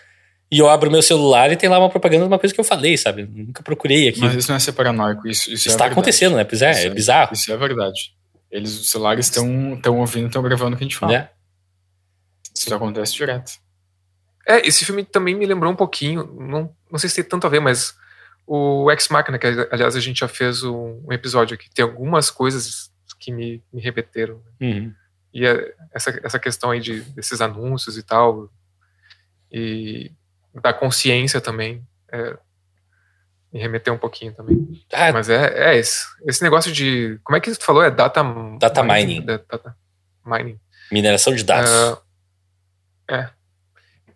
e 0.49 0.59
eu 0.59 0.69
abro 0.69 0.89
meu 0.89 1.01
celular 1.01 1.51
e 1.51 1.57
tem 1.57 1.69
lá 1.69 1.77
uma 1.77 1.89
propaganda 1.89 2.23
de 2.23 2.27
uma 2.27 2.39
coisa 2.39 2.53
que 2.53 2.59
eu 2.59 2.63
falei, 2.63 2.97
sabe? 2.97 3.25
Nunca 3.25 3.61
procurei 3.61 4.07
aqui. 4.07 4.19
Mas 4.21 4.35
isso 4.35 4.49
não 4.49 4.55
é 4.55 4.59
ser 4.59 4.71
paranoico, 4.71 5.27
isso, 5.27 5.51
isso 5.51 5.67
é 5.67 5.71
Está 5.71 5.83
verdade. 5.85 5.91
acontecendo, 5.93 6.35
né? 6.37 6.43
Pois 6.43 6.61
é, 6.61 6.71
Isso 6.71 6.87
é 6.87 6.89
bizarro. 6.89 7.33
Isso 7.33 7.51
é 7.51 7.57
verdade. 7.57 8.15
Eles, 8.49 8.79
os 8.79 8.89
celulares 8.89 9.25
estão 9.25 9.97
ouvindo, 9.97 10.27
estão 10.27 10.41
gravando 10.41 10.75
o 10.75 10.77
que 10.77 10.83
a 10.83 10.87
gente 10.87 10.95
fala. 10.97 11.11
Né? 11.13 11.29
Isso 12.55 12.73
acontece 12.73 13.13
direto. 13.13 13.51
É, 14.47 14.65
esse 14.65 14.85
filme 14.85 15.03
também 15.03 15.35
me 15.35 15.45
lembrou 15.45 15.71
um 15.71 15.75
pouquinho, 15.75 16.23
não, 16.39 16.73
não 16.89 16.97
sei 16.97 17.09
se 17.09 17.15
tem 17.17 17.25
tanto 17.25 17.45
a 17.45 17.49
ver, 17.49 17.59
mas 17.59 17.93
o 18.45 18.89
Ex 18.89 19.09
Machina, 19.09 19.37
que 19.37 19.45
aliás 19.69 19.95
a 19.95 19.99
gente 19.99 20.21
já 20.21 20.27
fez 20.29 20.63
um, 20.63 21.01
um 21.05 21.11
episódio 21.11 21.55
aqui, 21.55 21.69
tem 21.69 21.83
algumas 21.83 22.31
coisas 22.31 22.89
que 23.19 23.31
me, 23.31 23.61
me 23.73 23.81
remeteram. 23.81 24.41
Uhum. 24.61 24.93
E 25.33 25.45
é- 25.45 25.73
essa, 25.93 26.17
essa 26.23 26.39
questão 26.39 26.71
aí 26.71 26.79
de, 26.79 27.01
desses 27.01 27.41
anúncios 27.41 27.97
e 27.97 28.03
tal, 28.03 28.49
e 29.51 30.11
da 30.61 30.73
consciência 30.73 31.39
também, 31.41 31.85
é, 32.11 32.37
me 33.53 33.59
remeteu 33.59 33.93
um 33.93 33.97
pouquinho 33.97 34.33
também. 34.33 34.83
Ah, 34.93 35.11
Mas 35.11 35.29
é, 35.29 35.71
é 35.73 35.77
esse, 35.77 36.05
esse 36.25 36.43
negócio 36.43 36.71
de. 36.71 37.19
Como 37.23 37.35
é 37.37 37.39
que 37.39 37.51
tu 37.55 37.63
falou? 37.63 37.83
É 37.83 37.89
data, 37.91 38.23
Data 38.59 38.83
mining. 38.83 39.25
Da- 39.25 39.37
Data 39.49 39.75
mining. 40.25 40.59
mineração 40.91 41.33
de 41.33 41.43
dados. 41.43 41.71
Ah, 41.71 42.01
é. 43.09 43.29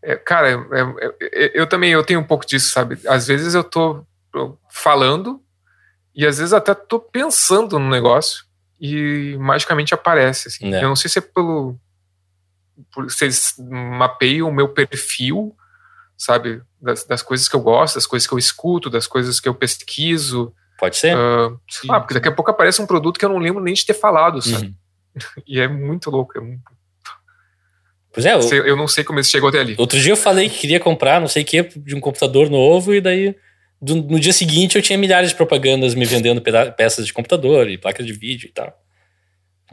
É, 0.03 0.15
Cara, 0.15 0.49
é- 0.49 0.53
é- 0.55 1.45
é- 1.45 1.51
eu 1.59 1.67
também 1.67 1.91
eu 1.91 2.03
tenho 2.03 2.19
um 2.19 2.23
pouco 2.23 2.45
disso, 2.45 2.71
sabe? 2.73 2.97
Às 3.07 3.27
vezes 3.27 3.53
eu 3.53 3.63
tô 3.63 4.05
falando 4.69 5.41
e 6.15 6.25
às 6.25 6.39
vezes 6.39 6.53
até 6.53 6.73
tô 6.73 6.99
pensando 6.99 7.77
no 7.77 7.89
negócio 7.89 8.45
e 8.79 9.37
magicamente 9.39 9.93
aparece. 9.93 10.47
Assim. 10.47 10.73
É. 10.73 10.83
Eu 10.83 10.89
não 10.89 10.95
sei 10.95 11.09
se 11.09 11.19
é 11.19 11.21
pelo. 11.21 11.79
Por, 12.93 13.11
se 13.11 13.25
eles 13.25 13.53
mapeiam 13.59 14.49
o 14.49 14.53
meu 14.53 14.69
perfil, 14.69 15.55
sabe? 16.23 16.61
Das, 16.81 17.03
das 17.05 17.21
coisas 17.21 17.47
que 17.47 17.55
eu 17.55 17.61
gosto, 17.61 17.95
das 17.95 18.05
coisas 18.05 18.27
que 18.27 18.33
eu 18.33 18.37
escuto, 18.37 18.89
das 18.89 19.07
coisas 19.07 19.39
que 19.39 19.49
eu 19.49 19.55
pesquiso. 19.55 20.53
Pode 20.79 20.97
ser? 20.97 21.15
ah, 21.15 21.51
sei 21.69 21.89
lá, 21.89 21.99
porque 21.99 22.13
daqui 22.15 22.27
a 22.27 22.31
pouco 22.31 22.49
aparece 22.51 22.81
um 22.81 22.87
produto 22.87 23.19
que 23.19 23.25
eu 23.25 23.29
não 23.29 23.37
lembro 23.37 23.61
nem 23.63 23.73
de 23.73 23.85
ter 23.85 23.93
falado, 23.93 24.41
sabe? 24.41 24.67
Uhum. 24.67 24.75
E 25.45 25.59
é 25.59 25.67
muito 25.67 26.09
louco. 26.09 26.37
é 26.37 26.41
muito- 26.41 26.61
Pois 28.13 28.25
é, 28.25 28.33
eu, 28.33 28.65
eu 28.65 28.75
não 28.77 28.87
sei 28.87 29.03
como 29.03 29.19
isso 29.19 29.29
chegou 29.31 29.49
até 29.49 29.59
ali. 29.59 29.75
outro 29.77 29.99
dia 29.99 30.11
eu 30.13 30.17
falei 30.17 30.49
que 30.49 30.59
queria 30.59 30.79
comprar 30.79 31.19
não 31.19 31.27
sei 31.27 31.43
o 31.43 31.45
que 31.45 31.63
de 31.63 31.95
um 31.95 31.99
computador 31.99 32.49
novo 32.49 32.93
e 32.93 32.99
daí 33.01 33.35
do- 33.81 33.95
no 33.95 34.19
dia 34.19 34.31
seguinte 34.33 34.75
eu 34.75 34.81
tinha 34.81 34.97
milhares 34.97 35.29
de 35.31 35.35
propagandas 35.35 35.95
me 35.95 36.05
vendendo 36.05 36.41
peças 36.77 37.05
de 37.05 37.13
computador 37.13 37.69
e 37.69 37.77
placas 37.77 38.05
de 38.05 38.13
vídeo 38.13 38.47
e 38.47 38.51
tal. 38.53 38.73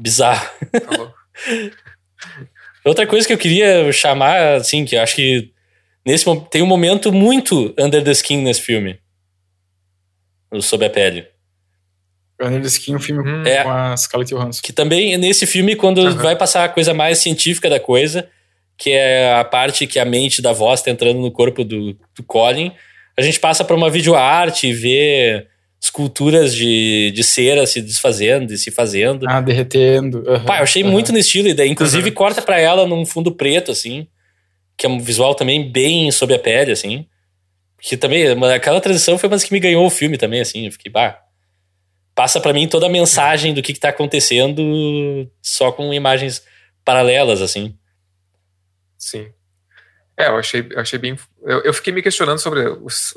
Bizarro. 0.00 0.48
Falou. 0.86 1.14
Outra 2.84 3.06
coisa 3.06 3.26
que 3.26 3.32
eu 3.32 3.38
queria 3.38 3.92
chamar, 3.92 4.54
assim, 4.54 4.84
que 4.84 4.96
eu 4.96 5.02
acho 5.02 5.16
que 5.16 5.52
nesse 6.08 6.24
tem 6.50 6.62
um 6.62 6.66
momento 6.66 7.12
muito 7.12 7.74
under 7.78 8.02
the 8.02 8.10
skin 8.12 8.38
nesse 8.38 8.62
filme. 8.62 8.98
Sob 10.60 10.84
a 10.84 10.90
Pele. 10.90 11.26
Under 12.40 12.60
the 12.62 12.68
Skin, 12.68 12.94
um 12.94 13.00
filme 13.00 13.28
Hum, 13.28 13.42
É. 13.44 13.62
com 13.64 13.70
a 13.70 13.96
Scarlett 13.96 14.32
Johansson. 14.32 14.62
Que 14.62 14.72
também 14.72 15.16
nesse 15.18 15.44
filme, 15.46 15.74
quando 15.76 16.00
Aham. 16.00 16.14
vai 16.22 16.36
passar 16.36 16.64
a 16.64 16.68
coisa 16.68 16.94
mais 16.94 17.18
científica 17.18 17.68
da 17.68 17.80
coisa, 17.80 18.28
que 18.78 18.90
é 18.90 19.34
a 19.34 19.44
parte 19.44 19.86
que 19.86 19.98
a 19.98 20.04
mente 20.04 20.40
da 20.40 20.52
voz 20.52 20.80
tá 20.80 20.90
entrando 20.90 21.18
no 21.20 21.30
corpo 21.32 21.64
do, 21.64 21.92
do 22.16 22.22
Colin, 22.26 22.72
a 23.18 23.22
gente 23.22 23.40
passa 23.40 23.64
pra 23.64 23.74
uma 23.76 23.90
videoarte 23.90 24.68
e 24.68 24.72
vê 24.72 25.46
esculturas 25.80 26.54
de, 26.54 27.10
de 27.14 27.22
cera 27.24 27.66
se 27.66 27.82
desfazendo 27.82 28.52
e 28.52 28.56
se 28.58 28.70
fazendo. 28.70 29.26
Ah, 29.28 29.40
derretendo. 29.40 30.22
Pá, 30.46 30.58
eu 30.58 30.62
achei 30.62 30.82
aham. 30.82 30.92
muito 30.92 31.12
no 31.12 31.18
estilo, 31.18 31.48
e 31.48 31.54
daí, 31.54 31.68
inclusive, 31.68 32.08
Uhum. 32.08 32.14
corta 32.14 32.40
pra 32.40 32.58
ela 32.60 32.86
num 32.86 33.04
fundo 33.04 33.32
preto, 33.34 33.70
assim, 33.72 34.06
que 34.78 34.86
é 34.86 34.88
um 34.88 34.98
visual 35.00 35.34
também 35.34 35.70
bem 35.70 36.10
sob 36.10 36.32
a 36.32 36.38
pele, 36.38 36.70
assim. 36.72 37.06
Que 37.80 37.96
também, 37.96 38.24
aquela 38.54 38.80
transição 38.80 39.18
foi 39.18 39.28
uma 39.28 39.36
das 39.36 39.44
que 39.44 39.52
me 39.52 39.60
ganhou 39.60 39.84
o 39.84 39.90
filme 39.90 40.16
também, 40.16 40.40
assim. 40.40 40.64
Eu 40.66 40.72
fiquei, 40.72 40.90
pá. 40.90 41.20
Passa 42.14 42.40
pra 42.40 42.52
mim 42.52 42.66
toda 42.68 42.86
a 42.86 42.90
mensagem 42.90 43.52
do 43.52 43.60
que, 43.62 43.72
que 43.72 43.78
tá 43.80 43.90
acontecendo 43.90 45.30
só 45.42 45.70
com 45.70 45.92
imagens 45.92 46.42
paralelas, 46.84 47.42
assim. 47.42 47.76
Sim. 48.96 49.30
É, 50.16 50.26
eu 50.28 50.36
achei, 50.36 50.66
eu 50.70 50.80
achei 50.80 50.98
bem. 50.98 51.16
Eu, 51.42 51.60
eu 51.62 51.72
fiquei 51.72 51.92
me 51.92 52.02
questionando 52.02 52.38
sobre 52.40 52.68
os, 52.68 53.14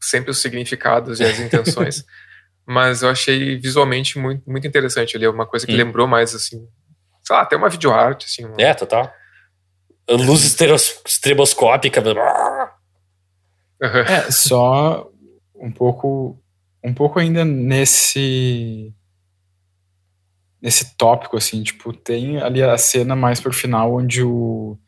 sempre 0.00 0.30
os 0.32 0.38
significados 0.38 1.20
e 1.20 1.24
as 1.24 1.38
intenções, 1.38 2.04
mas 2.66 3.02
eu 3.02 3.08
achei 3.08 3.56
visualmente 3.56 4.18
muito, 4.18 4.48
muito 4.50 4.66
interessante 4.66 5.16
ali. 5.16 5.26
É 5.26 5.30
uma 5.30 5.46
coisa 5.46 5.64
que 5.66 5.72
Hum. 5.72 5.76
lembrou 5.76 6.08
mais, 6.08 6.34
assim. 6.34 6.66
Sei 7.22 7.36
lá, 7.36 7.42
até 7.42 7.56
uma 7.56 7.68
videoarte, 7.68 8.26
assim. 8.26 8.44
uma- 8.44 8.60
É, 8.60 8.74
total. 8.74 9.12
Luz 10.10 10.44
estroboscópica. 11.06 12.02
Aham. 13.82 14.00
É, 14.00 14.30
só 14.30 15.08
um 15.54 15.70
pouco 15.70 16.38
um 16.82 16.92
pouco 16.94 17.18
ainda 17.18 17.44
nesse 17.44 18.92
nesse 20.60 20.96
tópico 20.96 21.36
assim, 21.36 21.62
tipo, 21.62 21.92
tem 21.92 22.38
ali 22.38 22.62
a 22.62 22.76
cena 22.76 23.16
mais 23.16 23.40
pro 23.40 23.52
final 23.52 23.94
onde 23.94 24.22
o 24.22 24.78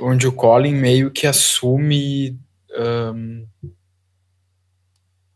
onde 0.00 0.26
o 0.26 0.32
Colin 0.32 0.74
meio 0.74 1.10
que 1.10 1.26
assume 1.26 2.38
ahn, 2.72 3.44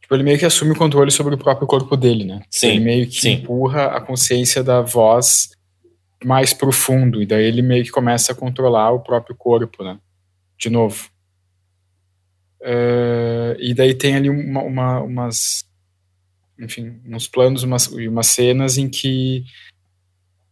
tipo, 0.01 0.15
ele 0.15 0.23
meio 0.23 0.39
que 0.39 0.45
assume 0.45 0.73
o 0.73 0.77
controle 0.77 1.11
sobre 1.11 1.35
o 1.35 1.39
próprio 1.39 1.67
corpo 1.67 1.97
dele, 1.97 2.25
né? 2.25 2.43
Sim, 2.51 2.69
ele 2.69 2.81
meio 2.81 3.07
que 3.09 3.21
sim. 3.21 3.33
empurra 3.33 3.87
a 3.87 4.01
consciência 4.01 4.63
da 4.63 4.81
voz 4.81 5.51
mais 6.25 6.53
profundo 6.53 7.23
e 7.23 7.27
daí 7.27 7.45
ele 7.45 7.63
meio 7.63 7.85
que 7.85 7.91
começa 7.91 8.33
a 8.33 8.35
controlar 8.35 8.91
o 8.93 9.01
próprio 9.01 9.35
corpo, 9.37 9.83
né? 9.85 9.99
De 10.59 10.71
novo. 10.71 11.09
Eh, 12.61 13.57
e 13.59 13.75
daí 13.75 13.95
tem 13.95 14.15
ali 14.15 14.31
uma, 14.31 14.63
uma- 14.63 15.01
umas 15.03 15.65
enfim, 16.61 17.01
uns 17.07 17.27
planos 17.27 17.65
umas, 17.65 17.87
e 17.87 18.07
umas 18.07 18.29
cenas 18.29 18.79
em 18.79 18.89
que 18.89 19.45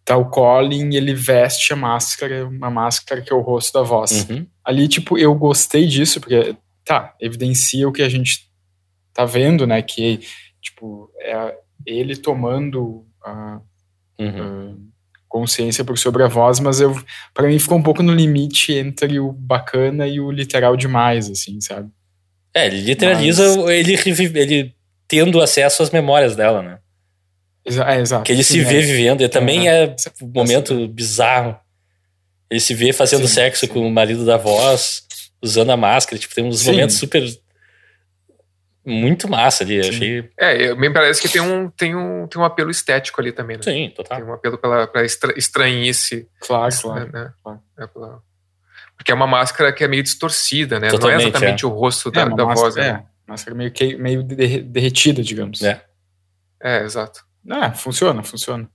tá 0.05 0.17
o 0.17 0.29
Colin 0.29 0.95
ele 0.97 1.15
veste 1.15 1.73
a 1.73 1.77
máscara, 1.77 2.49
uma 2.49 2.69
máscara 2.71 3.21
que 3.23 3.33
é 3.33 3.37
o 3.37 3.41
rosto 3.41 3.75
da 3.75 3.83
voz. 3.83 4.29
Uhum. 4.29 4.45
Ali, 4.65 4.89
tipo, 4.89 5.17
eu 5.17 5.33
gostei 5.37 5.87
disso, 5.87 6.19
porque, 6.21 6.57
tá, 6.85 7.15
evidencia 7.21 7.89
o 7.89 7.93
que 7.93 8.03
a 8.03 8.09
gente 8.09 8.51
tá 9.13 9.25
vendo, 9.25 9.67
né, 9.69 9.81
que, 9.83 10.21
tipo, 10.61 11.09
é 11.21 11.57
ele 11.87 12.17
tomando 12.17 13.07
a, 13.23 13.61
Uhum. 14.19 14.73
a 14.73 14.77
consciência 15.31 15.85
por 15.85 15.97
sobre 15.97 16.23
a 16.25 16.29
voz, 16.29 16.59
mas 16.61 16.81
eu, 16.81 16.95
para 17.33 17.47
mim 17.49 17.59
ficou 17.59 17.79
um 17.79 17.83
pouco 17.83 18.03
no 18.03 18.13
limite 18.13 18.73
entre 18.75 19.19
o 19.21 19.33
bacana 19.33 20.07
e 20.07 20.21
o 20.21 20.31
literal 20.31 20.77
demais, 20.77 21.31
assim, 21.31 21.59
sabe? 21.61 21.89
É, 22.53 22.67
ele 22.67 22.81
literaliza 22.83 23.45
ele, 23.73 23.95
revive- 23.95 24.39
ele 24.39 24.75
tendo 25.07 25.41
acesso 25.41 25.83
às 25.85 25.91
memórias 25.91 26.35
dela, 26.35 26.61
né? 26.63 26.79
Exa 27.65 27.85
é, 27.85 28.01
exato. 28.01 28.25
Que 28.25 28.33
ele 28.33 28.43
Sim, 28.43 28.55
se 28.55 28.61
é. 28.61 28.65
vê 28.65 28.81
vivendo. 28.81 29.23
E 29.23 29.29
também 29.29 29.61
Uhum. 29.61 29.67
é 29.69 29.97
um 30.21 30.27
momento 30.35 30.89
bizarro. 30.89 31.57
Ele 32.51 32.59
se 32.59 32.75
vê 32.75 32.93
fazendo 32.93 33.29
Sim, 33.29 33.35
sexo 33.35 33.69
com 33.69 33.87
o 33.87 33.91
marido 33.91 34.27
da 34.27 34.37
voz, 34.37 35.05
usando 35.41 35.71
a 35.71 35.77
máscara. 35.77 36.19
Tipo, 36.19 36.35
tem 36.35 36.45
uns 36.45 36.61
Sim. 36.61 36.73
momentos 36.73 36.97
super. 36.97 37.23
Muito 38.85 39.29
massa 39.29 39.63
ali. 39.63 39.79
Achei. 39.81 40.31
É, 40.39 40.75
me 40.75 40.91
parece 40.91 41.21
que 41.21 41.29
tem 41.29 41.41
um, 41.41 41.69
tem, 41.71 41.95
um, 41.95 42.27
tem 42.27 42.41
um 42.41 42.45
apelo 42.45 42.71
estético 42.71 43.21
ali 43.21 43.31
também, 43.31 43.57
né? 43.59 43.63
Sim, 43.63 43.71
Tem 43.73 43.91
total. 43.95 44.23
um 44.23 44.33
apelo 44.33 44.57
pela, 44.57 44.87
pra 44.87 45.05
estra, 45.05 45.33
estranhice. 45.39 46.27
Claro, 46.41 46.75
claro. 46.81 47.13
Né? 47.13 47.33
claro. 47.43 47.61
É 47.79 47.87
pela- 47.87 48.23
Porque 48.97 49.13
é 49.13 49.15
uma 49.15 49.27
máscara 49.27 49.71
que 49.73 49.85
é 49.85 49.89
meio 49.89 50.03
distorcida, 50.03 50.81
né? 50.81 50.89
Totalmente, 50.89 51.19
Não 51.19 51.27
é 51.27 51.29
exatamente 51.29 51.67
o 51.67 51.69
rosto 51.69 52.11
da, 52.11 52.23
é, 52.23 52.25
uma 52.25 52.37
da 52.37 52.45
voz. 52.45 52.61
máscara, 52.61 52.93
né? 52.93 53.05
é, 53.07 53.31
máscara 53.31 53.55
meio, 53.57 53.71
que, 53.71 53.97
meio 53.97 54.23
derre- 54.23 54.63
derretida, 54.63 55.23
digamos. 55.23 55.63
É. 55.63 55.85
É, 56.63 56.83
exato. 56.83 57.23
É, 57.49 57.71
funciona, 57.73 58.23
funciona. 58.23 58.69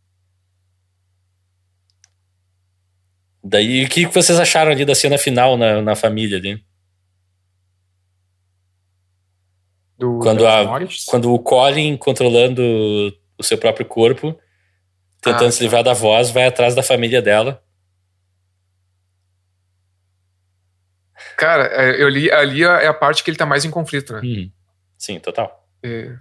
Daí, 3.43 3.85
o 3.85 3.89
que 3.89 4.05
vocês 4.07 4.39
acharam 4.39 4.71
ali 4.71 4.83
da 4.85 4.95
cena 4.95 5.17
final 5.17 5.55
na, 5.57 5.81
na 5.81 5.95
família 5.95 6.37
ali? 6.37 6.63
Do, 9.97 10.19
Quando 10.19 10.45
a-. 10.45 10.79
Quando 11.07 11.33
o 11.33 11.39
Colin, 11.39 11.97
controlando 11.97 12.61
o 13.37 13.43
seu 13.43 13.57
próprio 13.57 13.85
corpo, 13.85 14.37
tentando 15.21 15.47
Ah, 15.47 15.51
se 15.51 15.59
tá. 15.59 15.63
livrar 15.63 15.83
da 15.83 15.93
voz, 15.93 16.29
vai 16.29 16.45
atrás 16.45 16.75
da 16.75 16.83
família 16.83 17.21
dela. 17.21 17.61
Cara, 21.37 21.65
é, 21.67 22.01
eu 22.01 22.07
li 22.09 22.31
ali 22.31 22.63
é 22.63 22.87
a 22.87 22.93
parte 22.93 23.23
que 23.23 23.29
ele 23.29 23.37
tá 23.37 23.45
mais 23.45 23.65
em 23.65 23.71
conflito, 23.71 24.13
né? 24.13 24.21
Uhum. 24.23 24.51
Sim, 24.97 25.19
total. 25.19 25.67
É. 25.83 26.15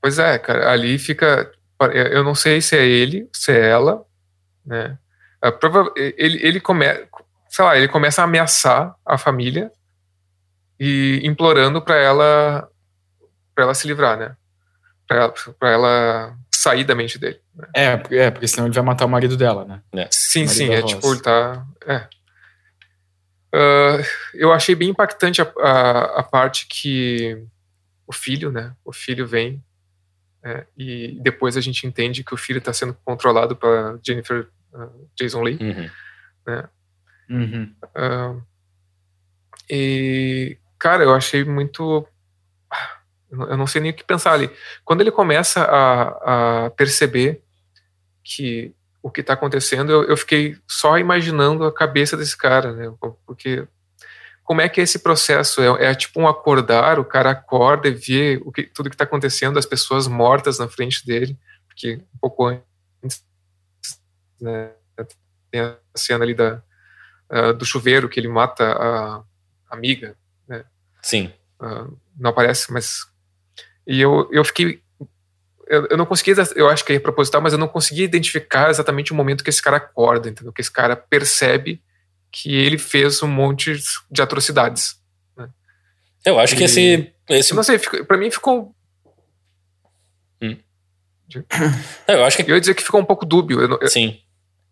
Pois 0.00 0.18
é, 0.18 0.38
cara, 0.38 0.70
ali 0.70 0.98
fica. 0.98 1.50
eu 1.92 2.24
não 2.24 2.34
sei 2.34 2.60
se 2.60 2.76
é 2.76 2.84
ele, 2.84 3.28
se 3.32 3.52
é 3.52 3.68
ela, 3.68 4.04
né? 4.64 4.98
É, 5.42 5.52
ele, 6.16 6.44
ele, 6.44 6.60
come, 6.60 6.84
sei 7.48 7.64
lá, 7.64 7.76
ele 7.76 7.88
começa 7.88 8.20
a 8.20 8.24
ameaçar 8.24 8.94
a 9.06 9.16
família 9.16 9.70
e 10.78 11.20
implorando 11.24 11.82
para 11.82 11.96
ela 11.96 12.68
para 13.54 13.64
ela 13.64 13.74
se 13.74 13.88
livrar, 13.88 14.16
né? 14.16 14.36
Para 15.06 15.16
ela, 15.16 15.34
pra 15.58 15.70
ela 15.70 16.38
sair 16.52 16.84
da 16.84 16.94
mente 16.94 17.18
dele. 17.18 17.40
Né? 17.54 17.68
É, 17.74 18.02
é, 18.10 18.30
porque 18.30 18.46
senão 18.46 18.66
ele 18.66 18.74
vai 18.74 18.84
matar 18.84 19.04
o 19.04 19.08
marido 19.08 19.36
dela, 19.36 19.64
né? 19.64 19.82
É. 19.92 20.08
Sim, 20.12 20.46
sim, 20.46 20.70
é 20.70 20.80
tipo, 20.80 21.10
ele 21.10 21.20
tá. 21.20 21.66
É. 21.84 22.06
Uh, 23.52 24.04
eu 24.34 24.52
achei 24.52 24.74
bem 24.74 24.90
impactante 24.90 25.40
a, 25.40 25.52
a, 25.58 26.20
a, 26.20 26.22
parte 26.22 26.66
que 26.68 27.42
o 28.06 28.12
filho, 28.12 28.52
né? 28.52 28.74
O 28.84 28.92
filho 28.92 29.26
vem 29.26 29.64
é, 30.44 30.66
e 30.76 31.18
depois 31.20 31.56
a 31.56 31.60
gente 31.60 31.86
entende 31.86 32.22
que 32.22 32.34
o 32.34 32.36
filho 32.36 32.58
está 32.58 32.72
sendo 32.72 32.94
controlado 33.04 33.56
pela 33.56 33.98
Jennifer 34.06 34.48
uh, 34.72 35.08
Jason 35.16 35.42
Lee, 35.42 35.58
uhum. 35.60 35.90
né? 36.46 36.68
Uhum. 37.28 37.74
Uh, 37.96 38.42
e 39.68 40.56
cara, 40.78 41.04
eu 41.04 41.14
achei 41.14 41.44
muito 41.44 42.06
eu 43.30 43.56
não 43.56 43.66
sei 43.66 43.80
nem 43.80 43.90
o 43.90 43.94
que 43.94 44.04
pensar 44.04 44.32
ali. 44.32 44.50
Quando 44.84 45.02
ele 45.02 45.10
começa 45.10 45.62
a, 45.62 46.64
a 46.66 46.70
perceber 46.70 47.42
que 48.24 48.74
o 49.02 49.10
que 49.10 49.20
está 49.20 49.34
acontecendo, 49.34 49.92
eu, 49.92 50.04
eu, 50.04 50.16
fiquei 50.16 50.56
só 50.66 50.98
imaginando 50.98 51.64
a 51.64 51.72
cabeça 51.72 52.16
desse 52.16 52.36
cara, 52.36 52.72
né? 52.72 52.92
Porque 53.26 53.66
como 54.42 54.60
é 54.60 54.68
que 54.68 54.80
é 54.80 54.84
esse 54.84 54.98
processo? 55.00 55.60
É, 55.60 55.90
é 55.90 55.94
tipo 55.94 56.20
um 56.20 56.26
acordar, 56.26 56.98
o 56.98 57.04
cara 57.04 57.30
acorda 57.30 57.88
e 57.88 57.92
vê 57.92 58.40
o 58.44 58.50
que, 58.50 58.64
tudo 58.64 58.88
que 58.88 58.94
está 58.94 59.04
acontecendo, 59.04 59.58
as 59.58 59.66
pessoas 59.66 60.08
mortas 60.08 60.58
na 60.58 60.68
frente 60.68 61.04
dele, 61.06 61.38
porque 61.66 62.00
um 62.14 62.18
pouco 62.18 62.46
antes 62.46 63.24
né, 64.40 64.72
tem 65.50 65.60
a 65.60 65.76
cena 65.94 66.24
ali 66.24 66.34
da, 66.34 66.62
uh, 67.30 67.52
do 67.52 67.64
chuveiro 67.64 68.08
que 68.08 68.18
ele 68.18 68.28
mata 68.28 68.72
a 68.72 69.22
amiga? 69.70 70.16
Sim. 71.02 71.32
Uh, 71.60 71.96
não 72.18 72.30
aparece, 72.30 72.72
mas 72.72 73.06
e 73.88 74.02
eu, 74.02 74.28
eu 74.30 74.44
fiquei. 74.44 74.82
Eu, 75.66 75.86
eu 75.86 75.96
não 75.96 76.04
consegui, 76.04 76.34
eu 76.54 76.68
acho 76.68 76.84
que 76.84 76.92
é 76.92 76.98
proposital, 76.98 77.40
mas 77.40 77.54
eu 77.54 77.58
não 77.58 77.66
consegui 77.66 78.02
identificar 78.02 78.68
exatamente 78.68 79.12
o 79.12 79.14
momento 79.14 79.42
que 79.42 79.48
esse 79.48 79.62
cara 79.62 79.78
acorda, 79.78 80.28
entendeu? 80.28 80.52
Que 80.52 80.60
esse 80.60 80.70
cara 80.70 80.94
percebe 80.94 81.82
que 82.30 82.54
ele 82.54 82.76
fez 82.76 83.22
um 83.22 83.28
monte 83.28 83.74
de 84.10 84.22
atrocidades. 84.22 84.96
Né? 85.34 85.48
Eu 86.24 86.38
acho 86.38 86.54
e, 86.54 86.58
que 86.58 86.64
esse. 86.64 87.12
esse... 87.30 87.54
Não 87.54 87.62
sei, 87.62 87.78
para 87.78 88.18
mim 88.18 88.30
ficou. 88.30 88.74
Hum. 90.42 90.56
Eu 92.06 92.24
acho 92.24 92.36
que. 92.36 92.50
Eu 92.50 92.54
ia 92.54 92.60
dizer 92.60 92.74
que 92.74 92.84
ficou 92.84 93.00
um 93.00 93.06
pouco 93.06 93.24
dúbio. 93.24 93.60
Eu, 93.60 93.78
eu... 93.80 93.88
Sim. 93.88 94.20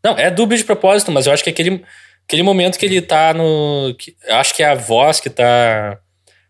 Não, 0.05 0.17
é 0.19 0.31
dúbio 0.31 0.59
de 0.59 0.65
propósito, 0.65 1.11
mas 1.11 1.27
eu 1.27 1.33
acho 1.33 1.43
que 1.43 1.51
aquele, 1.51 1.85
aquele 2.27 2.43
momento 2.43 2.79
que 2.79 2.85
ele 2.85 3.01
tá 3.01 3.33
no. 3.33 3.95
Que, 3.99 4.15
acho 4.29 4.55
que 4.55 4.63
é 4.63 4.67
a 4.67 4.75
voz 4.75 5.21
que 5.21 5.31
tá 5.31 5.99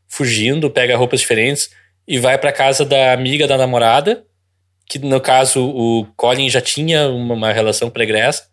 fugindo, 0.09 0.71
pega 0.71 0.97
roupas 0.97 1.21
diferentes 1.21 1.71
e 2.07 2.19
vai 2.19 2.39
para 2.39 2.53
casa 2.53 2.85
da 2.85 3.13
amiga 3.13 3.47
da 3.47 3.59
namorada, 3.59 4.25
que 4.89 4.99
no 4.99 5.21
caso 5.21 5.69
o 5.69 6.07
Colin 6.17 6.49
já 6.49 6.61
tinha 6.61 7.09
uma, 7.09 7.35
uma 7.35 7.53
relação 7.53 7.91
pregressa. 7.91 8.49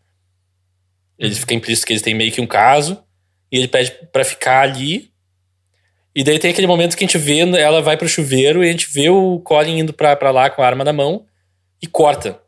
Eles 1.17 1.37
ficam 1.37 1.57
implícitos 1.57 1.85
que 1.85 1.93
eles 1.93 2.01
têm 2.01 2.15
meio 2.15 2.31
que 2.31 2.41
um 2.41 2.47
caso, 2.47 3.03
e 3.51 3.57
ele 3.57 3.67
pede 3.67 3.91
para 4.11 4.25
ficar 4.25 4.61
ali. 4.61 5.11
E 6.15 6.23
daí 6.23 6.39
tem 6.39 6.51
aquele 6.51 6.67
momento 6.67 6.97
que 6.97 7.03
a 7.03 7.07
gente 7.07 7.17
vê, 7.17 7.39
ela 7.39 7.81
vai 7.81 7.95
pro 7.95 8.07
chuveiro 8.07 8.63
e 8.63 8.69
a 8.69 8.71
gente 8.71 8.91
vê 8.91 9.09
o 9.09 9.39
Colin 9.39 9.79
indo 9.79 9.93
pra, 9.93 10.15
pra 10.15 10.31
lá 10.31 10.49
com 10.49 10.61
a 10.61 10.65
arma 10.65 10.83
na 10.83 10.93
mão 10.93 11.25
e 11.81 11.87
corta. 11.87 12.39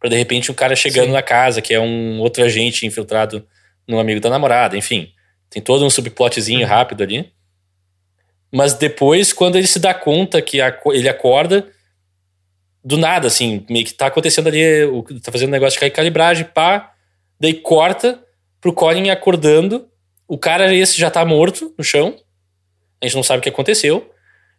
Pra 0.00 0.08
de 0.08 0.16
repente 0.16 0.50
um 0.50 0.54
cara 0.54 0.74
chegando 0.74 1.06
Sim. 1.06 1.12
na 1.12 1.22
casa, 1.22 1.60
que 1.60 1.72
é 1.72 1.80
um 1.80 2.20
outro 2.20 2.44
agente 2.44 2.86
infiltrado 2.86 3.46
no 3.86 3.98
amigo 3.98 4.20
da 4.20 4.30
namorada, 4.30 4.76
enfim. 4.76 5.12
Tem 5.50 5.62
todo 5.62 5.84
um 5.84 5.90
subplotzinho 5.90 6.60
uhum. 6.60 6.66
rápido 6.66 7.02
ali. 7.02 7.32
Mas 8.54 8.72
depois, 8.72 9.32
quando 9.32 9.56
ele 9.56 9.66
se 9.66 9.80
dá 9.80 9.92
conta 9.92 10.40
que 10.40 10.58
ele 10.92 11.08
acorda, 11.08 11.66
do 12.84 12.96
nada, 12.96 13.26
assim, 13.26 13.66
meio 13.68 13.84
que 13.84 13.92
tá 13.92 14.06
acontecendo 14.06 14.46
ali, 14.46 14.62
tá 15.20 15.32
fazendo 15.32 15.48
um 15.48 15.52
negócio 15.52 15.80
de 15.80 15.90
calibragem, 15.90 16.44
pá, 16.44 16.92
daí 17.40 17.52
corta 17.52 18.22
pro 18.60 18.72
Colin 18.72 19.10
acordando, 19.10 19.88
o 20.28 20.38
cara 20.38 20.72
esse 20.72 20.96
já 20.96 21.10
tá 21.10 21.24
morto 21.24 21.74
no 21.76 21.82
chão, 21.82 22.16
a 23.02 23.06
gente 23.06 23.16
não 23.16 23.24
sabe 23.24 23.40
o 23.40 23.42
que 23.42 23.48
aconteceu, 23.48 24.08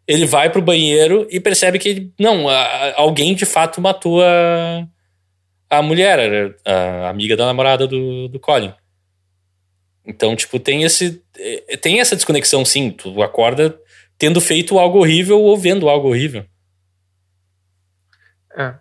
ele 0.06 0.26
vai 0.26 0.50
pro 0.50 0.62
banheiro 0.62 1.26
e 1.32 1.40
percebe 1.40 1.80
que, 1.80 2.12
não, 2.20 2.50
a, 2.50 3.00
alguém 3.00 3.34
de 3.34 3.46
fato 3.46 3.80
matou 3.80 4.22
a, 4.22 4.86
a 5.70 5.82
mulher, 5.82 6.54
a 6.66 7.08
amiga 7.08 7.38
da 7.38 7.46
namorada 7.46 7.88
do, 7.88 8.28
do 8.28 8.42
Colin. 8.42 8.74
Então, 10.06 10.36
tipo, 10.36 10.60
tem 10.60 10.84
esse. 10.84 11.24
Eh, 11.38 11.78
tem 11.78 12.00
essa 12.00 12.16
desconexão, 12.16 12.64
sim. 12.64 12.92
Tu 12.92 13.24
acorda 13.24 13.80
tendo 14.18 14.40
feito 14.40 14.80
algo 14.80 15.00
horrível 15.00 15.42
ou 15.42 15.58
vendo 15.58 15.90
algo 15.90 16.10
horrível. 16.10 16.46
É. 18.58 18.76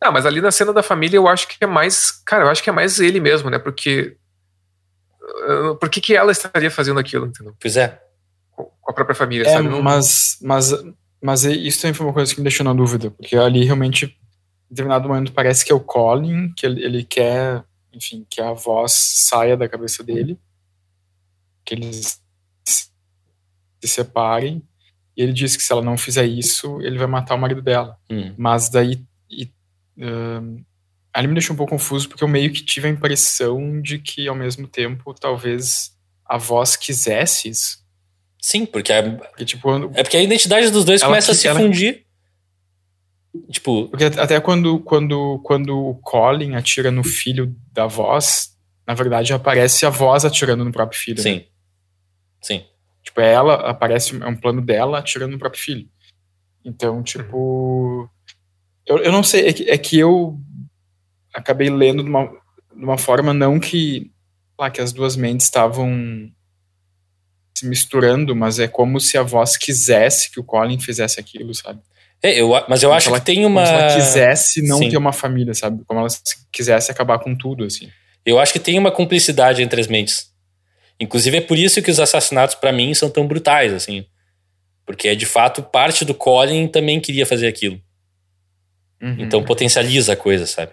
Não, 0.00 0.12
mas 0.12 0.24
ali 0.24 0.40
na 0.40 0.50
cena 0.50 0.72
da 0.72 0.82
família 0.82 1.16
eu 1.16 1.28
acho 1.28 1.48
que 1.48 1.56
é 1.60 1.66
mais. 1.66 2.10
Cara, 2.24 2.44
eu 2.44 2.48
acho 2.48 2.62
que 2.62 2.70
é 2.70 2.72
mais 2.72 2.98
ele 3.00 3.20
mesmo, 3.20 3.50
né? 3.50 3.58
Porque. 3.58 4.16
Uh, 5.20 5.74
por 5.76 5.90
que, 5.90 6.00
que 6.00 6.16
ela 6.16 6.32
estaria 6.32 6.70
fazendo 6.70 6.98
aquilo, 6.98 7.26
entendeu? 7.26 7.54
Pois 7.60 7.76
é. 7.76 8.00
Com 8.52 8.72
a 8.88 8.92
própria 8.92 9.14
família, 9.14 9.46
é, 9.46 9.52
sabe? 9.52 9.68
Mas, 9.68 10.38
mas, 10.40 10.72
mas 11.20 11.44
isso 11.44 11.82
também 11.82 11.94
foi 11.94 12.06
uma 12.06 12.12
coisa 12.12 12.32
que 12.32 12.40
me 12.40 12.44
deixou 12.44 12.64
na 12.64 12.72
dúvida, 12.72 13.10
porque 13.10 13.36
ali 13.36 13.64
realmente, 13.64 14.06
em 14.06 14.14
determinado 14.70 15.06
momento, 15.08 15.32
parece 15.32 15.64
que 15.64 15.70
é 15.70 15.74
o 15.74 15.80
Colin, 15.80 16.52
que 16.56 16.64
ele, 16.64 16.82
ele 16.82 17.04
quer, 17.04 17.62
enfim, 17.92 18.26
que 18.28 18.40
a 18.40 18.52
voz 18.52 18.92
saia 18.92 19.56
da 19.56 19.68
cabeça 19.68 20.02
dele, 20.02 20.38
que 21.64 21.74
eles 21.74 22.20
se 22.64 23.88
separem, 23.88 24.62
e 25.18 25.22
ele 25.22 25.32
diz 25.32 25.56
que 25.56 25.64
se 25.64 25.72
ela 25.72 25.82
não 25.82 25.98
fizer 25.98 26.24
isso, 26.24 26.80
ele 26.80 26.96
vai 26.96 27.08
matar 27.08 27.34
o 27.34 27.38
marido 27.38 27.60
dela. 27.60 27.98
Hum. 28.08 28.32
Mas 28.38 28.68
daí. 28.68 29.02
E, 29.28 29.50
uh, 29.98 30.64
ali 31.12 31.26
me 31.26 31.34
deixou 31.34 31.54
um 31.54 31.56
pouco 31.56 31.72
confuso, 31.72 32.08
porque 32.08 32.22
eu 32.22 32.28
meio 32.28 32.52
que 32.52 32.64
tive 32.64 32.86
a 32.86 32.90
impressão 32.90 33.82
de 33.82 33.98
que, 33.98 34.28
ao 34.28 34.36
mesmo 34.36 34.68
tempo, 34.68 35.12
talvez 35.12 35.90
a 36.24 36.38
voz 36.38 36.76
quisesse 36.76 37.48
isso. 37.48 37.84
Sim, 38.40 38.64
porque, 38.64 38.92
a, 38.92 39.10
porque 39.10 39.44
tipo, 39.44 39.62
quando, 39.62 39.90
é 39.94 40.04
porque 40.04 40.16
a 40.16 40.22
identidade 40.22 40.70
dos 40.70 40.84
dois 40.84 41.02
começa 41.02 41.32
a 41.32 41.34
se 41.34 41.48
ela, 41.48 41.58
fundir. 41.58 42.04
Tipo. 43.50 43.88
Porque 43.88 44.04
até 44.04 44.38
quando, 44.38 44.78
quando, 44.78 45.40
quando 45.42 45.76
o 45.76 45.94
Colin 45.96 46.54
atira 46.54 46.92
no 46.92 47.02
filho 47.02 47.56
da 47.72 47.88
voz, 47.88 48.56
na 48.86 48.94
verdade 48.94 49.32
aparece 49.32 49.84
a 49.84 49.90
voz 49.90 50.24
atirando 50.24 50.64
no 50.64 50.70
próprio 50.70 51.00
filho. 51.00 51.20
Sim. 51.20 51.34
Né? 51.34 51.44
Sim. 52.40 52.64
Tipo, 53.08 53.22
é 53.22 53.32
ela, 53.32 53.54
aparece, 53.70 54.22
é 54.22 54.26
um 54.26 54.36
plano 54.36 54.60
dela 54.60 54.98
atirando 54.98 55.32
no 55.32 55.38
próprio 55.38 55.62
filho. 55.62 55.88
Então, 56.62 57.02
tipo. 57.02 58.08
Eu, 58.86 58.98
eu 58.98 59.10
não 59.10 59.22
sei, 59.22 59.48
é 59.48 59.52
que, 59.52 59.70
é 59.70 59.78
que 59.78 59.98
eu 59.98 60.38
acabei 61.32 61.70
lendo 61.70 62.02
de 62.02 62.08
uma, 62.10 62.26
de 62.26 62.84
uma 62.84 62.98
forma 62.98 63.32
não 63.32 63.58
que. 63.58 64.12
Lá, 64.60 64.70
que 64.70 64.80
as 64.80 64.92
duas 64.92 65.16
mentes 65.16 65.46
estavam 65.46 66.30
se 67.56 67.64
misturando, 67.66 68.36
mas 68.36 68.58
é 68.58 68.68
como 68.68 69.00
se 69.00 69.16
a 69.16 69.22
voz 69.22 69.56
quisesse 69.56 70.30
que 70.30 70.40
o 70.40 70.44
Colin 70.44 70.78
fizesse 70.78 71.18
aquilo, 71.18 71.54
sabe? 71.54 71.80
É, 72.22 72.38
eu, 72.40 72.50
mas 72.68 72.82
eu 72.82 72.90
como 72.90 72.96
acho 72.96 73.08
ela, 73.08 73.20
que 73.20 73.26
tem 73.26 73.46
uma. 73.46 73.64
Como 73.64 73.66
se 73.66 73.82
ela 73.82 73.94
quisesse 73.94 74.62
não 74.68 74.78
Sim. 74.78 74.90
ter 74.90 74.98
uma 74.98 75.12
família, 75.14 75.54
sabe? 75.54 75.82
Como 75.86 76.00
ela 76.00 76.08
quisesse 76.52 76.90
acabar 76.90 77.18
com 77.20 77.34
tudo, 77.34 77.64
assim. 77.64 77.88
Eu 78.26 78.38
acho 78.38 78.52
que 78.52 78.58
tem 78.58 78.78
uma 78.78 78.90
cumplicidade 78.90 79.62
entre 79.62 79.80
as 79.80 79.86
mentes. 79.86 80.30
Inclusive 81.00 81.38
é 81.38 81.40
por 81.40 81.56
isso 81.56 81.80
que 81.80 81.90
os 81.90 82.00
assassinatos 82.00 82.54
para 82.54 82.72
mim 82.72 82.92
são 82.94 83.08
tão 83.08 83.26
brutais, 83.26 83.72
assim. 83.72 84.04
Porque 84.84 85.08
é 85.08 85.14
de 85.14 85.26
fato 85.26 85.62
parte 85.62 86.04
do 86.04 86.14
Colin 86.14 86.66
também 86.66 87.00
queria 87.00 87.26
fazer 87.26 87.46
aquilo. 87.46 87.80
Uhum. 89.00 89.16
Então 89.18 89.44
potencializa 89.44 90.14
a 90.14 90.16
coisa, 90.16 90.46
sabe? 90.46 90.72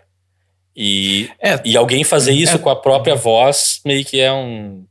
E, 0.76 1.30
é, 1.40 1.62
e 1.64 1.78
alguém 1.78 2.04
fazer 2.04 2.32
é. 2.32 2.36
isso 2.36 2.56
é, 2.56 2.60
com 2.60 2.70
a 2.70 2.76
própria 2.76 3.16
voz 3.16 3.80
meio 3.86 4.04
que 4.04 4.20
é 4.20 4.32
um. 4.32 4.86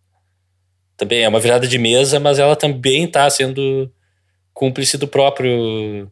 Também 0.96 1.22
é 1.22 1.28
uma 1.28 1.40
virada 1.40 1.66
de 1.66 1.76
mesa, 1.76 2.20
mas 2.20 2.38
ela 2.38 2.54
também 2.54 3.06
tá 3.06 3.28
sendo 3.28 3.92
cúmplice 4.52 4.96
do 4.96 5.08
próprio. 5.08 6.10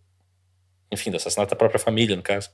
Enfim, 0.91 1.11
do 1.11 1.17
assassinato 1.17 1.51
da 1.51 1.57
própria 1.57 1.79
família, 1.79 2.17
no 2.17 2.23
caso. 2.23 2.51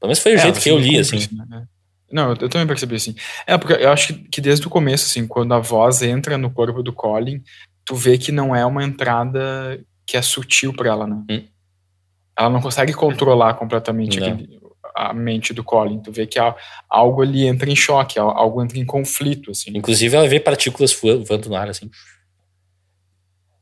Pelo 0.00 0.08
menos 0.08 0.18
foi 0.18 0.32
o 0.32 0.36
é, 0.36 0.38
jeito 0.38 0.60
que 0.60 0.70
eu 0.70 0.78
li, 0.78 0.98
assim. 0.98 1.18
Né? 1.48 1.66
Não, 2.10 2.30
eu, 2.30 2.48
também 2.48 2.66
percebi 2.66 2.96
assim. 2.96 3.14
É, 3.46 3.58
porque 3.58 3.74
eu 3.74 3.90
acho 3.90 4.14
que, 4.14 4.28
que 4.28 4.40
desde 4.40 4.66
o 4.66 4.70
começo, 4.70 5.04
assim, 5.04 5.26
quando 5.26 5.52
a 5.52 5.58
voz 5.58 6.02
entra 6.02 6.38
no 6.38 6.50
corpo 6.50 6.82
do 6.82 6.92
Colin, 6.92 7.42
tu 7.84 7.94
vê 7.94 8.16
que 8.16 8.32
não 8.32 8.56
é 8.56 8.64
uma 8.64 8.82
entrada 8.82 9.78
que 10.06 10.16
é 10.16 10.22
sutil 10.22 10.72
para 10.72 10.88
ela, 10.88 11.06
né? 11.06 11.22
Hum. 11.30 11.44
Ela 12.38 12.50
não 12.50 12.60
consegue 12.60 12.92
controlar 12.92 13.54
completamente 13.54 14.18
aquele, 14.18 14.60
a 14.94 15.12
mente 15.12 15.52
do 15.52 15.62
Colin. 15.62 16.00
Tu 16.00 16.10
vê 16.10 16.26
que 16.26 16.38
algo 16.88 17.22
ali 17.22 17.46
entra 17.46 17.68
em 17.68 17.76
choque, 17.76 18.18
algo 18.18 18.62
entra 18.62 18.78
em 18.78 18.86
conflito, 18.86 19.50
assim. 19.50 19.70
Inclusive 19.76 20.16
ela 20.16 20.28
vê 20.28 20.40
partículas 20.40 20.98
voando 20.98 21.48
no 21.48 21.56
ar, 21.56 21.68
assim. 21.68 21.90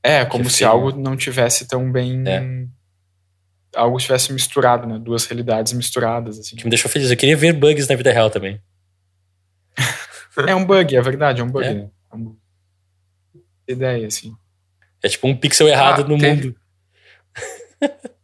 É, 0.03 0.25
como 0.25 0.49
se 0.49 0.65
algo 0.65 0.93
não 0.93 1.17
tivesse 1.17 1.67
tão 1.67 1.91
bem... 1.91 2.23
É. 2.27 2.76
algo 3.77 3.99
tivesse 3.99 4.33
misturado, 4.33 4.87
né? 4.87 4.99
Duas 4.99 5.25
realidades 5.27 5.73
misturadas, 5.73 6.39
assim. 6.39 6.57
Que 6.57 6.65
me 6.65 6.71
deixou 6.71 6.91
feliz. 6.91 7.11
Eu 7.11 7.17
queria 7.17 7.37
ver 7.37 7.53
bugs 7.53 7.87
na 7.89 7.95
vida 7.97 8.13
real 8.13 8.31
também. 8.31 8.61
É 10.49 10.55
um 10.55 10.65
bug, 10.65 10.95
é 10.95 11.01
verdade, 11.01 11.41
é 11.41 11.45
um 11.45 11.51
bug. 11.51 11.65
É. 11.65 11.73
né? 11.75 11.91
É 12.13 12.15
uma 12.15 12.37
ideia, 13.69 14.07
assim. 14.07 14.37
É 15.03 15.09
tipo 15.09 15.27
um 15.27 15.37
pixel 15.37 15.69
errado 15.69 16.03
Ah, 16.05 16.09
no 16.09 16.19
teve- 16.19 16.47
mundo. 16.49 16.57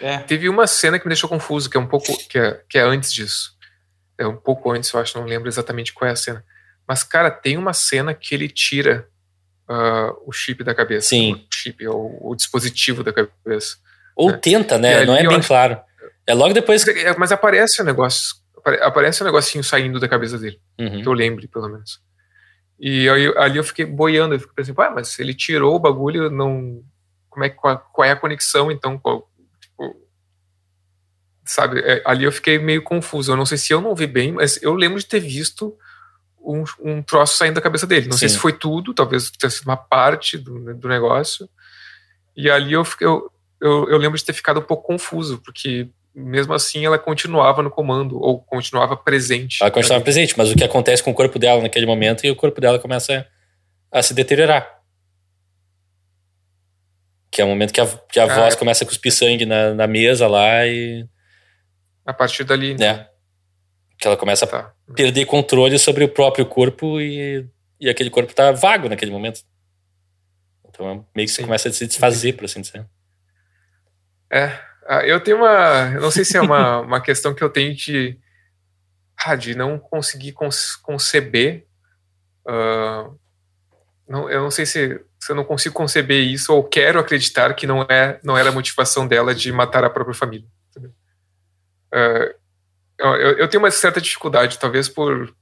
É. 0.00 0.18
Teve 0.18 0.48
uma 0.48 0.66
cena 0.66 0.98
que 0.98 1.06
me 1.06 1.10
deixou 1.10 1.30
confuso, 1.30 1.70
que 1.70 1.76
é 1.76 1.80
um 1.80 1.86
pouco. 1.86 2.06
que 2.28 2.38
é, 2.38 2.62
que 2.68 2.76
é 2.76 2.82
antes 2.82 3.12
disso. 3.12 3.52
É 4.18 4.26
um 4.26 4.36
pouco 4.36 4.70
antes, 4.70 4.92
eu 4.92 5.00
acho, 5.00 5.18
não 5.18 5.26
lembro 5.26 5.48
exatamente 5.48 5.92
qual 5.94 6.08
é 6.08 6.12
a 6.12 6.16
cena. 6.16 6.44
Mas, 6.86 7.02
cara, 7.02 7.30
tem 7.30 7.56
uma 7.56 7.72
cena 7.72 8.12
que 8.12 8.34
ele 8.34 8.48
tira 8.48 9.08
ah, 9.66 10.12
o 10.26 10.32
chip 10.32 10.62
da 10.62 10.74
cabeça. 10.74 11.08
Sim. 11.08 11.34
O 11.34 11.46
chip, 11.54 11.86
ou 11.86 12.18
o 12.30 12.34
dispositivo 12.34 13.02
da 13.02 13.12
cabeça. 13.12 13.76
Ou 14.16 14.30
É. 14.30 14.36
tenta, 14.36 14.78
né? 14.78 14.96
ali 14.98 15.06
Não 15.06 15.16
é 15.16 15.26
bem 15.26 15.36
acho- 15.38 15.48
claro. 15.48 15.78
É 16.26 16.32
logo 16.34 16.54
depois. 16.54 16.84
Mas, 16.84 16.96
é- 16.96 17.16
mas 17.18 17.32
aparece 17.32 17.82
o 17.82 17.84
negócio. 17.84 18.36
apare- 18.56 18.82
Aparece 18.82 19.20
o 19.22 19.24
negocinho 19.24 19.62
saindo 19.62 20.00
da 20.00 20.08
cabeça 20.08 20.38
dele. 20.38 20.58
Uhum. 20.78 21.02
Que 21.02 21.08
eu 21.08 21.12
lembre, 21.12 21.46
pelo 21.48 21.68
menos. 21.68 22.00
E 22.80 23.08
ali 23.36 23.56
eu 23.58 23.64
fiquei 23.64 23.84
boiando. 23.84 24.34
Eu 24.34 24.40
fiquei 24.40 24.54
pensando, 24.54 24.80
ah, 24.80 24.90
mas 24.90 25.18
ele 25.18 25.34
tirou 25.34 25.74
o 25.76 25.78
bagulho, 25.78 26.30
não. 26.30 26.82
Como 27.28 27.44
é, 27.44 27.48
qual, 27.50 27.78
qual 27.92 28.06
é 28.06 28.12
a 28.12 28.16
conexão, 28.16 28.70
então? 28.70 28.98
Qual- 28.98 29.28
tipo, 29.60 29.96
sabe? 31.44 31.80
é, 31.80 32.02
ali 32.04 32.24
eu 32.24 32.32
fiquei 32.32 32.58
meio 32.58 32.82
confuso. 32.82 33.32
Eu 33.32 33.36
não 33.36 33.46
sei 33.46 33.58
se 33.58 33.72
eu 33.72 33.80
não 33.80 33.94
vi 33.94 34.06
bem, 34.06 34.32
mas 34.32 34.62
eu 34.62 34.74
lembro 34.74 34.98
de 34.98 35.06
ter 35.06 35.20
visto 35.20 35.76
um, 36.40 36.64
um 36.80 37.02
troço 37.02 37.36
saindo 37.36 37.54
da 37.56 37.60
cabeça 37.60 37.86
dele. 37.86 38.08
Não 38.08 38.16
sei 38.16 38.28
Sim. 38.28 38.34
se 38.36 38.40
foi 38.40 38.52
tudo, 38.52 38.94
talvez 38.94 39.30
tenha 39.30 39.50
sido 39.50 39.66
uma 39.66 39.76
parte 39.76 40.36
do, 40.38 40.74
do 40.74 40.88
negócio. 40.88 41.48
E 42.36 42.50
ali 42.50 42.72
eu, 42.72 42.84
fiquei, 42.84 43.06
eu, 43.06 43.30
eu, 43.64 43.88
eu 43.90 43.98
lembro 43.98 44.18
de 44.18 44.24
ter 44.24 44.32
ficado 44.32 44.60
um 44.60 44.62
pouco 44.62 44.86
confuso, 44.86 45.40
porque 45.42 45.88
mesmo 46.14 46.52
assim 46.54 46.84
ela 46.86 46.98
continuava 46.98 47.62
no 47.62 47.70
comando, 47.70 48.16
ou 48.20 48.40
continuava 48.40 48.96
presente. 48.96 49.58
Ela 49.60 49.70
continuava 49.70 50.04
presente, 50.04 50.34
mas 50.38 50.50
o 50.50 50.54
que 50.54 50.62
acontece 50.62 51.02
com 51.02 51.10
o 51.10 51.14
corpo 51.14 51.38
dela 51.38 51.60
naquele 51.62 51.86
momento 51.86 52.24
e 52.24 52.30
o 52.30 52.36
corpo 52.36 52.60
dela 52.60 52.78
começa 52.78 53.26
a 53.90 54.02
se 54.02 54.14
deteriorar. 54.14 54.80
Que 57.30 57.42
é 57.42 57.44
o 57.44 57.48
momento 57.48 57.72
que 57.72 57.80
a, 57.80 57.86
que 57.86 58.20
a 58.20 58.24
Ah, 58.24 58.34
voz 58.34 58.54
é. 58.54 58.56
começa 58.56 58.84
a 58.84 58.86
cuspir 58.86 59.12
sangue 59.12 59.44
na, 59.44 59.74
na 59.74 59.86
mesa 59.86 60.28
lá 60.28 60.64
e. 60.66 61.04
A 62.06 62.12
partir 62.12 62.44
dali. 62.44 62.74
né? 62.78 63.08
Que 63.98 64.06
ela 64.06 64.16
começa 64.16 64.44
a 64.44 64.48
Tá. 64.48 64.72
perder 64.94 65.24
controle 65.26 65.78
sobre 65.78 66.04
o 66.04 66.08
próprio 66.08 66.46
corpo 66.46 67.00
e, 67.00 67.44
e 67.80 67.88
aquele 67.88 68.10
corpo 68.10 68.32
tá 68.34 68.52
vago 68.52 68.88
naquele 68.88 69.10
momento. 69.10 69.40
Então 70.68 71.04
meio 71.14 71.26
que 71.26 71.34
Sim. 71.34 71.42
começa 71.42 71.68
a 71.68 71.72
se 71.72 71.86
desfazer, 71.86 72.34
por 72.34 72.44
assim 72.44 72.60
dizer. 72.60 72.86
É, 74.34 74.60
ah, 74.86 75.06
eu 75.06 75.20
tenho 75.20 75.36
uma. 75.38 75.92
Eu 75.94 76.00
não 76.00 76.10
sei 76.10 76.24
se 76.24 76.36
é 76.36 76.40
uma, 76.40 76.80
uma 76.82 77.00
questão 77.00 77.34
que 77.34 77.42
eu 77.44 77.48
tenho 77.50 77.74
de. 77.74 78.18
Ah, 79.24 79.36
de 79.36 79.54
não 79.54 79.78
conseguir 79.78 80.32
cons- 80.32 80.74
conceber. 80.76 81.66
ah, 82.48 83.08
não, 84.08 84.28
eu 84.28 84.42
não 84.42 84.50
sei 84.50 84.66
se, 84.66 85.00
se 85.20 85.32
eu 85.32 85.36
não 85.36 85.44
consigo 85.44 85.74
conceber 85.74 86.20
isso 86.26 86.52
ou 86.52 86.62
quero 86.64 86.98
acreditar 86.98 87.54
que 87.54 87.66
não, 87.66 87.82
é, 87.82 88.18
não 88.22 88.36
era 88.36 88.50
a 88.50 88.52
motivação 88.52 89.06
dela 89.06 89.34
de 89.34 89.50
matar 89.52 89.82
a 89.84 89.88
própria 89.90 90.14
família. 90.14 90.46
Ah, 91.92 92.34
eu, 92.98 93.38
eu- 93.38 93.48
tenho 93.48 93.62
uma 93.62 93.70
certa 93.70 94.00
dificuldade, 94.00 94.58
talvez 94.58 94.88
por 94.88 95.34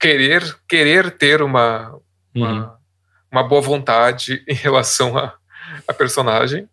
querer, 0.00 0.42
querer 0.68 1.10
ter 1.12 1.42
uma, 1.42 1.90
Uhum. 2.34 2.42
uma, 2.44 2.80
uma 3.32 3.42
boa 3.44 3.60
vontade 3.62 4.42
em 4.48 4.54
relação 4.54 5.16
a, 5.16 5.34
a 5.86 5.92
personagem. 5.94 6.68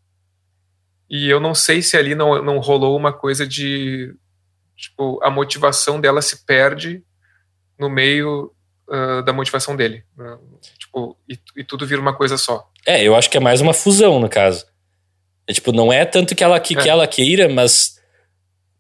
E 1.16 1.30
eu 1.30 1.40
não 1.40 1.54
sei 1.54 1.84
se 1.84 1.96
ali 1.96 2.16
não, 2.16 2.42
não 2.44 2.58
rolou 2.58 2.98
uma 2.98 3.14
coisa 3.14 3.46
de. 3.46 4.16
Tipo, 4.76 5.24
a 5.24 5.30
motivação 5.30 6.02
dela 6.02 6.24
se 6.24 6.44
perde 6.44 7.04
no 7.78 7.88
meio 7.88 8.52
ah, 8.90 9.22
da 9.22 9.32
motivação 9.32 9.76
dele. 9.76 10.04
né? 10.18 10.38
Tipo, 10.78 11.16
e, 11.30 11.38
e 11.58 11.64
tudo 11.64 11.86
vira 11.86 12.02
uma 12.02 12.16
coisa 12.16 12.36
só. 12.36 12.68
É, 12.84 13.04
eu 13.04 13.16
acho 13.16 13.30
que 13.30 13.38
é 13.38 13.40
mais 13.40 13.62
uma 13.62 13.76
fusão, 13.76 14.20
no 14.20 14.28
caso. 14.28 14.66
É, 15.48 15.54
tipo, 15.54 15.72
não 15.72 15.94
é 15.94 16.04
tanto 16.04 16.36
que 16.36 16.44
ela, 16.44 16.60
que, 16.60 16.76
É. 16.76 16.82
que 16.82 16.90
ela 16.90 17.08
queira, 17.08 17.48
mas 17.48 18.02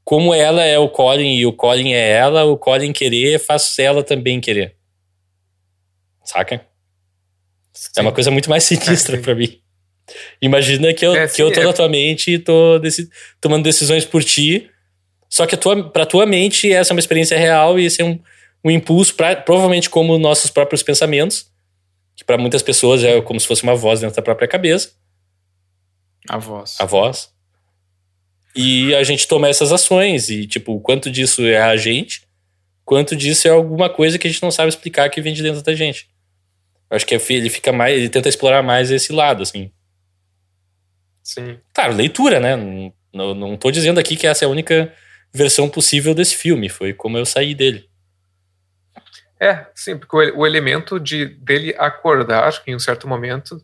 como 0.04 0.34
ela 0.34 0.64
é 0.64 0.80
o 0.80 0.90
Colin 0.90 1.36
e 1.36 1.46
o 1.46 1.54
Colin 1.54 1.94
é 1.94 2.14
ela, 2.14 2.46
o 2.46 2.58
Colin 2.58 2.92
querer 2.92 3.40
faz 3.40 3.78
ela 3.78 4.04
também 4.04 4.42
querer. 4.42 4.76
Saca? 6.24 6.66
É 7.96 8.02
uma 8.02 8.12
coisa 8.12 8.32
muito 8.32 8.50
mais 8.50 8.64
sinistra 8.66 9.18
sim. 9.18 9.22
pra 9.22 9.36
mim. 9.36 9.62
Imagina 10.42 10.94
que 10.94 11.06
eu, 11.06 11.16
É, 11.16 11.28
que 11.28 11.42
eu 11.42 11.48
sim, 11.50 11.54
tô 11.56 11.62
é. 11.62 11.64
na 11.64 11.74
tua 11.74 11.88
mente 11.90 12.32
e 12.32 12.40
tô 12.40 12.78
deci- 12.80 13.10
tomando 13.40 13.64
decisões 13.64 14.04
por 14.06 14.24
ti, 14.24 14.70
só 15.30 15.46
que 15.48 15.56
a 15.56 15.58
tua, 15.58 15.90
pra 15.90 16.06
tua 16.06 16.26
mente 16.26 16.72
essa 16.72 16.92
é 16.92 16.94
uma 16.94 17.00
experiência 17.00 17.38
real 17.38 17.80
e 17.80 17.86
esse 17.86 18.02
é 18.02 18.06
um, 18.06 18.20
um 18.64 18.70
impulso, 18.72 19.16
pra, 19.16 19.36
provavelmente 19.36 19.90
como 19.90 20.18
nossos 20.18 20.52
próprios 20.52 20.84
pensamentos, 20.84 21.48
que 22.16 22.24
pra 22.24 22.38
muitas 22.38 22.62
pessoas 22.62 23.04
é 23.04 23.20
como 23.22 23.40
se 23.40 23.48
fosse 23.48 23.64
uma 23.64 23.76
voz 23.76 24.02
dentro 24.02 24.16
da 24.16 24.22
própria 24.22 24.48
cabeça, 24.48 24.92
A 26.30 26.38
voz. 26.38 26.76
a 26.80 26.86
voz. 26.86 27.32
E 28.56 28.94
a 28.94 29.04
gente 29.04 29.28
toma 29.28 29.48
essas 29.48 29.72
ações 29.72 30.30
e, 30.30 30.46
tipo, 30.46 30.80
quanto 30.82 31.10
disso 31.10 31.42
é 31.44 31.58
a 31.62 31.76
gente, 31.76 32.22
quanto 32.86 33.16
disso 33.16 33.48
é 33.48 33.52
alguma 33.52 33.90
coisa 33.90 34.20
que 34.20 34.28
a 34.28 34.30
gente 34.32 34.44
não 34.44 34.52
sabe 34.52 34.70
explicar 34.70 35.10
que 35.10 35.22
vem 35.22 35.34
de 35.34 35.42
dentro 35.42 35.64
da 35.64 35.74
gente. 35.74 36.08
Eu 36.90 36.96
acho 36.96 37.06
que 37.06 37.16
é 37.16 37.20
ele 37.30 37.50
fica 37.50 37.72
mais, 37.72 37.98
ele 37.98 38.10
tenta 38.10 38.30
explorar 38.30 38.62
mais 38.62 38.92
esse 38.92 39.12
lado, 39.12 39.42
assim. 39.42 39.72
Sim. 41.24 41.60
Claro, 41.74 41.94
leitura, 41.95 42.40
né? 42.40 42.56
Não, 43.14 43.34
não, 43.34 43.56
tô 43.58 43.72
dizendo 43.72 44.00
aqui 44.00 44.16
que 44.18 44.28
essa 44.28 44.44
é 44.44 44.48
a 44.48 44.50
única 44.52 44.94
versão 45.34 45.70
possível 45.70 46.14
desse 46.14 46.36
filme. 46.36 46.68
Foi 46.70 46.94
como 46.94 47.18
eu 47.18 47.26
saí 47.26 47.56
dele. 47.56 47.90
É, 49.40 49.68
sim, 49.76 49.98
porque 49.98 50.16
o, 50.16 50.40
o 50.40 50.48
elemento 50.48 51.00
de 51.00 51.26
dele 51.26 51.76
acordar 51.78 52.62
em 52.68 52.76
um 52.76 52.80
certo 52.80 53.08
momento 53.08 53.64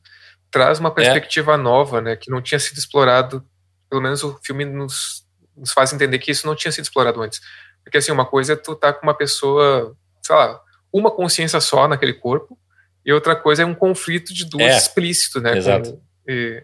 traz 0.51 0.79
uma 0.79 0.91
perspectiva 0.93 1.55
nova, 1.57 2.01
né, 2.01 2.15
que 2.15 2.31
não 2.31 2.41
tinha 2.41 2.59
sido 2.59 2.77
explorado. 2.77 3.45
Pelo 3.89 4.01
menos 4.01 4.23
o 4.23 4.39
filme 4.43 4.65
nos, 4.65 5.25
nos 5.55 5.71
faz 5.71 5.93
entender 5.93 6.19
que 6.19 6.31
isso 6.31 6.45
não 6.47 6.55
tinha 6.55 6.71
sido 6.71 6.83
explorado 6.85 7.21
antes. 7.21 7.39
Porque 7.83 7.97
assim, 7.97 8.11
uma 8.11 8.25
coisa 8.25 8.53
é 8.53 8.55
tu 8.55 8.75
tá 8.75 8.91
com 8.93 9.03
uma 9.05 9.13
pessoa, 9.13 9.95
sei 10.21 10.35
lá, 10.35 10.59
uma 10.91 11.11
consciência 11.11 11.59
só 11.61 11.87
naquele 11.87 12.13
corpo, 12.13 12.57
e 13.05 13.13
outra 13.13 13.35
coisa 13.35 13.63
é 13.63 13.65
um 13.65 13.73
conflito 13.75 14.33
de 14.33 14.45
duas 14.45 14.73
É, 14.73 14.77
explícito, 14.77 15.39
né? 15.39 15.55
exato. 15.57 15.93
com- 15.93 16.01
e- 16.27 16.63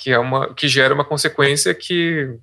que 0.00 0.10
é 0.10 0.18
uma 0.18 0.54
que 0.54 0.66
gera 0.66 0.94
uma 0.94 1.04
consequência 1.04 1.74
que, 1.74 2.34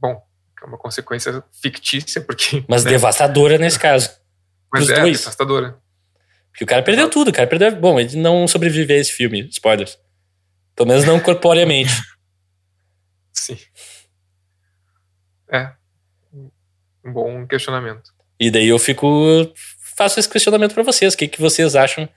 bom, 0.00 0.20
é 0.60 0.66
uma 0.66 0.76
consequência 0.76 1.42
fictícia, 1.62 2.20
porque 2.20 2.64
Mas 2.68 2.84
né, 2.84 2.90
devastadora 2.90 3.56
nesse 3.56 3.78
caso. 3.78 4.10
mas 4.72 4.90
é 4.90 5.00
dois. 5.00 5.20
devastadora. 5.20 5.78
Porque 6.50 6.64
o 6.64 6.66
cara 6.66 6.82
perdeu 6.82 7.08
tudo, 7.08 7.28
o 7.28 7.32
cara 7.32 7.46
perdeu. 7.46 7.76
Bom, 7.76 8.00
ele 8.00 8.16
não 8.16 8.48
sobreviveu 8.48 8.96
a 8.96 9.00
esse 9.00 9.12
filme, 9.12 9.46
spoilers. 9.50 9.96
Pelo 10.74 10.88
menos 10.88 11.04
não 11.04 11.20
corporeamente. 11.20 11.92
Sim. 13.32 13.56
É. 15.52 15.70
Um 17.04 17.12
bom 17.12 17.46
questionamento. 17.46 18.10
E 18.40 18.50
daí 18.50 18.66
eu 18.66 18.78
fico. 18.80 19.06
Faço 19.96 20.18
esse 20.18 20.28
questionamento 20.28 20.74
pra 20.74 20.82
vocês. 20.82 21.14
O 21.14 21.16
que, 21.16 21.28
que 21.28 21.40
vocês 21.40 21.76
acham 21.76 22.08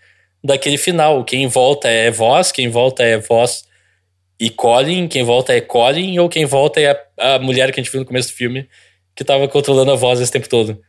daquele 0.44 0.78
final? 0.78 1.24
Quem 1.24 1.48
volta 1.48 1.88
é 1.88 2.10
voz, 2.10 2.52
quem 2.52 2.70
volta 2.70 3.04
é 3.04 3.20
voz 3.20 3.69
e 4.40 4.50
Colin, 4.50 5.08
quem 5.08 5.24
volta 5.24 5.54
é 5.54 5.62
Colin, 5.62 6.18
ou 6.20 6.30
quem 6.30 6.46
volta 6.46 6.80
é 6.80 6.92
a, 7.20 7.36
a 7.36 7.40
mulher 7.40 7.72
que 7.74 7.80
a 7.80 7.84
gente 7.84 7.92
viu 7.92 8.00
no 8.02 8.06
começo 8.06 8.30
do 8.30 8.36
filme 8.36 8.70
que 9.16 9.24
tava 9.24 9.48
controlando 9.48 9.92
a 9.92 9.96
voz 9.96 10.20
esse 10.22 10.32
tempo 10.32 10.48
todo. 10.48 10.82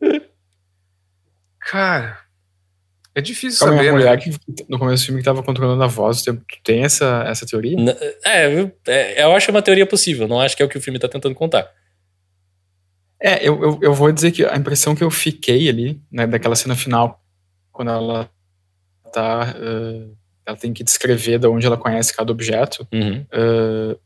Cara, 1.60 2.18
é 3.14 3.20
difícil 3.20 3.58
Calma, 3.58 3.76
saber, 3.76 3.88
a 3.88 3.92
né? 3.92 3.98
mulher 3.98 4.18
que 4.18 4.30
no 4.68 4.78
começo 4.78 5.02
do 5.02 5.06
filme 5.06 5.20
que 5.20 5.24
tava 5.24 5.42
controlando 5.42 5.82
a 5.82 5.86
voz, 5.86 6.22
tu 6.22 6.40
tem 6.62 6.84
essa, 6.84 7.24
essa 7.26 7.46
teoria? 7.46 7.76
N- 7.78 7.96
É, 8.24 8.46
eu- 8.54 8.72
é, 8.86 9.22
eu 9.22 9.32
acho 9.32 9.50
uma 9.50 9.62
teoria 9.62 9.86
possível, 9.86 10.28
não 10.28 10.40
acho 10.40 10.56
que 10.56 10.62
é 10.62 10.66
o 10.66 10.68
que 10.68 10.78
o 10.78 10.80
filme 10.80 10.98
tá 10.98 11.08
tentando 11.08 11.34
contar. 11.34 11.70
É, 13.22 13.46
eu, 13.46 13.62
eu, 13.62 13.78
eu 13.80 13.94
vou 13.94 14.12
dizer 14.12 14.32
que 14.32 14.44
a 14.44 14.56
impressão 14.56 14.94
que 14.94 15.02
eu 15.02 15.10
fiquei 15.10 15.68
ali, 15.68 16.00
né, 16.12 16.26
daquela 16.26 16.56
cena 16.56 16.76
final, 16.76 17.22
quando 17.72 17.90
ela 17.90 18.28
tá. 19.12 19.54
eh, 19.56 20.08
ela 20.46 20.56
tem 20.56 20.72
que 20.72 20.84
descrever 20.84 21.38
de 21.38 21.46
onde 21.46 21.66
ela 21.66 21.76
conhece 21.76 22.14
cada 22.14 22.30
objeto, 22.32 22.86
Uhum. 22.92 23.24
eh, 23.32 23.96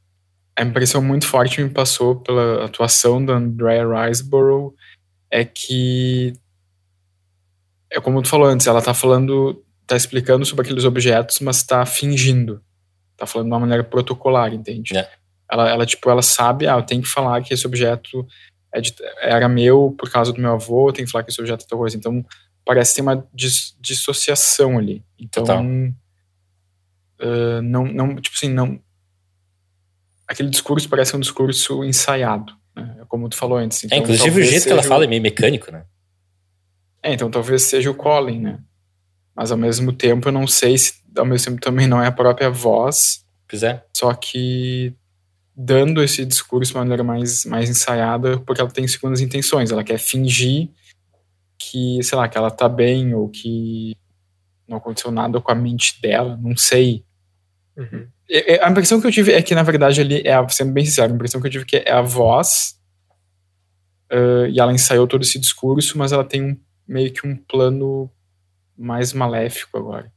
a 0.56 0.62
impressão 0.62 1.00
muito 1.02 1.26
forte 1.26 1.62
me 1.62 1.70
passou 1.70 2.16
pela 2.16 2.64
atuação 2.64 3.24
da 3.24 3.34
Andrea 3.34 3.84
Riseborough 3.86 4.74
é 5.30 5.44
que. 5.44 6.32
É 7.90 8.00
como 8.00 8.20
tu 8.22 8.28
falou 8.28 8.46
antes, 8.48 8.66
ela 8.66 8.82
tá 8.82 8.92
falando. 8.94 9.64
tá 9.86 9.96
explicando 9.96 10.44
sobre 10.44 10.66
aqueles 10.66 10.84
objetos, 10.84 11.40
mas 11.40 11.62
tá 11.62 11.86
fingindo. 11.86 12.60
Tá 13.16 13.24
falando 13.24 13.46
de 13.48 13.52
uma 13.54 13.60
maneira 13.60 13.82
protocolar, 13.82 14.52
entende? 14.52 14.94
É. 14.94 15.08
Ela, 15.50 15.70
ela, 15.70 15.86
tipo, 15.86 16.10
ela 16.10 16.20
sabe, 16.20 16.66
ah, 16.66 16.76
eu 16.76 16.82
tenho 16.82 17.00
que 17.00 17.08
falar 17.08 17.40
que 17.42 17.54
esse 17.54 17.66
objeto 17.66 18.26
é 18.70 18.82
de- 18.82 18.94
era 19.22 19.48
meu 19.48 19.94
por 19.98 20.10
causa 20.10 20.30
do 20.30 20.38
meu 20.42 20.52
avô, 20.52 20.88
eu 20.88 20.92
tenho 20.92 21.06
que 21.06 21.10
falar 21.12 21.24
que 21.24 21.30
esse 21.30 21.40
objeto 21.40 21.64
é 21.64 21.66
tal 21.68 21.78
coisa. 21.78 21.96
Então, 21.96 22.22
parece 22.66 22.96
ter 22.96 23.00
uma 23.00 23.26
dis- 23.32 23.74
dissociação 23.80 24.76
ali. 24.76 25.02
Então, 25.18 25.42
Total. 25.42 25.64
Eh, 27.20 27.60
não, 27.62 27.84
não, 27.84 28.16
tipo 28.16 28.36
assim, 28.36 28.48
não, 28.48 28.80
aquele 30.26 30.50
discurso 30.50 30.88
parece 30.88 31.16
um 31.16 31.20
discurso 31.20 31.84
ensaiado, 31.84 32.52
né? 32.76 32.96
como 33.08 33.28
tu 33.28 33.36
falou 33.36 33.58
antes. 33.58 33.84
É, 33.84 33.86
Então, 33.86 33.98
inclusive 33.98 34.40
o 34.40 34.44
jeito 34.44 34.64
que 34.64 34.70
ela 34.70 34.82
seja 34.82 34.88
o- 34.88 34.92
fala 34.94 35.04
é 35.04 35.08
meio 35.08 35.22
mecânico, 35.22 35.70
né? 35.72 35.84
É, 37.02 37.12
então 37.12 37.30
talvez 37.30 37.62
seja 37.62 37.90
o 37.90 37.94
Colin, 37.94 38.40
né? 38.40 38.58
Mas 39.34 39.52
ao 39.52 39.58
mesmo 39.58 39.92
tempo 39.92 40.28
eu 40.28 40.32
não 40.32 40.46
sei 40.46 40.76
se 40.76 40.94
ao 41.16 41.24
mesmo 41.24 41.46
tempo 41.52 41.60
também 41.60 41.86
não 41.86 42.02
é 42.02 42.06
a 42.08 42.12
própria 42.12 42.50
voz, 42.50 43.24
Pois 43.48 43.62
é. 43.62 43.82
só 43.96 44.12
que 44.14 44.92
dando 45.56 46.02
esse 46.02 46.24
discurso 46.24 46.72
de 46.72 46.78
maneira 46.78 47.02
mais, 47.02 47.44
mais 47.44 47.68
ensaiada, 47.70 48.38
porque 48.40 48.60
ela 48.60 48.70
tem 48.70 48.86
segundas 48.86 49.20
intenções, 49.20 49.70
ela 49.72 49.82
quer 49.82 49.98
fingir 49.98 50.68
que, 51.58 52.00
sei 52.02 52.16
lá, 52.18 52.28
que 52.28 52.36
ela 52.38 52.50
tá 52.50 52.68
bem 52.68 53.14
ou 53.14 53.28
que 53.28 53.96
não 54.68 54.76
aconteceu 54.76 55.10
nada 55.10 55.40
com 55.40 55.50
a 55.50 55.54
mente 55.54 56.00
dela, 56.00 56.36
não 56.40 56.56
sei. 56.56 57.04
Uhum. 57.78 58.08
É- 58.28 58.56
é- 58.56 58.64
A 58.64 58.70
impressão 58.70 59.00
que 59.00 59.06
eu 59.06 59.12
tive 59.12 59.32
é 59.32 59.40
que, 59.40 59.54
na 59.54 59.62
verdade, 59.62 60.00
ali, 60.00 60.20
é, 60.26 60.34
a- 60.34 60.48
sendo 60.48 60.72
bem 60.72 60.84
sincero, 60.84 61.12
a 61.12 61.14
impressão 61.14 61.40
que 61.40 61.46
eu 61.46 61.50
tive 61.52 61.64
é 61.64 61.66
que 61.66 61.76
é 61.88 61.92
a 61.92 62.02
voz 62.02 62.76
ah, 64.10 64.46
e 64.50 64.58
ela 64.58 64.72
ensaiou 64.72 65.06
todo 65.06 65.22
esse 65.22 65.38
discurso, 65.38 65.96
mas 65.98 66.12
ela 66.12 66.24
tem 66.24 66.42
um, 66.42 66.60
meio 66.86 67.12
que 67.12 67.26
um 67.26 67.36
plano 67.36 68.10
mais 68.76 69.12
maléfico 69.12 69.78
agora. 69.78 70.12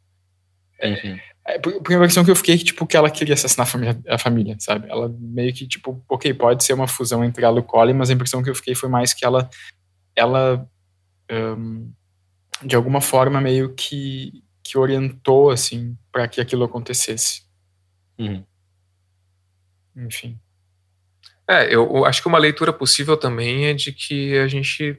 Uhum. 0.84 1.20
É, 1.46 1.60
por- 1.60 1.74
a 1.74 1.78
impressão 1.96 2.24
que 2.24 2.32
eu 2.32 2.36
fiquei 2.36 2.56
é 2.56 2.58
que, 2.58 2.64
tipo, 2.66 2.86
que 2.88 2.96
ela 2.98 3.10
queria 3.10 3.34
assassinar 3.34 3.68
a 3.68 3.70
família, 3.70 4.00
a 4.08 4.18
família, 4.18 4.56
sabe? 4.60 4.90
Ela 4.90 5.14
meio 5.20 5.54
que, 5.54 5.68
tipo, 5.68 6.04
ok, 6.10 6.34
pode 6.34 6.64
ser 6.64 6.74
uma 6.74 6.88
fusão 6.88 7.24
entre 7.24 7.44
ela 7.46 7.58
e 7.58 7.62
o 7.62 7.64
Colin, 7.64 7.94
mas 7.94 8.10
a 8.10 8.14
impressão 8.14 8.44
que 8.44 8.50
eu 8.50 8.56
fiquei 8.56 8.76
foi 8.76 8.90
mais 8.90 9.14
que 9.14 9.26
ela, 9.26 9.50
ela 10.16 10.68
ahn, 11.30 11.90
de 12.64 12.76
alguma 12.76 13.02
forma, 13.02 13.42
meio 13.42 13.74
que, 13.76 14.44
que 14.64 14.78
orientou, 14.78 15.50
assim, 15.50 15.98
para 16.12 16.28
que 16.28 16.40
aquilo 16.42 16.64
acontecesse. 16.64 17.44
Uhum. 18.22 18.46
Enfim. 19.96 20.40
É, 21.48 21.74
eu, 21.74 22.06
acho 22.06 22.22
que 22.22 22.28
uma 22.28 22.38
leitura 22.38 22.72
possível 22.72 23.18
também 23.18 23.66
é 23.68 23.74
de 23.74 23.92
que 23.92 24.38
a 24.38 24.48
gente 24.48 24.98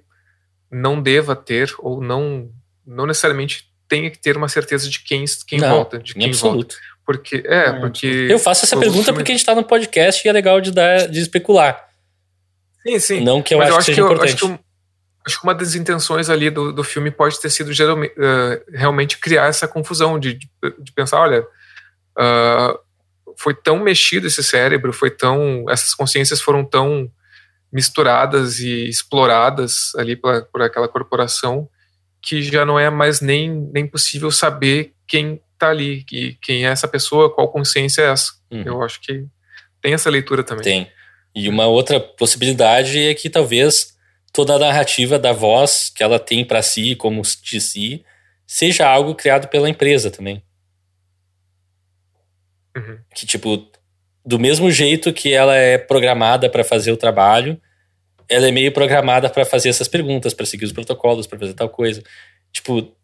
não 0.70 1.00
deva 1.00 1.34
ter, 1.34 1.72
ou 1.78 2.00
não, 2.02 2.50
não 2.86 3.06
necessariamente 3.06 3.70
tenha 3.88 4.10
que 4.10 4.18
ter 4.18 4.36
uma 4.36 4.48
certeza 4.48 4.88
de 4.88 5.00
quem, 5.00 5.24
quem 5.46 5.60
Não, 5.60 5.68
volta, 5.70 5.98
de 5.98 6.12
Em 6.12 6.14
quem 6.20 6.32
volta. 6.32 6.46
absoluto. 6.46 6.76
Porque, 7.04 7.42
é, 7.46 7.68
É, 7.68 7.72
porque. 7.80 8.06
Eu 8.06 8.38
faço 8.38 8.64
essa 8.64 8.76
pergunta 8.76 9.04
filme- 9.04 9.18
porque 9.18 9.32
a 9.32 9.34
gente 9.36 9.44
tá 9.46 9.54
no 9.54 9.64
podcast 9.64 10.26
e 10.26 10.28
é 10.28 10.32
legal 10.32 10.60
de 10.60 10.70
dar, 10.70 11.08
de 11.08 11.20
especular. 11.20 11.88
Sim, 12.86 12.98
sim. 12.98 13.20
Não 13.24 13.42
que 13.42 13.54
eu 13.54 13.58
Mas 13.58 13.68
acho 13.68 13.72
eu 13.72 13.76
que 13.76 13.80
acho 13.80 13.86
seja 13.86 13.96
que, 13.96 14.00
eu, 14.02 14.06
importante. 14.06 14.34
acho, 14.34 14.46
que 14.46 14.52
um- 14.52 14.58
acho 15.26 15.38
que 15.40 15.44
uma 15.44 15.54
das 15.54 15.74
intenções 15.74 16.28
ali 16.30 16.48
do, 16.50 16.72
do 16.72 16.84
filme 16.84 17.10
pode 17.10 17.40
ter 17.40 17.50
sido 17.50 17.72
geralmente, 17.72 18.14
eh, 18.18 18.62
realmente 18.72 19.18
criar 19.18 19.46
essa 19.46 19.66
confusão 19.66 20.18
de, 20.18 20.34
de, 20.34 20.48
de 20.78 20.92
pensar, 20.92 21.20
olha, 21.20 21.44
ah, 22.18 22.78
foi 23.38 23.54
tão 23.54 23.78
mexido 23.78 24.26
esse 24.26 24.42
cérebro, 24.42 24.92
foi 24.92 25.10
tão, 25.10 25.64
essas 25.68 25.94
consciências 25.94 26.40
foram 26.40 26.64
tão 26.64 27.10
misturadas 27.72 28.60
e 28.60 28.88
exploradas 28.88 29.94
ali 29.96 30.14
pela, 30.14 30.42
por 30.42 30.62
aquela 30.62 30.88
corporação 30.88 31.68
que 32.20 32.42
já 32.42 32.64
não 32.64 32.78
é 32.78 32.88
mais 32.88 33.20
nem, 33.20 33.50
nem 33.72 33.86
possível 33.86 34.30
saber 34.30 34.92
quem 35.08 35.40
está 35.52 35.70
ali, 35.70 36.04
e 36.12 36.34
quem 36.40 36.66
é 36.66 36.70
essa 36.70 36.86
pessoa, 36.86 37.34
qual 37.34 37.50
consciência 37.50 38.02
é 38.02 38.10
essa. 38.10 38.32
Uhum. 38.50 38.62
Eu 38.64 38.82
acho 38.82 39.00
que 39.00 39.26
tem 39.80 39.94
essa 39.94 40.08
leitura 40.08 40.44
também. 40.44 40.62
Tem. 40.62 40.92
E 41.34 41.48
uma 41.48 41.66
outra 41.66 41.98
possibilidade 41.98 42.98
é 42.98 43.14
que 43.14 43.28
talvez 43.28 43.96
toda 44.32 44.54
a 44.54 44.58
narrativa 44.58 45.18
da 45.18 45.32
voz 45.32 45.90
que 45.94 46.02
ela 46.02 46.18
tem 46.18 46.44
pra 46.44 46.62
si, 46.62 46.94
como 46.94 47.22
de 47.22 47.60
si, 47.60 48.04
seja 48.46 48.88
algo 48.88 49.14
criado 49.14 49.48
pela 49.48 49.68
empresa 49.68 50.10
também. 50.10 50.42
Uhum. 52.76 52.98
Que, 53.14 53.26
tipo, 53.26 53.70
do 54.24 54.38
mesmo 54.38 54.70
jeito 54.70 55.12
que 55.12 55.32
ela 55.32 55.56
é 55.56 55.76
programada 55.78 56.48
pra 56.48 56.64
fazer 56.64 56.92
o 56.92 56.96
trabalho, 56.96 57.60
ela 58.28 58.48
é 58.48 58.52
meio 58.52 58.72
programada 58.72 59.28
pra 59.28 59.44
fazer 59.44 59.68
essas 59.68 59.88
perguntas, 59.88 60.32
pra 60.32 60.46
seguir 60.46 60.64
os 60.64 60.72
protocolos, 60.72 61.26
pra 61.26 61.38
fazer 61.38 61.54
tal 61.54 61.68
coisa. 61.68 62.02
Tipo, 62.52 62.94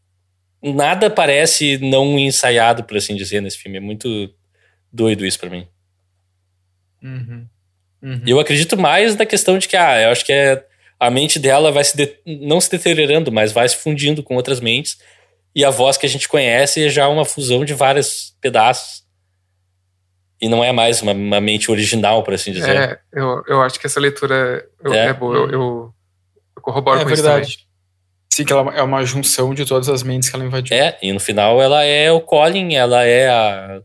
nada 0.62 1.10
parece 1.10 1.78
não 1.78 2.18
ensaiado, 2.18 2.84
por 2.84 2.96
assim 2.96 3.14
dizer, 3.16 3.42
nesse 3.42 3.58
filme. 3.58 3.76
É 3.78 3.80
muito 3.80 4.32
doido 4.92 5.26
isso 5.26 5.38
pra 5.38 5.50
mim. 5.50 5.66
Uhum. 7.02 7.46
Uhum. 8.02 8.22
E 8.26 8.30
eu 8.30 8.40
acredito 8.40 8.76
mais 8.78 9.16
na 9.16 9.26
questão 9.26 9.58
de 9.58 9.68
que, 9.68 9.76
ah, 9.76 10.00
eu 10.00 10.10
acho 10.10 10.24
que 10.24 10.32
é, 10.32 10.64
a 10.98 11.10
mente 11.10 11.38
dela 11.38 11.70
vai 11.70 11.84
se 11.84 11.96
de- 11.96 12.16
não 12.26 12.60
se 12.60 12.70
deteriorando, 12.70 13.30
mas 13.30 13.52
vai 13.52 13.68
se 13.68 13.76
fundindo 13.76 14.22
com 14.22 14.36
outras 14.36 14.60
mentes. 14.60 14.98
E 15.54 15.64
a 15.64 15.70
voz 15.70 15.96
que 15.96 16.06
a 16.06 16.08
gente 16.08 16.28
conhece 16.28 16.84
é 16.84 16.88
já 16.88 17.08
uma 17.08 17.24
fusão 17.24 17.64
de 17.64 17.74
vários 17.74 18.36
pedaços. 18.40 19.04
E 20.40 20.48
não 20.48 20.62
é 20.62 20.70
mais 20.72 21.02
uma, 21.02 21.12
uma 21.12 21.40
mente 21.40 21.70
original, 21.70 22.22
por 22.22 22.32
assim 22.34 22.52
dizer. 22.52 22.76
É, 22.76 23.00
eu, 23.12 23.42
eu 23.48 23.62
acho 23.62 23.78
que 23.80 23.86
essa 23.86 23.98
leitura 23.98 24.64
eu- 24.84 24.92
É. 24.94 25.06
é, 25.08 25.12
boa. 25.12 25.34
Eu, 25.36 25.50
eu, 25.50 25.94
eu 26.56 26.62
corroboro 26.62 27.00
É 27.00 27.04
com 27.04 27.10
isso 27.10 27.22
também. 27.22 27.38
verdade. 27.38 27.66
Sim, 28.32 28.44
que 28.44 28.52
ela 28.52 28.72
é 28.76 28.82
uma 28.82 29.04
junção 29.04 29.52
de 29.52 29.64
todas 29.64 29.88
as 29.88 30.02
mentes 30.04 30.28
que 30.28 30.36
ela 30.36 30.44
invadiu. 30.44 30.76
É, 30.76 30.96
e 31.02 31.12
no 31.12 31.18
final 31.18 31.60
ela 31.60 31.82
é 31.82 32.12
o 32.12 32.20
Colin, 32.20 32.74
ela 32.74 33.04
é 33.04 33.28
a. 33.28 33.80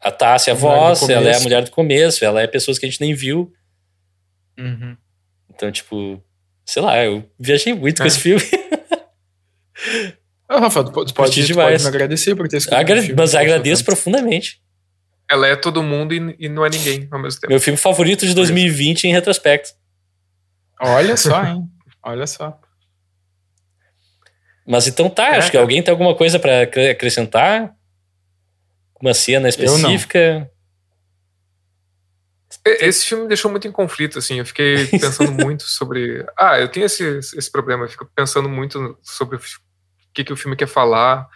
A 0.00 0.10
Tássia, 0.10 0.52
a 0.52 0.56
voz, 0.56 1.08
ela 1.08 1.30
é 1.30 1.34
a 1.34 1.40
mulher 1.40 1.64
do 1.64 1.70
começo, 1.70 2.22
ela 2.22 2.42
é 2.42 2.46
pessoas 2.46 2.78
que 2.78 2.84
a 2.84 2.88
gente 2.90 3.00
nem 3.00 3.14
viu. 3.14 3.50
Uhum. 4.58 4.94
Então, 5.48 5.72
tipo, 5.72 6.22
sei 6.66 6.82
lá, 6.82 7.02
eu 7.02 7.24
viajei 7.40 7.72
muito 7.72 7.96
com 7.96 8.04
É. 8.04 8.06
esse 8.08 8.20
filme. 8.20 8.42
Ah, 10.46 10.60
Rafa, 10.60 10.84
tu 10.84 10.92
pode, 10.92 11.12
tu 11.12 11.16
pode, 11.16 11.46
tu 11.52 11.56
me 11.56 11.86
agradecer 11.88 12.36
por 12.36 12.46
ter 12.46 12.58
escolhido 12.58 12.80
Agra- 12.80 13.00
filme 13.02 13.16
mas 13.16 13.34
agradeço 13.34 13.82
profundamente. 13.84 14.60
Ela 15.34 15.48
é 15.48 15.56
todo 15.56 15.82
mundo 15.82 16.14
e, 16.14 16.36
e 16.38 16.48
não 16.48 16.64
é 16.64 16.70
ninguém 16.70 17.08
ao 17.10 17.18
mesmo 17.20 17.40
tempo. 17.40 17.50
Meu 17.52 17.60
filme 17.60 17.76
favorito 17.76 18.26
de 18.26 18.34
2020 18.34 19.04
em 19.04 19.12
retrospecto. 19.12 19.70
Olha 20.80 21.16
só, 21.16 21.44
hein? 21.44 21.68
Olha 22.02 22.26
só. 22.26 22.58
Mas 24.66 24.86
então 24.86 25.10
tá, 25.10 25.34
É, 25.34 25.36
acho 25.38 25.48
que 25.48 25.52
cara. 25.52 25.62
alguém 25.64 25.82
tem 25.82 25.92
alguma 25.92 26.14
coisa 26.14 26.38
pra 26.38 26.62
acre- 26.62 26.90
acrescentar? 26.90 27.74
Uma 29.00 29.12
cena 29.12 29.48
específica? 29.48 30.50
Esse 32.64 33.04
filme 33.06 33.24
me 33.24 33.28
deixou 33.28 33.50
muito 33.50 33.66
em 33.68 33.72
conflito, 33.72 34.18
assim. 34.18 34.38
Eu 34.38 34.46
fiquei 34.46 34.86
pensando 34.98 35.32
muito 35.32 35.64
sobre. 35.64 36.24
Ah, 36.38 36.58
eu 36.58 36.68
tenho 36.68 36.86
esse, 36.86 37.02
esse 37.18 37.50
problema. 37.50 37.84
Eu 37.84 37.88
fico 37.88 38.08
pensando 38.14 38.48
muito 38.48 38.96
sobre 39.02 39.36
o 39.36 39.40
que, 40.14 40.24
que 40.24 40.32
o 40.32 40.36
filme 40.36 40.56
quer 40.56 40.68
falar, 40.68 41.28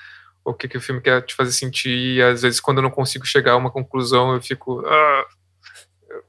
o 0.50 0.54
que, 0.54 0.68
que 0.68 0.76
o 0.78 0.80
filme 0.80 1.00
quer 1.00 1.22
te 1.22 1.34
fazer 1.34 1.52
sentir. 1.52 2.16
E 2.16 2.22
às 2.22 2.42
vezes, 2.42 2.60
quando 2.60 2.78
eu 2.78 2.82
não 2.82 2.90
consigo 2.90 3.26
chegar 3.26 3.52
a 3.52 3.56
uma 3.56 3.70
conclusão, 3.70 4.34
eu 4.34 4.40
fico. 4.40 4.82
Ah, 4.86 5.24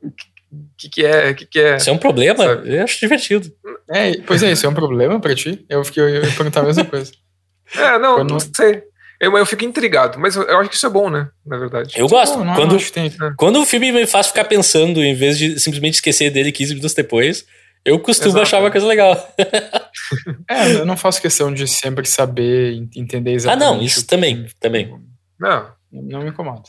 o 0.01 0.11
que, 0.77 0.89
que, 0.89 1.05
é? 1.05 1.31
O 1.31 1.35
que, 1.35 1.45
que 1.45 1.59
é? 1.59 1.77
Isso 1.77 1.89
é 1.89 1.93
um 1.93 1.97
problema? 1.97 2.43
Sabe? 2.43 2.75
Eu 2.75 2.83
acho 2.83 2.99
divertido. 2.99 3.51
É, 3.89 4.17
pois 4.21 4.41
é, 4.43 4.51
isso 4.51 4.65
é 4.65 4.69
um 4.69 4.73
problema 4.73 5.19
pra 5.19 5.35
ti? 5.35 5.65
Eu 5.69 5.83
fiquei 5.83 6.03
eu 6.03 6.09
ia 6.09 6.21
perguntar 6.21 6.61
a 6.61 6.63
mesma 6.63 6.85
coisa. 6.85 7.11
É, 7.77 7.99
não, 7.99 8.15
Quando- 8.15 8.31
não 8.31 8.39
sei. 8.39 8.81
Eu, 9.19 9.37
eu 9.37 9.45
fico 9.45 9.63
intrigado, 9.63 10.17
mas 10.17 10.35
eu, 10.35 10.41
eu 10.41 10.57
acho 10.59 10.69
que 10.71 10.75
isso 10.75 10.87
é 10.87 10.89
bom, 10.89 11.07
né? 11.07 11.29
Na 11.45 11.55
verdade. 11.55 11.93
Eu 11.95 12.07
gosto. 12.07 12.43
Não 12.43 12.55
quando, 12.55 12.75
acho 12.75 12.85
que 12.85 12.91
tem. 12.93 13.11
quando 13.37 13.61
o 13.61 13.65
filme 13.65 13.91
me 13.91 14.07
faz 14.07 14.27
ficar 14.27 14.45
pensando, 14.45 15.03
em 15.03 15.13
vez 15.13 15.37
de 15.37 15.59
simplesmente 15.59 15.93
esquecer 15.93 16.31
dele 16.31 16.51
15 16.51 16.73
minutos 16.73 16.95
depois, 16.95 17.45
eu 17.85 17.99
costumo 17.99 18.29
Exato. 18.29 18.43
achar 18.43 18.59
uma 18.61 18.71
coisa 18.71 18.87
legal. 18.87 19.15
É, 20.49 20.73
eu 20.73 20.85
não 20.87 20.97
faço 20.97 21.21
questão 21.21 21.53
de 21.53 21.67
sempre 21.67 22.07
saber, 22.07 22.73
en- 22.73 22.89
entender 22.95 23.29
Ah, 23.31 23.33
exatamente. 23.35 23.63
não, 23.77 23.81
isso 23.83 23.99
o 23.99 24.03
que- 24.03 24.07
também, 24.07 24.47
também. 24.59 24.99
Não, 25.39 25.71
Não 25.91 26.21
me 26.23 26.29
incomoda. 26.29 26.63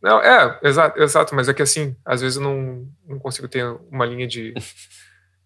Não, 0.00 0.20
é, 0.20 0.60
exato, 0.62 1.02
exato, 1.02 1.34
mas 1.34 1.48
é 1.48 1.54
que 1.54 1.62
assim, 1.62 1.96
às 2.04 2.20
vezes 2.20 2.36
eu 2.36 2.42
não, 2.44 2.86
não 3.08 3.18
consigo 3.18 3.48
ter 3.48 3.64
uma 3.90 4.06
linha 4.06 4.26
de, 4.28 4.54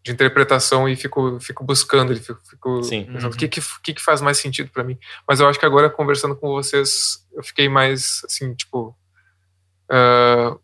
de 0.02 0.12
interpretação 0.12 0.86
e 0.86 0.94
fico, 0.97 1.40
fico 1.40 1.64
buscando, 1.64 2.12
ele 2.12 2.20
fico, 2.20 2.40
fico 2.51 2.82
Sim. 2.82 3.05
pensando 3.10 3.32
o 3.32 3.36
que, 3.36 3.48
que, 3.48 3.60
que 3.82 3.94
que 3.94 4.02
faz 4.02 4.20
mais 4.20 4.36
sentido 4.38 4.70
pra 4.70 4.84
mim. 4.84 4.98
Mas 5.26 5.40
eu 5.40 5.48
acho 5.48 5.59
que 5.59 5.64
agora, 5.64 5.88
conversando 5.88 6.36
com 6.36 6.48
vocês, 6.48 7.24
eu 7.32 7.42
fiquei 7.42 7.68
mais, 7.68 8.20
assim, 8.26 8.55
tipo, 8.55 8.94
ah, 9.90 10.55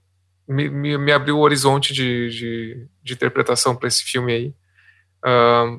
me, 0.48 0.68
me, 0.68 0.97
me 0.98 1.12
abriu 1.12 1.36
o 1.36 1.40
horizonte 1.40 1.93
de, 1.93 2.31
de, 2.31 2.86
de 3.02 3.12
interpretação 3.14 3.74
pra 3.74 3.89
esse 3.89 4.02
filme 4.05 4.32
aí. 4.32 4.55
Ah, 5.24 5.77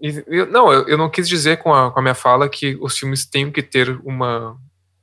e, 0.00 0.22
eu- 0.28 0.46
não, 0.46 0.72
eu, 0.72 0.88
eu 0.88 0.98
não 0.98 1.10
quis 1.10 1.28
dizer 1.28 1.58
com 1.58 1.72
a, 1.74 1.90
com 1.90 1.98
a 1.98 2.02
minha 2.02 2.14
fala 2.14 2.48
que 2.48 2.76
os 2.80 2.96
filmes 2.98 3.24
têm 3.26 3.50
que 3.50 3.62
ter 3.62 3.90
uma, 4.04 4.56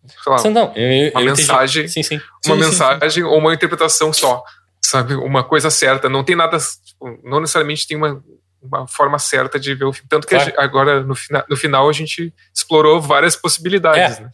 sei 0.07 0.31
lá, 0.31 0.43
Não, 0.49 0.73
eu, 0.75 1.11
Uma 1.11 1.21
mensagem. 1.21 1.87
Sim, 1.87 2.03
sim. 2.03 2.15
uma 2.45 2.55
Sim, 2.55 2.61
mensagem 2.61 3.23
ou 3.23 3.37
uma 3.37 3.53
interpretação 3.53 4.11
só, 4.13 4.43
sabe? 4.81 5.15
Uma 5.15 5.43
coisa 5.43 5.69
certa. 5.69 6.07
Não 6.09 6.23
tem 6.23 6.35
nada, 6.35 6.57
tipo, 6.57 7.19
não 7.23 7.39
necessariamente 7.41 7.85
tem 7.87 7.97
uma, 7.97 8.23
uma 8.61 8.87
forma 8.87 9.19
certa 9.19 9.59
de 9.59 9.73
ver 9.75 9.85
o 9.85 9.93
filme. 9.93 10.07
Tanto 10.09 10.25
que 10.27 10.33
Claro. 10.35 10.49
gente- 10.49 10.59
agora, 10.59 11.01
no, 11.03 11.15
fina, 11.15 11.45
no 11.49 11.55
final, 11.57 11.89
a 11.89 11.93
gente 11.93 12.33
explorou 12.53 13.01
várias 13.01 13.35
possibilidades, 13.35 14.17
É. 14.17 14.21
né? 14.23 14.31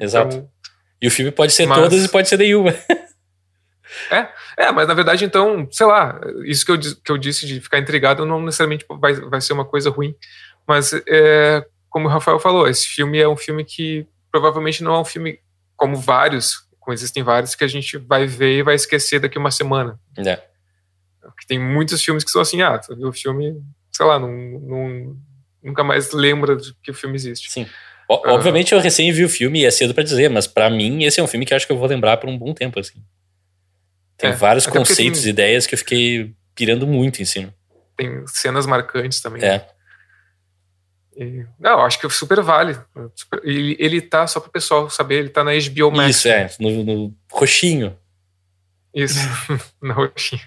Exato. 0.00 0.36
Então, 0.36 0.48
E 1.02 1.06
o 1.08 1.10
filme 1.10 1.30
pode 1.32 1.52
ser 1.52 1.66
Mas- 1.66 1.80
todas 1.82 2.04
e 2.04 2.08
pode 2.08 2.28
ser 2.28 2.38
nenhuma. 2.38 2.74
é, 4.56 4.72
mas 4.72 4.88
na 4.88 4.94
verdade, 4.94 5.24
então, 5.24 5.68
sei 5.70 5.86
lá, 5.86 6.20
isso 6.44 6.64
que 6.64 6.72
eu, 6.72 6.78
que 6.78 7.12
eu 7.12 7.18
disse 7.18 7.46
de 7.46 7.60
ficar 7.60 7.78
intrigado 7.78 8.24
não 8.24 8.40
necessariamente 8.40 8.84
vai, 8.88 9.14
vai 9.14 9.40
ser 9.40 9.52
uma 9.52 9.64
coisa 9.64 9.90
ruim, 9.90 10.14
mas 10.66 10.92
é, 11.06 11.64
como 11.88 12.08
o 12.08 12.10
Rafael 12.10 12.38
falou, 12.38 12.68
esse 12.68 12.86
filme 12.86 13.18
é 13.18 13.28
um 13.28 13.36
filme 13.36 13.64
que 13.64 14.06
provavelmente 14.30 14.82
não 14.82 14.94
é 14.94 15.00
um 15.00 15.04
filme 15.04 15.38
como 15.76 15.96
vários 15.96 16.70
como 16.80 16.94
existem 16.94 17.22
vários 17.22 17.54
que 17.54 17.62
a 17.62 17.68
gente 17.68 17.98
vai 17.98 18.26
ver 18.26 18.58
e 18.58 18.62
vai 18.62 18.74
esquecer 18.74 19.20
daqui 19.20 19.38
uma 19.38 19.50
semana. 19.50 20.00
É. 20.16 20.42
Porque 21.20 21.46
tem 21.46 21.58
muitos 21.58 22.02
filmes 22.02 22.24
que 22.24 22.30
são 22.30 22.40
assim, 22.40 22.62
ah, 22.62 22.78
tu 22.78 22.96
viu 22.96 23.08
o 23.08 23.12
filme, 23.12 23.62
sei 23.92 24.06
lá, 24.06 24.18
não, 24.18 24.32
não, 24.32 25.16
nunca 25.62 25.84
mais 25.84 26.10
lembra 26.12 26.56
que 26.82 26.90
o 26.90 26.94
filme 26.94 27.14
existe. 27.14 27.52
Sim. 27.52 27.66
Obviamente 28.08 28.72
eu 28.72 28.80
recém 28.80 29.12
vi 29.12 29.24
o 29.24 29.28
filme 29.28 29.60
e 29.60 29.66
é 29.66 29.70
cedo 29.70 29.94
pra 29.94 30.02
dizer, 30.02 30.28
mas 30.28 30.48
pra 30.48 30.68
mim 30.68 31.04
esse 31.04 31.20
é 31.20 31.22
um 31.22 31.28
filme 31.28 31.46
que 31.46 31.52
eu 31.52 31.56
acho 31.56 31.66
que 31.66 31.72
eu 31.72 31.78
vou 31.78 31.86
lembrar 31.86 32.16
por 32.16 32.28
um 32.28 32.36
bom 32.36 32.52
tempo, 32.52 32.80
assim. 32.80 33.00
Tem 34.20 34.30
É, 34.30 34.32
vários 34.32 34.66
conceitos 34.66 35.24
e 35.26 35.30
ideias 35.30 35.66
que 35.66 35.74
eu 35.74 35.78
fiquei 35.78 36.34
pirando 36.54 36.86
muito 36.86 37.22
em 37.22 37.24
cima. 37.24 37.54
Tem 37.96 38.26
cenas 38.26 38.66
marcantes 38.66 39.20
também. 39.20 39.42
É. 39.42 39.66
E- 41.16 41.46
não, 41.58 41.80
acho 41.84 41.98
que 41.98 42.08
super 42.10 42.40
vale. 42.42 42.78
Ele, 43.42 43.76
ele 43.78 44.00
tá, 44.00 44.26
só 44.26 44.40
pro 44.40 44.50
pessoal 44.50 44.88
saber, 44.90 45.16
ele 45.16 45.28
tá 45.30 45.42
na 45.42 45.52
HBO 45.52 45.90
Max. 45.90 46.16
Isso, 46.16 46.28
é, 46.28 46.50
no, 46.60 46.84
no 46.84 47.16
roxinho. 47.32 47.96
Isso, 48.94 49.18
na 49.82 49.94
roxinha. 49.94 50.42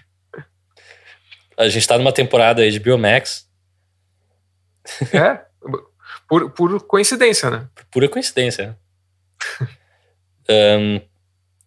A 1.56 1.68
gente 1.68 1.86
tá 1.86 1.96
numa 1.96 2.12
temporada 2.12 2.62
HBO 2.80 2.98
Max, 2.98 3.48
É, 5.12 5.44
por, 6.28 6.50
por 6.50 6.80
coincidência, 6.86 7.48
né? 7.50 7.68
pura 7.90 8.08
coincidência. 8.08 8.76
Ahn, 10.48 11.00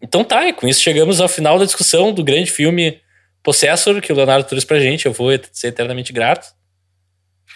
então 0.01 0.23
tá, 0.23 0.47
e 0.47 0.53
com 0.53 0.67
isso 0.67 0.81
chegamos 0.81 1.19
ao 1.19 1.27
final 1.27 1.57
da 1.57 1.65
discussão 1.65 2.13
do 2.13 2.23
grande 2.23 2.51
filme 2.51 3.01
Possessor, 3.43 4.01
que 4.01 4.11
o 4.11 4.15
Leonardo 4.15 4.47
trouxe 4.47 4.65
pra 4.65 4.79
gente. 4.79 5.05
Eu 5.05 5.13
vou 5.13 5.29
ser 5.51 5.67
eternamente 5.67 6.11
grato, 6.11 6.53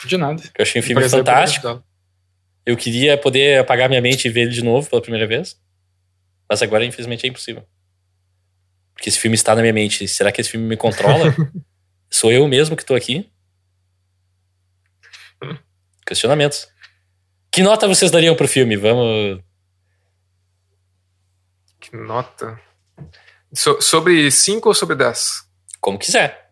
De 0.05 0.18
nada. 0.18 0.41
eu 0.57 0.63
achei 0.63 0.81
um 0.81 0.84
filme 0.84 1.07
fantástico. 1.09 1.84
Eu 2.65 2.77
queria 2.77 3.18
poder 3.18 3.59
apagar 3.59 3.89
minha 3.89 4.01
mente 4.01 4.26
e 4.27 4.31
ver 4.31 4.41
ele 4.41 4.51
de 4.51 4.63
novo 4.63 4.89
pela 4.89 5.01
primeira 5.01 5.27
vez. 5.27 5.59
Mas 6.47 6.61
agora, 6.61 6.85
infelizmente, 6.85 7.26
é 7.26 7.30
impossível. 7.30 7.65
Porque 8.93 9.09
esse 9.09 9.19
filme 9.19 9.35
está 9.35 9.55
na 9.55 9.61
minha 9.61 9.73
mente. 9.73 10.07
Será 10.07 10.31
que 10.31 10.39
esse 10.41 10.51
filme 10.51 10.65
me 10.68 10.77
controla? 10.77 11.35
Sou 12.09 12.31
eu 12.31 12.47
mesmo 12.47 12.76
que 12.76 12.85
tô 12.85 12.93
aqui? 12.93 13.30
Questionamentos. 16.05 16.68
Que 17.51 17.63
nota 17.63 17.88
vocês 17.88 18.11
dariam 18.11 18.35
pro 18.35 18.47
filme? 18.47 18.77
Vamos. 18.77 19.41
Nota. 21.91 22.59
So, 23.53 23.81
sobre 23.81 24.31
5 24.31 24.68
ou 24.68 24.73
sobre 24.73 24.95
10? 24.95 25.43
Como 25.80 25.97
quiser. 25.97 26.51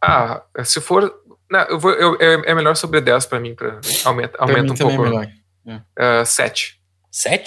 Ah, 0.00 0.42
se 0.64 0.80
for. 0.80 1.12
Não, 1.50 1.60
eu 1.60 1.78
vou, 1.78 1.92
eu, 1.92 2.16
é, 2.20 2.50
é 2.50 2.54
melhor 2.54 2.74
sobre 2.74 3.00
10 3.00 3.26
pra 3.26 3.38
mim, 3.38 3.54
pra, 3.54 3.80
aumenta, 4.04 4.38
pra 4.38 4.42
aumenta 4.46 4.62
mim 4.62 4.70
um 4.70 4.74
é 4.74 4.78
pouco. 4.78 4.94
É 4.94 5.08
melhor. 5.08 5.28
É. 5.66 5.80
Ah, 5.98 6.22
uh, 6.22 6.26
7. 6.26 6.80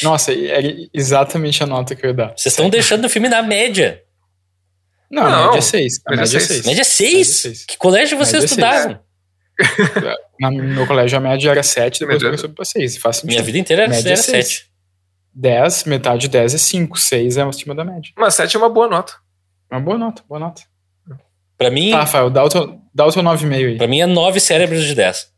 Nossa, 0.03 0.31
é, 0.31 0.67
é 0.67 0.87
exatamente 0.93 1.63
a 1.63 1.65
nota 1.65 1.95
que 1.95 2.05
eu 2.05 2.11
ia 2.11 2.13
dar. 2.13 2.27
Vocês 2.37 2.53
estão 2.53 2.69
deixando 2.69 3.05
o 3.05 3.09
filme 3.09 3.27
na 3.27 3.41
média. 3.41 4.03
Não, 5.09 5.23
não, 5.23 5.43
a 5.43 5.45
média 5.45 5.57
é 5.57 5.61
6. 5.61 6.01
A 6.05 6.15
média, 6.15 6.39
média 6.65 6.81
é 6.81 6.83
6. 6.83 7.65
Que 7.65 7.77
colégio 7.77 8.17
vocês 8.17 8.43
estudavam? 8.43 8.99
no 10.39 10.51
meu 10.51 10.85
colégio 10.85 11.17
a 11.17 11.21
média 11.21 11.49
era 11.49 11.63
7, 11.63 12.01
depois 12.01 12.21
começou 12.21 12.49
pra 12.49 12.63
6. 12.63 12.99
Minha 13.23 13.41
vida 13.41 13.57
inteira 13.57 13.83
era, 13.83 13.91
média 13.91 14.09
era 14.09 14.17
7. 14.17 14.69
10, 15.35 15.83
metade 15.83 16.21
de 16.21 16.27
10 16.29 16.53
é 16.53 16.57
5. 16.57 16.97
6 16.97 17.37
é 17.37 17.41
acima 17.43 17.75
da 17.75 17.83
média. 17.83 18.11
Mas 18.17 18.33
7 18.35 18.55
é 18.55 18.59
uma 18.59 18.69
boa 18.69 18.87
nota. 18.87 19.13
Uma 19.69 19.79
boa 19.81 19.97
nota, 19.97 20.23
boa 20.27 20.39
nota. 20.39 20.61
Pra 21.57 21.69
mim, 21.69 21.91
Tá, 21.91 21.99
Rafael, 21.99 22.29
dá 22.29 22.43
o 22.43 22.49
teu, 22.49 22.81
dá 22.93 23.05
o 23.05 23.11
teu 23.11 23.21
9,5 23.23 23.53
aí. 23.53 23.77
pra 23.77 23.87
mim 23.87 23.99
é 24.01 24.05
nove 24.05 24.39
cérebros 24.39 24.83
de 24.85 24.95
dez. 24.95 25.31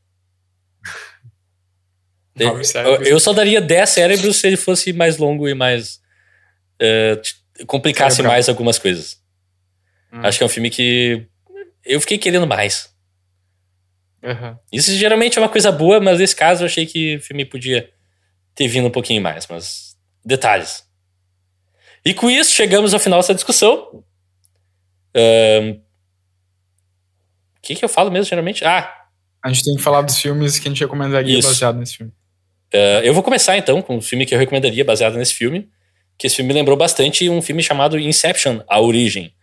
Nove 2.39 2.59
Eu, 2.59 2.63
cérebros. 2.63 3.07
eu 3.07 3.19
só 3.19 3.33
daria 3.33 3.59
10 3.59 3.89
cérebros 3.89 4.37
se 4.37 4.47
ele 4.47 4.57
fosse 4.57 4.93
mais 4.93 5.17
longo 5.17 5.47
e 5.47 5.53
mais. 5.55 5.99
t- 6.79 7.65
complicasse 7.65 8.17
Cerebral. 8.17 8.35
mais 8.35 8.47
algumas 8.49 8.77
coisas. 8.77 9.19
Hum. 10.13 10.19
Acho 10.23 10.37
que 10.37 10.43
é 10.43 10.45
um 10.45 10.49
filme 10.49 10.69
que. 10.69 11.25
Eu 11.83 11.99
fiquei 12.01 12.17
querendo 12.17 12.45
mais. 12.45 12.93
Aham. 14.23 14.59
Isso 14.71 14.91
geralmente 14.91 15.37
é 15.37 15.41
uma 15.41 15.49
coisa 15.49 15.71
boa, 15.71 15.99
mas 15.99 16.19
nesse 16.19 16.35
caso 16.35 16.63
eu 16.63 16.67
achei 16.67 16.85
que 16.85 17.15
o 17.15 17.21
filme 17.21 17.45
podia 17.45 17.89
ter 18.53 18.67
vindo 18.67 18.87
um 18.87 18.91
pouquinho 18.91 19.21
mais, 19.21 19.47
mas. 19.47 19.86
Detalhes. 20.27 20.83
E 22.05 22.13
com 22.13 22.29
isso 22.29 22.51
chegamos 22.51 22.93
ao 22.93 22.99
final 22.99 23.19
dessa 23.19 23.33
discussão. 23.33 24.03
O 27.57 27.61
que, 27.61 27.75
que 27.75 27.83
eu 27.85 27.89
falo 27.89 28.11
mesmo, 28.11 28.29
geralmente? 28.29 28.63
Ah, 28.65 28.93
A 29.43 29.49
gente 29.49 29.63
tem 29.63 29.75
que 29.75 29.81
falar 29.81 30.01
dos 30.01 30.17
filmes 30.17 30.59
que 30.59 30.67
a 30.67 30.71
gente 30.71 30.79
recomendaria 30.81 31.37
Isso. 31.39 31.47
baseado 31.47 31.77
nesse 31.77 31.97
filme. 31.97 32.11
Uh, 32.73 32.99
eu 33.03 33.13
vou 33.13 33.23
começar 33.23 33.57
então 33.57 33.81
com 33.81 33.95
um 33.97 34.01
filme 34.01 34.25
que 34.25 34.35
eu 34.35 34.39
recomendaria 34.39 34.83
baseado 34.83 35.15
nesse 35.15 35.33
filme, 35.33 35.69
que 36.17 36.27
esse 36.27 36.35
filme 36.35 36.49
me 36.49 36.53
lembrou 36.53 36.75
bastante 36.75 37.29
um 37.29 37.41
filme 37.41 37.63
chamado 37.63 37.97
Inception, 37.97 38.59
A 38.67 38.79
Origem, 38.81 39.33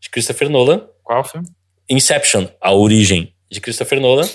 de 0.00 0.10
Christopher 0.10 0.48
Nolan. 0.50 0.88
Qual 1.04 1.22
filme? 1.24 1.46
Inception, 1.88 2.48
A 2.60 2.72
Origem, 2.72 3.34
de 3.50 3.60
Christopher 3.60 4.00
Nolan, 4.00 4.28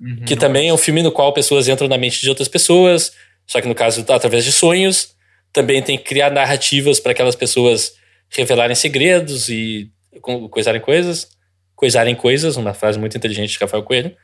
Uhum. 0.00 0.24
que 0.26 0.36
também 0.36 0.68
é 0.68 0.74
um 0.74 0.76
filme 0.76 1.02
no 1.02 1.12
qual 1.12 1.32
pessoas 1.32 1.68
entram 1.68 1.86
na 1.88 1.96
mente 1.96 2.20
de 2.20 2.28
outras 2.28 2.48
pessoas, 2.48 3.12
só 3.46 3.60
que 3.60 3.68
no 3.68 3.74
caso 3.74 4.04
através 4.08 4.44
de 4.44 4.52
sonhos. 4.52 5.14
Também 5.52 5.80
tem 5.80 5.96
que 5.96 6.02
criar 6.04 6.30
narrativas 6.30 6.98
para 6.98 7.12
aquelas 7.12 7.36
pessoas 7.36 7.94
revelarem 8.28 8.74
segredos 8.74 9.48
e 9.48 9.88
co- 10.20 10.48
coisarem 10.48 10.80
coisas. 10.80 11.28
Coisarem 11.76 12.14
coisas, 12.14 12.56
uma 12.56 12.74
frase 12.74 12.98
muito 12.98 13.16
inteligente 13.16 13.50
de 13.52 13.58
Rafael 13.58 13.82
Coelho. 13.84 14.16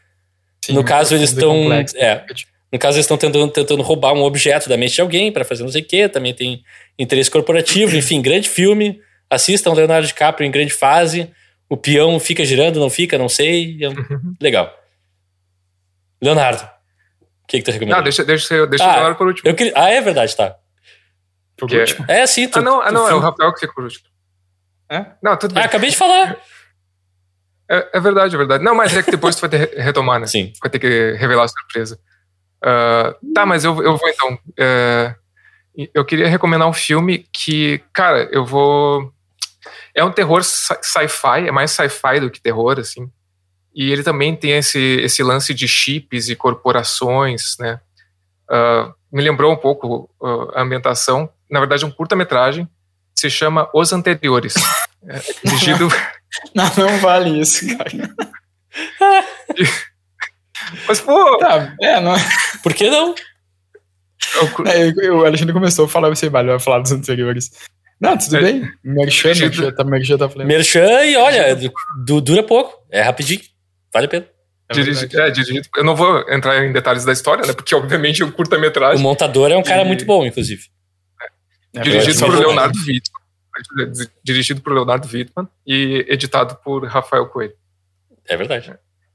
Sim, 0.65 0.73
no 0.73 0.83
caso, 0.85 1.15
eles 1.15 1.31
estão. 1.31 1.55
É, 1.97 2.25
no 2.73 2.79
caso, 2.79 2.97
eles 2.97 3.05
estão 3.05 3.17
tentando, 3.17 3.49
tentando 3.49 3.83
roubar 3.83 4.13
um 4.13 4.23
objeto 4.23 4.69
da 4.69 4.77
mente 4.77 4.95
de 4.95 5.01
alguém 5.01 5.31
para 5.33 5.45
fazer 5.45 5.63
não 5.63 5.71
sei 5.71 5.83
o 5.83 5.85
quê. 5.87 6.09
Também 6.09 6.35
tem 6.35 6.63
interesse 6.99 7.31
corporativo. 7.31 7.97
Enfim, 7.97 8.21
grande 8.21 8.49
filme. 8.49 9.01
Assistam 9.29 9.73
Leonardo 9.73 10.07
DiCaprio 10.09 10.47
em 10.47 10.51
grande 10.51 10.73
fase. 10.73 11.31
O 11.69 11.77
peão 11.77 12.19
fica 12.19 12.45
girando, 12.45 12.81
não 12.81 12.91
fica, 12.91 13.17
não 13.17 13.29
sei. 13.29 13.79
É 13.81 13.89
um- 13.89 13.95
legal. 14.41 14.73
Leonardo, 16.21 16.69
que, 17.51 17.59
que 17.59 17.63
tu 17.65 17.71
recomenda? 17.73 17.97
Não, 17.97 18.03
deixa, 18.05 18.25
deixa, 18.25 18.55
eu- 18.55 18.67
deixa 18.67 18.85
Ah, 18.85 18.89
eu 18.89 18.95
falar 19.03 19.15
por 19.17 19.27
último. 19.27 19.49
Eu 19.51 19.55
queria... 19.55 19.73
Ah, 19.77 19.91
é 19.91 20.01
verdade, 20.01 20.37
tá. 20.37 20.57
Por 21.57 21.69
Que 21.69 21.77
é- 21.77 21.81
último. 21.81 22.05
É 22.09 22.23
assim, 22.23 22.49
tu. 22.49 22.59
Ah, 22.59 22.63
não, 22.63 22.81
ah, 22.81 22.87
tu 22.89 22.95
não 22.95 23.09
é 23.09 23.15
o 23.15 23.19
Rafael 23.19 23.53
que 23.53 23.61
fica 23.61 23.73
por 23.75 23.85
último. 23.85 24.05
É? 24.89 25.07
Não, 25.23 25.37
tudo 25.37 25.53
Ah, 25.53 25.55
bem. 25.57 25.65
acabei 25.65 25.91
de 25.91 25.97
falar. 25.97 26.37
É, 27.71 27.91
é 27.95 28.01
verdade, 28.01 28.35
é 28.35 28.39
verdade. 28.39 28.65
Não, 28.65 28.75
mas 28.75 28.97
é 28.97 29.03
que 29.03 29.11
depois 29.11 29.37
tu 29.37 29.41
vai 29.43 29.51
ter 29.51 29.67
que 29.69 29.81
retomar, 29.81 30.19
né? 30.21 30.27
Sim. 30.27 30.53
Vai 30.61 30.71
ter 30.71 30.79
que 30.79 31.13
revelar 31.19 31.45
a 31.45 31.49
surpresa. 31.49 31.99
Ah, 32.65 33.15
tá, 33.35 33.47
mas 33.47 33.65
eu, 33.65 33.81
eu 33.83 33.97
vou 33.97 34.09
então. 34.09 34.39
É, 34.59 35.15
eu 35.95 36.05
queria 36.05 36.29
recomendar 36.29 36.69
um 36.69 36.73
filme 36.73 37.27
que, 37.33 37.81
cara, 37.93 38.29
eu 38.33 38.45
vou. 38.45 39.13
É 39.95 40.03
um 40.05 40.11
terror 40.13 40.43
sci- 40.45 40.79
sci-fi, 40.83 41.47
é 41.49 41.53
mais 41.53 41.71
sci-fi 41.71 42.21
do 42.21 42.31
que 42.31 42.41
terror, 42.41 42.79
assim. 42.79 43.11
E 43.75 43.91
ele 43.93 44.03
também 44.03 44.35
tem 44.37 44.53
esse, 44.53 44.79
esse 45.01 45.23
lance 45.23 45.55
de 45.55 45.67
chips 45.69 46.29
e 46.29 46.37
corporações, 46.37 47.57
né? 47.59 47.81
Ah, 48.51 48.93
me 49.13 49.23
lembrou 49.23 49.53
um 49.53 49.57
pouco 49.57 50.11
ah, 50.23 50.61
a 50.61 50.63
ambientação. 50.63 51.31
Na 51.51 51.61
verdade, 51.61 51.85
é 51.85 51.87
um 51.87 51.91
curta-metragem. 51.91 52.69
Se 53.15 53.29
chama 53.31 53.69
Os 53.75 53.93
Anteriores. 53.93 54.55
É 55.07 55.21
dirigido. 55.45 55.89
Não, 56.55 56.65
não 56.77 56.99
vale 57.01 57.41
isso, 57.41 57.67
cara. 57.77 57.91
Mas, 60.87 61.01
pô, 61.01 61.39
Tá, 61.39 61.75
é, 61.81 62.01
não. 62.01 62.15
Por 62.63 62.75
que 62.75 62.89
não? 62.89 63.15
é 64.67 64.89
É, 64.89 64.93
eu- 65.09 65.19
o 65.19 65.25
Alexandre 65.27 65.53
começou 65.53 65.87
a 65.87 65.89
falar, 65.89 66.09
você 66.09 66.29
vale, 66.29 66.49
vai 66.51 66.61
falar 66.61 66.81
dos 66.81 66.93
anteriores. 66.93 67.51
Não, 68.01 68.17
tudo 68.17 68.37
É. 68.37 68.41
bem. 68.43 68.71
Merchan, 68.85 69.35
Merchan, 69.35 69.73
tá, 69.73 69.85
Merchan 69.85 70.19
tá 70.19 70.29
falando. 70.29 70.47
Merchan 70.47 71.05
e 71.05 71.17
olha, 71.17 71.57
du- 72.05 72.21
dura 72.21 72.43
pouco. 72.43 72.75
É 72.91 73.03
rapidinho. 73.03 73.41
Vale 73.93 74.07
a 74.07 74.09
pena. 74.09 74.27
É 74.69 74.73
é, 75.27 75.31
dirigido. 75.31 75.69
Eu 75.77 75.83
não 75.85 75.97
vou 75.97 76.21
entrar 76.31 76.65
em 76.65 76.73
detalhes 76.73 77.05
da 77.05 77.13
história, 77.13 77.45
né? 77.45 77.53
Porque, 77.53 77.75
obviamente, 77.75 78.23
é 78.23 78.25
um 78.25 78.29
O 78.29 78.33
curta-metragem. 78.33 79.03
montador 79.03 79.51
é 79.51 79.57
um 79.57 79.63
cara 79.65 79.83
E- 79.83 79.85
muito 79.85 80.05
bom, 80.05 80.25
inclusive. 80.25 80.63
É 81.75 81.81
Dirigido 81.81 82.21
por 82.21 82.39
Leonardo 82.39 82.79
Wittmann. 82.79 83.21
Dirigido 84.23 84.61
por 84.61 84.73
Leonardo 84.73 85.09
Wittmann 85.13 85.49
e 85.67 86.05
editado 86.09 86.57
por 86.65 86.85
Rafael 86.87 87.27
Coelho. 87.27 87.53
É 88.29 88.37
verdade. 88.37 88.73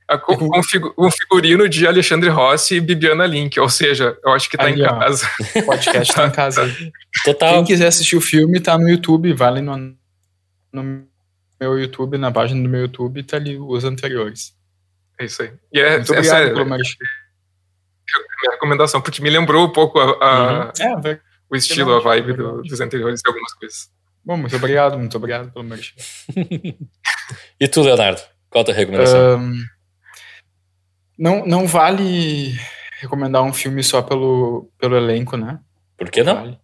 A- 0.07 0.17
Com, 0.17 0.35
com 0.37 0.61
figu- 0.63 0.93
um 0.97 1.09
figurino 1.09 1.67
de 1.69 1.87
Alexandre 1.87 2.29
Rossi 2.29 2.75
e 2.75 2.81
Bibiana 2.81 3.25
Link. 3.25 3.57
Ou 3.59 3.69
seja, 3.69 4.17
eu 4.23 4.31
acho 4.33 4.49
que 4.49 4.57
tá 4.57 4.65
Aí, 4.65 4.73
em 4.79 4.83
ó. 4.83 4.99
casa. 4.99 5.27
O 5.55 5.63
podcast 5.63 6.13
tá 6.13 6.27
em 6.27 6.31
casa. 6.35 6.63
aí. 6.63 6.91
Total. 7.23 7.53
Quem 7.55 7.63
quiser 7.65 7.87
assistir 7.87 8.15
o 8.17 8.21
filme, 8.21 8.59
tá 8.59 8.77
no 8.77 8.87
YouTube, 8.89 9.33
vale 9.33 9.61
no, 9.61 9.95
no 10.71 11.07
meu 11.59 11.79
YouTube, 11.79 12.17
na 12.17 12.29
página 12.31 12.61
do 12.61 12.67
meu 12.69 12.81
YouTube, 12.81 13.23
tá 13.23 13.37
ali 13.37 13.57
os 13.57 13.83
anteriores. 13.85 14.53
É 15.19 15.25
isso 15.25 15.41
aí. 15.41 15.53
E 15.71 15.79
é, 15.79 15.97
Muito 15.97 16.13
é 16.13 16.17
obrigado 16.17 16.37
sério, 16.37 16.53
pelo 16.53 16.65
é 16.65 16.69
Merchan. 16.77 16.97
minha 18.41 18.51
recomendação, 18.53 19.01
porque 19.01 19.21
me 19.21 19.29
lembrou 19.29 19.65
um 19.67 19.71
pouco 19.71 19.99
a- 19.99 20.17
a- 20.69 20.73
É, 20.79 20.95
velho. 20.99 21.21
o 21.49 21.55
estilo, 21.55 21.93
a 21.95 21.99
vibe 22.01 22.33
do- 22.33 22.43
verdade. 22.47 22.69
dos 22.69 22.81
anteriores 22.81 23.21
e 23.25 23.27
algumas 23.29 23.53
coisas. 23.53 23.89
Bom, 24.23 24.37
muito 24.37 24.55
obrigado, 24.55 24.97
muito 24.97 25.15
obrigado 25.17 25.51
pelo 25.51 25.63
Merchan. 25.65 25.95
E 27.59 27.67
tu, 27.67 27.81
Leonardo? 27.81 28.21
Qual 28.49 28.61
a 28.61 28.65
tua 28.65 28.73
recomendação? 28.73 29.35
Ahn, 29.39 29.53
não, 31.17 31.45
não 31.45 31.65
vale 31.67 32.53
recomendar 32.99 33.41
um 33.43 33.53
filme 33.53 33.83
só 33.83 34.01
pelo, 34.01 34.69
pelo 34.77 34.95
elenco, 34.95 35.35
né? 35.37 35.59
Por 35.97 36.09
que 36.11 36.23
não? 36.23 36.35
Vale. 36.35 36.59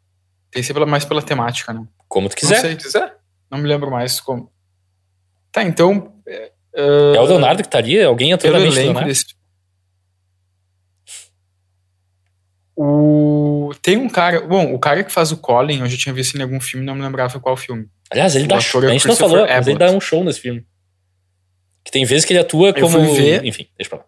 Tem 0.52 0.62
que 0.62 0.64
ser 0.68 0.74
pela- 0.74 0.86
mais 0.86 1.06
pela 1.06 1.22
temática, 1.22 1.74
né? 1.74 1.86
Como 2.08 2.28
tu 2.30 2.34
Não 2.34 2.38
quiser. 2.38 2.60
sei, 2.62 2.72
Se 2.72 2.78
quiser. 2.78 3.16
não 3.50 3.58
me 3.60 3.68
lembro 3.68 3.90
mais 3.90 4.20
como. 4.20 4.52
Tá, 5.52 5.64
então. 5.64 6.22
É, 6.28 6.52
É 6.74 7.20
o 7.20 7.26
Leonardo 7.26 7.62
que 7.62 7.68
estaria? 7.68 8.08
Alguém 8.08 8.32
entrou 8.32 8.52
na 8.54 8.60
mente 8.60 8.74
do 8.76 8.80
Leonardo? 8.82 9.08
desse. 9.10 9.26
O... 12.76 13.72
Tem 13.82 13.98
um 13.98 14.10
cara. 14.10 14.42
Bom, 14.42 14.74
o 14.74 14.80
cara 14.80 15.04
que 15.04 15.12
faz 15.12 15.32
o 15.32 15.38
Colin, 15.38 15.80
eu 15.82 15.88
já 15.88 15.98
tinha 15.98 16.14
visto 16.14 16.38
em 16.38 16.42
algum 16.42 16.60
filme, 16.60 16.86
não 16.86 16.96
me 16.96 17.02
lembrava 17.02 17.40
qual 17.40 17.56
filme. 17.58 17.88
Aliás, 18.10 18.36
ele 18.36 18.46
O 18.46 18.48
dá 18.48 18.56
ator 18.56 18.64
show. 18.66 18.84
é 18.84 18.88
A 18.88 18.92
gente 18.92 19.08
não 19.08 19.16
falou, 19.16 19.46
mas 19.48 19.68
ele 19.68 19.78
dá 19.80 19.92
um 19.92 20.00
show 20.02 20.24
nesse 20.24 20.40
filme. 20.40 20.66
Que 21.84 21.92
tem 21.92 22.06
vezes 22.06 22.26
que 22.26 22.34
ele 22.34 22.40
atua 22.40 22.74
como. 22.74 23.00
ver- 23.14 23.44
Enfim, 23.46 23.68
deixa 23.78 23.90
pra 23.90 24.00
lá. 24.00 24.06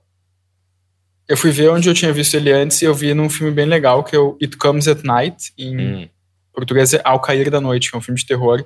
Eu 1.27 1.37
fui 1.37 1.51
ver 1.51 1.69
onde 1.69 1.87
eu 1.89 1.93
tinha 1.93 2.11
visto 2.11 2.35
ele 2.35 2.51
antes 2.51 2.81
e 2.81 2.85
eu 2.85 2.93
vi 2.93 3.13
num 3.13 3.29
filme 3.29 3.51
bem 3.51 3.65
legal 3.65 4.03
que 4.03 4.15
é 4.15 4.19
o 4.19 4.37
It 4.41 4.57
Comes 4.57 4.87
at 4.87 5.03
Night, 5.03 5.53
em 5.57 5.77
Hum. 6.03 6.09
português 6.53 6.93
é 6.93 7.01
Ao 7.03 7.19
Cair 7.19 7.49
da 7.49 7.61
Noite, 7.61 7.89
que 7.89 7.95
é 7.95 7.99
um 7.99 8.01
filme 8.01 8.19
de 8.19 8.25
terror 8.25 8.65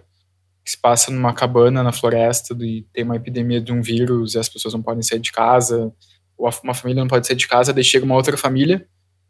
que 0.67 0.71
se 0.71 0.77
passa 0.81 1.09
numa 1.09 1.33
cabana 1.33 1.81
na 1.81 1.93
floresta 1.93 2.53
e 2.59 2.81
tem 2.91 3.05
uma 3.05 3.15
epidemia 3.15 3.61
de 3.61 3.71
um 3.71 3.81
vírus 3.81 4.33
e 4.35 4.37
as 4.37 4.49
pessoas 4.49 4.73
não 4.73 4.81
podem 4.83 5.01
sair 5.01 5.19
de 5.19 5.31
casa, 5.31 5.93
ou 6.37 6.49
uma 6.61 6.73
família 6.73 7.01
não 7.01 7.07
pode 7.07 7.25
sair 7.25 7.37
de 7.37 7.47
casa, 7.47 7.71
daí 7.71 7.85
chega 7.85 8.03
uma 8.03 8.15
outra 8.15 8.35
família 8.35 8.85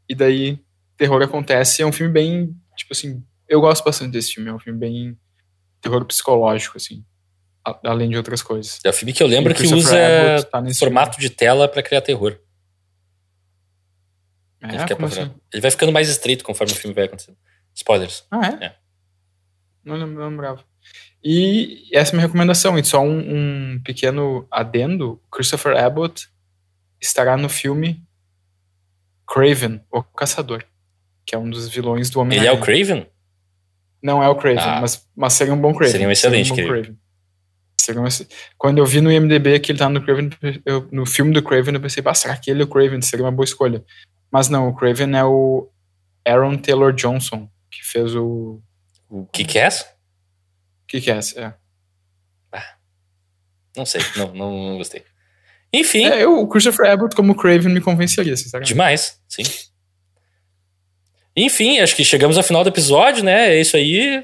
e 0.10 0.16
daí 0.16 0.60
terror 0.98 1.22
acontece. 1.22 1.84
É 1.84 1.86
um 1.86 1.92
filme 1.92 2.12
bem, 2.12 2.56
tipo 2.76 2.92
assim, 2.92 3.24
eu 3.48 3.62
gosto 3.62 3.84
bastante 3.84 4.14
desse 4.14 4.34
filme, 4.34 4.50
é 4.50 4.54
um 4.54 4.58
filme 4.58 4.80
bem 4.80 5.16
terror 5.80 6.04
psicológico, 6.06 6.76
assim, 6.78 7.06
a- 7.64 7.80
além 7.86 8.10
de 8.10 8.18
outras 8.18 8.42
coisas. 8.42 8.80
É 8.84 8.90
o 8.90 8.94
filme 8.94 9.14
que 9.14 9.22
eu 9.22 9.28
lembro 9.28 9.54
que 9.54 9.68
usa 9.68 9.96
Abbott 9.96 10.50
tá 10.50 10.64
formato 10.74 11.20
de 11.20 11.30
tela 11.30 11.68
pra 11.68 11.84
criar 11.84 12.02
terror. 12.02 12.36
Ele, 14.60 14.76
É, 14.76 14.86
pra- 14.96 15.06
assim? 15.06 15.32
ele 15.54 15.62
vai 15.62 15.70
ficando 15.70 15.92
mais 15.92 16.10
estreito 16.10 16.44
conforme 16.44 16.74
o 16.74 16.76
filme 16.76 16.96
vai 16.96 17.06
acontecendo. 17.06 17.38
Spoilers. 17.76 18.26
Ah, 18.32 18.48
é? 18.60 18.66
É. 18.66 18.76
Não 19.84 19.96
lembrava. 19.96 20.66
E 21.24 21.90
essa 21.94 22.12
é 22.12 22.14
a 22.14 22.16
minha 22.18 22.28
recomendação. 22.28 22.78
E 22.78 22.84
só 22.84 23.02
um, 23.02 23.74
um 23.76 23.82
pequeno 23.84 24.48
adendo: 24.52 25.22
Christopher 25.32 25.76
Abbott 25.78 26.28
estará 27.02 27.36
no 27.38 27.50
filme 27.50 28.04
Craven, 29.28 29.82
o 29.92 30.02
Caçador, 30.04 30.64
que 31.26 31.36
é 31.36 31.38
um 31.38 31.50
dos 31.50 31.68
vilões 31.68 32.10
do 32.10 32.20
homem 32.20 32.38
Ele 32.38 32.48
é 32.48 32.52
o 32.52 32.62
Craven? 32.62 33.08
Não 34.02 34.22
é 34.24 34.30
o 34.30 34.36
Craven, 34.36 34.64
Ah. 34.64 34.80
mas, 34.82 35.06
mas 35.16 35.34
seria 35.34 35.54
um 35.54 35.60
bom 35.60 35.74
Craven. 35.74 35.92
Seria 35.92 36.08
um 36.08 36.12
excelente 36.12 36.50
bom 36.50 36.56
Craven. 36.56 36.98
Seria 37.80 38.02
um 38.02 38.06
ex- 38.06 38.28
Quando 38.58 38.78
eu 38.78 38.86
vi 38.86 39.02
no 39.02 39.12
IMDB 39.12 39.60
que 39.60 39.72
ele 39.72 39.80
tá 39.80 39.90
no 39.90 40.02
Craven, 40.02 40.30
eu- 40.66 40.88
no 40.92 41.06
filme 41.06 41.34
do 41.34 41.42
Craven, 41.44 41.74
eu 41.74 41.82
pensei, 41.82 42.02
"Bah, 42.02 42.14
será 42.14 42.38
que 42.38 42.50
ele 42.52 42.62
é 42.62 42.66
o 42.66 42.68
Craven? 42.68 43.02
Seria 43.02 43.26
uma 43.26 43.32
boa 43.32 43.44
escolha. 43.46 43.84
Mas 44.32 44.50
não, 44.50 44.68
o 44.70 44.76
Craven 44.76 45.16
é 45.18 45.24
o 45.24 45.70
Aaron 46.26 46.58
Taylor 46.58 46.94
Johnson, 46.94 47.50
que 47.72 47.84
fez 47.84 48.16
o 48.16 48.62
O 49.10 49.26
que 49.26 49.44
que 49.46 49.58
é? 49.58 49.70
Que 50.88 51.02
que 51.02 51.12
é 51.12 51.18
essa? 51.18 51.40
É. 52.52 52.62
Não 53.76 53.86
sei, 53.86 54.02
não, 54.16 54.34
não, 54.34 54.70
não 54.72 54.78
gostei. 54.78 55.04
Enfim, 55.72 56.06
É, 56.06 56.24
eu, 56.24 56.40
o 56.40 56.48
Christopher 56.48 56.90
Abbott 56.92 57.16
como 57.16 57.36
Craven 57.36 57.72
me 57.74 57.82
convenceria, 57.82 58.36
sinceramente. 58.38 58.70
demais, 58.70 59.22
sim. 59.28 59.44
Enfim, 61.36 61.80
acho 61.80 61.96
que 61.96 62.04
chegamos 62.04 62.38
ao 62.38 62.44
final 62.44 62.64
do 62.64 62.70
episódio, 62.70 63.24
né? 63.24 63.56
É 63.56 63.62
isso 63.62 63.78
aí. 63.78 64.24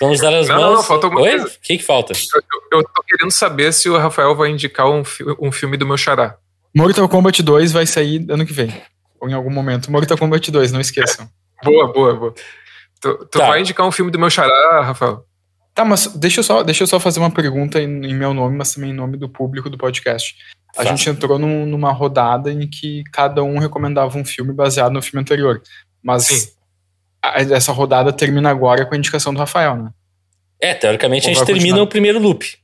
Vamos 0.00 0.20
dar 0.20 0.34
as 0.34 0.48
Não, 0.48 0.56
mãos. 0.56 0.64
não, 0.66 0.74
não, 0.74 0.82
falta 0.82 1.06
alguma 1.06 1.22
Oi? 1.22 1.30
coisa. 1.30 1.46
O 1.46 1.60
que 1.62 1.78
que 1.78 1.82
falta? 1.84 2.12
Eu, 2.12 2.78
eu 2.80 2.84
tô 2.84 3.02
querendo 3.02 3.30
saber 3.30 3.72
se 3.72 3.88
o 3.88 3.96
Rafael 3.96 4.34
vai 4.36 4.50
indicar 4.50 4.90
um, 4.90 5.02
fi- 5.04 5.24
um 5.40 5.50
filme 5.50 5.76
do 5.76 5.86
meu 5.86 5.96
xará. 5.96 6.36
Mortal 6.76 7.08
Kombat 7.08 7.42
2 7.42 7.72
vai 7.72 7.86
sair 7.86 8.26
ano 8.28 8.44
que 8.44 8.52
vem. 8.52 8.68
Ou 9.20 9.30
em 9.30 9.32
algum 9.32 9.50
momento. 9.50 9.90
Mortal 9.90 10.18
Kombat 10.18 10.50
2, 10.50 10.72
não 10.72 10.80
esqueçam. 10.80 11.30
Boa, 11.62 11.90
boa, 11.90 12.14
boa. 12.14 12.34
Tu, 13.00 13.16
tu 13.30 13.38
Tá. 13.38 13.46
vai 13.46 13.60
indicar 13.60 13.86
um 13.86 13.92
filme 13.92 14.10
do 14.10 14.18
meu 14.18 14.28
xará, 14.28 14.82
Rafael? 14.82 15.24
Tá, 15.74 15.84
mas 15.84 16.06
deixa 16.14 16.38
eu 16.40 16.44
só, 16.44 16.62
deixa 16.62 16.84
eu 16.84 16.86
só 16.86 17.00
fazer 17.00 17.18
uma 17.18 17.30
pergunta 17.30 17.80
em, 17.82 18.06
em 18.06 18.14
meu 18.14 18.32
nome, 18.32 18.56
mas 18.56 18.72
também 18.72 18.90
em 18.90 18.94
nome 18.94 19.16
do 19.16 19.28
público 19.28 19.68
do 19.68 19.76
podcast. 19.76 20.36
A 20.70 20.76
Faça. 20.82 20.88
gente 20.90 21.10
entrou 21.10 21.38
num- 21.38 21.66
numa 21.66 21.90
rodada 21.92 22.52
em 22.52 22.68
que 22.68 23.02
cada 23.12 23.42
um 23.42 23.58
recomendava 23.58 24.16
um 24.16 24.24
filme 24.24 24.52
baseado 24.52 24.92
no 24.92 25.02
filme 25.02 25.20
anterior. 25.22 25.60
Mas 26.02 26.56
a- 27.22 27.40
essa 27.40 27.72
rodada 27.72 28.12
termina 28.12 28.50
agora 28.50 28.86
com 28.86 28.94
a 28.94 28.98
indicação 28.98 29.32
do 29.34 29.38
Rafael, 29.40 29.76
né? 29.76 29.90
É, 30.60 30.74
teoricamente 30.74 31.26
a 31.26 31.30
Ou 31.30 31.34
gente 31.34 31.38
vai 31.38 31.46
termina 31.46 31.64
continuar? 31.70 31.84
o 31.84 31.88
primeiro 31.88 32.18
loop. 32.20 32.56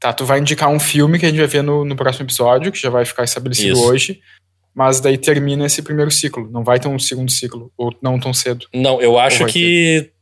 Tá, 0.00 0.12
tu 0.12 0.24
vai 0.24 0.38
indicar 0.38 0.68
um 0.68 0.78
filme 0.78 1.18
que 1.18 1.26
a 1.26 1.28
gente 1.28 1.38
vai 1.38 1.48
ver 1.48 1.62
no, 1.62 1.84
no 1.84 1.96
próximo 1.96 2.24
episódio, 2.26 2.70
que 2.70 2.78
já 2.78 2.88
vai 2.90 3.04
ficar 3.04 3.24
estabelecido 3.24 3.72
Isso. 3.72 3.84
hoje. 3.86 4.20
Mas 4.74 5.00
daí 5.00 5.18
termina 5.18 5.66
esse 5.66 5.82
primeiro 5.82 6.10
ciclo. 6.10 6.48
Não 6.52 6.62
vai 6.62 6.78
ter 6.78 6.86
um 6.86 6.98
segundo 7.00 7.32
ciclo, 7.32 7.72
ou 7.76 7.92
não 8.00 8.20
tão 8.20 8.32
cedo. 8.32 8.66
Não, 8.72 9.00
eu 9.02 9.18
acho 9.18 9.44
que. 9.46 10.12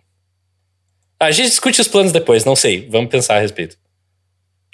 A 1.19 1.31
gente 1.31 1.49
discute 1.49 1.81
os 1.81 1.89
planos 1.89 2.13
depois, 2.13 2.45
não 2.45 2.55
sei. 2.57 2.89
Vamos 2.91 3.11
pensar 3.11 3.37
a 3.37 3.41
respeito. 3.41 3.77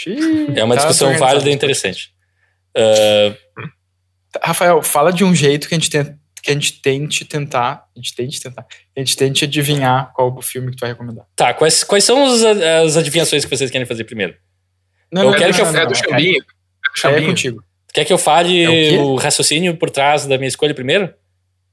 Xiii, 0.00 0.48
É 0.56 0.64
uma 0.64 0.74
tá 0.74 0.80
discussão 0.82 1.16
válida 1.18 1.48
e 1.48 1.52
interessante. 1.52 2.12
Ah, 2.76 3.34
Rafael, 4.42 4.82
fala 4.82 5.12
de 5.12 5.24
um 5.24 5.34
jeito 5.34 5.68
que 5.68 5.74
a 5.74 5.78
gente 5.78 5.90
tem, 5.90 6.04
que 6.42 6.50
a 6.50 6.54
gente 6.54 6.80
tente 6.80 7.24
tentar, 7.24 7.86
a 7.94 7.98
gente 7.98 8.14
tente 8.14 8.40
tentar, 8.40 8.66
a 8.96 9.00
gente 9.00 9.16
tente 9.16 9.44
adivinhar 9.44 10.12
qual 10.14 10.34
o 10.36 10.42
filme 10.42 10.70
que 10.70 10.76
tu 10.78 10.80
vai 10.80 10.90
recomendar. 10.90 11.26
tá, 11.36 11.52
quais, 11.54 11.84
quais 11.84 12.02
são 12.04 12.24
os- 12.24 12.42
as 12.42 12.96
adivinhações 12.96 13.44
que 13.44 13.54
vocês 13.56 13.70
querem 13.70 13.86
fazer 13.86 14.04
primeiro? 14.04 14.34
Não, 15.12 15.22
Eu 15.22 15.30
não, 15.30 15.38
quero 15.38 15.50
não, 15.50 15.54
que 15.56 15.60
eu- 15.60 15.72
não, 15.72 15.80
é 15.80 15.86
do 15.86 15.94
Xambinho. 15.94 16.44
É 17.04 17.20
contigo. 17.22 17.62
Quer 17.92 18.04
que 18.06 18.12
eu 18.12 18.18
fale 18.18 18.62
É 18.62 18.98
o 18.98 19.10
o 19.12 19.16
raciocínio 19.16 19.76
por 19.76 19.90
trás 19.90 20.26
da 20.26 20.38
minha 20.38 20.48
escolha 20.48 20.74
primeiro? 20.74 21.12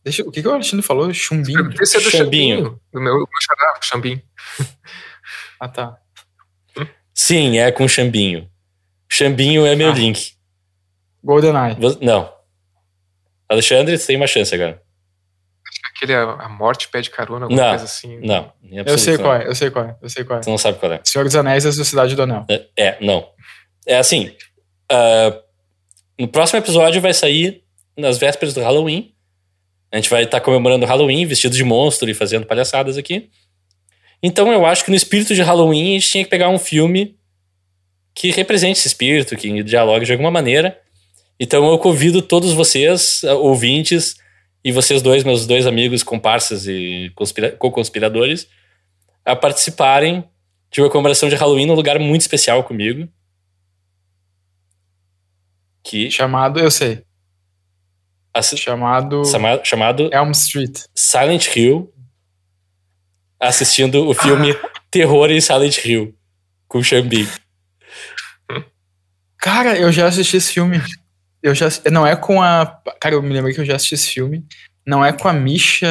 Deixa, 0.04 0.24
o 0.24 0.32
que, 0.32 0.42
que 0.42 0.48
o 0.48 0.52
Alexandre 0.54 0.86
falou? 0.86 1.14
Chumbinho? 1.14 1.70
Esse 1.82 1.98
é 1.98 2.00
do. 2.00 2.10
Xambinho. 2.10 2.80
Do 2.92 3.02
meu, 3.02 3.14
do 3.14 3.20
meu 3.20 3.28
xará, 3.42 3.80
Xambinho. 3.82 4.22
Ah, 5.60 5.68
tá. 5.68 5.98
Sim, 7.14 7.58
é 7.60 7.72
com 7.72 7.88
Xambinho. 7.88 8.50
Xambinho 9.12 9.66
é 9.66 9.76
meu 9.76 9.90
Ah. 9.92 9.94
link. 9.94 10.34
GoldenEye. 11.24 11.76
Não. 12.02 12.34
Alexandre, 13.50 13.98
você 13.98 14.08
tem 14.08 14.16
uma 14.16 14.28
chance 14.28 14.54
agora. 14.56 14.82
Aquele 15.96 16.14
A, 16.14 16.22
a 16.32 16.50
Morte 16.50 16.88
Pede 16.88 17.10
Carona, 17.10 17.46
alguma 17.46 17.62
Não, 17.62 17.70
coisa 17.70 17.84
assim. 17.84 18.20
Não. 18.20 18.54
em 18.64 18.78
Eu 18.78 18.98
sei 18.98 19.18
não. 19.18 19.24
qual 19.24 19.36
é, 19.36 19.48
eu 19.48 19.56
sei 19.56 19.70
qual 19.70 19.86
é, 19.86 19.98
eu 20.02 20.10
sei 20.10 20.24
qual 20.24 20.40
é. 20.40 20.44
Você 20.44 20.50
não 20.50 20.58
sabe 20.58 20.80
qual 20.80 20.94
é. 20.94 21.02
Senhor 21.04 21.26
dos 21.26 21.36
Anéis 21.36 21.66
e 21.66 21.68
a 21.68 21.72
Sociedade 21.74 22.16
do 22.16 22.22
Anel. 22.22 22.46
É, 22.50 22.68
é, 22.78 22.98
não. 23.02 23.28
É 23.86 23.98
assim. 23.98 24.34
ah, 24.90 25.38
no 26.18 26.28
próximo 26.28 26.60
episódio 26.60 27.02
vai 27.02 27.14
sair 27.14 27.64
nas 27.98 28.18
vésperas 28.18 28.54
do 28.54 28.62
Halloween. 28.62 29.14
A 29.92 29.98
gente 29.98 30.10
vai 30.10 30.24
estar 30.24 30.40
comemorando 30.42 30.86
o 30.86 30.88
Halloween, 30.88 31.26
vestido 31.26 31.56
de 31.56 31.64
monstro 31.64 32.10
e 32.10 32.14
fazendo 32.14 32.46
palhaçadas 32.46 32.98
aqui. 32.98 33.30
Então 34.22 34.52
eu 34.52 34.66
acho 34.66 34.84
que 34.84 34.92
no 34.92 34.96
espírito 34.96 35.34
de 35.34 35.42
Halloween 35.42 35.92
a 35.96 36.00
gente 36.00 36.10
tinha 36.10 36.24
que 36.24 36.30
pegar 36.30 36.50
um 36.50 36.60
filme 36.60 37.18
que 38.14 38.32
represente 38.32 38.80
esse 38.80 38.88
espírito, 38.88 39.36
que 39.36 39.64
dialogue 39.64 40.06
de 40.06 40.12
alguma 40.12 40.30
maneira. 40.30 40.80
Então 41.40 41.70
eu 41.72 41.78
convido 41.80 42.22
todos 42.22 42.52
vocês, 42.52 43.22
ah, 43.24 43.36
ouvintes, 43.36 44.18
e 44.64 44.72
vocês 44.72 45.02
dois, 45.02 45.24
meus 45.24 45.48
dois 45.48 45.66
amigos, 45.66 46.04
comparsas 46.04 46.68
e 46.68 47.12
conspira- 47.16 47.52
co-conspiradores, 47.52 48.48
a 49.24 49.36
participarem 49.36 50.24
de 50.70 50.82
uma 50.82 50.90
comemoração 50.90 51.30
de 51.30 51.36
Halloween 51.36 51.66
num 51.66 51.74
lugar 51.76 51.98
muito 51.98 52.22
especial 52.22 52.64
comigo. 52.64 53.08
Que 55.82 56.12
Chamado, 56.12 56.60
eu 56.60 56.70
sei. 56.70 57.04
Chamado 58.42 59.26
chama- 59.26 59.60
chamado 59.64 60.10
Elm 60.14 60.32
Street. 60.32 60.80
Silent 60.96 61.48
Hill, 61.56 61.92
assistindo 63.40 64.08
o 64.08 64.14
filme 64.14 64.56
Terror 64.92 65.30
em 65.32 65.42
Silent 65.42 65.84
Hill, 65.86 66.16
com 66.68 66.80
o 66.80 66.84
Xambi. 66.84 67.28
Cara, 69.38 69.78
eu 69.78 69.92
já 69.92 70.08
assisti 70.08 70.38
esse 70.38 70.54
filme. 70.54 70.82
Eu 71.42 71.56
já, 71.56 71.68
não 71.92 72.06
é 72.06 72.16
com 72.16 72.42
a. 72.42 72.80
Cara, 73.00 73.16
eu 73.16 73.22
me 73.22 73.34
lembrei 73.34 73.54
que 73.54 73.62
eu 73.62 73.66
já 73.66 73.76
assisti 73.76 73.96
esse 73.96 74.10
filme. 74.10 74.46
Não 74.86 75.04
é 75.06 75.14
com 75.14 75.28
a 75.28 75.34
Misha. 75.34 75.88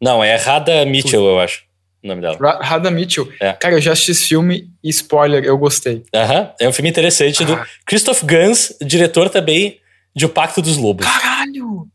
Não, 0.00 0.22
é 0.24 0.34
Rada 0.36 0.84
Mitchell, 0.84 1.24
eu 1.24 1.38
acho, 1.38 1.62
o 2.02 2.08
nome 2.08 2.20
dela. 2.20 2.36
Ra- 2.40 2.58
Radha 2.60 2.90
Mitchell. 2.90 3.32
É. 3.40 3.52
Cara, 3.52 3.76
eu 3.76 3.80
já 3.80 3.92
assisti 3.92 4.10
esse 4.10 4.26
filme 4.28 4.68
e 4.82 4.88
spoiler, 4.90 5.44
eu 5.44 5.56
gostei. 5.56 6.02
Aham, 6.12 6.52
é 6.60 6.68
um 6.68 6.72
filme 6.72 6.90
interessante 6.90 7.44
do 7.44 7.54
Ah. 7.54 7.64
Christoph 7.86 8.24
Gans, 8.24 8.76
diretor 8.80 9.30
também 9.30 9.78
de 10.14 10.26
O 10.26 10.28
Pacto 10.28 10.60
dos 10.62 10.76
Lobos. 10.76 11.06
Caralho! 11.06 11.88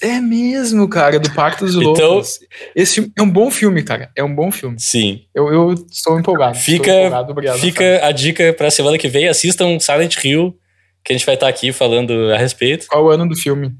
É 0.00 0.20
mesmo, 0.20 0.86
cara, 0.88 1.18
do 1.18 1.32
Pacto 1.32 1.64
dos 1.64 1.74
Então- 1.80 1.92
Loucos. 2.14 2.38
Esse 2.76 2.94
filme 2.96 3.12
é 3.16 3.22
um 3.22 3.30
bom 3.30 3.50
filme, 3.50 3.82
cara. 3.82 4.10
É 4.16 4.22
um 4.22 4.34
bom 4.34 4.50
filme. 4.52 4.76
Sim. 4.78 5.24
Eu, 5.34 5.48
eu 5.52 5.72
estou 5.90 6.18
empolgado. 6.18 6.56
Fica- 6.58 6.92
empolgado, 6.92 7.32
obrigado. 7.32 7.58
Fica 7.58 8.06
a 8.06 8.12
dica 8.12 8.52
pra 8.52 8.70
semana 8.70 8.98
que 8.98 9.08
vem, 9.08 9.28
assistam 9.28 9.78
Silent 9.80 10.16
Hill, 10.22 10.56
que 11.02 11.12
a 11.12 11.16
gente 11.16 11.24
vai 11.26 11.34
estar 11.36 11.48
aqui 11.48 11.72
falando 11.72 12.32
a 12.32 12.36
respeito. 12.38 12.86
Qual 12.86 13.04
o 13.04 13.10
ano 13.10 13.26
do 13.28 13.34
filme? 13.36 13.72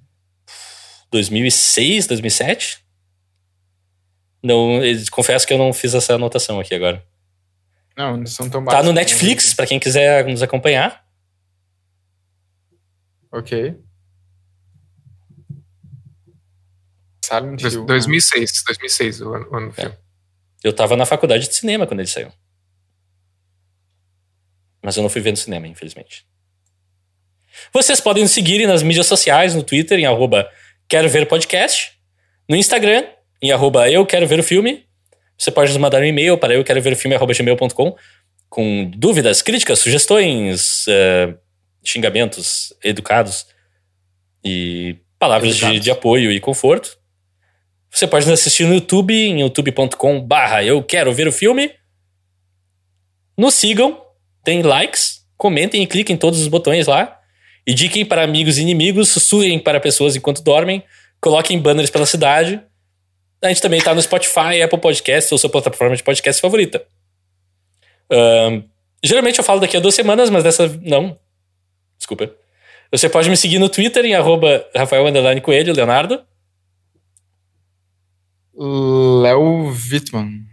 2006, 1.12 2.06
2007? 2.06 2.78
Não, 4.43 4.81
confesso 5.11 5.47
que 5.47 5.52
eu 5.52 5.59
não 5.59 5.73
fiz 5.73 5.94
essa 5.94 6.15
anotação 6.15 6.59
aqui 6.61 6.74
agora. 6.74 7.02
Não, 7.97 8.16
não 8.16 8.27
são 8.27 8.48
tão 8.51 8.65
Tá 8.65 8.82
no? 8.82 8.93
Netflix, 8.93 9.55
pra 9.55 9.66
quem 9.66 9.78
quiser 9.78 10.27
nos 10.27 10.43
acompanhar. 10.43 11.03
Ok. 13.35 13.77
Silent 17.24 17.61
Hill. 17.62 17.85
2006, 17.85 18.62
2006 18.65 19.20
o 19.23 19.35
ano, 19.35 19.48
o 19.51 19.56
ano 19.56 19.69
do 19.70 19.74
filme. 19.74 19.94
Eu 20.62 20.73
tava 20.73 20.97
na 20.97 21.05
faculdade 21.05 21.48
de 21.48 21.55
cinema 21.55 21.85
quando 21.85 21.98
ele 21.98 22.09
saiu. 22.09 22.31
Mas 24.81 24.97
eu 24.97 25.02
não 25.02 25.11
fui 25.11 25.20
ver 25.20 25.32
no 25.32 25.36
cinema, 25.36 25.66
infelizmente. 25.66 26.24
Vocês 27.73 28.01
podem 28.01 28.23
nos 28.23 28.32
seguir 28.32 28.65
nas 28.69 28.85
mídias 28.85 29.06
sociais, 29.06 29.52
no 29.55 29.65
Twitter, 29.65 29.98
em 29.98 30.06
arroba 30.06 30.48
Quero 30.89 31.09
Ver 31.09 31.27
Podcast, 31.27 31.98
no 32.48 32.55
Instagram, 32.55 33.05
em 33.43 33.51
arroba 33.51 33.90
Eu 33.90 34.06
Quero 34.06 34.28
Ver 34.28 34.39
o 34.39 34.44
Filme. 34.44 34.86
Você 35.36 35.51
pode 35.51 35.73
nos 35.73 35.78
mandar 35.78 36.01
um 36.01 36.05
e-mail 36.05 36.39
para 36.39 36.55
eu 36.55 36.62
quero 36.62 36.81
ver 36.81 36.93
o 36.93 36.97
filme 36.97 37.16
arroba 37.16 37.32
gmail.com 37.35 37.97
com 38.48 38.89
dúvidas, 38.97 39.43
críticas, 39.43 39.81
sugestões, 39.81 40.86
eh, 40.86 41.35
xingamentos 41.85 42.73
educados 42.82 43.47
e 44.44 44.97
palavras 45.19 45.56
de, 45.56 45.78
de 45.78 45.90
apoio 45.90 46.31
e 46.32 46.40
conforto. 46.40 46.97
Você 47.90 48.06
pode 48.06 48.27
nos 48.27 48.40
assistir 48.40 48.66
no 48.66 48.74
YouTube, 48.74 49.15
em 49.15 49.40
youtube.com 49.40 50.20
barra 50.20 50.65
eu 50.65 50.82
quero 50.82 51.12
ver 51.12 51.28
o 51.28 51.32
filme. 51.32 51.70
Nos 53.36 53.55
sigam, 53.55 54.05
tem 54.43 54.62
likes, 54.62 55.24
comentem 55.36 55.82
e 55.82 55.86
cliquem 55.86 56.15
em 56.15 56.19
todos 56.19 56.40
os 56.40 56.48
botões 56.48 56.86
lá. 56.86 57.20
Indiquem 57.66 58.05
para 58.05 58.23
amigos 58.23 58.59
e 58.59 58.62
inimigos, 58.62 59.09
sussurrem 59.09 59.59
para 59.59 59.81
pessoas 59.81 60.16
enquanto 60.16 60.43
dormem, 60.43 60.82
coloquem 61.20 61.59
banners 61.59 61.89
pela 61.89 62.05
cidade. 62.05 62.61
A 63.43 63.48
gente 63.48 63.62
também 63.62 63.81
tá 63.81 63.94
no 63.94 64.02
Spotify, 64.02 64.61
Apple 64.62 64.81
Podcasts 64.81 65.31
ou 65.31 65.39
sua 65.39 65.51
plataforma 65.51 65.97
de 65.97 66.02
podcast 66.02 66.40
favorita. 66.40 66.85
Ahn, 68.11 68.62
geralmente 69.02 69.39
eu 69.39 69.44
falo 69.44 69.61
daqui 69.61 69.77
a 69.77 69.81
duas 69.81 69.94
semanas, 69.94 70.31
mas 70.31 70.43
dessa 70.43 70.69
não. 70.82 71.16
Desculpa. 72.05 72.31
Você 72.93 73.09
pode 73.09 73.31
me 73.31 73.36
seguir 73.36 73.59
no 73.59 73.70
Twitter 73.70 74.05
em 74.05 74.14
arroba 74.14 74.62
Rafael 74.76 75.06
Coelho, 75.43 75.72
Leonardo. 75.72 76.22
Léo 78.55 79.68
Wittmann. 79.90 80.44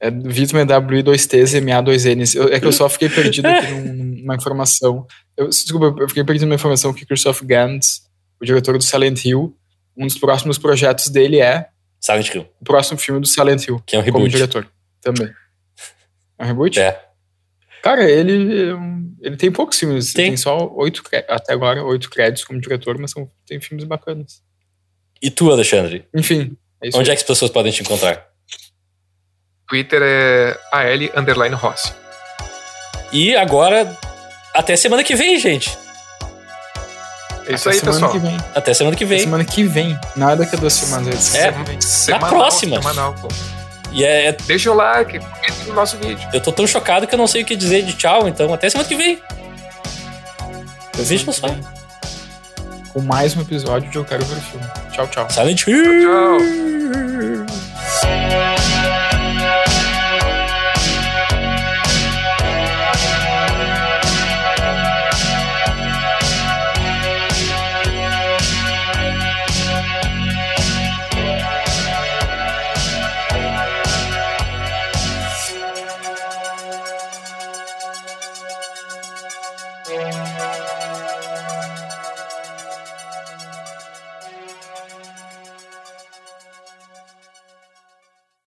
É, 0.00 0.08
Wittmann 0.08 0.62
é 0.62 0.66
W2Ts 0.66 1.54
e 1.56 1.60
MA2Ns. 1.60 2.34
Eu- 2.34 2.48
É 2.52 2.58
que 2.58 2.66
eu 2.66 2.72
só 2.72 2.88
fiquei 2.88 3.08
perdido 3.08 3.46
aqui 3.46 3.68
num- 3.70 4.16
numa 4.22 4.34
informação. 4.34 5.06
Eu, 5.36 5.48
desculpa, 5.48 5.94
eu 6.02 6.08
fiquei 6.08 6.24
perdido 6.24 6.46
numa 6.46 6.56
informação 6.56 6.92
que 6.92 7.06
Christoph 7.06 7.42
Gans, 7.42 8.02
o 8.40 8.44
diretor 8.44 8.76
do 8.76 8.82
Silent 8.82 9.24
Hill, 9.24 9.56
um 9.96 10.06
dos 10.06 10.18
próximos 10.18 10.58
projetos 10.58 11.08
dele 11.10 11.40
é 11.40 11.68
Silent 12.00 12.34
Hill, 12.34 12.48
o 12.60 12.64
próximo 12.64 12.98
filme 12.98 13.20
do 13.20 13.26
Silent 13.28 13.66
Hill, 13.68 13.80
que 13.86 13.94
é 13.94 14.00
um 14.00 14.02
como 14.02 14.16
reboot. 14.24 14.30
diretor 14.32 14.66
também. 15.00 15.30
É 16.38 16.44
um 16.44 16.46
reboot? 16.46 16.80
É. 16.80 17.09
Cara, 17.82 18.08
ele, 18.08 18.74
ele 19.20 19.36
tem 19.36 19.50
poucos 19.50 19.78
filmes. 19.78 20.12
Tem. 20.12 20.26
Tem, 20.28 20.36
só 20.36 20.68
oito, 20.74 21.02
até 21.28 21.52
agora, 21.52 21.82
oito 21.84 22.10
créditos 22.10 22.44
como 22.44 22.60
diretor, 22.60 22.98
mas 22.98 23.10
são, 23.10 23.28
tem 23.46 23.60
filmes 23.60 23.84
bacanas. 23.84 24.42
E 25.22 25.30
tu, 25.30 25.50
Alexandre? 25.50 26.06
Enfim, 26.14 26.56
é 26.82 26.88
isso. 26.88 26.98
Onde 26.98 27.10
aí. 27.10 27.14
é 27.14 27.16
que 27.16 27.22
as 27.22 27.26
pessoas 27.26 27.50
podem 27.50 27.72
te 27.72 27.82
encontrar? 27.82 28.26
Twitter 29.68 30.00
é 30.02 30.58
AL 30.72 31.20
underline 31.20 31.54
Rossi. 31.54 31.92
E 33.12 33.34
agora, 33.36 33.96
até 34.54 34.76
semana 34.76 35.02
que 35.04 35.14
vem, 35.14 35.38
gente. 35.38 35.76
É 37.46 37.54
isso 37.54 37.68
Até 37.68 37.76
aí, 37.76 37.80
semana 37.80 37.92
pessoal. 37.92 38.12
Que 38.12 38.18
vem. 38.18 38.36
Até 38.54 38.74
semana 38.74 38.96
que 38.96 39.04
Até 39.04 39.14
vem. 39.14 39.22
semana 39.24 39.44
que 39.44 39.62
vem. 39.64 39.98
Nada 40.16 40.46
que 40.46 40.54
é 40.54 40.58
duas 40.58 40.72
semanas. 40.72 41.34
é 41.34 41.38
É. 41.38 41.42
semana 41.50 41.64
que 41.64 41.70
vem. 41.70 41.80
Semanal, 41.80 42.28
próxima. 42.30 42.76
Semanal, 42.76 43.14
pô. 43.14 43.28
E 43.92 44.04
é, 44.04 44.32
Deixa 44.46 44.70
o 44.70 44.74
like, 44.74 45.18
comenta 45.18 45.64
no 45.66 45.74
nosso 45.74 45.96
vídeo. 45.98 46.28
eu 46.32 46.40
tô 46.40 46.52
tão 46.52 46.66
chocado 46.66 47.06
que 47.06 47.14
eu 47.14 47.18
não 47.18 47.26
sei 47.26 47.42
o 47.42 47.44
que 47.44 47.56
dizer 47.56 47.82
de 47.82 47.92
tchau, 47.94 48.28
então 48.28 48.52
até 48.54 48.68
semana 48.70 48.88
que 48.88 48.94
vem. 48.94 49.20
Até 50.88 51.02
Vejam 51.02 51.32
semana 51.32 51.58
só. 51.62 51.70
Com 52.92 53.00
mais 53.00 53.36
um 53.36 53.40
episódio 53.40 53.90
de 53.90 53.96
Eu 53.96 54.04
Quero 54.04 54.24
Ver 54.24 54.36
o 54.36 54.40
Filme. 54.40 54.66
Tchau, 54.92 55.06
tchau. 55.08 55.30
Silent 55.30 55.66
Hill! 55.66 56.02
Tchau. 56.02 56.79